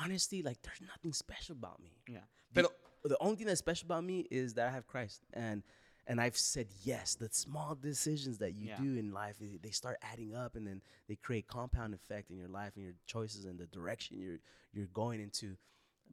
honestly, 0.00 0.42
like 0.42 0.60
there's 0.62 0.80
nothing 0.82 1.12
special 1.12 1.56
about 1.56 1.80
me. 1.80 1.90
Yeah. 2.06 2.20
The- 2.52 2.62
Pero, 2.62 2.68
the 3.04 3.16
only 3.20 3.36
thing 3.36 3.46
that's 3.46 3.60
special 3.60 3.86
about 3.86 4.04
me 4.04 4.26
is 4.30 4.54
that 4.54 4.68
I 4.68 4.70
have 4.70 4.86
Christ, 4.86 5.22
and 5.32 5.62
and 6.06 6.20
I've 6.20 6.36
said 6.36 6.66
yes. 6.84 7.14
The 7.14 7.28
small 7.30 7.74
decisions 7.76 8.38
that 8.38 8.52
you 8.54 8.66
Yeah. 8.68 8.78
do 8.78 8.96
in 8.98 9.12
life, 9.12 9.38
they, 9.38 9.58
they 9.62 9.70
start 9.70 9.96
adding 10.02 10.34
up, 10.34 10.56
and 10.56 10.66
then 10.66 10.82
they 11.06 11.14
create 11.16 11.46
compound 11.46 11.94
effect 11.94 12.30
in 12.30 12.36
your 12.36 12.48
life 12.48 12.74
and 12.76 12.84
your 12.84 12.94
choices 13.06 13.44
and 13.46 13.58
the 13.58 13.66
direction 13.66 14.18
you're 14.18 14.40
you're 14.72 14.88
going 14.92 15.20
into. 15.20 15.56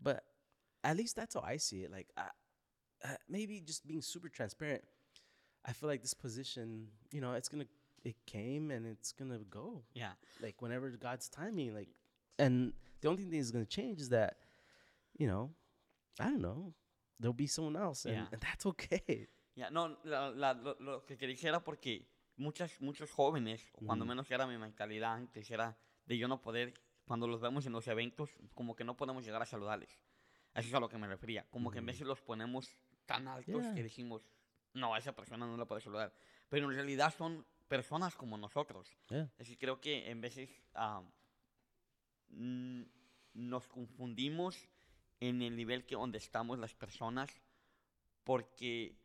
But 0.02 0.24
at 0.84 0.95
least 0.98 1.15
that's 1.15 1.34
how 1.36 1.41
I 1.41 1.57
see 1.57 1.84
it. 1.84 1.91
Like, 1.91 2.07
I, 2.18 2.30
uh, 3.03 3.15
maybe 3.30 3.61
just 3.61 3.86
being 3.88 4.02
super 4.02 4.30
transparent. 4.30 4.84
I 5.65 5.74
feel 5.74 5.90
like 5.90 6.02
this 6.02 6.14
position, 6.14 6.88
you 7.11 7.22
know, 7.22 7.34
it's 7.34 7.49
gonna 7.49 7.65
it 8.03 8.15
came 8.26 8.72
and 8.72 8.86
it's 8.86 9.11
gonna 9.11 9.40
go 9.49 9.84
yeah. 9.94 10.11
like 10.41 10.61
whenever 10.61 10.90
God's 10.91 11.28
timing, 11.28 11.74
like, 11.76 11.90
and 12.40 12.72
the 13.02 13.10
only 13.10 13.24
thing 13.24 13.38
that's 13.40 13.52
gonna 13.52 13.65
change 13.65 13.99
is 13.99 14.10
that, 14.10 14.38
you 15.18 15.28
know, 15.28 15.52
I 16.19 16.26
don't 16.26 16.41
know, 16.41 16.74
there'll 17.19 17.34
be 17.34 17.48
someone 17.48 17.76
else, 17.76 18.06
and, 18.06 18.15
Yeah. 18.15 18.26
and 18.32 18.41
that's 18.41 18.65
okay. 18.65 19.28
Yeah. 19.56 19.69
no, 19.72 19.98
la- 20.06 20.30
la- 20.30 20.52
lo, 20.53 20.76
lo 20.80 20.99
que 21.02 21.18
quería 21.18 21.44
era 21.44 21.60
porque 21.60 22.06
muchas, 22.38 22.72
muchos 22.80 23.10
jóvenes, 23.11 23.61
o 23.74 23.86
cuando 23.86 24.06
menos 24.06 24.30
era 24.32 24.48
mi 24.48 24.57
mentalidad 24.57 25.15
antes, 25.15 25.49
era 25.52 25.76
de 26.06 26.18
yo 26.18 26.28
no 26.28 26.38
poder 26.41 26.74
cuando 27.08 27.28
los 27.28 27.40
vemos 27.42 27.66
en 27.66 27.72
los 27.72 27.88
eventos, 27.88 28.30
como 28.54 28.76
que 28.76 28.84
no 28.84 28.96
podemos 28.98 29.24
llegar 29.26 29.42
a 29.42 29.46
saludarles. 29.46 29.90
Eso 30.54 30.68
es 30.68 30.74
a 30.74 30.80
lo 30.80 30.90
que 30.90 30.98
me 30.98 31.08
refería. 31.08 31.46
Como 31.50 31.72
que 31.72 31.80
en 31.80 31.86
veces 31.86 32.06
los 32.06 32.22
ponemos 32.22 32.70
tan 33.06 33.28
altos 33.28 33.64
Yeah. 33.64 33.74
que 33.74 33.84
decimos, 33.84 34.22
no, 34.74 34.94
a 34.94 34.98
esa 35.00 35.16
persona 35.16 35.48
no 35.48 35.56
la 35.58 35.66
puedo 35.66 35.80
saludar. 35.82 36.14
Pero 36.50 36.70
en 36.70 36.76
realidad 36.76 37.14
son 37.18 37.46
personas 37.68 38.16
como 38.16 38.38
nosotros. 38.38 38.90
Yeah. 39.10 39.32
Decir, 39.38 39.58
creo 39.58 39.80
que 39.80 40.10
en 40.12 40.20
veces 40.22 40.50
nos 43.34 43.68
confundimos 43.68 44.68
en 45.20 45.42
el 45.42 45.56
nivel 45.56 45.86
que 45.86 45.96
donde 45.96 46.18
estamos 46.18 46.60
las 46.60 46.74
personas 46.76 47.30
porque 48.24 48.98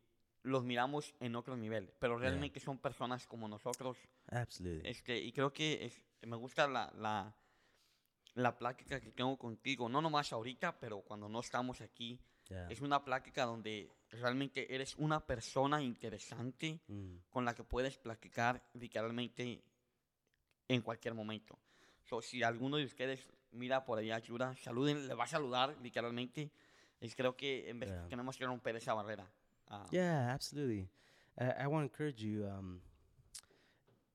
los 0.43 0.63
miramos 0.65 1.15
en 1.21 1.35
otro 1.35 1.55
nivel, 1.55 1.93
pero 1.99 2.15
Yeah. 2.19 2.29
realmente 2.29 2.59
son 2.59 2.77
personas 2.77 3.25
como 3.27 3.47
nosotros. 3.47 3.97
Absolutely. 4.27 4.89
Este, 4.89 5.17
y 5.19 5.31
creo 5.31 5.53
que 5.53 5.85
es- 5.85 6.01
me 6.21 6.35
gusta 6.35 6.67
la, 6.67 6.91
la, 6.97 7.33
la 8.35 8.55
plática 8.57 8.99
que 8.99 9.11
tengo 9.11 9.37
contigo, 9.37 9.87
no 9.89 10.01
nomás 10.01 10.33
ahorita, 10.33 10.79
pero 10.79 11.01
cuando 11.01 11.29
no 11.29 11.39
estamos 11.39 11.81
aquí. 11.81 12.19
Yeah. 12.49 12.67
Es 12.69 12.81
una 12.81 13.03
plática 13.03 13.45
donde 13.45 13.89
realmente 14.11 14.73
eres 14.75 14.95
una 14.97 15.25
persona 15.25 15.81
interesante 15.81 16.81
Mm. 16.87 17.15
con 17.29 17.45
la 17.45 17.53
que 17.55 17.63
puedes 17.63 17.97
platicar 17.97 18.61
literalmente 18.73 19.63
en 20.67 20.81
cualquier 20.81 21.13
momento. 21.13 21.57
So, 22.03 22.21
si 22.21 22.43
alguno 22.43 22.77
de 22.77 22.85
ustedes 22.85 23.25
mira 23.51 23.85
por 23.85 23.97
allá 23.99 24.15
ayuda, 24.17 24.55
saluden, 24.57 25.07
le 25.07 25.13
va 25.13 25.23
a 25.23 25.27
saludar 25.27 25.77
literalmente. 25.81 26.51
Es 26.99 27.15
creo 27.15 27.35
que 27.35 27.69
en 27.69 27.79
vez 27.79 27.89
Yeah. 27.89 28.07
tenemos 28.09 28.37
que 28.37 28.45
romper 28.45 28.75
esa 28.75 28.93
barrera. 28.93 29.25
Ah, 29.67 29.85
Yeah, 29.91 30.33
absolutely. 30.33 30.89
I, 31.37 31.63
I 31.63 31.67
want 31.67 31.81
to 31.89 31.93
encourage 31.93 32.21
you. 32.21 32.45
Um, 32.45 32.81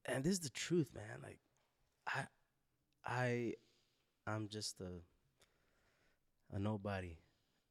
and 0.04 0.22
this 0.22 0.32
is 0.34 0.40
the 0.40 0.50
truth, 0.50 0.92
man. 0.92 1.20
Like, 1.22 1.40
I, 2.06 2.26
I, 3.04 3.56
I'm 4.28 4.48
just 4.48 4.80
a, 4.80 5.02
a 6.54 6.58
nobody, 6.58 7.18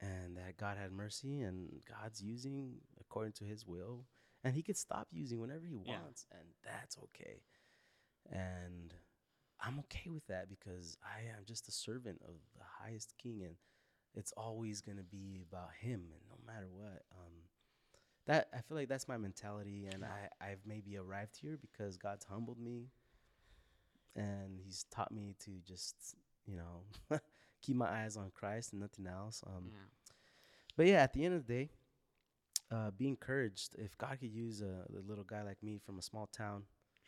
and 0.01 0.37
that 0.37 0.57
God 0.57 0.77
had 0.77 0.91
mercy, 0.91 1.41
and 1.41 1.69
God's 1.87 2.21
using 2.21 2.75
according 2.99 3.33
to 3.33 3.45
His 3.45 3.65
will, 3.65 4.05
and 4.43 4.55
He 4.55 4.63
could 4.63 4.77
stop 4.77 5.07
using 5.11 5.39
whenever 5.39 5.65
He 5.65 5.75
Yeah. 5.75 5.99
wants, 5.99 6.25
and 6.31 6.49
that's 6.63 6.97
okay. 6.97 7.41
And 8.31 8.93
I'm 9.61 9.79
okay 9.79 10.09
with 10.09 10.25
that 10.27 10.49
because 10.49 10.97
I 11.03 11.21
am 11.37 11.45
just 11.45 11.67
a 11.67 11.71
servant 11.71 12.21
of 12.27 12.35
the 12.55 12.63
highest 12.81 13.13
King, 13.21 13.43
and 13.43 13.55
it's 14.15 14.31
always 14.33 14.81
gonna 14.81 15.03
be 15.03 15.41
about 15.49 15.69
Him, 15.79 16.11
and 16.11 16.21
no 16.29 16.37
matter 16.45 16.67
what. 16.71 17.03
Um, 17.11 17.33
that 18.25 18.49
I 18.53 18.57
feel 18.61 18.75
like 18.77 18.89
that's 18.89 19.07
my 19.07 19.17
mentality, 19.17 19.87
and 19.91 20.03
I 20.03 20.29
I've 20.41 20.65
maybe 20.65 20.97
arrived 20.97 21.37
here 21.41 21.57
because 21.59 21.97
God's 21.97 22.25
humbled 22.25 22.59
me, 22.59 22.89
and 24.15 24.59
He's 24.59 24.85
taught 24.91 25.11
me 25.11 25.35
to 25.45 25.51
just 25.65 26.15
you 26.47 26.57
know 26.57 27.19
keep 27.61 27.75
my 27.75 27.87
eyes 28.03 28.17
on 28.17 28.31
Christ 28.33 28.73
and 28.73 28.81
nothing 28.81 29.07
else. 29.07 29.43
Um, 29.45 29.65
yeah. 29.67 30.07
but 30.75 30.85
yeah, 30.87 31.03
at 31.03 31.13
the 31.13 31.25
end 31.25 31.35
of 31.35 31.45
the 31.45 31.53
day, 31.53 31.69
uh, 32.71 32.91
be 32.91 33.07
encouraged. 33.07 33.75
If 33.77 33.97
God 33.97 34.17
could 34.19 34.31
use 34.31 34.61
a, 34.61 34.85
a 34.97 35.01
little 35.07 35.23
guy 35.23 35.43
like 35.43 35.61
me 35.63 35.79
from 35.85 35.99
a 35.99 36.01
small 36.01 36.27
town, 36.27 36.63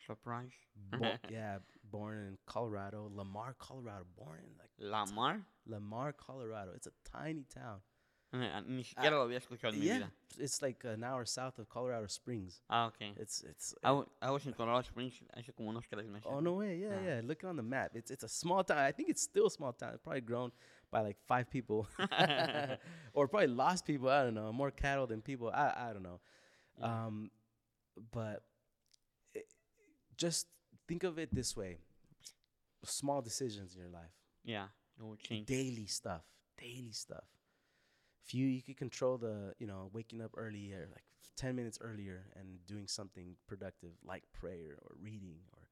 Surprise. 0.06 0.52
bo- 0.98 1.16
yeah, 1.30 1.58
born 1.90 2.18
in 2.18 2.38
Colorado, 2.46 3.10
Lamar, 3.12 3.54
Colorado, 3.58 4.04
born 4.16 4.38
in 4.38 4.52
like 4.58 4.70
Lamar. 4.78 5.40
Lamar, 5.66 6.12
Colorado. 6.12 6.72
It's 6.74 6.86
a 6.86 6.92
tiny 7.10 7.44
town. 7.52 7.78
Eh, 8.32 8.62
Ni 8.66 8.84
siquiera 8.84 9.16
lo 9.16 9.22
había 9.22 9.38
escuchado 9.38 9.72
en 9.74 9.80
mi 9.80 9.86
Yeah, 9.86 9.96
vida. 9.98 10.12
it's 10.38 10.62
like 10.62 10.84
an 10.86 11.02
hour 11.02 11.24
south 11.26 11.58
of 11.58 11.68
Colorado 11.68 12.06
Springs. 12.06 12.62
Ah, 12.70 12.86
ok. 12.86 13.14
It's 13.16 13.42
it's. 13.42 13.74
I, 13.82 13.90
I 14.22 14.30
was 14.30 14.46
in 14.46 14.52
Colorado 14.52 14.82
Springs 14.86 15.14
hace 15.34 15.52
como 15.52 15.70
unos 15.70 15.84
tres 15.88 16.06
meses. 16.06 16.26
Oh 16.30 16.38
no 16.40 16.54
way! 16.54 16.78
Yeah, 16.78 16.96
Ah. 16.96 17.04
yeah. 17.04 17.20
Look 17.24 17.42
on 17.42 17.56
the 17.56 17.62
map. 17.64 17.90
It's 17.96 18.10
it's 18.12 18.22
a 18.22 18.28
small 18.28 18.62
town. 18.62 18.78
I 18.78 18.92
think 18.92 19.08
it's 19.08 19.22
still 19.22 19.46
a 19.46 19.50
small 19.50 19.72
town. 19.72 19.94
It's 19.94 20.02
probably 20.02 20.20
grown 20.20 20.52
by 20.92 21.00
like 21.00 21.16
five 21.26 21.50
people, 21.50 21.88
or 23.14 23.26
probably 23.26 23.48
lost 23.48 23.84
people. 23.84 24.08
I 24.08 24.22
don't 24.22 24.34
know. 24.34 24.52
More 24.52 24.70
cattle 24.70 25.08
than 25.08 25.22
people. 25.22 25.50
I 25.52 25.88
I 25.90 25.92
don't 25.92 26.04
know. 26.04 26.20
Yeah. 26.78 27.06
Um, 27.06 27.30
but 28.12 28.44
it, 29.34 29.46
just 30.16 30.46
think 30.86 31.02
of 31.02 31.18
it 31.18 31.34
this 31.34 31.56
way: 31.56 31.78
small 32.84 33.22
decisions 33.22 33.74
in 33.74 33.80
your 33.80 33.90
life, 33.90 34.14
Yeah, 34.44 34.68
it 34.98 35.02
will 35.02 35.16
change. 35.16 35.46
daily 35.48 35.86
stuff, 35.86 36.22
daily 36.56 36.92
stuff. 36.92 37.24
If 38.24 38.34
you 38.34 38.46
you 38.46 38.62
could 38.62 38.76
control 38.76 39.18
the 39.18 39.54
you 39.58 39.66
know 39.66 39.90
waking 39.92 40.20
up 40.22 40.32
earlier, 40.36 40.88
like 40.92 41.04
ten 41.36 41.56
minutes 41.56 41.78
earlier, 41.80 42.26
and 42.36 42.64
doing 42.66 42.86
something 42.86 43.36
productive 43.46 43.90
like 44.04 44.24
prayer 44.32 44.78
or 44.82 44.96
reading 45.00 45.40
or 45.56 45.68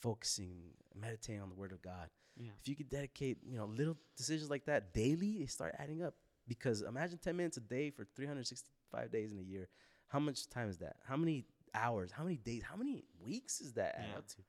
focusing, 0.00 0.72
meditating 0.94 1.40
on 1.42 1.48
the 1.48 1.54
Word 1.54 1.72
of 1.72 1.82
God. 1.82 2.08
Yeah. 2.36 2.50
If 2.60 2.68
you 2.68 2.76
could 2.76 2.88
dedicate 2.90 3.38
you 3.44 3.56
know 3.56 3.66
little 3.66 3.96
decisions 4.16 4.50
like 4.50 4.66
that 4.66 4.92
daily, 4.92 5.38
they 5.38 5.46
start 5.46 5.74
adding 5.78 6.02
up. 6.02 6.14
Because 6.48 6.82
imagine 6.82 7.18
ten 7.18 7.36
minutes 7.36 7.56
a 7.56 7.60
day 7.60 7.90
for 7.90 8.04
365 8.14 9.10
days 9.10 9.32
in 9.32 9.38
a 9.38 9.42
year. 9.42 9.68
How 10.08 10.20
much 10.20 10.48
time 10.48 10.68
is 10.68 10.78
that? 10.78 10.96
How 11.08 11.16
many 11.16 11.44
hours? 11.74 12.12
How 12.12 12.22
many 12.22 12.36
days? 12.36 12.62
How 12.62 12.76
many 12.76 13.02
weeks 13.18 13.60
is 13.60 13.72
that 13.72 13.96
add 13.98 14.04
Yeah. 14.12 14.18
up 14.18 14.28
to? 14.28 14.42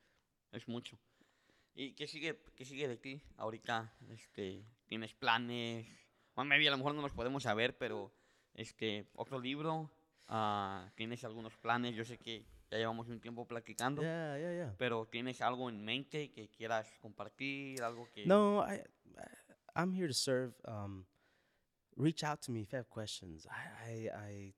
Es 0.53 0.67
mucho. 0.67 0.97
¿Y 1.75 1.93
qué 1.95 2.07
sigue, 2.07 2.35
qué 2.55 2.65
sigue 2.65 2.87
de 2.87 2.97
ti 2.97 3.21
ahorita? 3.39 3.89
Este, 4.11 4.63
¿Tienes 4.87 5.13
planes? 5.13 5.85
Bueno, 6.37 6.49
maybe 6.49 6.67
a 6.67 6.71
lo 6.71 6.77
mejor 6.77 6.93
no 6.93 7.01
los 7.01 7.11
podemos 7.13 7.41
saber, 7.41 7.75
pero 7.79 8.13
este, 8.53 9.07
otro 9.15 9.39
libro. 9.39 9.89
Ah, 10.27 10.87
¿Tienes 10.95 11.23
algunos 11.23 11.57
planes? 11.57 11.95
Yo 11.95 12.05
sé 12.05 12.19
que 12.19 12.45
ya 12.69 12.77
llevamos 12.77 13.07
un 13.09 13.19
tiempo 13.19 13.47
platicando, 13.47 14.03
Yeah, 14.03 14.37
yeah, 14.37 14.51
yeah. 14.53 14.75
pero 14.77 15.07
¿tienes 15.07 15.41
algo 15.41 15.67
en 15.67 15.83
mente 15.83 16.31
que 16.31 16.47
quieras 16.49 16.87
compartir? 17.01 17.81
Algo 17.81 18.07
que... 18.13 18.25
No, 18.27 18.61
I, 18.63 18.75
I 18.75 18.83
I'm 19.75 19.91
here 19.91 20.07
to 20.07 20.13
serve. 20.13 20.53
Um, 20.65 21.07
reach 21.95 22.23
out 22.23 22.39
to 22.43 22.51
me 22.51 22.61
if 22.61 22.71
you 22.71 22.77
have 22.77 22.87
questions. 22.89 23.47
I, 23.47 23.89
I 23.89 24.09
I 24.13 24.53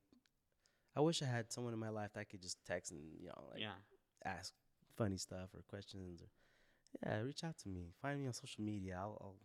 I 0.98 1.00
wish 1.02 1.22
I 1.22 1.28
had 1.28 1.50
someone 1.50 1.74
in 1.74 1.80
my 1.80 1.90
life 1.90 2.12
that 2.14 2.22
I 2.22 2.26
could 2.26 2.42
just 2.42 2.58
text 2.66 2.92
and 2.92 3.02
you 3.22 3.28
know 3.30 3.48
like 3.52 3.62
Yeah. 3.62 3.76
ask 4.26 4.54
funny 4.98 5.18
stuff 5.18 5.54
or 5.54 5.62
questions 5.64 6.22
or 6.22 6.30
yeah, 7.06 7.22
reach 7.22 7.44
out 7.46 7.58
to 7.60 7.70
me. 7.70 7.94
Find 8.02 8.20
me 8.20 8.28
on 8.28 8.34
social 8.34 8.64
media. 8.66 8.98
I'll, 9.00 9.18
I'll 9.22 9.38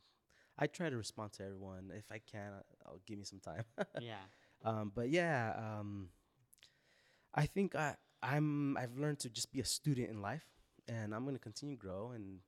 I 0.58 0.66
try 0.66 0.88
to 0.88 0.96
respond 0.96 1.32
to 1.34 1.44
everyone. 1.44 1.90
If 1.96 2.10
I 2.12 2.18
can, 2.18 2.52
I'll 2.86 3.00
give 3.06 3.18
me 3.18 3.24
some 3.24 3.40
time. 3.40 3.64
Yeah. 4.00 4.22
um, 4.64 4.92
but 4.94 5.10
yeah, 5.10 5.52
um, 5.56 6.08
I 7.34 7.46
think 7.46 7.74
I 7.74 7.96
I'm 8.22 8.76
I've 8.76 8.96
learned 8.96 9.18
to 9.20 9.30
just 9.30 9.52
be 9.52 9.60
a 9.60 9.64
student 9.64 10.10
in 10.10 10.22
life, 10.22 10.46
and 10.88 11.14
I'm 11.14 11.24
gonna 11.24 11.38
continue 11.38 11.76
to 11.76 11.80
grow 11.80 12.12
and 12.14 12.40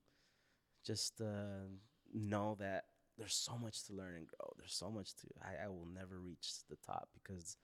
just 0.85 1.20
uh, 1.20 1.66
know 2.15 2.57
that 2.61 2.85
there's 3.19 3.35
so 3.35 3.59
much 3.59 3.85
to 3.85 3.93
learn 3.95 4.15
and 4.16 4.27
grow. 4.27 4.53
There's 4.57 4.74
so 4.74 4.91
much 4.91 5.15
to 5.16 5.27
I, 5.43 5.65
I 5.65 5.69
will 5.69 5.89
never 5.93 6.19
reach 6.19 6.53
the 6.70 6.77
top 6.77 7.09
because 7.15 7.57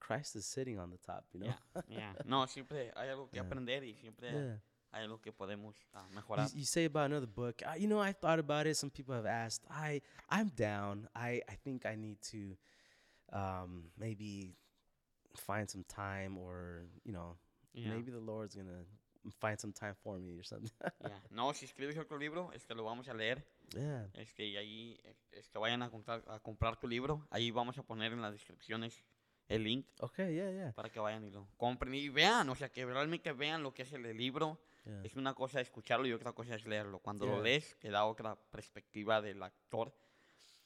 Christ 0.00 0.36
is 0.36 0.46
sitting 0.46 0.78
on 0.78 0.90
the 0.90 0.98
top. 0.98 1.24
You 1.32 1.40
know. 1.40 1.54
Yeah. 1.88 1.98
yeah. 1.98 2.12
No, 2.24 2.46
siempre 2.46 2.90
hay 2.96 3.08
algo 3.08 3.30
que 3.30 3.40
aprender 3.44 3.82
y 3.82 3.94
siempre 4.00 4.30
yeah. 4.32 4.56
Hay 4.94 5.04
algo 5.04 5.20
que 5.20 5.32
podemos 5.32 5.76
You, 5.92 6.14
mejorar. 6.14 6.48
you 6.54 6.64
say 6.64 6.84
about 6.86 7.06
another 7.10 7.26
book. 7.26 7.62
Uh, 7.62 7.74
you 7.76 7.86
know, 7.88 8.00
I 8.00 8.12
thought 8.12 8.38
about 8.38 8.66
it. 8.66 8.76
Some 8.76 8.90
people 8.90 9.14
have 9.14 9.26
asked. 9.26 9.62
I 9.70 10.00
I'm 10.30 10.48
down. 10.56 11.08
I 11.14 11.42
I 11.48 11.56
think 11.62 11.84
I 11.84 11.96
need 11.96 12.18
to 12.32 12.56
um, 13.32 13.90
maybe 13.98 14.54
find 15.36 15.68
some 15.68 15.84
time, 15.84 16.38
or 16.38 16.86
you 17.04 17.12
know, 17.12 17.36
Yeah. 17.72 17.90
maybe 17.90 18.12
the 18.12 18.20
Lord's 18.20 18.54
gonna 18.54 18.84
find 19.40 19.58
some 19.58 19.72
time 19.72 19.94
for 20.02 20.18
me 20.18 20.38
or 20.38 20.44
something. 20.44 20.70
Yeah. 21.00 21.18
No, 21.30 21.52
si 21.52 21.64
escribes 21.64 21.96
otro 21.98 22.18
libro, 22.18 22.50
este 22.52 22.74
lo 22.74 22.84
vamos 22.84 23.08
a 23.08 23.14
leer. 23.14 23.42
yeah. 23.74 24.06
Este, 24.14 24.44
y 24.46 24.56
ahí 24.56 25.00
eh, 25.02 25.16
este, 25.32 25.58
vayan 25.58 25.82
a 25.82 25.90
comprar, 25.90 26.22
a 26.28 26.38
comprar 26.38 26.76
tu 26.78 26.86
libro. 26.86 27.26
Ahí 27.30 27.50
vamos 27.50 27.76
a 27.78 27.82
poner 27.82 28.12
en 28.12 28.20
las 28.22 28.32
descripciones 28.32 29.02
el 29.48 29.62
link 29.64 29.86
Okay. 30.00 30.34
Yeah. 30.34 30.50
Yeah. 30.52 30.72
para 30.72 30.88
que 30.90 31.00
vayan 31.00 31.24
y 31.24 31.30
lo 31.30 31.48
compren 31.56 31.94
y 31.94 32.08
vean. 32.10 32.48
O 32.50 32.54
sea, 32.54 32.70
que 32.70 32.84
realmente 32.86 33.32
vean 33.32 33.62
lo 33.62 33.72
que 33.74 33.82
es 33.82 33.92
el 33.92 34.02
libro. 34.16 34.60
Yeah. 34.84 35.00
Es 35.04 35.16
una 35.16 35.34
cosa 35.34 35.60
escucharlo 35.60 36.06
y 36.06 36.12
otra 36.12 36.32
cosa 36.32 36.54
es 36.54 36.66
leerlo. 36.66 36.98
Cuando 36.98 37.26
lo 37.26 37.34
Yeah. 37.36 37.42
lees, 37.42 37.78
te 37.78 37.90
da 37.90 38.04
otra 38.04 38.36
perspectiva 38.36 39.20
del 39.22 39.42
actor. 39.42 39.94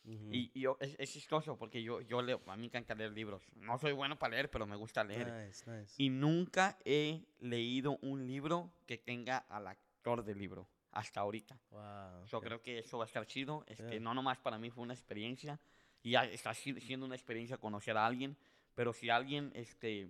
Mhm. 0.05 0.32
Y, 0.35 0.51
y 0.55 0.61
yo- 0.62 0.77
es, 0.81 0.97
es 0.99 1.12
chistoso 1.12 1.57
porque 1.57 1.82
yo, 1.82 2.01
yo 2.01 2.23
leo, 2.23 2.40
a 2.47 2.57
mí 2.57 2.62
me 2.62 2.66
encanta 2.66 2.95
leer 2.95 3.12
libros. 3.12 3.43
No 3.57 3.78
soy 3.78 3.93
bueno 3.93 4.19
para 4.19 4.32
leer, 4.35 4.51
pero 4.51 4.66
me 4.66 4.77
gusta 4.77 5.05
leer. 5.05 5.31
Nice. 5.47 5.70
Nice. 5.70 5.95
Y 6.03 6.09
nunca 6.09 6.78
he 6.85 7.27
leído 7.40 7.99
un 8.03 8.27
libro 8.27 8.73
que 8.86 8.99
tenga 8.99 9.39
al 9.39 9.66
actor 9.66 10.24
del 10.24 10.39
libro. 10.39 10.69
Hasta 10.93 11.20
ahorita. 11.20 11.61
Wow. 11.70 12.24
Yo 12.27 12.39
okay. 12.39 12.49
creo 12.49 12.62
que 12.62 12.78
eso 12.78 12.99
va 12.99 13.05
a 13.05 13.07
estar 13.07 13.27
chido. 13.27 13.65
Este, 13.66 13.89
Yeah. 13.90 14.01
No 14.01 14.15
nomás 14.15 14.39
para 14.39 14.59
mí 14.59 14.70
fue 14.70 14.82
una 14.82 14.95
experiencia. 14.95 15.61
Y 16.03 16.12
ya 16.12 16.24
está 16.24 16.55
si- 16.55 16.81
siendo 16.81 17.05
una 17.07 17.15
experiencia 17.15 17.59
conocer 17.59 17.97
a 17.97 18.07
alguien. 18.07 18.36
Pero 18.74 18.93
si 18.93 19.11
alguien 19.11 19.51
este, 19.55 20.09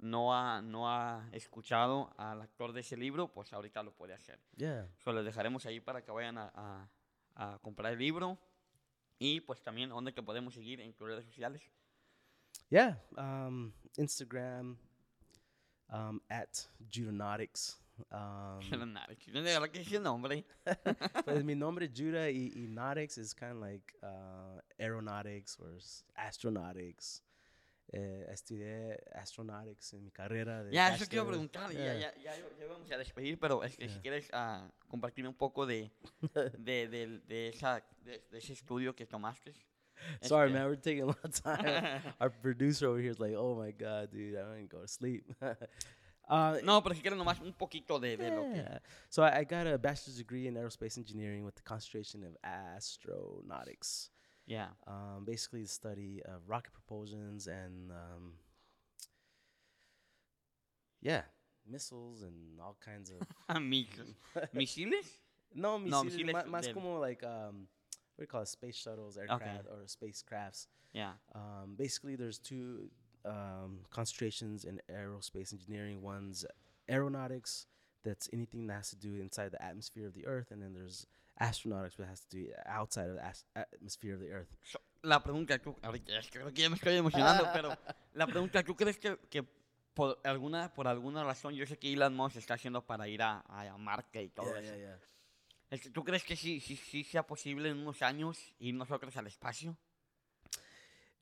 no, 0.00 0.34
ha, 0.34 0.60
no 0.62 0.88
ha 0.90 1.28
escuchado 1.32 2.12
al 2.16 2.40
actor 2.42 2.72
de 2.72 2.80
ese 2.80 2.96
libro, 2.96 3.28
pues 3.32 3.52
ahorita 3.52 3.82
lo 3.82 3.92
puede 3.92 4.14
hacer. 4.14 4.38
Yeah. 4.56 4.88
So, 4.98 5.12
les 5.12 5.24
dejaremos 5.24 5.64
ahí 5.66 5.80
para 5.80 6.02
que 6.02 6.10
vayan 6.10 6.38
a, 6.38 6.50
a- 6.54 6.88
a 7.36 7.58
comprar 7.60 7.92
el 7.92 7.98
libro. 7.98 8.38
Y 9.18 9.40
pues 9.40 9.62
también, 9.62 9.90
¿dónde 9.90 10.12
que 10.14 10.22
podemos 10.22 10.54
seguir 10.54 10.80
en 10.80 10.92
tus 10.94 11.06
redes 11.06 11.24
sociales? 11.26 11.62
Yeah. 12.70 12.98
Um, 13.16 13.72
Instagram 13.96 14.78
um, 15.90 16.20
at 16.28 16.56
Judonautics. 16.90 17.78
Um, 18.10 18.60
verdad 18.70 19.70
que 19.70 19.80
es 19.82 19.92
el 19.92 20.02
nombre. 20.02 20.44
pues 21.24 21.44
mi 21.44 21.54
nombre 21.54 21.90
Judah 21.94 22.30
y, 22.30 22.50
y 22.54 22.66
nautics 22.68 23.18
is 23.18 23.34
kind 23.34 23.52
of 23.52 23.58
like 23.58 23.92
uh, 24.02 24.58
aeronautics 24.78 25.58
or 25.60 25.76
astronautics. 26.16 27.20
Eh, 27.92 28.24
estudié 28.30 29.02
astronautics 29.14 29.94
en 29.94 30.04
mi 30.04 30.12
carrera. 30.12 30.62
De 30.62 30.70
Ya, 30.72 30.94
eso 30.94 31.06
quiero 31.08 31.26
preguntar. 31.26 31.72
Ya, 31.72 31.78
Yeah. 31.80 31.98
ya, 31.98 32.14
ya, 32.22 32.36
ya 32.36 32.66
vamos 32.68 32.88
a 32.92 32.96
despedir, 32.96 33.36
pero 33.40 33.64
es 33.64 33.76
que 33.76 33.88
si 33.88 33.98
quieres 33.98 34.28
ah, 34.32 34.70
compartirme 34.86 35.28
un 35.28 35.34
poco 35.34 35.66
de, 35.66 35.90
de, 36.58 36.86
de, 36.88 37.18
de 37.26 37.48
esa, 37.48 37.82
ese 38.30 38.52
estudio 38.52 38.94
que 38.94 39.06
tomaste. 39.06 39.54
Sorry, 40.22 40.52
man, 40.52 40.66
we're 40.66 40.76
taking 40.76 41.02
a 41.02 41.06
lot 41.06 41.18
of 41.24 41.32
time. 41.42 42.00
Our 42.20 42.30
producer 42.30 42.86
over 42.86 43.00
here 43.00 43.10
is 43.10 43.18
like, 43.18 43.34
"Oh 43.36 43.54
my 43.56 43.72
god, 43.72 44.10
dude, 44.10 44.34
I 44.36 44.42
don't 44.42 44.54
even 44.54 44.68
go 44.68 44.80
to 44.82 44.88
sleep." 44.88 45.24
uh, 46.28 46.58
No, 46.62 46.80
pero 46.82 46.94
si 46.94 47.02
quieres 47.02 47.18
nomás 47.18 47.40
un 47.40 47.52
poquito 47.52 47.98
de, 48.00 48.16
de 48.16 48.30
lo 48.30 48.44
que... 48.50 48.56
yeah. 48.62 48.78
So 49.10 49.22
I, 49.24 49.40
I 49.40 49.44
got 49.44 49.66
a 49.66 49.76
bachelor's 49.78 50.16
degree 50.16 50.46
in 50.46 50.54
aerospace 50.54 50.96
engineering 50.96 51.44
with 51.44 51.56
the 51.56 51.62
concentration 51.62 52.22
of 52.24 52.36
astronautics. 52.44 54.10
Ya. 54.50 54.66
Um, 54.86 55.24
basically, 55.24 55.62
the 55.62 55.68
study 55.68 56.20
of 56.24 56.48
rocket 56.48 56.72
propulsions 56.74 57.46
and 57.46 57.92
um, 57.92 58.32
yeah, 61.00 61.22
missiles 61.70 62.22
and 62.22 62.60
all 62.60 62.76
kinds 62.84 63.10
of 63.10 63.60
Mis- 63.62 63.86
¿Misiles? 64.54 65.06
no, 65.54 65.78
No, 65.78 66.02
misiles, 66.04 66.32
ma- 66.32 66.42
más 66.44 66.72
como 66.74 66.98
like 66.98 67.22
um, 67.24 67.68
what 68.16 68.18
do 68.18 68.22
you 68.22 68.26
call 68.26 68.42
it? 68.42 68.48
Space 68.48 68.76
shuttles, 68.76 69.16
aircraft, 69.16 69.66
or 69.70 69.86
spacecrafts. 69.86 70.66
Ya. 70.92 71.10
Um, 71.34 71.74
basically, 71.76 72.16
there's 72.16 72.38
two 72.38 72.90
um, 73.24 73.78
concentrations 73.90 74.64
in 74.64 74.80
aerospace 74.92 75.52
engineering. 75.52 76.02
One's 76.02 76.44
aeronautics, 76.90 77.66
that's 78.04 78.28
anything 78.32 78.66
that 78.66 78.74
has 78.74 78.90
to 78.90 78.96
do 78.96 79.14
inside 79.20 79.52
the 79.52 79.62
atmosphere 79.62 80.06
of 80.06 80.14
the 80.14 80.26
Earth, 80.26 80.50
and 80.50 80.60
then 80.60 80.74
there's 80.74 81.06
astronautics, 81.40 81.96
that 81.96 82.08
has 82.08 82.20
to 82.26 82.36
do 82.36 82.52
outside 82.66 83.08
of 83.10 83.16
the 83.16 83.22
atmosphere 83.54 84.14
of 84.14 84.20
the 84.20 84.30
Earth. 84.30 84.48
So, 84.62 84.78
la 85.02 85.20
pregunta, 85.22 85.58
tú, 85.58 85.74
ahorita 85.82 86.18
es 86.18 86.30
que 86.30 86.38
creo 86.38 86.52
que 86.52 86.62
ya 86.62 86.68
me 86.70 86.76
estoy 86.76 86.96
emocionando, 86.96 87.48
pero 87.52 87.76
la 88.14 88.26
pregunta, 88.26 88.62
¿tú 88.62 88.76
crees 88.76 88.98
que, 88.98 89.16
que 89.30 89.42
por 89.94 90.20
alguna 90.24 90.72
por 90.72 90.86
alguna 90.86 91.24
razón, 91.24 91.54
yo 91.54 91.66
sé 91.66 91.78
que 91.78 91.92
Elon 91.92 92.14
Musk 92.14 92.36
está 92.36 92.54
haciendo 92.54 92.86
para 92.86 93.08
ir 93.08 93.22
a, 93.22 93.40
a 93.48 93.76
Marte 93.78 94.22
y 94.22 94.28
todo 94.28 94.46
Yeah, 94.46 94.60
eso? 94.60 94.74
yeah, 94.76 94.98
yeah. 95.70 95.90
¿Tú 95.92 96.04
crees 96.04 96.24
que 96.24 96.36
sí, 96.36 96.60
sí, 96.60 96.76
sí 96.76 97.04
sea 97.04 97.24
posible 97.26 97.70
en 97.70 97.78
unos 97.78 98.02
años 98.02 98.38
ir 98.58 98.74
nosotros 98.74 99.16
al 99.16 99.26
espacio? 99.28 99.76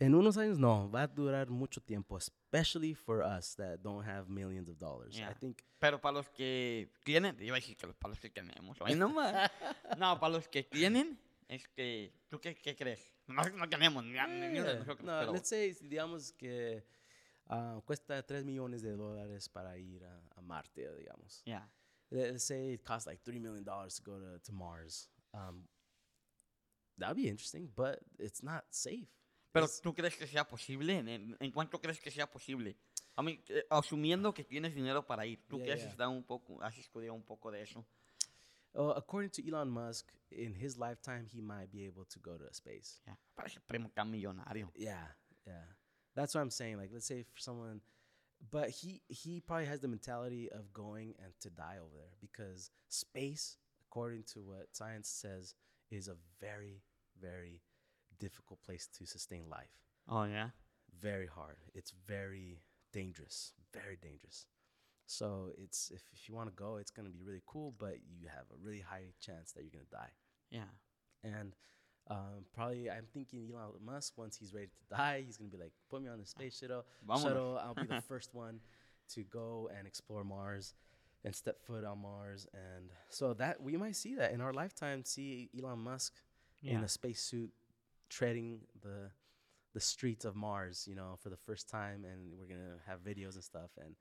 En 0.01 0.15
unos 0.15 0.37
años, 0.37 0.59
no, 0.59 0.89
va 0.91 1.03
a 1.03 1.07
durar 1.09 1.49
mucho 1.51 1.81
tiempo, 1.81 2.17
especially 2.17 2.95
for 2.95 3.23
us 3.23 3.57
that 3.57 3.81
don't 3.83 4.07
have 4.07 4.29
millions 4.29 4.69
of 4.69 4.79
dollars. 4.79 5.17
Yeah. 5.17 5.29
I 5.31 5.35
think 5.35 5.63
Pero 5.81 6.01
para 6.01 6.15
los 6.19 6.29
que 6.31 6.89
tienen, 7.05 7.37
iba 7.41 7.57
a 7.57 7.61
decir 7.61 7.77
que 7.77 7.89
para 7.95 8.11
los 8.11 8.21
que 8.21 8.31
tenemos, 8.31 8.77
no 8.97 9.09
más. 9.09 9.51
No, 9.99 10.19
para 10.21 10.33
los 10.35 10.47
que 10.47 10.63
tienen, 10.63 11.19
este, 11.49 12.13
¿tú 12.29 12.39
qué, 12.41 12.55
qué 12.55 12.77
crees? 12.77 13.13
No, 13.27 13.43
no 13.57 13.69
tenemos 13.69 14.05
Yeah. 14.05 14.27
nosotros, 14.29 15.01
No, 15.03 15.19
pero 15.21 15.33
let's 15.33 15.49
say, 15.49 15.73
digamos 15.83 16.33
que 16.33 16.85
ah, 17.49 17.81
cuesta 17.85 18.23
3 18.25 18.45
millones 18.45 18.83
de 18.83 18.93
dólares 18.95 19.49
para 19.49 19.77
ir 19.79 20.05
a, 20.05 20.23
a 20.37 20.41
Marte, 20.43 20.89
digamos. 20.97 21.43
Let- 21.45 22.31
Let's 22.33 22.45
say 22.45 22.73
it 22.75 22.85
costs 22.85 23.07
like 23.07 23.21
$3 23.25 23.41
million 23.41 23.65
to 23.65 24.03
go 24.05 24.19
to, 24.21 24.39
to 24.39 24.53
Mars. 24.53 25.11
Um, 25.35 25.67
that'd 26.97 27.17
be 27.17 27.29
interesting, 27.29 27.69
but 27.75 27.99
it's 28.19 28.43
not 28.43 28.65
safe. 28.71 29.09
Pero 29.59 29.67
Es- 29.67 29.81
¿tú 29.81 29.95
crees 29.95 30.17
que 30.17 30.27
sea 30.27 30.47
posible? 30.47 30.99
¿En, 30.99 31.37
en, 31.39 31.53
cuánto 31.53 31.81
crees 31.81 32.01
que 32.01 32.11
sea 32.11 32.31
posible? 32.31 32.77
A 33.17 33.23
mí, 33.23 33.43
eh, 33.49 33.65
asumiendo 33.71 34.33
que 34.33 34.45
tienes 34.45 34.75
dinero 34.75 35.05
para 35.07 35.27
ir, 35.27 35.41
¿tú 35.49 35.57
Yeah, 35.57 35.65
qué 35.67 35.73
has 35.73 35.81
yeah. 35.81 35.91
estado 35.91 36.11
un 36.11 36.25
poco, 36.25 36.63
has 36.63 36.77
estudiado 36.79 37.15
un 37.15 37.25
poco 37.25 37.51
de 37.51 37.63
eso? 37.63 37.85
Uh, 38.75 38.93
according 38.97 39.31
to 39.31 39.43
Elon 39.47 39.69
Musk, 39.71 40.13
in 40.31 40.55
his 40.55 40.77
lifetime, 40.79 41.27
he 41.27 41.41
might 41.41 41.71
be 41.73 41.85
able 41.87 42.05
to 42.05 42.21
go 42.21 42.37
to 42.37 42.45
space. 42.53 43.01
Parece 43.35 43.61
primo 43.67 43.91
tan 43.95 44.11
millonario. 44.11 44.71
Yeah, 44.77 45.09
yeah. 45.47 45.65
That's 46.15 46.35
what 46.35 46.43
I'm 46.43 46.51
saying. 46.51 46.77
Like, 46.77 46.91
let's 46.93 47.07
say 47.07 47.23
for 47.25 47.39
someone, 47.39 47.81
but 48.51 48.71
he 48.71 49.03
he 49.09 49.41
probably 49.41 49.67
has 49.67 49.81
the 49.81 49.89
mentality 49.89 50.49
of 50.53 50.73
going 50.73 51.15
and 51.25 51.33
to 51.41 51.51
die 51.51 51.79
over 51.79 51.97
there 51.97 52.15
because 52.21 52.71
space, 52.89 53.57
according 53.89 54.25
to 54.35 54.41
what 54.43 54.69
science 54.77 55.09
says, 55.09 55.55
is 55.91 56.07
a 56.09 56.17
very 56.41 56.83
very 57.21 57.61
difficult 58.19 58.63
place 58.63 58.89
to 58.99 59.07
sustain 59.07 59.49
life. 59.51 59.71
Oh, 60.09 60.25
yeah. 60.25 60.49
Very 61.01 61.27
hard. 61.27 61.57
It's 61.75 61.93
very 62.07 62.63
dangerous. 62.93 63.53
Very 63.73 63.97
dangerous. 64.01 64.47
So 65.07 65.51
it's 65.57 65.91
if, 65.91 66.03
if 66.13 66.29
you 66.29 66.35
want 66.35 66.49
to 66.49 66.55
go, 66.55 66.77
it's 66.77 66.91
gonna 66.91 67.09
be 67.09 67.23
really 67.25 67.43
cool, 67.47 67.75
but 67.79 67.97
you 68.21 68.27
have 68.29 68.45
a 68.53 68.57
really 68.63 68.81
high 68.81 69.05
chance 69.21 69.53
that 69.53 69.63
you're 69.63 69.71
gonna 69.73 69.85
die. 69.91 70.11
Yeah. 70.51 70.69
And 71.25 71.55
um, 72.11 72.45
probably, 72.55 72.91
I'm 72.91 73.07
thinking 73.13 73.51
Elon 73.53 73.73
Musk, 73.85 74.15
once 74.17 74.37
he's 74.37 74.53
ready 74.53 74.67
to 74.67 74.97
die, 74.97 75.23
he's 75.25 75.37
gonna 75.39 75.51
be 75.51 75.57
like, 75.57 75.73
"Put 75.91 76.03
me 76.03 76.09
on 76.09 76.19
the 76.19 76.27
space 76.27 76.59
shuttle. 76.59 76.85
Vámonos. 77.09 77.23
Shuttle. 77.23 77.59
I'll 77.63 77.75
be 77.75 77.87
the 77.87 78.03
first 78.03 78.35
one 78.35 78.61
to 79.15 79.23
go 79.25 79.71
and 79.77 79.87
explore 79.87 80.25
Mars 80.25 80.75
and 81.25 81.35
step 81.35 81.63
foot 81.63 81.85
on 81.85 82.03
Mars." 82.03 82.47
And 82.53 82.91
so 83.09 83.33
that 83.35 83.63
we 83.63 83.77
might 83.79 83.97
see 83.97 84.15
that 84.17 84.33
in 84.33 84.41
our 84.43 84.53
lifetime. 84.53 85.05
See 85.05 85.49
Elon 85.59 85.79
Musk 85.79 86.15
in 86.63 86.79
Ya. 86.79 86.83
a 86.85 86.89
spacesuit 86.89 87.51
treading 88.09 88.61
the 88.83 89.11
the 89.75 89.81
streets 89.81 90.25
of 90.25 90.35
Mars, 90.35 90.87
you 90.89 90.95
know, 90.95 91.17
for 91.23 91.29
the 91.31 91.37
first 91.37 91.69
time, 91.69 92.05
and 92.05 92.35
we're 92.39 92.47
gonna 92.49 92.79
have 92.87 93.01
videos 93.03 93.35
and 93.35 93.45
stuff, 93.45 93.71
and 93.77 93.95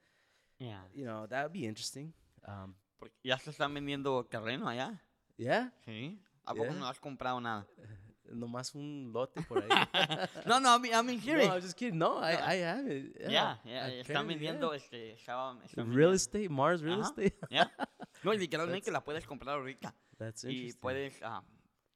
yeah, 0.60 0.82
you 0.94 1.06
know 1.06 1.28
that 1.28 1.44
would 1.44 1.54
be 1.54 1.66
interesting. 1.66 2.14
Um, 2.48 2.76
Porque 3.00 3.14
ya 3.24 3.38
se 3.38 3.52
están 3.52 3.74
vendiendo 3.74 4.26
terreno 4.26 4.68
allá. 4.68 5.00
yeah, 5.38 5.70
Sí. 5.86 6.18
¿A 6.46 6.54
poco 6.56 6.66
Yeah. 6.72 6.80
no 6.80 6.88
has 6.88 7.00
comprado 7.00 7.40
nada? 7.42 7.68
nomás 8.34 8.74
un 8.76 9.12
lote 9.14 9.42
por 9.44 9.64
ahí. 9.64 9.70
no, 10.48 10.60
no, 10.60 10.70
I'm, 10.76 10.86
I'm 10.94 11.10
in 11.10 11.20
No. 11.26 11.34
I 11.44 11.56
was 11.56 11.64
just 11.64 11.78
kidding. 11.78 11.98
No, 12.00 12.18
I, 12.18 12.34
No. 12.34 12.46
I 12.46 12.56
have 12.64 12.88
it. 12.88 13.16
Ya, 13.22 13.30
Yeah, 13.30 13.58
ya, 13.66 13.88
están 14.02 14.26
apparently, 14.26 14.36
yeah. 14.72 14.76
este, 14.76 15.14
estaba- 15.14 15.62
están 15.64 15.94
real 15.94 16.10
vendiendo- 16.10 16.14
estate, 16.16 16.50
Mars 16.50 16.82
real 16.82 17.02
Ajá. 17.02 17.10
estate. 17.10 17.36
yeah. 17.50 17.70
No, 18.24 18.34
y 18.34 18.38
literalmente 18.40 18.90
la 18.92 19.04
puedes 19.04 19.26
comprar 19.28 19.58
ahorita. 19.58 19.94
That's 20.18 20.44
Y 20.44 20.50
interesting. 20.50 20.82
puedes 20.82 21.22
ah, 21.22 21.44
ah, 21.44 21.44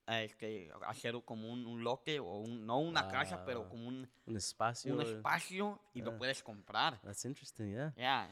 este, 0.08 0.70
hacer 0.88 1.16
como 1.26 1.52
un, 1.52 1.66
un 1.66 1.84
lote 1.84 2.20
o 2.20 2.38
un, 2.40 2.66
no 2.66 2.80
una 2.80 3.08
casa, 3.08 3.44
pero 3.46 3.68
como 3.70 3.88
un, 3.88 4.10
Un 4.26 4.36
espacio. 4.38 4.94
un 4.94 5.02
espacio 5.02 5.80
y 5.94 6.02
lo 6.02 6.12
Ah. 6.12 6.18
puedes 6.18 6.42
comprar. 6.44 7.00
That's 7.02 7.24
interesting. 7.26 7.72
Yeah. 7.74 7.94
Ya. 7.96 8.30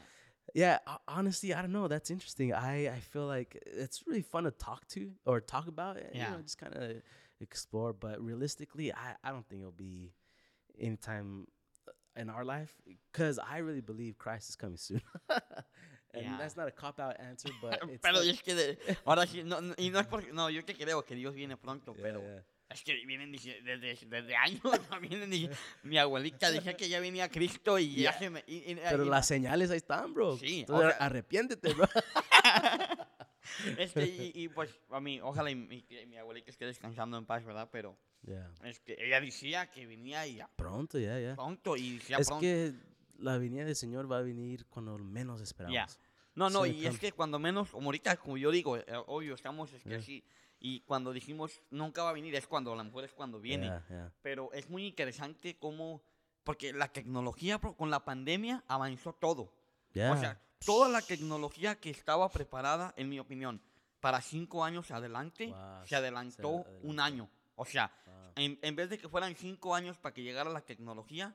Yeah. 0.54 0.80
Honestly, 1.06 1.50
I 1.52 1.62
don't 1.62 1.72
know. 1.72 1.86
That's 1.88 2.10
interesting. 2.10 2.52
I 2.52 2.88
I 2.88 3.00
feel 3.00 3.26
like 3.26 3.56
it's 3.66 4.04
really 4.06 4.22
fun 4.22 4.44
to 4.44 4.50
talk 4.50 4.86
to 4.88 5.12
or 5.24 5.40
talk 5.40 5.68
about. 5.68 5.96
eh, 5.96 6.10
You 6.12 6.20
Yeah. 6.20 6.30
know, 6.32 6.42
just 6.42 6.58
kind 6.58 6.74
of 6.74 7.02
explore. 7.40 7.92
But 7.92 8.20
realistically, 8.20 8.92
I 8.92 9.16
I 9.22 9.30
don't 9.30 9.46
think 9.48 9.60
it'll 9.62 9.72
be 9.72 10.12
anytime 10.78 11.46
in 12.16 12.28
our 12.28 12.44
life 12.44 12.74
because 13.12 13.38
I 13.38 13.58
really 13.58 13.80
believe 13.82 14.18
Christ 14.18 14.48
is 14.50 14.56
coming 14.56 14.76
soon. 14.78 15.00
and 16.12 16.22
Yeah. 16.24 16.38
that's 16.38 16.56
not 16.56 16.68
a 16.68 16.72
cop 16.72 16.98
out 17.00 17.18
answer, 17.20 17.52
but 17.60 17.72
it's 17.90 18.00
Pero 18.02 18.18
like- 18.18 18.30
es 18.30 18.42
que 18.42 18.54
de- 18.54 18.78
ahora 19.04 19.26
sí, 19.26 19.42
no, 19.44 19.60
no- 19.60 19.74
y 19.76 19.90
no 19.90 20.00
es 20.00 20.06
porque, 20.06 20.32
no, 20.32 20.50
yo 20.50 20.64
que 20.64 20.74
creo 20.74 21.04
que 21.04 21.14
Dios 21.14 21.34
viene 21.34 21.56
pronto, 21.56 21.92
Yeah, 21.94 22.02
pero 22.02 22.20
yeah. 22.20 22.44
es 22.70 22.82
que 22.84 22.94
vienen 23.06 23.32
dici- 23.32 23.60
desde, 23.62 23.96
desde 24.06 24.36
años, 24.36 24.60
vienen 25.00 25.30
dici- 25.30 25.50
mi 25.82 25.98
abuelita 25.98 26.50
decía 26.50 26.76
que 26.76 26.88
ya 26.88 27.00
venía 27.00 27.28
Cristo 27.28 27.78
y 27.78 27.94
ya 27.96 28.10
Yeah. 28.10 28.18
se 28.18 28.30
me... 28.30 28.44
y- 28.46 28.72
y- 28.72 28.74
Pero 28.76 29.04
y- 29.04 29.08
las 29.08 29.26
señales 29.26 29.70
ahí 29.70 29.76
están, 29.78 30.12
bro. 30.14 30.36
Sí, 30.36 30.58
o 30.58 30.60
Entonces, 30.60 30.96
sea- 30.96 31.06
arrepiéntete, 31.06 31.74
bro. 31.74 31.88
Este, 33.78 34.04
y, 34.06 34.32
y, 34.34 34.48
pues, 34.48 34.70
a 34.90 35.00
mí, 35.00 35.20
ojalá 35.20 35.50
y, 35.50 35.54
mi- 35.54 35.82
que 35.82 36.06
mi 36.06 36.16
abuelita 36.16 36.50
esté 36.50 36.66
descansando 36.66 37.18
en 37.18 37.26
paz, 37.26 37.44
¿verdad? 37.44 37.68
Pero 37.72 37.98
yeah. 38.22 38.48
este, 38.64 39.04
ella 39.04 39.20
decía 39.20 39.70
que 39.70 39.86
venía 39.86 40.26
ya 40.26 40.48
Pronto, 40.56 40.98
ya, 40.98 41.18
ya. 41.18 41.34
pronto 41.34 41.76
y 41.76 41.94
decía 41.98 42.18
Es 42.18 42.28
pronto. 42.28 42.42
que 42.42 42.72
la 43.20 43.38
venida 43.38 43.64
del 43.64 43.76
Señor 43.76 44.10
va 44.10 44.18
a 44.18 44.22
venir 44.22 44.66
cuando 44.66 44.96
menos 44.98 45.40
esperamos. 45.40 45.98
No, 46.34 46.48
no, 46.48 46.64
Sí, 46.64 46.70
y 46.78 46.86
es 46.86 46.98
que 46.98 47.12
cuando 47.12 47.38
menos, 47.38 47.70
como 47.70 47.86
ahorita, 47.88 48.16
como 48.16 48.36
yo 48.36 48.50
digo, 48.50 48.76
eh, 48.76 48.84
obvio, 49.06 49.34
estamos 49.34 49.72
es 49.72 49.82
que 49.82 49.90
Yeah. 49.90 49.98
así, 49.98 50.24
y 50.58 50.80
cuando 50.82 51.12
dijimos 51.12 51.60
nunca 51.70 52.02
va 52.02 52.10
a 52.10 52.12
venir, 52.12 52.34
es 52.34 52.46
cuando, 52.46 52.72
a 52.72 52.76
lo 52.76 52.84
mejor 52.84 53.04
es 53.04 53.12
cuando 53.12 53.40
viene. 53.40 53.66
Yeah, 53.66 53.86
yeah. 53.88 54.12
Pero 54.22 54.52
es 54.52 54.68
muy 54.70 54.86
interesante 54.86 55.56
cómo, 55.58 56.02
porque 56.44 56.72
la 56.72 56.88
tecnología 56.88 57.58
con 57.58 57.90
la 57.90 58.04
pandemia 58.04 58.62
avanzó 58.68 59.12
todo. 59.12 59.52
Yeah. 59.92 60.12
O 60.12 60.16
sea, 60.16 60.40
toda 60.64 60.88
la 60.88 61.00
tecnología 61.02 61.80
que 61.80 61.90
estaba 61.90 62.30
preparada, 62.30 62.94
en 62.96 63.08
mi 63.08 63.18
opinión, 63.18 63.60
para 64.00 64.20
cinco 64.22 64.64
años 64.64 64.90
adelante, 64.92 65.46
Wow, 65.48 65.82
se 65.82 65.88
se 65.90 65.96
adelantó 65.96 66.64
un 66.82 67.00
año. 67.00 67.28
O 67.56 67.64
sea, 67.64 67.92
Wow. 68.06 68.14
en, 68.36 68.58
en 68.62 68.76
vez 68.76 68.88
de 68.88 68.98
que 68.98 69.08
fueran 69.08 69.34
cinco 69.34 69.74
años 69.74 69.98
para 69.98 70.14
que 70.14 70.22
llegara 70.22 70.48
la 70.50 70.60
tecnología, 70.60 71.34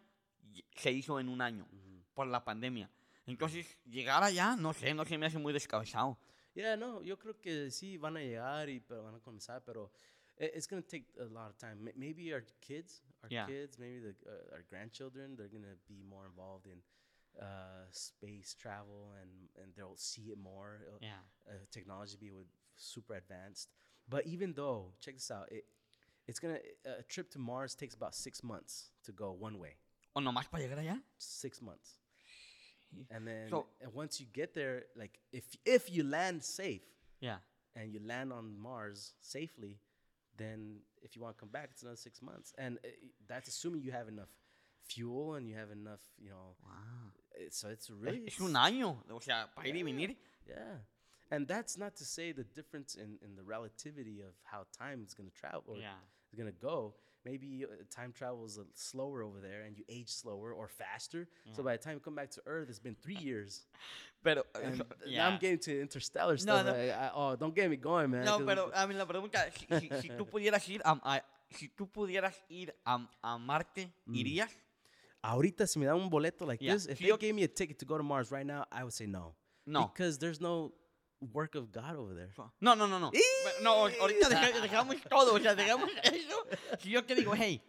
se 0.75 0.91
hizo 0.91 1.19
en 1.19 1.29
un 1.29 1.41
año 1.41 1.65
Ujú. 1.71 2.03
por 2.13 2.27
la 2.27 2.43
pandemia. 2.43 2.89
Entonces, 3.27 3.65
llegar 3.85 4.23
allá, 4.23 4.55
no 4.55 4.73
sé, 4.73 4.93
no 4.93 5.03
se 5.05 5.17
me 5.17 5.25
hace 5.25 5.37
muy 5.39 5.51
descabezado. 5.53 6.17
Yeah, 6.53 6.75
no, 6.77 7.01
yo 7.01 7.17
creo 7.17 7.39
que 7.41 7.69
sí 7.71 7.97
van 7.97 8.15
a 8.17 8.21
llegar 8.21 8.69
y 8.69 8.79
pero 8.79 9.03
van 9.03 9.15
a 9.15 9.19
comenzar, 9.19 9.63
pero 9.65 9.91
it's 10.37 10.67
going 10.67 10.81
to 10.81 10.87
take 10.87 11.05
a 11.19 11.25
lot 11.25 11.49
of 11.49 11.57
time. 11.57 11.91
Maybe 11.95 12.31
our 12.33 12.43
kids, 12.61 13.01
our 13.23 13.29
Yeah. 13.31 13.45
kids, 13.47 13.77
maybe 13.79 13.99
the, 13.99 14.15
uh, 14.29 14.53
our 14.53 14.63
grandchildren, 14.69 15.35
they're 15.35 15.49
going 15.49 15.63
to 15.65 15.77
be 15.87 16.01
more 16.03 16.25
involved 16.27 16.67
in 16.67 16.81
uh, 17.41 17.85
space 17.91 18.53
travel 18.55 19.11
and 19.21 19.49
and 19.61 19.73
they'll 19.75 19.97
see 19.97 20.31
it 20.31 20.37
more. 20.37 20.79
It'll- 20.87 20.99
Yeah. 21.01 21.19
uh, 21.47 21.65
technology 21.69 22.15
be 22.17 22.31
with 22.31 22.47
super 22.77 23.15
advanced. 23.15 23.69
But 24.07 24.25
even 24.25 24.53
though, 24.53 24.93
check 25.01 25.15
this 25.15 25.29
out, 25.31 25.51
it 25.51 25.65
it's 26.27 26.39
gonna 26.39 26.59
a 26.85 27.03
trip 27.03 27.29
to 27.31 27.39
Mars 27.39 27.75
takes 27.75 27.93
about 27.95 28.15
six 28.15 28.41
months 28.43 28.91
to 29.03 29.11
go 29.11 29.31
one 29.33 29.57
way. 29.59 29.75
O 30.15 30.21
nomás 30.21 30.47
para 30.47 30.63
llegar 30.63 30.79
allá. 30.79 31.01
Six 31.17 31.61
months, 31.61 31.99
and 33.09 33.27
then 33.27 33.49
So- 33.49 33.67
and 33.81 33.93
once 33.93 34.19
you 34.21 34.27
get 34.31 34.53
there, 34.53 34.85
like 34.95 35.19
if 35.31 35.55
if 35.65 35.89
you 35.89 36.03
land 36.03 36.41
safe 36.43 36.81
Yeah. 37.19 37.39
and 37.75 37.93
you 37.93 37.99
land 37.99 38.31
on 38.31 38.57
Mars 38.57 39.13
safely, 39.19 39.77
then 40.37 40.81
if 41.01 41.15
you 41.15 41.21
want 41.21 41.35
to 41.35 41.39
come 41.39 41.51
back, 41.51 41.71
it's 41.71 41.83
another 41.83 41.97
six 41.97 42.21
months, 42.21 42.53
and 42.57 42.77
uh, 42.85 42.89
that's 43.27 43.49
assuming 43.49 43.81
you 43.83 43.91
have 43.91 44.07
enough 44.07 44.29
fuel 44.87 45.35
and 45.35 45.47
you 45.47 45.55
have 45.55 45.71
enough, 45.71 46.01
you 46.17 46.29
know. 46.29 46.55
Wow. 46.63 47.11
uh, 47.35 47.49
So 47.49 47.69
it's 47.69 47.89
really 47.89 48.25
es 48.27 48.39
un 48.39 48.53
año. 48.55 49.03
O 49.09 49.19
sea, 49.19 49.49
para 49.53 49.67
ir 49.67 49.73
y 49.75 49.79
Yeah. 49.79 49.83
venir. 49.85 50.15
Yeah. 50.47 50.79
And 51.31 51.47
that's 51.47 51.75
not 51.77 51.95
to 51.97 52.05
say 52.05 52.31
the 52.31 52.43
difference 52.43 52.95
in, 52.95 53.17
in 53.21 53.35
the 53.35 53.43
relativity 53.43 54.21
of 54.21 54.35
how 54.43 54.65
time 54.71 55.03
is 55.03 55.13
going 55.15 55.29
to 55.29 55.35
travel 55.35 55.73
or 55.73 55.77
Yeah. 55.79 55.97
is 56.31 56.37
going 56.37 56.51
to 56.51 56.57
go. 56.57 56.95
Maybe 57.25 57.65
uh, 57.65 57.73
time 57.89 58.13
travels 58.13 58.59
slower 58.75 59.23
over 59.23 59.39
there 59.41 59.63
and 59.65 59.75
you 59.75 59.83
age 59.89 60.09
slower 60.09 60.53
or 60.53 60.67
faster. 60.67 61.27
So 61.55 61.63
by 61.63 61.75
the 61.75 61.83
time 61.83 61.95
you 61.95 61.99
come 61.99 62.13
back 62.15 62.29
to 62.31 62.41
Earth, 62.45 62.69
it's 62.69 62.79
been 62.79 62.95
three 63.01 63.17
years. 63.17 63.65
Pero, 64.23 64.43
And 64.63 64.83
yeah. 65.07 65.27
I'm 65.27 65.39
getting 65.39 65.57
to 65.59 65.81
interstellar 65.81 66.37
stuff. 66.37 66.65
no. 66.65 66.73
I- 66.73 66.89
I- 67.07 67.11
oh, 67.15 67.35
don't 67.35 67.53
get 67.55 67.69
me 67.69 67.77
going, 67.77 68.11
man. 68.11 68.25
No, 68.25 68.39
pero 68.45 68.69
a 68.73 68.85
mí 68.87 68.93
la 68.95 69.05
pregunta, 69.07 69.39
si, 69.51 69.89
si, 70.01 70.09
tú 70.09 70.25
pudieras 70.29 70.67
ir 70.69 70.81
a, 70.85 70.91
a- 71.03 71.23
si 71.51 71.67
tú 71.69 71.87
pudieras 71.91 72.35
ir 72.49 72.71
a, 72.85 72.99
a 73.23 73.37
Marte, 73.39 73.91
¿irías? 74.07 74.49
Ahorita, 75.23 75.65
si 75.67 75.79
me 75.79 75.87
dan 75.87 75.95
un 75.95 76.09
boleto 76.09 76.45
like 76.45 76.61
Yeah. 76.63 76.73
this, 76.73 76.85
if 76.85 76.97
Si 76.99 77.03
they 77.05 77.09
yo- 77.09 77.17
gave 77.17 77.33
me 77.33 77.43
a 77.43 77.47
ticket 77.47 77.79
to 77.79 77.85
go 77.85 77.97
to 77.97 78.03
Mars 78.03 78.31
right 78.31 78.45
now, 78.45 78.65
I 78.71 78.83
would 78.83 78.93
say 78.93 79.07
no. 79.07 79.33
No. 79.65 79.87
Because 79.91 80.19
there's 80.19 80.39
no 80.39 80.73
work 81.19 81.55
of 81.55 81.71
God 81.71 81.95
over 81.95 82.13
there. 82.15 82.29
No, 82.59 82.75
no, 82.75 82.87
no, 82.87 82.99
no. 82.99 83.11
No, 83.61 83.71
ahorita 83.87 84.29
deja- 84.29 84.59
dejamos 84.61 84.97
todo, 85.09 85.33
o 85.35 85.39
sea, 85.39 85.55
dejamos 85.55 85.89
eso. 86.03 86.45
Si 86.79 86.89
yo 86.89 87.03
te 87.03 87.15
digo, 87.15 87.33
hey, 87.35 87.61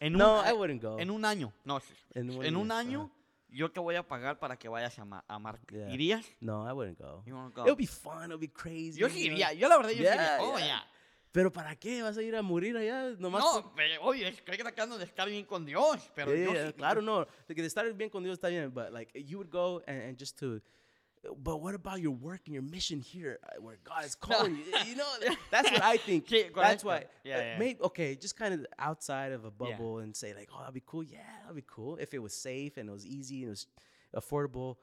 en 0.00 0.14
un, 0.14 0.18
No, 0.18 0.42
I 0.48 0.52
wouldn't 0.52 0.82
go. 0.82 0.98
en 0.98 1.10
un 1.10 1.24
año, 1.24 1.52
no, 1.64 1.80
En 2.14 2.30
en 2.44 2.56
un 2.56 2.70
año, 2.72 3.10
yo 3.48 3.70
te 3.70 3.80
voy 3.80 3.94
a 3.96 4.06
pagar 4.06 4.38
para 4.38 4.56
que 4.58 4.68
vayas 4.68 4.98
a, 4.98 5.04
Ma- 5.04 5.24
a 5.26 5.38
Marte. 5.38 5.74
Yeah. 5.74 5.90
¿Irías? 5.90 6.26
No, 6.40 6.68
I 6.68 6.72
wouldn't 6.72 6.98
go. 6.98 7.22
You 7.26 7.34
wanna 7.34 7.50
go? 7.54 7.62
It'll 7.64 7.76
be 7.76 7.86
fun. 7.86 8.24
It'll 8.24 8.38
be 8.38 8.50
crazy. 8.52 8.98
Yo 9.00 9.08
sí 9.08 9.22
iría, 9.26 9.52
yo 9.54 9.68
la 9.68 9.76
verdad 9.76 9.90
yo 9.92 9.96
sí 9.98 10.02
iría. 10.02 10.14
Yeah, 10.14 10.38
Oh, 10.40 10.56
yeah. 10.58 10.66
yeah. 10.66 10.90
Pero 11.32 11.52
¿para 11.52 11.76
qué? 11.76 12.02
¿Vas 12.02 12.16
a 12.16 12.22
ir 12.22 12.34
a 12.36 12.42
morir 12.42 12.76
allá? 12.76 13.10
Nomás 13.18 13.42
No, 13.44 13.72
pero, 13.76 14.02
oye, 14.02 14.28
estoy 14.28 14.56
tratando 14.56 14.96
de 14.98 15.04
estar 15.04 15.28
bien 15.28 15.44
con 15.44 15.64
Dios, 15.64 16.10
pero 16.14 16.34
Yeah, 16.34 16.52
yeah, 16.52 16.72
claro, 16.72 17.00
no. 17.02 17.26
De 17.46 17.66
estar 17.66 17.90
bien 17.94 18.10
con 18.10 18.22
Dios 18.24 18.34
está 18.34 18.48
bien, 18.48 18.72
but 18.72 18.90
like 18.92 19.12
you 19.24 19.38
would 19.38 19.50
go 19.50 19.82
and, 19.86 20.02
and 20.02 20.18
just 20.18 20.38
to 20.40 20.60
but 21.42 21.60
what 21.60 21.74
about 21.74 22.00
your 22.00 22.12
work 22.12 22.40
and 22.46 22.54
your 22.54 22.62
mission 22.62 23.00
here 23.00 23.38
uh, 23.44 23.60
where 23.60 23.78
God 23.84 24.04
is 24.04 24.14
calling 24.26 24.56
you? 24.56 24.64
You 24.86 24.96
know, 24.96 25.06
that's 25.50 25.70
what 25.70 25.82
I 25.82 25.96
think. 25.96 26.32
That's 26.54 26.84
why. 26.84 27.04
Yeah, 27.24 27.36
uh, 27.36 27.40
yeah. 27.40 27.58
Maybe 27.58 27.80
okay, 27.82 28.14
just 28.14 28.36
kind 28.36 28.54
of 28.54 28.66
outside 28.78 29.32
of 29.32 29.44
a 29.44 29.50
bubble 29.50 29.98
and 29.98 30.14
say 30.16 30.34
like, 30.34 30.48
oh, 30.54 30.60
that'd 30.60 30.74
be 30.74 30.82
cool. 30.86 31.02
Yeah, 31.04 31.18
that'd 31.42 31.56
be 31.56 31.64
cool 31.66 31.96
if 31.96 32.14
it 32.14 32.18
was 32.20 32.34
safe 32.34 32.76
and 32.76 32.88
it 32.88 32.92
was 32.92 33.06
easy 33.06 33.42
and 33.42 33.48
it 33.48 33.50
was 33.50 33.66
affordable. 34.16 34.76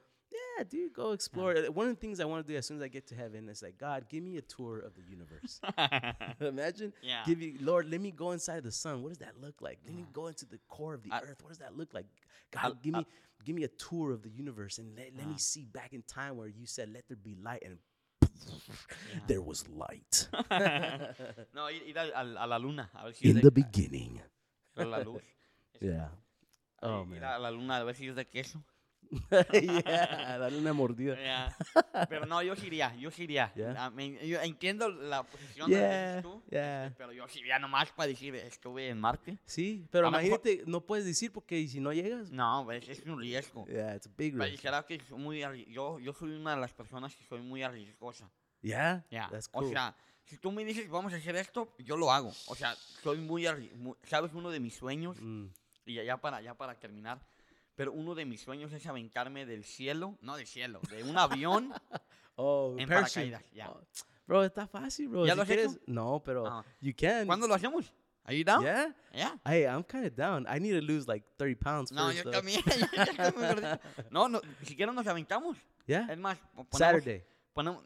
Yeah, 0.58 0.64
dude, 0.64 0.92
go 0.92 1.12
explore. 1.12 1.56
Uh, 1.56 1.70
One 1.72 1.88
of 1.88 1.94
the 1.94 2.00
things 2.00 2.18
I 2.20 2.24
want 2.24 2.46
to 2.46 2.52
do 2.52 2.58
as 2.58 2.66
soon 2.66 2.78
as 2.78 2.82
I 2.82 2.88
get 2.88 3.06
to 3.08 3.14
heaven 3.14 3.48
is 3.48 3.62
like, 3.62 3.78
God, 3.78 4.06
give 4.08 4.22
me 4.24 4.36
a 4.36 4.42
tour 4.42 4.80
of 4.80 4.92
the 4.94 5.02
universe. 5.08 5.60
Imagine, 6.40 6.92
Yeah. 7.02 7.22
give 7.24 7.40
you, 7.40 7.54
Lord, 7.60 7.88
let 7.90 8.00
me 8.00 8.10
go 8.10 8.32
inside 8.32 8.62
the 8.64 8.72
sun. 8.72 9.02
What 9.02 9.10
does 9.10 9.18
that 9.18 9.40
look 9.40 9.60
like? 9.62 9.78
Let 9.86 9.94
me 9.94 10.04
go 10.12 10.26
into 10.26 10.44
the 10.46 10.58
core 10.68 10.94
of 10.94 11.02
the 11.04 11.12
I- 11.12 11.20
earth. 11.20 11.38
What 11.42 11.50
does 11.50 11.58
that 11.58 11.76
look 11.76 11.94
like? 11.94 12.06
God, 12.50 12.60
I'll- 12.64 12.74
give 12.74 12.92
me, 12.94 12.98
I'll- 12.98 13.06
give 13.44 13.54
me 13.54 13.64
a 13.64 13.68
tour 13.68 14.12
of 14.12 14.22
the 14.22 14.30
universe 14.30 14.78
and 14.78 14.96
let, 14.96 15.14
let 15.16 15.26
me 15.26 15.34
Ah. 15.34 15.38
see 15.38 15.64
back 15.66 15.92
in 15.92 16.02
time 16.02 16.36
where 16.36 16.48
you 16.48 16.66
said, 16.66 16.88
"Let 16.92 17.06
there 17.08 17.16
be 17.16 17.34
light," 17.36 17.62
and 17.64 17.78
there 19.26 19.40
was 19.40 19.66
light 19.68 20.28
no, 21.54 21.68
ir, 21.70 21.96
al- 21.96 22.36
a, 22.38 22.46
la 22.46 22.56
luna, 22.58 22.90
a 22.94 23.04
ver 23.04 23.12
si 23.14 23.30
in 23.30 23.40
the 23.40 23.50
beginning. 23.50 24.20
la 24.76 24.98
luz. 24.98 25.22
Yeah. 25.80 26.08
Oh 26.82 27.02
ir 27.02 27.06
man. 27.20 27.22
a 27.24 27.38
la 27.38 27.48
luna 27.50 27.76
a 27.80 27.84
ver 27.84 27.94
si 27.94 28.08
es 28.08 28.14
de 28.16 28.24
queso. 28.24 28.62
yeah, 29.52 30.38
darle 30.38 30.58
una 30.58 30.72
mordida. 30.72 31.16
Yeah. 31.16 31.56
Pero 32.08 32.26
no, 32.26 32.42
yo 32.42 32.56
sí 32.56 32.66
iría, 32.66 32.94
yo 32.96 33.10
sí 33.10 33.24
iría. 33.24 33.52
Yeah. 33.54 33.84
A 33.86 33.90
mí- 33.90 34.18
yo 34.26 34.40
entiendo 34.40 34.88
la 34.88 35.22
posición 35.22 35.70
de 35.70 36.20
tú, 36.22 36.42
yeah. 36.50 36.92
pero 36.96 37.12
yo 37.12 37.26
sí 37.28 37.40
iría 37.40 37.58
nomás 37.58 37.90
para 37.92 38.08
decir, 38.08 38.34
estuve 38.36 38.88
en 38.88 39.00
Marte. 39.00 39.38
Sí, 39.44 39.86
pero 39.90 40.08
A 40.08 40.10
lo 40.10 40.18
mejor- 40.18 40.40
imagínate, 40.40 40.64
no 40.70 40.80
puedes 40.80 41.04
decir 41.04 41.32
porque 41.32 41.58
¿y 41.58 41.68
si 41.68 41.80
no 41.80 41.92
llegas. 41.92 42.30
No, 42.30 42.62
pues, 42.64 42.88
es 42.88 43.00
un 43.06 43.20
riesgo. 43.20 43.66
Yeah, 43.66 43.94
it's 43.96 44.06
a 44.06 44.10
big 44.16 44.32
Pero 44.32 44.44
risk. 44.44 44.62
será 44.62 44.82
que 44.84 45.00
soy 45.00 45.18
muy 45.18 45.40
yo, 45.68 45.98
yo 45.98 46.12
soy 46.12 46.32
una 46.32 46.54
de 46.54 46.60
las 46.60 46.72
personas 46.72 47.14
que 47.14 47.24
soy 47.24 47.40
muy 47.40 47.62
arriesgosa. 47.62 48.30
Yeah, 48.62 49.04
Ya. 49.10 49.28
that's 49.30 49.48
O 49.52 49.60
cool. 49.60 49.70
sea, 49.70 49.94
si 50.24 50.38
tú 50.38 50.50
me 50.50 50.64
dices 50.64 50.88
vamos 50.88 51.12
a 51.12 51.16
hacer 51.16 51.36
esto, 51.36 51.72
yo 51.78 51.96
lo 51.96 52.10
hago. 52.10 52.32
O 52.48 52.54
sea, 52.54 52.74
soy 53.02 53.18
muy, 53.18 53.44
arri- 53.44 53.72
mu- 53.76 53.94
sabes 54.02 54.32
uno 54.34 54.50
de 54.50 54.58
mis 54.60 54.74
sueños 54.74 55.16
Mm. 55.20 55.46
y 55.84 55.94
ya 56.04 56.16
para 56.16 56.40
ya 56.42 56.54
para 56.54 56.74
terminar, 56.74 57.20
pero 57.76 57.92
uno 57.92 58.14
de 58.16 58.24
mis 58.24 58.40
sueños 58.40 58.72
es 58.72 58.84
aventarme 58.86 59.46
del 59.46 59.62
cielo, 59.64 60.18
no 60.22 60.36
del 60.36 60.46
cielo, 60.46 60.80
de 60.90 61.04
un 61.04 61.16
avión. 61.16 61.72
Oh, 62.38 62.74
En 62.78 62.86
parachute. 62.86 63.30
paracaídas, 63.30 63.42
ya. 63.54 63.70
Oh, 63.70 63.80
Bro, 64.26 64.44
está 64.44 64.66
fácil, 64.66 65.08
bro. 65.08 65.24
¿Ya 65.24 65.32
Si 65.32 65.38
lo 65.38 65.46
quieres- 65.46 65.72
hecho? 65.72 65.80
No, 65.86 66.20
pero 66.22 66.46
Ah. 66.46 66.64
you 66.82 66.92
can. 66.94 67.26
¿Cuándo 67.26 67.48
lo 67.48 67.54
hacemos? 67.54 67.90
Are 68.24 68.36
you 68.36 68.44
down? 68.44 68.62
Yeah. 68.62 68.94
Yeah. 69.14 69.38
Hey, 69.42 69.64
I'm 69.66 69.82
kind 69.82 70.04
of 70.04 70.14
down. 70.14 70.44
I 70.46 70.58
need 70.60 70.72
to 70.78 70.82
lose 70.84 71.08
like 71.08 71.24
30 71.38 71.56
pounds 71.58 71.90
No, 71.92 72.08
first. 72.08 72.18
yo 72.18 72.24
though. 72.24 72.32
también. 72.42 72.62
no, 74.10 74.28
no, 74.28 74.40
si 74.60 74.66
siquiera 74.66 74.92
nos 74.92 75.06
aventamos. 75.06 75.56
Yeah. 75.86 76.06
Es 76.10 76.18
más, 76.18 76.36
po- 76.54 76.64
ponemos, 76.64 76.78
Saturday. 76.78 77.24
ponemos 77.54 77.82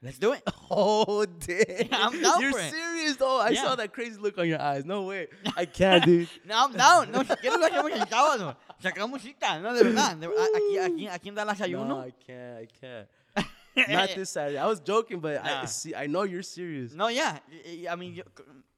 Let's 0.00 0.18
do 0.18 0.32
it. 0.32 0.42
Oh, 0.70 1.24
damn. 1.26 1.88
I'm 1.92 2.20
down 2.22 2.40
You're 2.40 2.52
for 2.52 2.60
it. 2.60 2.70
serious, 2.70 3.16
though. 3.16 3.40
I 3.40 3.50
Yeah. 3.52 3.62
saw 3.62 3.76
that 3.76 3.92
crazy 3.92 4.16
look 4.20 4.38
on 4.38 4.46
your 4.48 4.60
eyes. 4.60 4.84
No 4.84 5.02
way. 5.06 5.28
I 5.56 5.66
can't, 5.66 6.04
dude. 6.04 6.28
No, 6.44 6.54
I'm 6.66 6.72
down. 6.72 7.10
No, 7.12 7.22
si 7.22 7.34
quieres 7.36 7.58
lo 7.58 7.66
hacemos 7.66 7.90
el 7.92 8.08
sábado. 8.08 8.56
No, 9.62 9.74
de 9.74 9.84
verdad. 9.84 10.16
de- 10.16 10.26
a- 10.26 10.30
aquí, 10.56 10.78
aquí, 10.78 11.08
aquí 11.08 11.28
en 11.28 11.34
Dallas 11.34 11.60
hay 11.60 11.72
no. 11.72 12.06
I 12.06 12.12
can't. 12.12 12.62
I 12.62 12.66
can't. 12.66 13.08
Not 13.88 14.14
this 14.14 14.30
Saturday. 14.30 14.58
I 14.58 14.66
was 14.66 14.80
joking, 14.80 15.20
but 15.20 15.40
I 15.44 15.66
see. 15.66 15.94
I 15.94 16.06
know 16.08 16.24
you're 16.24 16.42
serious. 16.42 16.94
No, 16.94 17.08
yeah. 17.08 17.38
I 17.88 17.94
mean, 17.96 18.14
yo, 18.14 18.24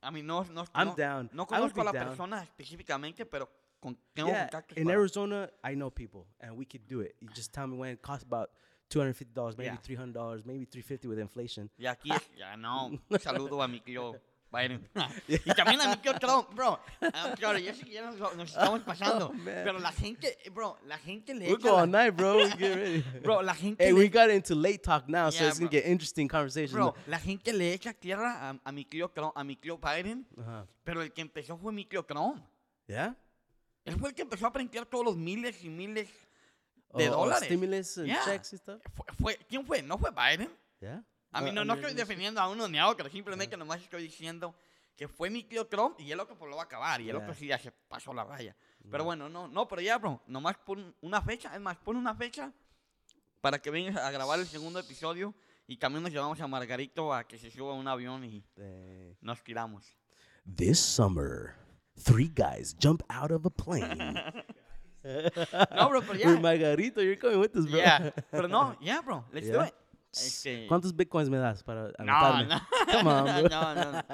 a 0.03 0.11
mí 0.11 0.23
no, 0.23 0.43
no, 0.53 0.65
I'm 0.75 0.89
no, 0.89 0.95
down. 0.95 1.31
no 1.33 1.45
I 1.45 1.47
conozco 1.47 1.81
a 1.81 1.85
la 1.85 1.93
down. 1.93 2.09
persona 2.09 2.43
específicamente, 2.43 3.25
pero 3.25 3.49
con, 3.81 3.97
tengo 4.15 4.29
yeah, 4.29 4.47
contactos 4.51 4.77
in 4.77 4.85
para- 4.85 4.99
Arizona, 4.99 5.51
I 5.65 5.75
know 5.75 5.91
people, 5.91 6.27
and 6.41 6.57
we 6.57 6.67
could 6.67 6.87
do 6.87 7.01
it. 7.01 7.15
You 7.21 7.29
just 7.35 7.53
tell 7.53 7.67
me 7.67 7.77
when 7.79 7.91
it 7.93 8.03
costs 8.03 8.25
about 8.25 8.51
two 8.91 8.99
hundred 9.01 9.15
fifty 9.17 9.33
dollars, 9.33 9.57
maybe 9.57 9.71
Yeah. 9.71 9.81
three 9.83 9.97
hundred 9.97 10.15
dollars, 10.15 10.45
maybe 10.45 10.67
three 10.67 10.83
fifty 10.83 11.09
with 11.09 11.19
inflation. 11.19 11.71
Y 11.79 11.87
aquí 11.87 12.11
ya 12.37 12.57
no. 12.57 12.91
Saludo 13.21 13.63
a 13.63 13.69
mi 13.69 13.81
tío 13.81 14.15
Biden. 14.53 14.89
y 15.29 15.39
también 15.55 15.81
a 15.81 15.89
mi 15.89 15.97
tío 15.99 16.13
Trump, 16.19 16.53
bro. 16.55 16.79
Ah, 17.13 17.33
claro, 17.37 17.59
yo 17.59 17.73
sé 17.75 17.85
que 17.85 17.93
ya 17.93 18.03
nos, 18.11 18.19
nos 18.37 18.51
estamos 18.51 18.81
pasando. 18.81 19.29
Oh, 19.35 19.45
pero 19.45 19.79
la 19.79 19.93
gente, 19.93 20.37
bro, 20.53 20.79
la 20.87 20.99
gente 20.99 21.35
le 21.35 21.47
We'll 21.47 21.59
echa 21.59 21.69
go 21.71 21.77
la- 21.77 21.83
all 21.83 21.91
night, 21.91 22.15
bro. 22.17 22.39
Get 22.59 22.75
ready. 22.77 23.05
Bro, 23.23 23.43
la 23.43 23.55
gente 23.55 23.85
hey, 23.85 23.93
le 23.93 23.99
we 23.99 24.09
got 24.09 24.31
into 24.31 24.55
late 24.55 24.79
talk 24.83 25.09
now, 25.09 25.31
so 25.31 25.39
Yeah, 25.41 25.49
it's 25.49 25.59
gonna 25.59 25.71
bro. 25.71 25.79
get 25.81 25.87
interesting 25.87 26.29
conversation. 26.29 26.75
Bro, 26.79 26.95
la 27.07 27.19
gente 27.19 27.53
le 27.53 27.73
echa 27.73 27.93
tierra 27.93 28.51
a, 28.51 28.57
a 28.65 28.73
mi 28.73 28.85
tío 28.85 29.09
Trump, 29.11 29.33
a 29.37 29.45
mi 29.45 29.57
tío 29.57 29.79
Biden, 29.79 30.27
Uh-huh. 30.37 30.67
pero 30.85 31.03
el 31.03 31.13
que 31.13 31.21
empezó 31.21 31.57
fue 31.57 31.73
mi 31.73 31.85
tío 31.85 32.03
Trump. 32.05 32.43
Yeah. 32.87 33.15
Él 33.85 33.97
fue 33.99 34.09
el 34.11 34.15
que 34.15 34.23
empezó 34.23 34.47
a 34.47 34.53
printar 34.53 34.85
todos 34.87 35.05
los 35.05 35.17
miles 35.17 35.63
y 35.65 35.69
miles 35.69 36.09
Oh, 36.93 36.99
de 36.99 37.09
oh, 37.09 37.13
dólares. 37.25 37.45
stimulus 37.45 37.99
and 37.99 38.07
Yeah. 38.09 38.25
checks 38.25 38.53
and 38.53 38.61
stuff. 38.63 38.83
Fue, 38.95 39.07
fue- 39.19 39.39
¿Quién 39.49 39.65
fue? 39.65 39.81
¿No 39.81 39.97
fue 39.97 40.11
Biden? 40.11 40.51
Yeah. 40.81 41.05
A 41.33 41.41
mí 41.41 41.51
Uh, 41.51 41.53
no, 41.53 41.65
no 41.65 41.75
estoy 41.75 41.95
defendiendo 41.95 42.41
a 42.41 42.49
uno 42.49 42.67
ni 42.69 42.79
a 42.79 42.89
otro, 42.89 43.09
simplemente 43.09 43.57
nomás 43.57 43.81
estoy 43.83 44.03
diciendo 44.03 44.55
que 44.97 45.09
fue 45.09 45.31
mi 45.31 45.45
tío 45.45 45.67
Trump 45.67 45.99
y 46.01 46.11
el 46.13 46.21
otro 46.21 46.37
pues 46.37 46.51
lo 46.51 46.57
va 46.57 46.63
a 46.63 46.65
acabar 46.67 47.01
y 47.01 47.09
el 47.09 47.17
otro 47.17 47.29
Yeah. 47.29 47.35
sí 47.39 47.47
ya 47.47 47.59
se 47.59 47.71
pasó 47.73 48.13
la 48.13 48.25
raya. 48.25 48.55
Pero 48.91 49.05
bueno, 49.05 49.29
no, 49.29 49.47
no, 49.49 49.67
pero 49.69 49.81
ya, 49.83 49.97
bro, 49.99 50.21
nomás 50.27 50.57
pon 50.59 50.95
una 51.03 51.23
fecha, 51.23 51.55
es 51.55 51.61
más, 51.61 51.77
pon 51.79 51.97
una 51.97 52.15
fecha 52.15 52.53
para 53.41 53.59
que 53.61 53.71
vengas 53.71 53.97
a 53.97 54.11
grabar 54.11 54.39
el 54.41 54.47
segundo 54.47 54.79
episodio 54.81 55.35
y 55.67 55.77
también 55.77 56.03
nos 56.03 56.13
llevamos 56.13 56.41
a 56.41 56.47
Margarito 56.49 57.15
a 57.15 57.25
que 57.25 57.39
se 57.39 57.51
suba 57.51 57.73
a 57.73 57.75
un 57.75 57.87
avión 57.89 58.25
y 58.25 58.45
nos 59.21 59.43
tiramos. 59.45 59.87
This 60.57 60.79
summer, 60.81 61.55
three 62.03 62.29
guys 62.35 62.75
jump 62.83 63.03
out 63.09 63.31
of 63.31 63.47
a 63.47 63.51
plane. 63.51 64.15
No, 65.03 65.89
bro, 65.89 66.03
pero 66.03 66.15
ya. 66.19 66.29
Margarito, 66.39 67.01
you're 67.01 67.17
coming 67.17 67.39
with 67.41 67.57
us, 67.57 67.65
bro. 67.67 67.79
Yeah, 67.79 68.13
pero 68.31 68.49
no, 68.49 68.77
ya, 68.83 69.01
bro, 69.01 69.25
let's 69.33 69.47
do 69.49 69.55
Yeah. 69.55 69.71
¿Cuántos 70.69 70.95
bitcoins 70.95 71.29
me 71.31 71.39
das 71.39 71.63
para 71.63 71.89
No, 71.89 71.95
anotarme? 71.99 72.47
no. 72.47 72.61
Come 72.93 73.11
on, 73.11 73.25
no, 73.51 73.75
no, 73.75 73.93
no. 73.93 74.05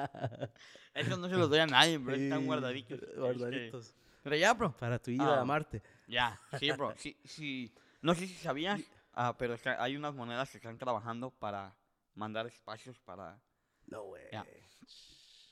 Eso 0.94 1.16
no 1.16 1.28
se 1.28 1.35
los 1.36 1.48
doy 1.51 1.60
a 1.60 1.66
nadie, 1.66 1.98
bro, 1.98 2.14
están 2.14 2.47
guardaditos. 2.47 3.01
Guardaditos. 3.16 3.94
pero 4.23 4.36
ya, 4.36 4.52
bro. 4.55 4.77
Para 4.77 4.98
tu 4.98 5.10
ida 5.10 5.39
Ah. 5.39 5.40
a 5.40 5.44
Marte. 5.44 5.82
Ya, 6.06 6.39
sí, 6.59 6.70
bro. 6.73 6.94
Sí, 6.98 7.16
sí. 7.24 7.73
No 8.02 8.14
sé 8.14 8.27
si 8.27 8.35
sabías, 8.35 8.81
ah, 9.14 9.35
pero 9.39 9.56
hay 9.78 9.97
unas 9.97 10.14
monedas 10.14 10.51
que 10.51 10.59
están 10.59 10.78
trabajando 10.78 11.31
para 11.31 11.74
mandar 12.14 12.47
espacios 12.47 12.98
para... 13.01 13.39
No 13.86 14.02
way. 14.05 14.23
Ya. 14.32 14.44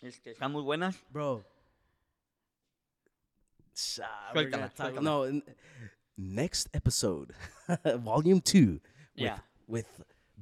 Este, 0.03 0.33
están 0.33 0.53
muy 0.53 0.63
buenas. 0.63 1.03
Bro. 1.11 1.45
Suéltala. 3.73 4.73
No, 5.01 5.25
next 6.17 6.69
episode, 6.75 7.35
volume 8.01 8.41
two, 8.41 8.81
with, 8.81 8.81
Yeah. 9.17 9.43
with 9.67 9.87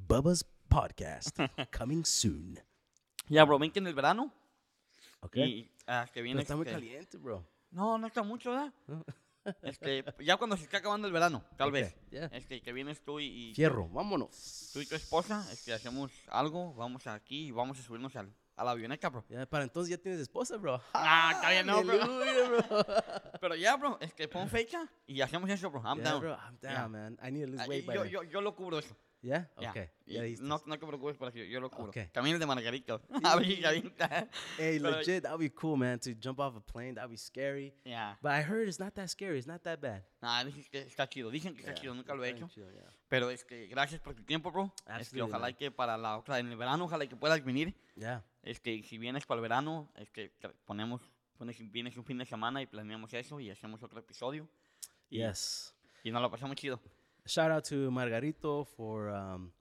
Bubba's 0.08 0.44
podcast 0.68 1.36
coming 1.76 2.04
soon. 2.04 2.58
Ya, 3.28 3.44
bro, 3.44 3.58
ven 3.58 3.70
que 3.70 3.78
en 3.78 3.86
el 3.86 3.94
verano. 3.94 4.32
Okay. 5.20 5.42
Y 5.44 5.70
ah, 5.86 6.04
que 6.06 6.14
Pero 6.14 6.24
viene. 6.24 6.42
está 6.42 6.56
muy 6.56 6.62
este- 6.66 6.72
caliente, 6.74 7.16
bro. 7.18 7.46
No, 7.70 7.96
no 7.98 8.06
está 8.06 8.22
mucho, 8.22 8.50
¿verdad? 8.50 8.72
Este, 9.62 10.04
ya 10.20 10.36
cuando 10.36 10.56
se 10.56 10.62
está 10.62 10.76
acabando 10.76 11.08
el 11.08 11.12
verano, 11.12 11.44
tal 11.56 11.66
Ok, 11.70 11.74
vez. 11.74 11.96
yeah. 12.12 12.26
Este, 12.26 12.62
que 12.62 12.72
vienes 12.72 13.02
tú 13.02 13.18
y, 13.18 13.24
y 13.50 13.54
Fierro, 13.56 13.88
vámonos. 13.88 14.70
tú 14.72 14.78
y 14.80 14.86
tu 14.86 14.94
esposa, 14.94 15.44
este, 15.50 15.72
hacemos 15.72 16.12
algo, 16.28 16.72
vamos 16.74 17.08
aquí 17.08 17.46
y 17.48 17.50
vamos 17.50 17.76
a 17.80 17.82
subirnos 17.82 18.14
al, 18.14 18.32
a 18.54 18.62
la 18.62 18.70
avioneta, 18.70 19.08
bro. 19.08 19.24
Ya, 19.28 19.44
para 19.46 19.64
entonces 19.64 19.90
ya 19.90 19.98
tienes 20.00 20.20
esposa, 20.20 20.56
bro. 20.58 20.80
Ah, 20.94 21.42
bien, 21.50 21.66
no, 21.66 21.82
bro. 21.82 21.98
Bro. 21.98 22.86
Pero 23.40 23.56
ya, 23.56 23.76
bro, 23.76 23.98
este, 24.00 24.28
pon 24.28 24.48
fecha 24.48 24.88
y 25.08 25.20
hacemos 25.20 25.50
eso, 25.50 25.68
bro. 25.72 25.82
I'm 25.84 25.98
yeah, 25.98 26.10
down. 26.12 26.20
bro, 26.20 26.36
I'm 26.36 26.58
down, 26.60 26.72
Yeah. 26.74 26.88
man. 26.88 27.18
I 27.20 27.32
need 27.32 27.46
to 27.46 27.50
lose 27.50 27.62
Ah, 27.64 27.66
weight 27.68 27.84
by 27.84 27.94
yo, 27.94 28.02
then. 28.04 28.12
yo, 28.12 28.22
yo 28.22 28.40
lo 28.40 28.54
cubro 28.54 28.78
eso. 28.78 28.94
Yeah? 29.22 29.48
Ya. 29.60 29.70
Okay. 29.70 29.88
Y 30.04 30.14
Ya 30.14 30.22
dijiste. 30.22 30.44
no, 30.44 30.60
no 30.66 30.78
te 30.78 30.84
preocupes 30.86 31.16
por 31.16 31.28
eso, 31.28 31.38
yo, 31.38 31.60
lo 31.60 31.70
cubro. 31.70 31.90
Ok. 31.90 32.10
También 32.12 32.34
el 32.34 32.40
de 32.40 32.46
Margarito. 32.46 33.00
A 33.22 33.36
ver 33.36 33.46
si 33.46 33.56
se 33.56 33.66
avienta. 33.68 34.28
Hey, 34.58 34.80
legit, 34.80 35.22
that 35.22 35.30
would 35.30 35.38
be 35.40 35.50
cool, 35.54 35.76
man, 35.76 36.00
to 36.00 36.10
jump 36.20 36.40
off 36.40 36.56
a 36.56 36.60
plane. 36.60 36.94
That 36.94 37.04
would 37.04 37.12
be 37.12 37.16
scary. 37.16 37.72
Ya. 37.84 38.18
But 38.20 38.32
I 38.32 38.42
heard 38.42 38.66
it's 38.68 38.80
not 38.80 38.94
that 38.94 39.08
scary. 39.10 39.38
It's 39.38 39.46
not 39.46 39.62
that 39.62 39.80
bad. 39.80 40.02
Nah, 40.20 40.42
dicen 40.44 40.64
que 40.70 40.80
está 40.80 41.08
chido. 41.08 41.30
Dicen 41.30 41.54
que 41.54 41.60
está 41.60 41.72
Yeah, 41.72 41.80
chido, 41.80 41.94
nunca 41.94 42.14
lo 42.16 42.24
he 42.24 42.30
hecho. 42.30 42.48
chido, 42.48 42.68
yeah. 42.72 42.90
Pero 43.08 43.30
es 43.30 43.44
que 43.44 43.68
gracias 43.68 44.00
por 44.00 44.14
tu 44.14 44.24
tiempo, 44.24 44.50
bro. 44.50 44.72
Este, 44.78 44.92
Absolutely, 44.92 45.20
ojalá 45.30 45.46
man. 45.46 45.54
que 45.54 45.70
para 45.70 45.96
la 45.96 46.18
otra, 46.18 46.40
en 46.40 46.48
el 46.48 46.56
verano, 46.56 46.84
ojalá 46.86 47.06
que 47.06 47.14
puedas 47.14 47.44
venir. 47.44 47.74
Yeah. 47.94 48.24
Este, 48.42 48.82
si 48.82 48.98
vienes 48.98 49.24
para 49.24 49.36
el 49.38 49.42
verano, 49.42 49.88
este, 49.94 50.32
tra- 50.40 50.52
ponemos, 50.64 51.00
pones, 51.38 51.56
vienes 51.70 51.96
un 51.96 52.04
fin 52.04 52.18
de 52.18 52.24
semana 52.26 52.60
y 52.60 52.66
planeamos 52.66 53.12
eso 53.14 53.38
y 53.38 53.50
hacemos 53.50 53.82
otro 53.84 54.00
episodio. 54.00 54.48
Y, 55.10 55.18
Yes. 55.18 55.74
y 56.02 56.10
nos 56.10 56.22
lo 56.22 56.28
pasamos 56.30 56.56
chido. 56.56 56.80
Shout 57.26 57.50
out 57.50 57.64
to 57.66 57.90
Margarito 57.90 58.66
for 58.76 59.08
um, 59.10 59.52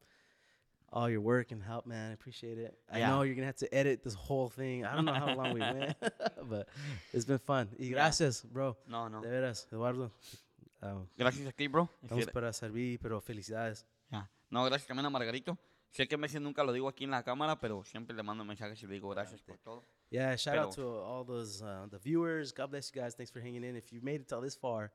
all 0.92 1.10
your 1.10 1.22
work 1.22 1.52
and 1.52 1.62
help, 1.64 1.86
man. 1.86 2.12
I 2.12 2.14
appreciate 2.14 2.58
it. 2.58 2.74
I 2.92 3.00
Yeah. 3.00 3.10
know 3.10 3.22
you're 3.22 3.36
gonna 3.36 3.46
have 3.48 3.58
to 3.58 3.74
edit 3.74 4.04
this 4.04 4.16
whole 4.16 4.50
thing. 4.50 4.84
I 4.86 4.96
don't 4.96 5.06
know 5.06 5.14
how 5.14 5.36
long 5.36 5.54
we 5.54 5.60
went, 5.74 5.96
but 6.50 6.68
it's 7.14 7.26
been 7.26 7.40
fun. 7.40 7.70
Y 7.78 7.86
Yeah. 7.86 7.92
gracias, 7.94 8.44
bro. 8.44 8.76
No, 8.88 9.08
no. 9.10 9.22
De 9.22 9.30
veras, 9.30 9.68
Eduardo. 9.72 10.12
Um, 10.82 11.08
Gracias 11.16 11.48
a 11.48 11.52
ti, 11.52 11.68
bro. 11.68 11.88
estamos 12.02 12.26
para 12.32 12.52
servir, 12.54 13.00
pero 13.00 13.22
felicidades. 13.22 13.86
ya. 14.12 14.28
No, 14.50 14.66
gracias 14.66 14.88
también 14.88 15.06
a 15.06 15.10
Margarito. 15.12 15.58
Sé 15.92 16.08
que 16.08 16.16
veces 16.16 16.42
nunca 16.42 16.64
lo 16.64 16.72
digo 16.74 16.88
aquí 16.88 17.04
en 17.04 17.12
la 17.12 17.22
cámara, 17.22 17.60
pero 17.60 17.84
siempre 17.84 18.16
le 18.16 18.24
mando 18.24 18.44
mensajes 18.46 18.82
y 18.82 18.88
le 18.88 18.94
digo 18.94 19.10
gracias 19.10 19.42
por 19.42 19.58
todo. 19.60 19.84
Yeah, 20.10 20.36
shout 20.38 20.58
out 20.58 20.74
to 20.76 20.82
all 21.04 21.24
those 21.26 21.62
uh, 21.64 21.88
the 21.90 22.00
viewers. 22.00 22.52
God 22.54 22.72
bless 22.72 22.92
you 22.94 23.02
guys. 23.02 23.14
Thanks 23.14 23.30
for 23.32 23.40
hanging 23.42 23.64
in. 23.64 23.76
If 23.76 23.92
you 23.94 24.02
made 24.02 24.22
it 24.22 24.28
till 24.28 24.42
this 24.42 24.56
far, 24.56 24.92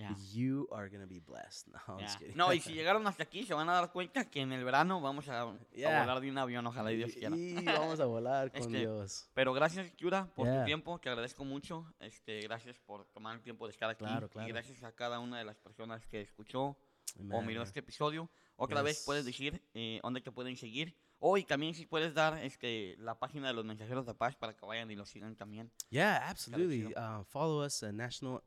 Ya. 0.00 0.16
you 0.32 0.66
are 0.72 0.88
gonna 0.88 1.06
be 1.06 1.20
blessed. 1.20 1.68
No, 1.86 1.96
kidding. 2.18 2.36
No, 2.36 2.52
y 2.54 2.60
si 2.60 2.72
llegaron 2.72 3.06
hasta 3.06 3.22
aquí, 3.22 3.44
se 3.44 3.52
van 3.54 3.68
a 3.68 3.74
dar 3.74 3.92
cuenta 3.92 4.24
que 4.30 4.40
en 4.40 4.52
el 4.52 4.64
verano 4.64 5.00
vamos 5.00 5.28
a, 5.28 5.42
a 5.42 5.56
Yeah. 5.72 6.00
volar 6.00 6.20
de 6.20 6.30
un 6.30 6.38
avión, 6.38 6.66
ojalá 6.66 6.90
y 6.92 6.96
Dios 6.96 7.12
quiera. 7.12 7.36
y 7.36 7.62
vamos 7.64 8.00
a 8.00 8.06
volar 8.06 8.50
con 8.50 8.60
Este, 8.62 8.78
Dios. 8.78 9.28
Pero 9.34 9.52
gracias, 9.52 9.94
Yura, 9.96 10.26
por 10.34 10.46
Yeah. 10.46 10.60
tu 10.60 10.64
tiempo. 10.66 10.98
Te 10.98 11.10
agradezco 11.10 11.44
mucho. 11.44 11.92
Este, 12.00 12.40
gracias 12.40 12.78
por 12.78 13.04
tomar 13.12 13.36
el 13.36 13.42
tiempo 13.42 13.66
de 13.66 13.72
estar 13.72 13.90
aquí. 13.90 14.04
Claro, 14.04 14.28
claro. 14.30 14.48
Y 14.48 14.52
gracias 14.52 14.82
a 14.82 14.92
cada 14.92 15.20
una 15.20 15.38
de 15.38 15.44
las 15.44 15.58
personas 15.58 16.06
que 16.06 16.22
escuchó 16.22 16.62
o 16.62 16.76
Amen, 17.18 17.46
miró 17.46 17.60
man. 17.60 17.66
este 17.66 17.80
episodio. 17.80 18.30
Otra 18.56 18.82
vez 18.82 18.96
Yes. 18.98 19.04
puedes 19.06 19.24
decir 19.24 19.62
eh, 19.74 20.00
dónde 20.02 20.20
te 20.22 20.32
pueden 20.32 20.56
seguir. 20.56 20.96
O 21.18 21.36
y 21.36 21.44
también 21.44 21.74
si 21.74 21.84
puedes 21.84 22.14
dar 22.14 22.38
este, 22.38 22.96
la 22.98 23.18
página 23.18 23.48
de 23.48 23.52
los 23.52 23.64
mensajeros 23.66 24.06
de 24.06 24.14
paz 24.14 24.36
para 24.36 24.56
que 24.56 24.64
vayan 24.64 24.90
y 24.90 24.96
los 24.96 25.10
sigan 25.10 25.36
también. 25.36 25.70
Yeah, 25.90 26.26
absolutely. 26.30 26.94
Uh, 26.94 27.22
follow 27.24 27.62
us 27.62 27.82
at 27.82 27.92
National 27.92 28.42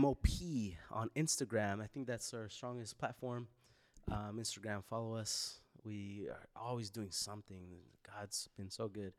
MOP 0.00 0.26
on 0.90 1.10
Instagram. 1.16 1.82
I 1.82 1.86
think 1.86 2.06
that's 2.06 2.32
our 2.34 2.48
strongest 2.48 2.98
platform. 2.98 3.48
Um, 4.10 4.38
Instagram, 4.40 4.82
follow 4.84 5.14
us. 5.14 5.60
We 5.84 6.28
are 6.30 6.46
always 6.56 6.90
doing 6.90 7.10
something. 7.10 7.62
God's 8.06 8.48
been 8.56 8.70
so 8.70 8.88
good. 8.88 9.12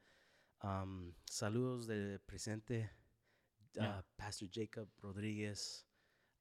Um, 0.62 1.14
saludos 1.30 1.88
de 1.88 2.20
presente, 2.28 2.90
uh, 3.80 3.84
Yeah. 3.84 4.02
Pastor 4.18 4.48
Jacob 4.48 4.88
Rodriguez, 5.02 5.84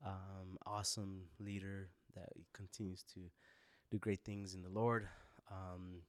um, 0.04 0.58
awesome 0.66 1.28
leader 1.40 1.90
that 2.14 2.30
continues 2.52 3.02
to 3.14 3.20
do 3.90 3.98
great 3.98 4.22
things 4.24 4.54
in 4.54 4.62
the 4.62 4.68
Lord. 4.68 5.08
Um, 5.50 6.02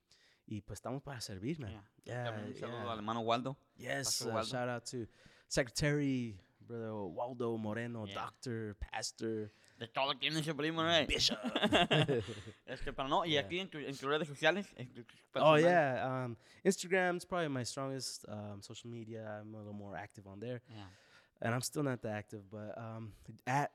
y 0.48 0.62
pues 0.62 0.80
estamos 0.80 1.04
para 1.04 1.20
servir, 1.22 1.60
man. 1.60 1.72
Yeah. 2.06 2.26
Saludo 2.60 2.84
yeah. 2.84 2.92
al 2.92 2.98
hermano 2.98 3.22
Waldo. 3.22 3.58
Yes, 3.78 4.22
uh, 4.22 4.30
Waldo. 4.30 4.46
shout 4.46 4.70
out 4.70 4.86
to 4.88 5.08
Secretary 5.48 6.38
Brother 6.68 6.94
Waldo 6.94 7.58
Moreno, 7.58 8.06
Yeah. 8.06 8.16
Doctor, 8.24 8.76
Pastor, 8.92 9.52
De 9.80 9.88
todo 9.88 10.14
primo, 10.56 10.84
¿no? 10.84 11.06
Bishop. 11.08 11.38
Este, 12.66 12.94
pero 12.94 13.08
no, 13.08 13.26
y 13.26 13.32
Yeah. 13.34 13.42
aquí 13.42 13.60
en, 13.60 13.70
tu- 13.70 13.80
en 13.80 13.96
tus 13.96 14.04
redes 14.04 14.28
sociales. 14.28 14.68
oh 15.36 15.58
yeah, 15.58 16.26
um, 16.26 16.38
Instagram's 16.64 17.26
probably 17.26 17.50
my 17.50 17.64
strongest 17.64 18.26
um, 18.30 18.62
social 18.62 18.90
media. 18.90 19.40
I'm 19.42 19.54
a 19.54 19.58
little 19.58 19.74
more 19.74 19.96
active 19.98 20.26
on 20.28 20.40
there, 20.40 20.62
Yeah. 20.70 20.86
and 21.42 21.54
I'm 21.54 21.62
still 21.62 21.84
not 21.84 22.02
that 22.04 22.14
active, 22.14 22.44
but 22.50 22.78
um, 22.78 23.14
at 23.48 23.72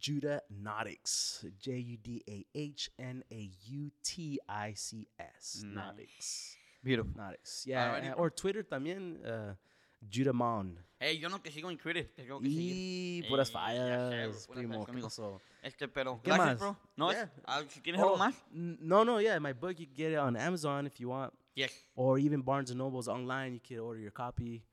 Judahnautics, 0.00 1.44
J 1.58 1.72
U 1.78 1.96
D 1.96 2.22
A 2.28 2.44
H 2.54 2.90
N 2.98 3.22
A 3.30 3.50
U 3.66 3.90
T 4.02 4.38
I 4.48 4.74
C 4.74 5.06
S, 5.18 5.62
Nautics, 5.64 6.56
Beautiful. 6.84 7.12
Nautics. 7.16 7.64
Yeah, 7.66 7.94
Alrighty, 8.00 8.14
or 8.18 8.30
Twitter 8.30 8.62
también, 8.62 9.24
uh, 9.24 9.54
Judah 10.00 10.32
Mon. 10.32 10.78
Hey, 11.00 11.18
yo 11.18 11.28
no 11.28 11.40
te 11.40 11.50
sigo 11.52 11.70
en 11.70 11.78
Twitter, 11.78 12.12
te 12.14 12.22
tengo 12.24 12.40
que 12.40 12.48
seguir. 12.48 13.24
Y 13.24 13.28
puras 13.28 13.48
Ey, 13.48 13.54
ya 13.54 13.60
sé, 13.60 13.86
fallas, 13.86 14.46
puras 14.46 14.58
primo. 14.58 14.84
fallas, 14.84 14.96
¿qué 14.96 15.02
pasó? 15.02 15.40
Este, 15.62 15.88
pero 15.88 16.20
¿Qué 16.22 16.30
gracias, 16.30 16.46
más? 16.48 16.58
bro. 16.58 16.76
No, 16.96 17.10
es- 17.12 17.16
Yeah. 17.18 17.32
ah, 17.46 17.62
si 17.68 17.80
tienes 17.80 18.00
algo 18.00 18.14
Oh, 18.14 18.18
más, 18.18 18.34
No, 18.50 19.04
no, 19.04 19.20
yeah. 19.20 19.38
My 19.38 19.52
book, 19.52 19.76
you 19.76 19.86
can 19.86 19.94
get 19.94 20.12
it 20.12 20.18
on 20.18 20.36
Amazon 20.36 20.86
if 20.86 20.98
you 20.98 21.08
want, 21.10 21.32
yes. 21.54 21.86
or 21.94 22.18
even 22.18 22.42
Barnes 22.42 22.70
and 22.70 22.78
Nobles 22.78 23.06
online. 23.08 23.54
You 23.54 23.60
can 23.60 23.78
order 23.78 24.00
your 24.00 24.12
copy. 24.12 24.64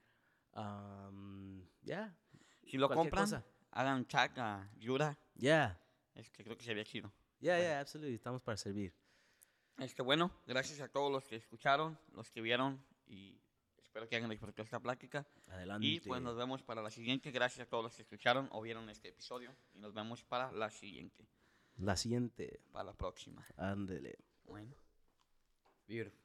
Um, 0.53 1.67
yeah, 1.83 2.09
Si 2.65 2.77
lo 2.77 2.87
Cualquier 2.87 3.11
compran, 3.11 3.23
cosa. 3.25 3.43
hagan 3.71 4.07
chat 4.07 4.37
a 4.39 4.69
Yura. 4.79 5.17
yeah, 5.35 5.77
Este, 6.15 6.43
creo 6.43 6.57
que 6.57 6.63
sería 6.63 6.83
chido. 6.83 7.11
yeah, 7.39 7.55
Bueno. 7.55 7.69
yeah. 7.69 7.79
Absolutely, 7.81 8.15
estamos 8.15 8.41
para 8.41 8.57
servir. 8.57 8.93
Este, 9.77 10.01
bueno, 10.01 10.31
gracias 10.47 10.79
a 10.79 10.87
todos 10.87 11.11
los 11.11 11.25
que 11.25 11.35
escucharon, 11.35 11.99
los 12.13 12.31
que 12.31 12.41
vieron 12.41 12.81
y 13.05 13.37
espero 13.95 14.09
que 14.09 14.17
hayan 14.17 14.29
disfrutado 14.29 14.65
esta 14.65 14.79
plática. 14.81 15.25
Adelante. 15.47 15.87
Y 15.87 16.01
pues 16.01 16.21
nos 16.21 16.35
vemos 16.35 16.61
para 16.61 16.81
la 16.81 16.91
siguiente. 16.91 17.31
Gracias 17.31 17.65
a 17.65 17.69
todos 17.69 17.81
los 17.85 17.95
que 17.95 18.01
escucharon 18.01 18.49
o 18.51 18.61
vieron 18.61 18.89
este 18.89 19.07
episodio. 19.07 19.55
Y 19.73 19.79
nos 19.79 19.93
vemos 19.93 20.21
para 20.21 20.51
la 20.51 20.69
siguiente, 20.69 21.25
La 21.77 21.95
siguiente, 21.95 22.59
para 22.73 22.83
la 22.83 22.93
próxima. 22.93 23.45
ándele. 23.55 24.17
Bueno. 24.43 24.75
Beautiful. 25.87 26.24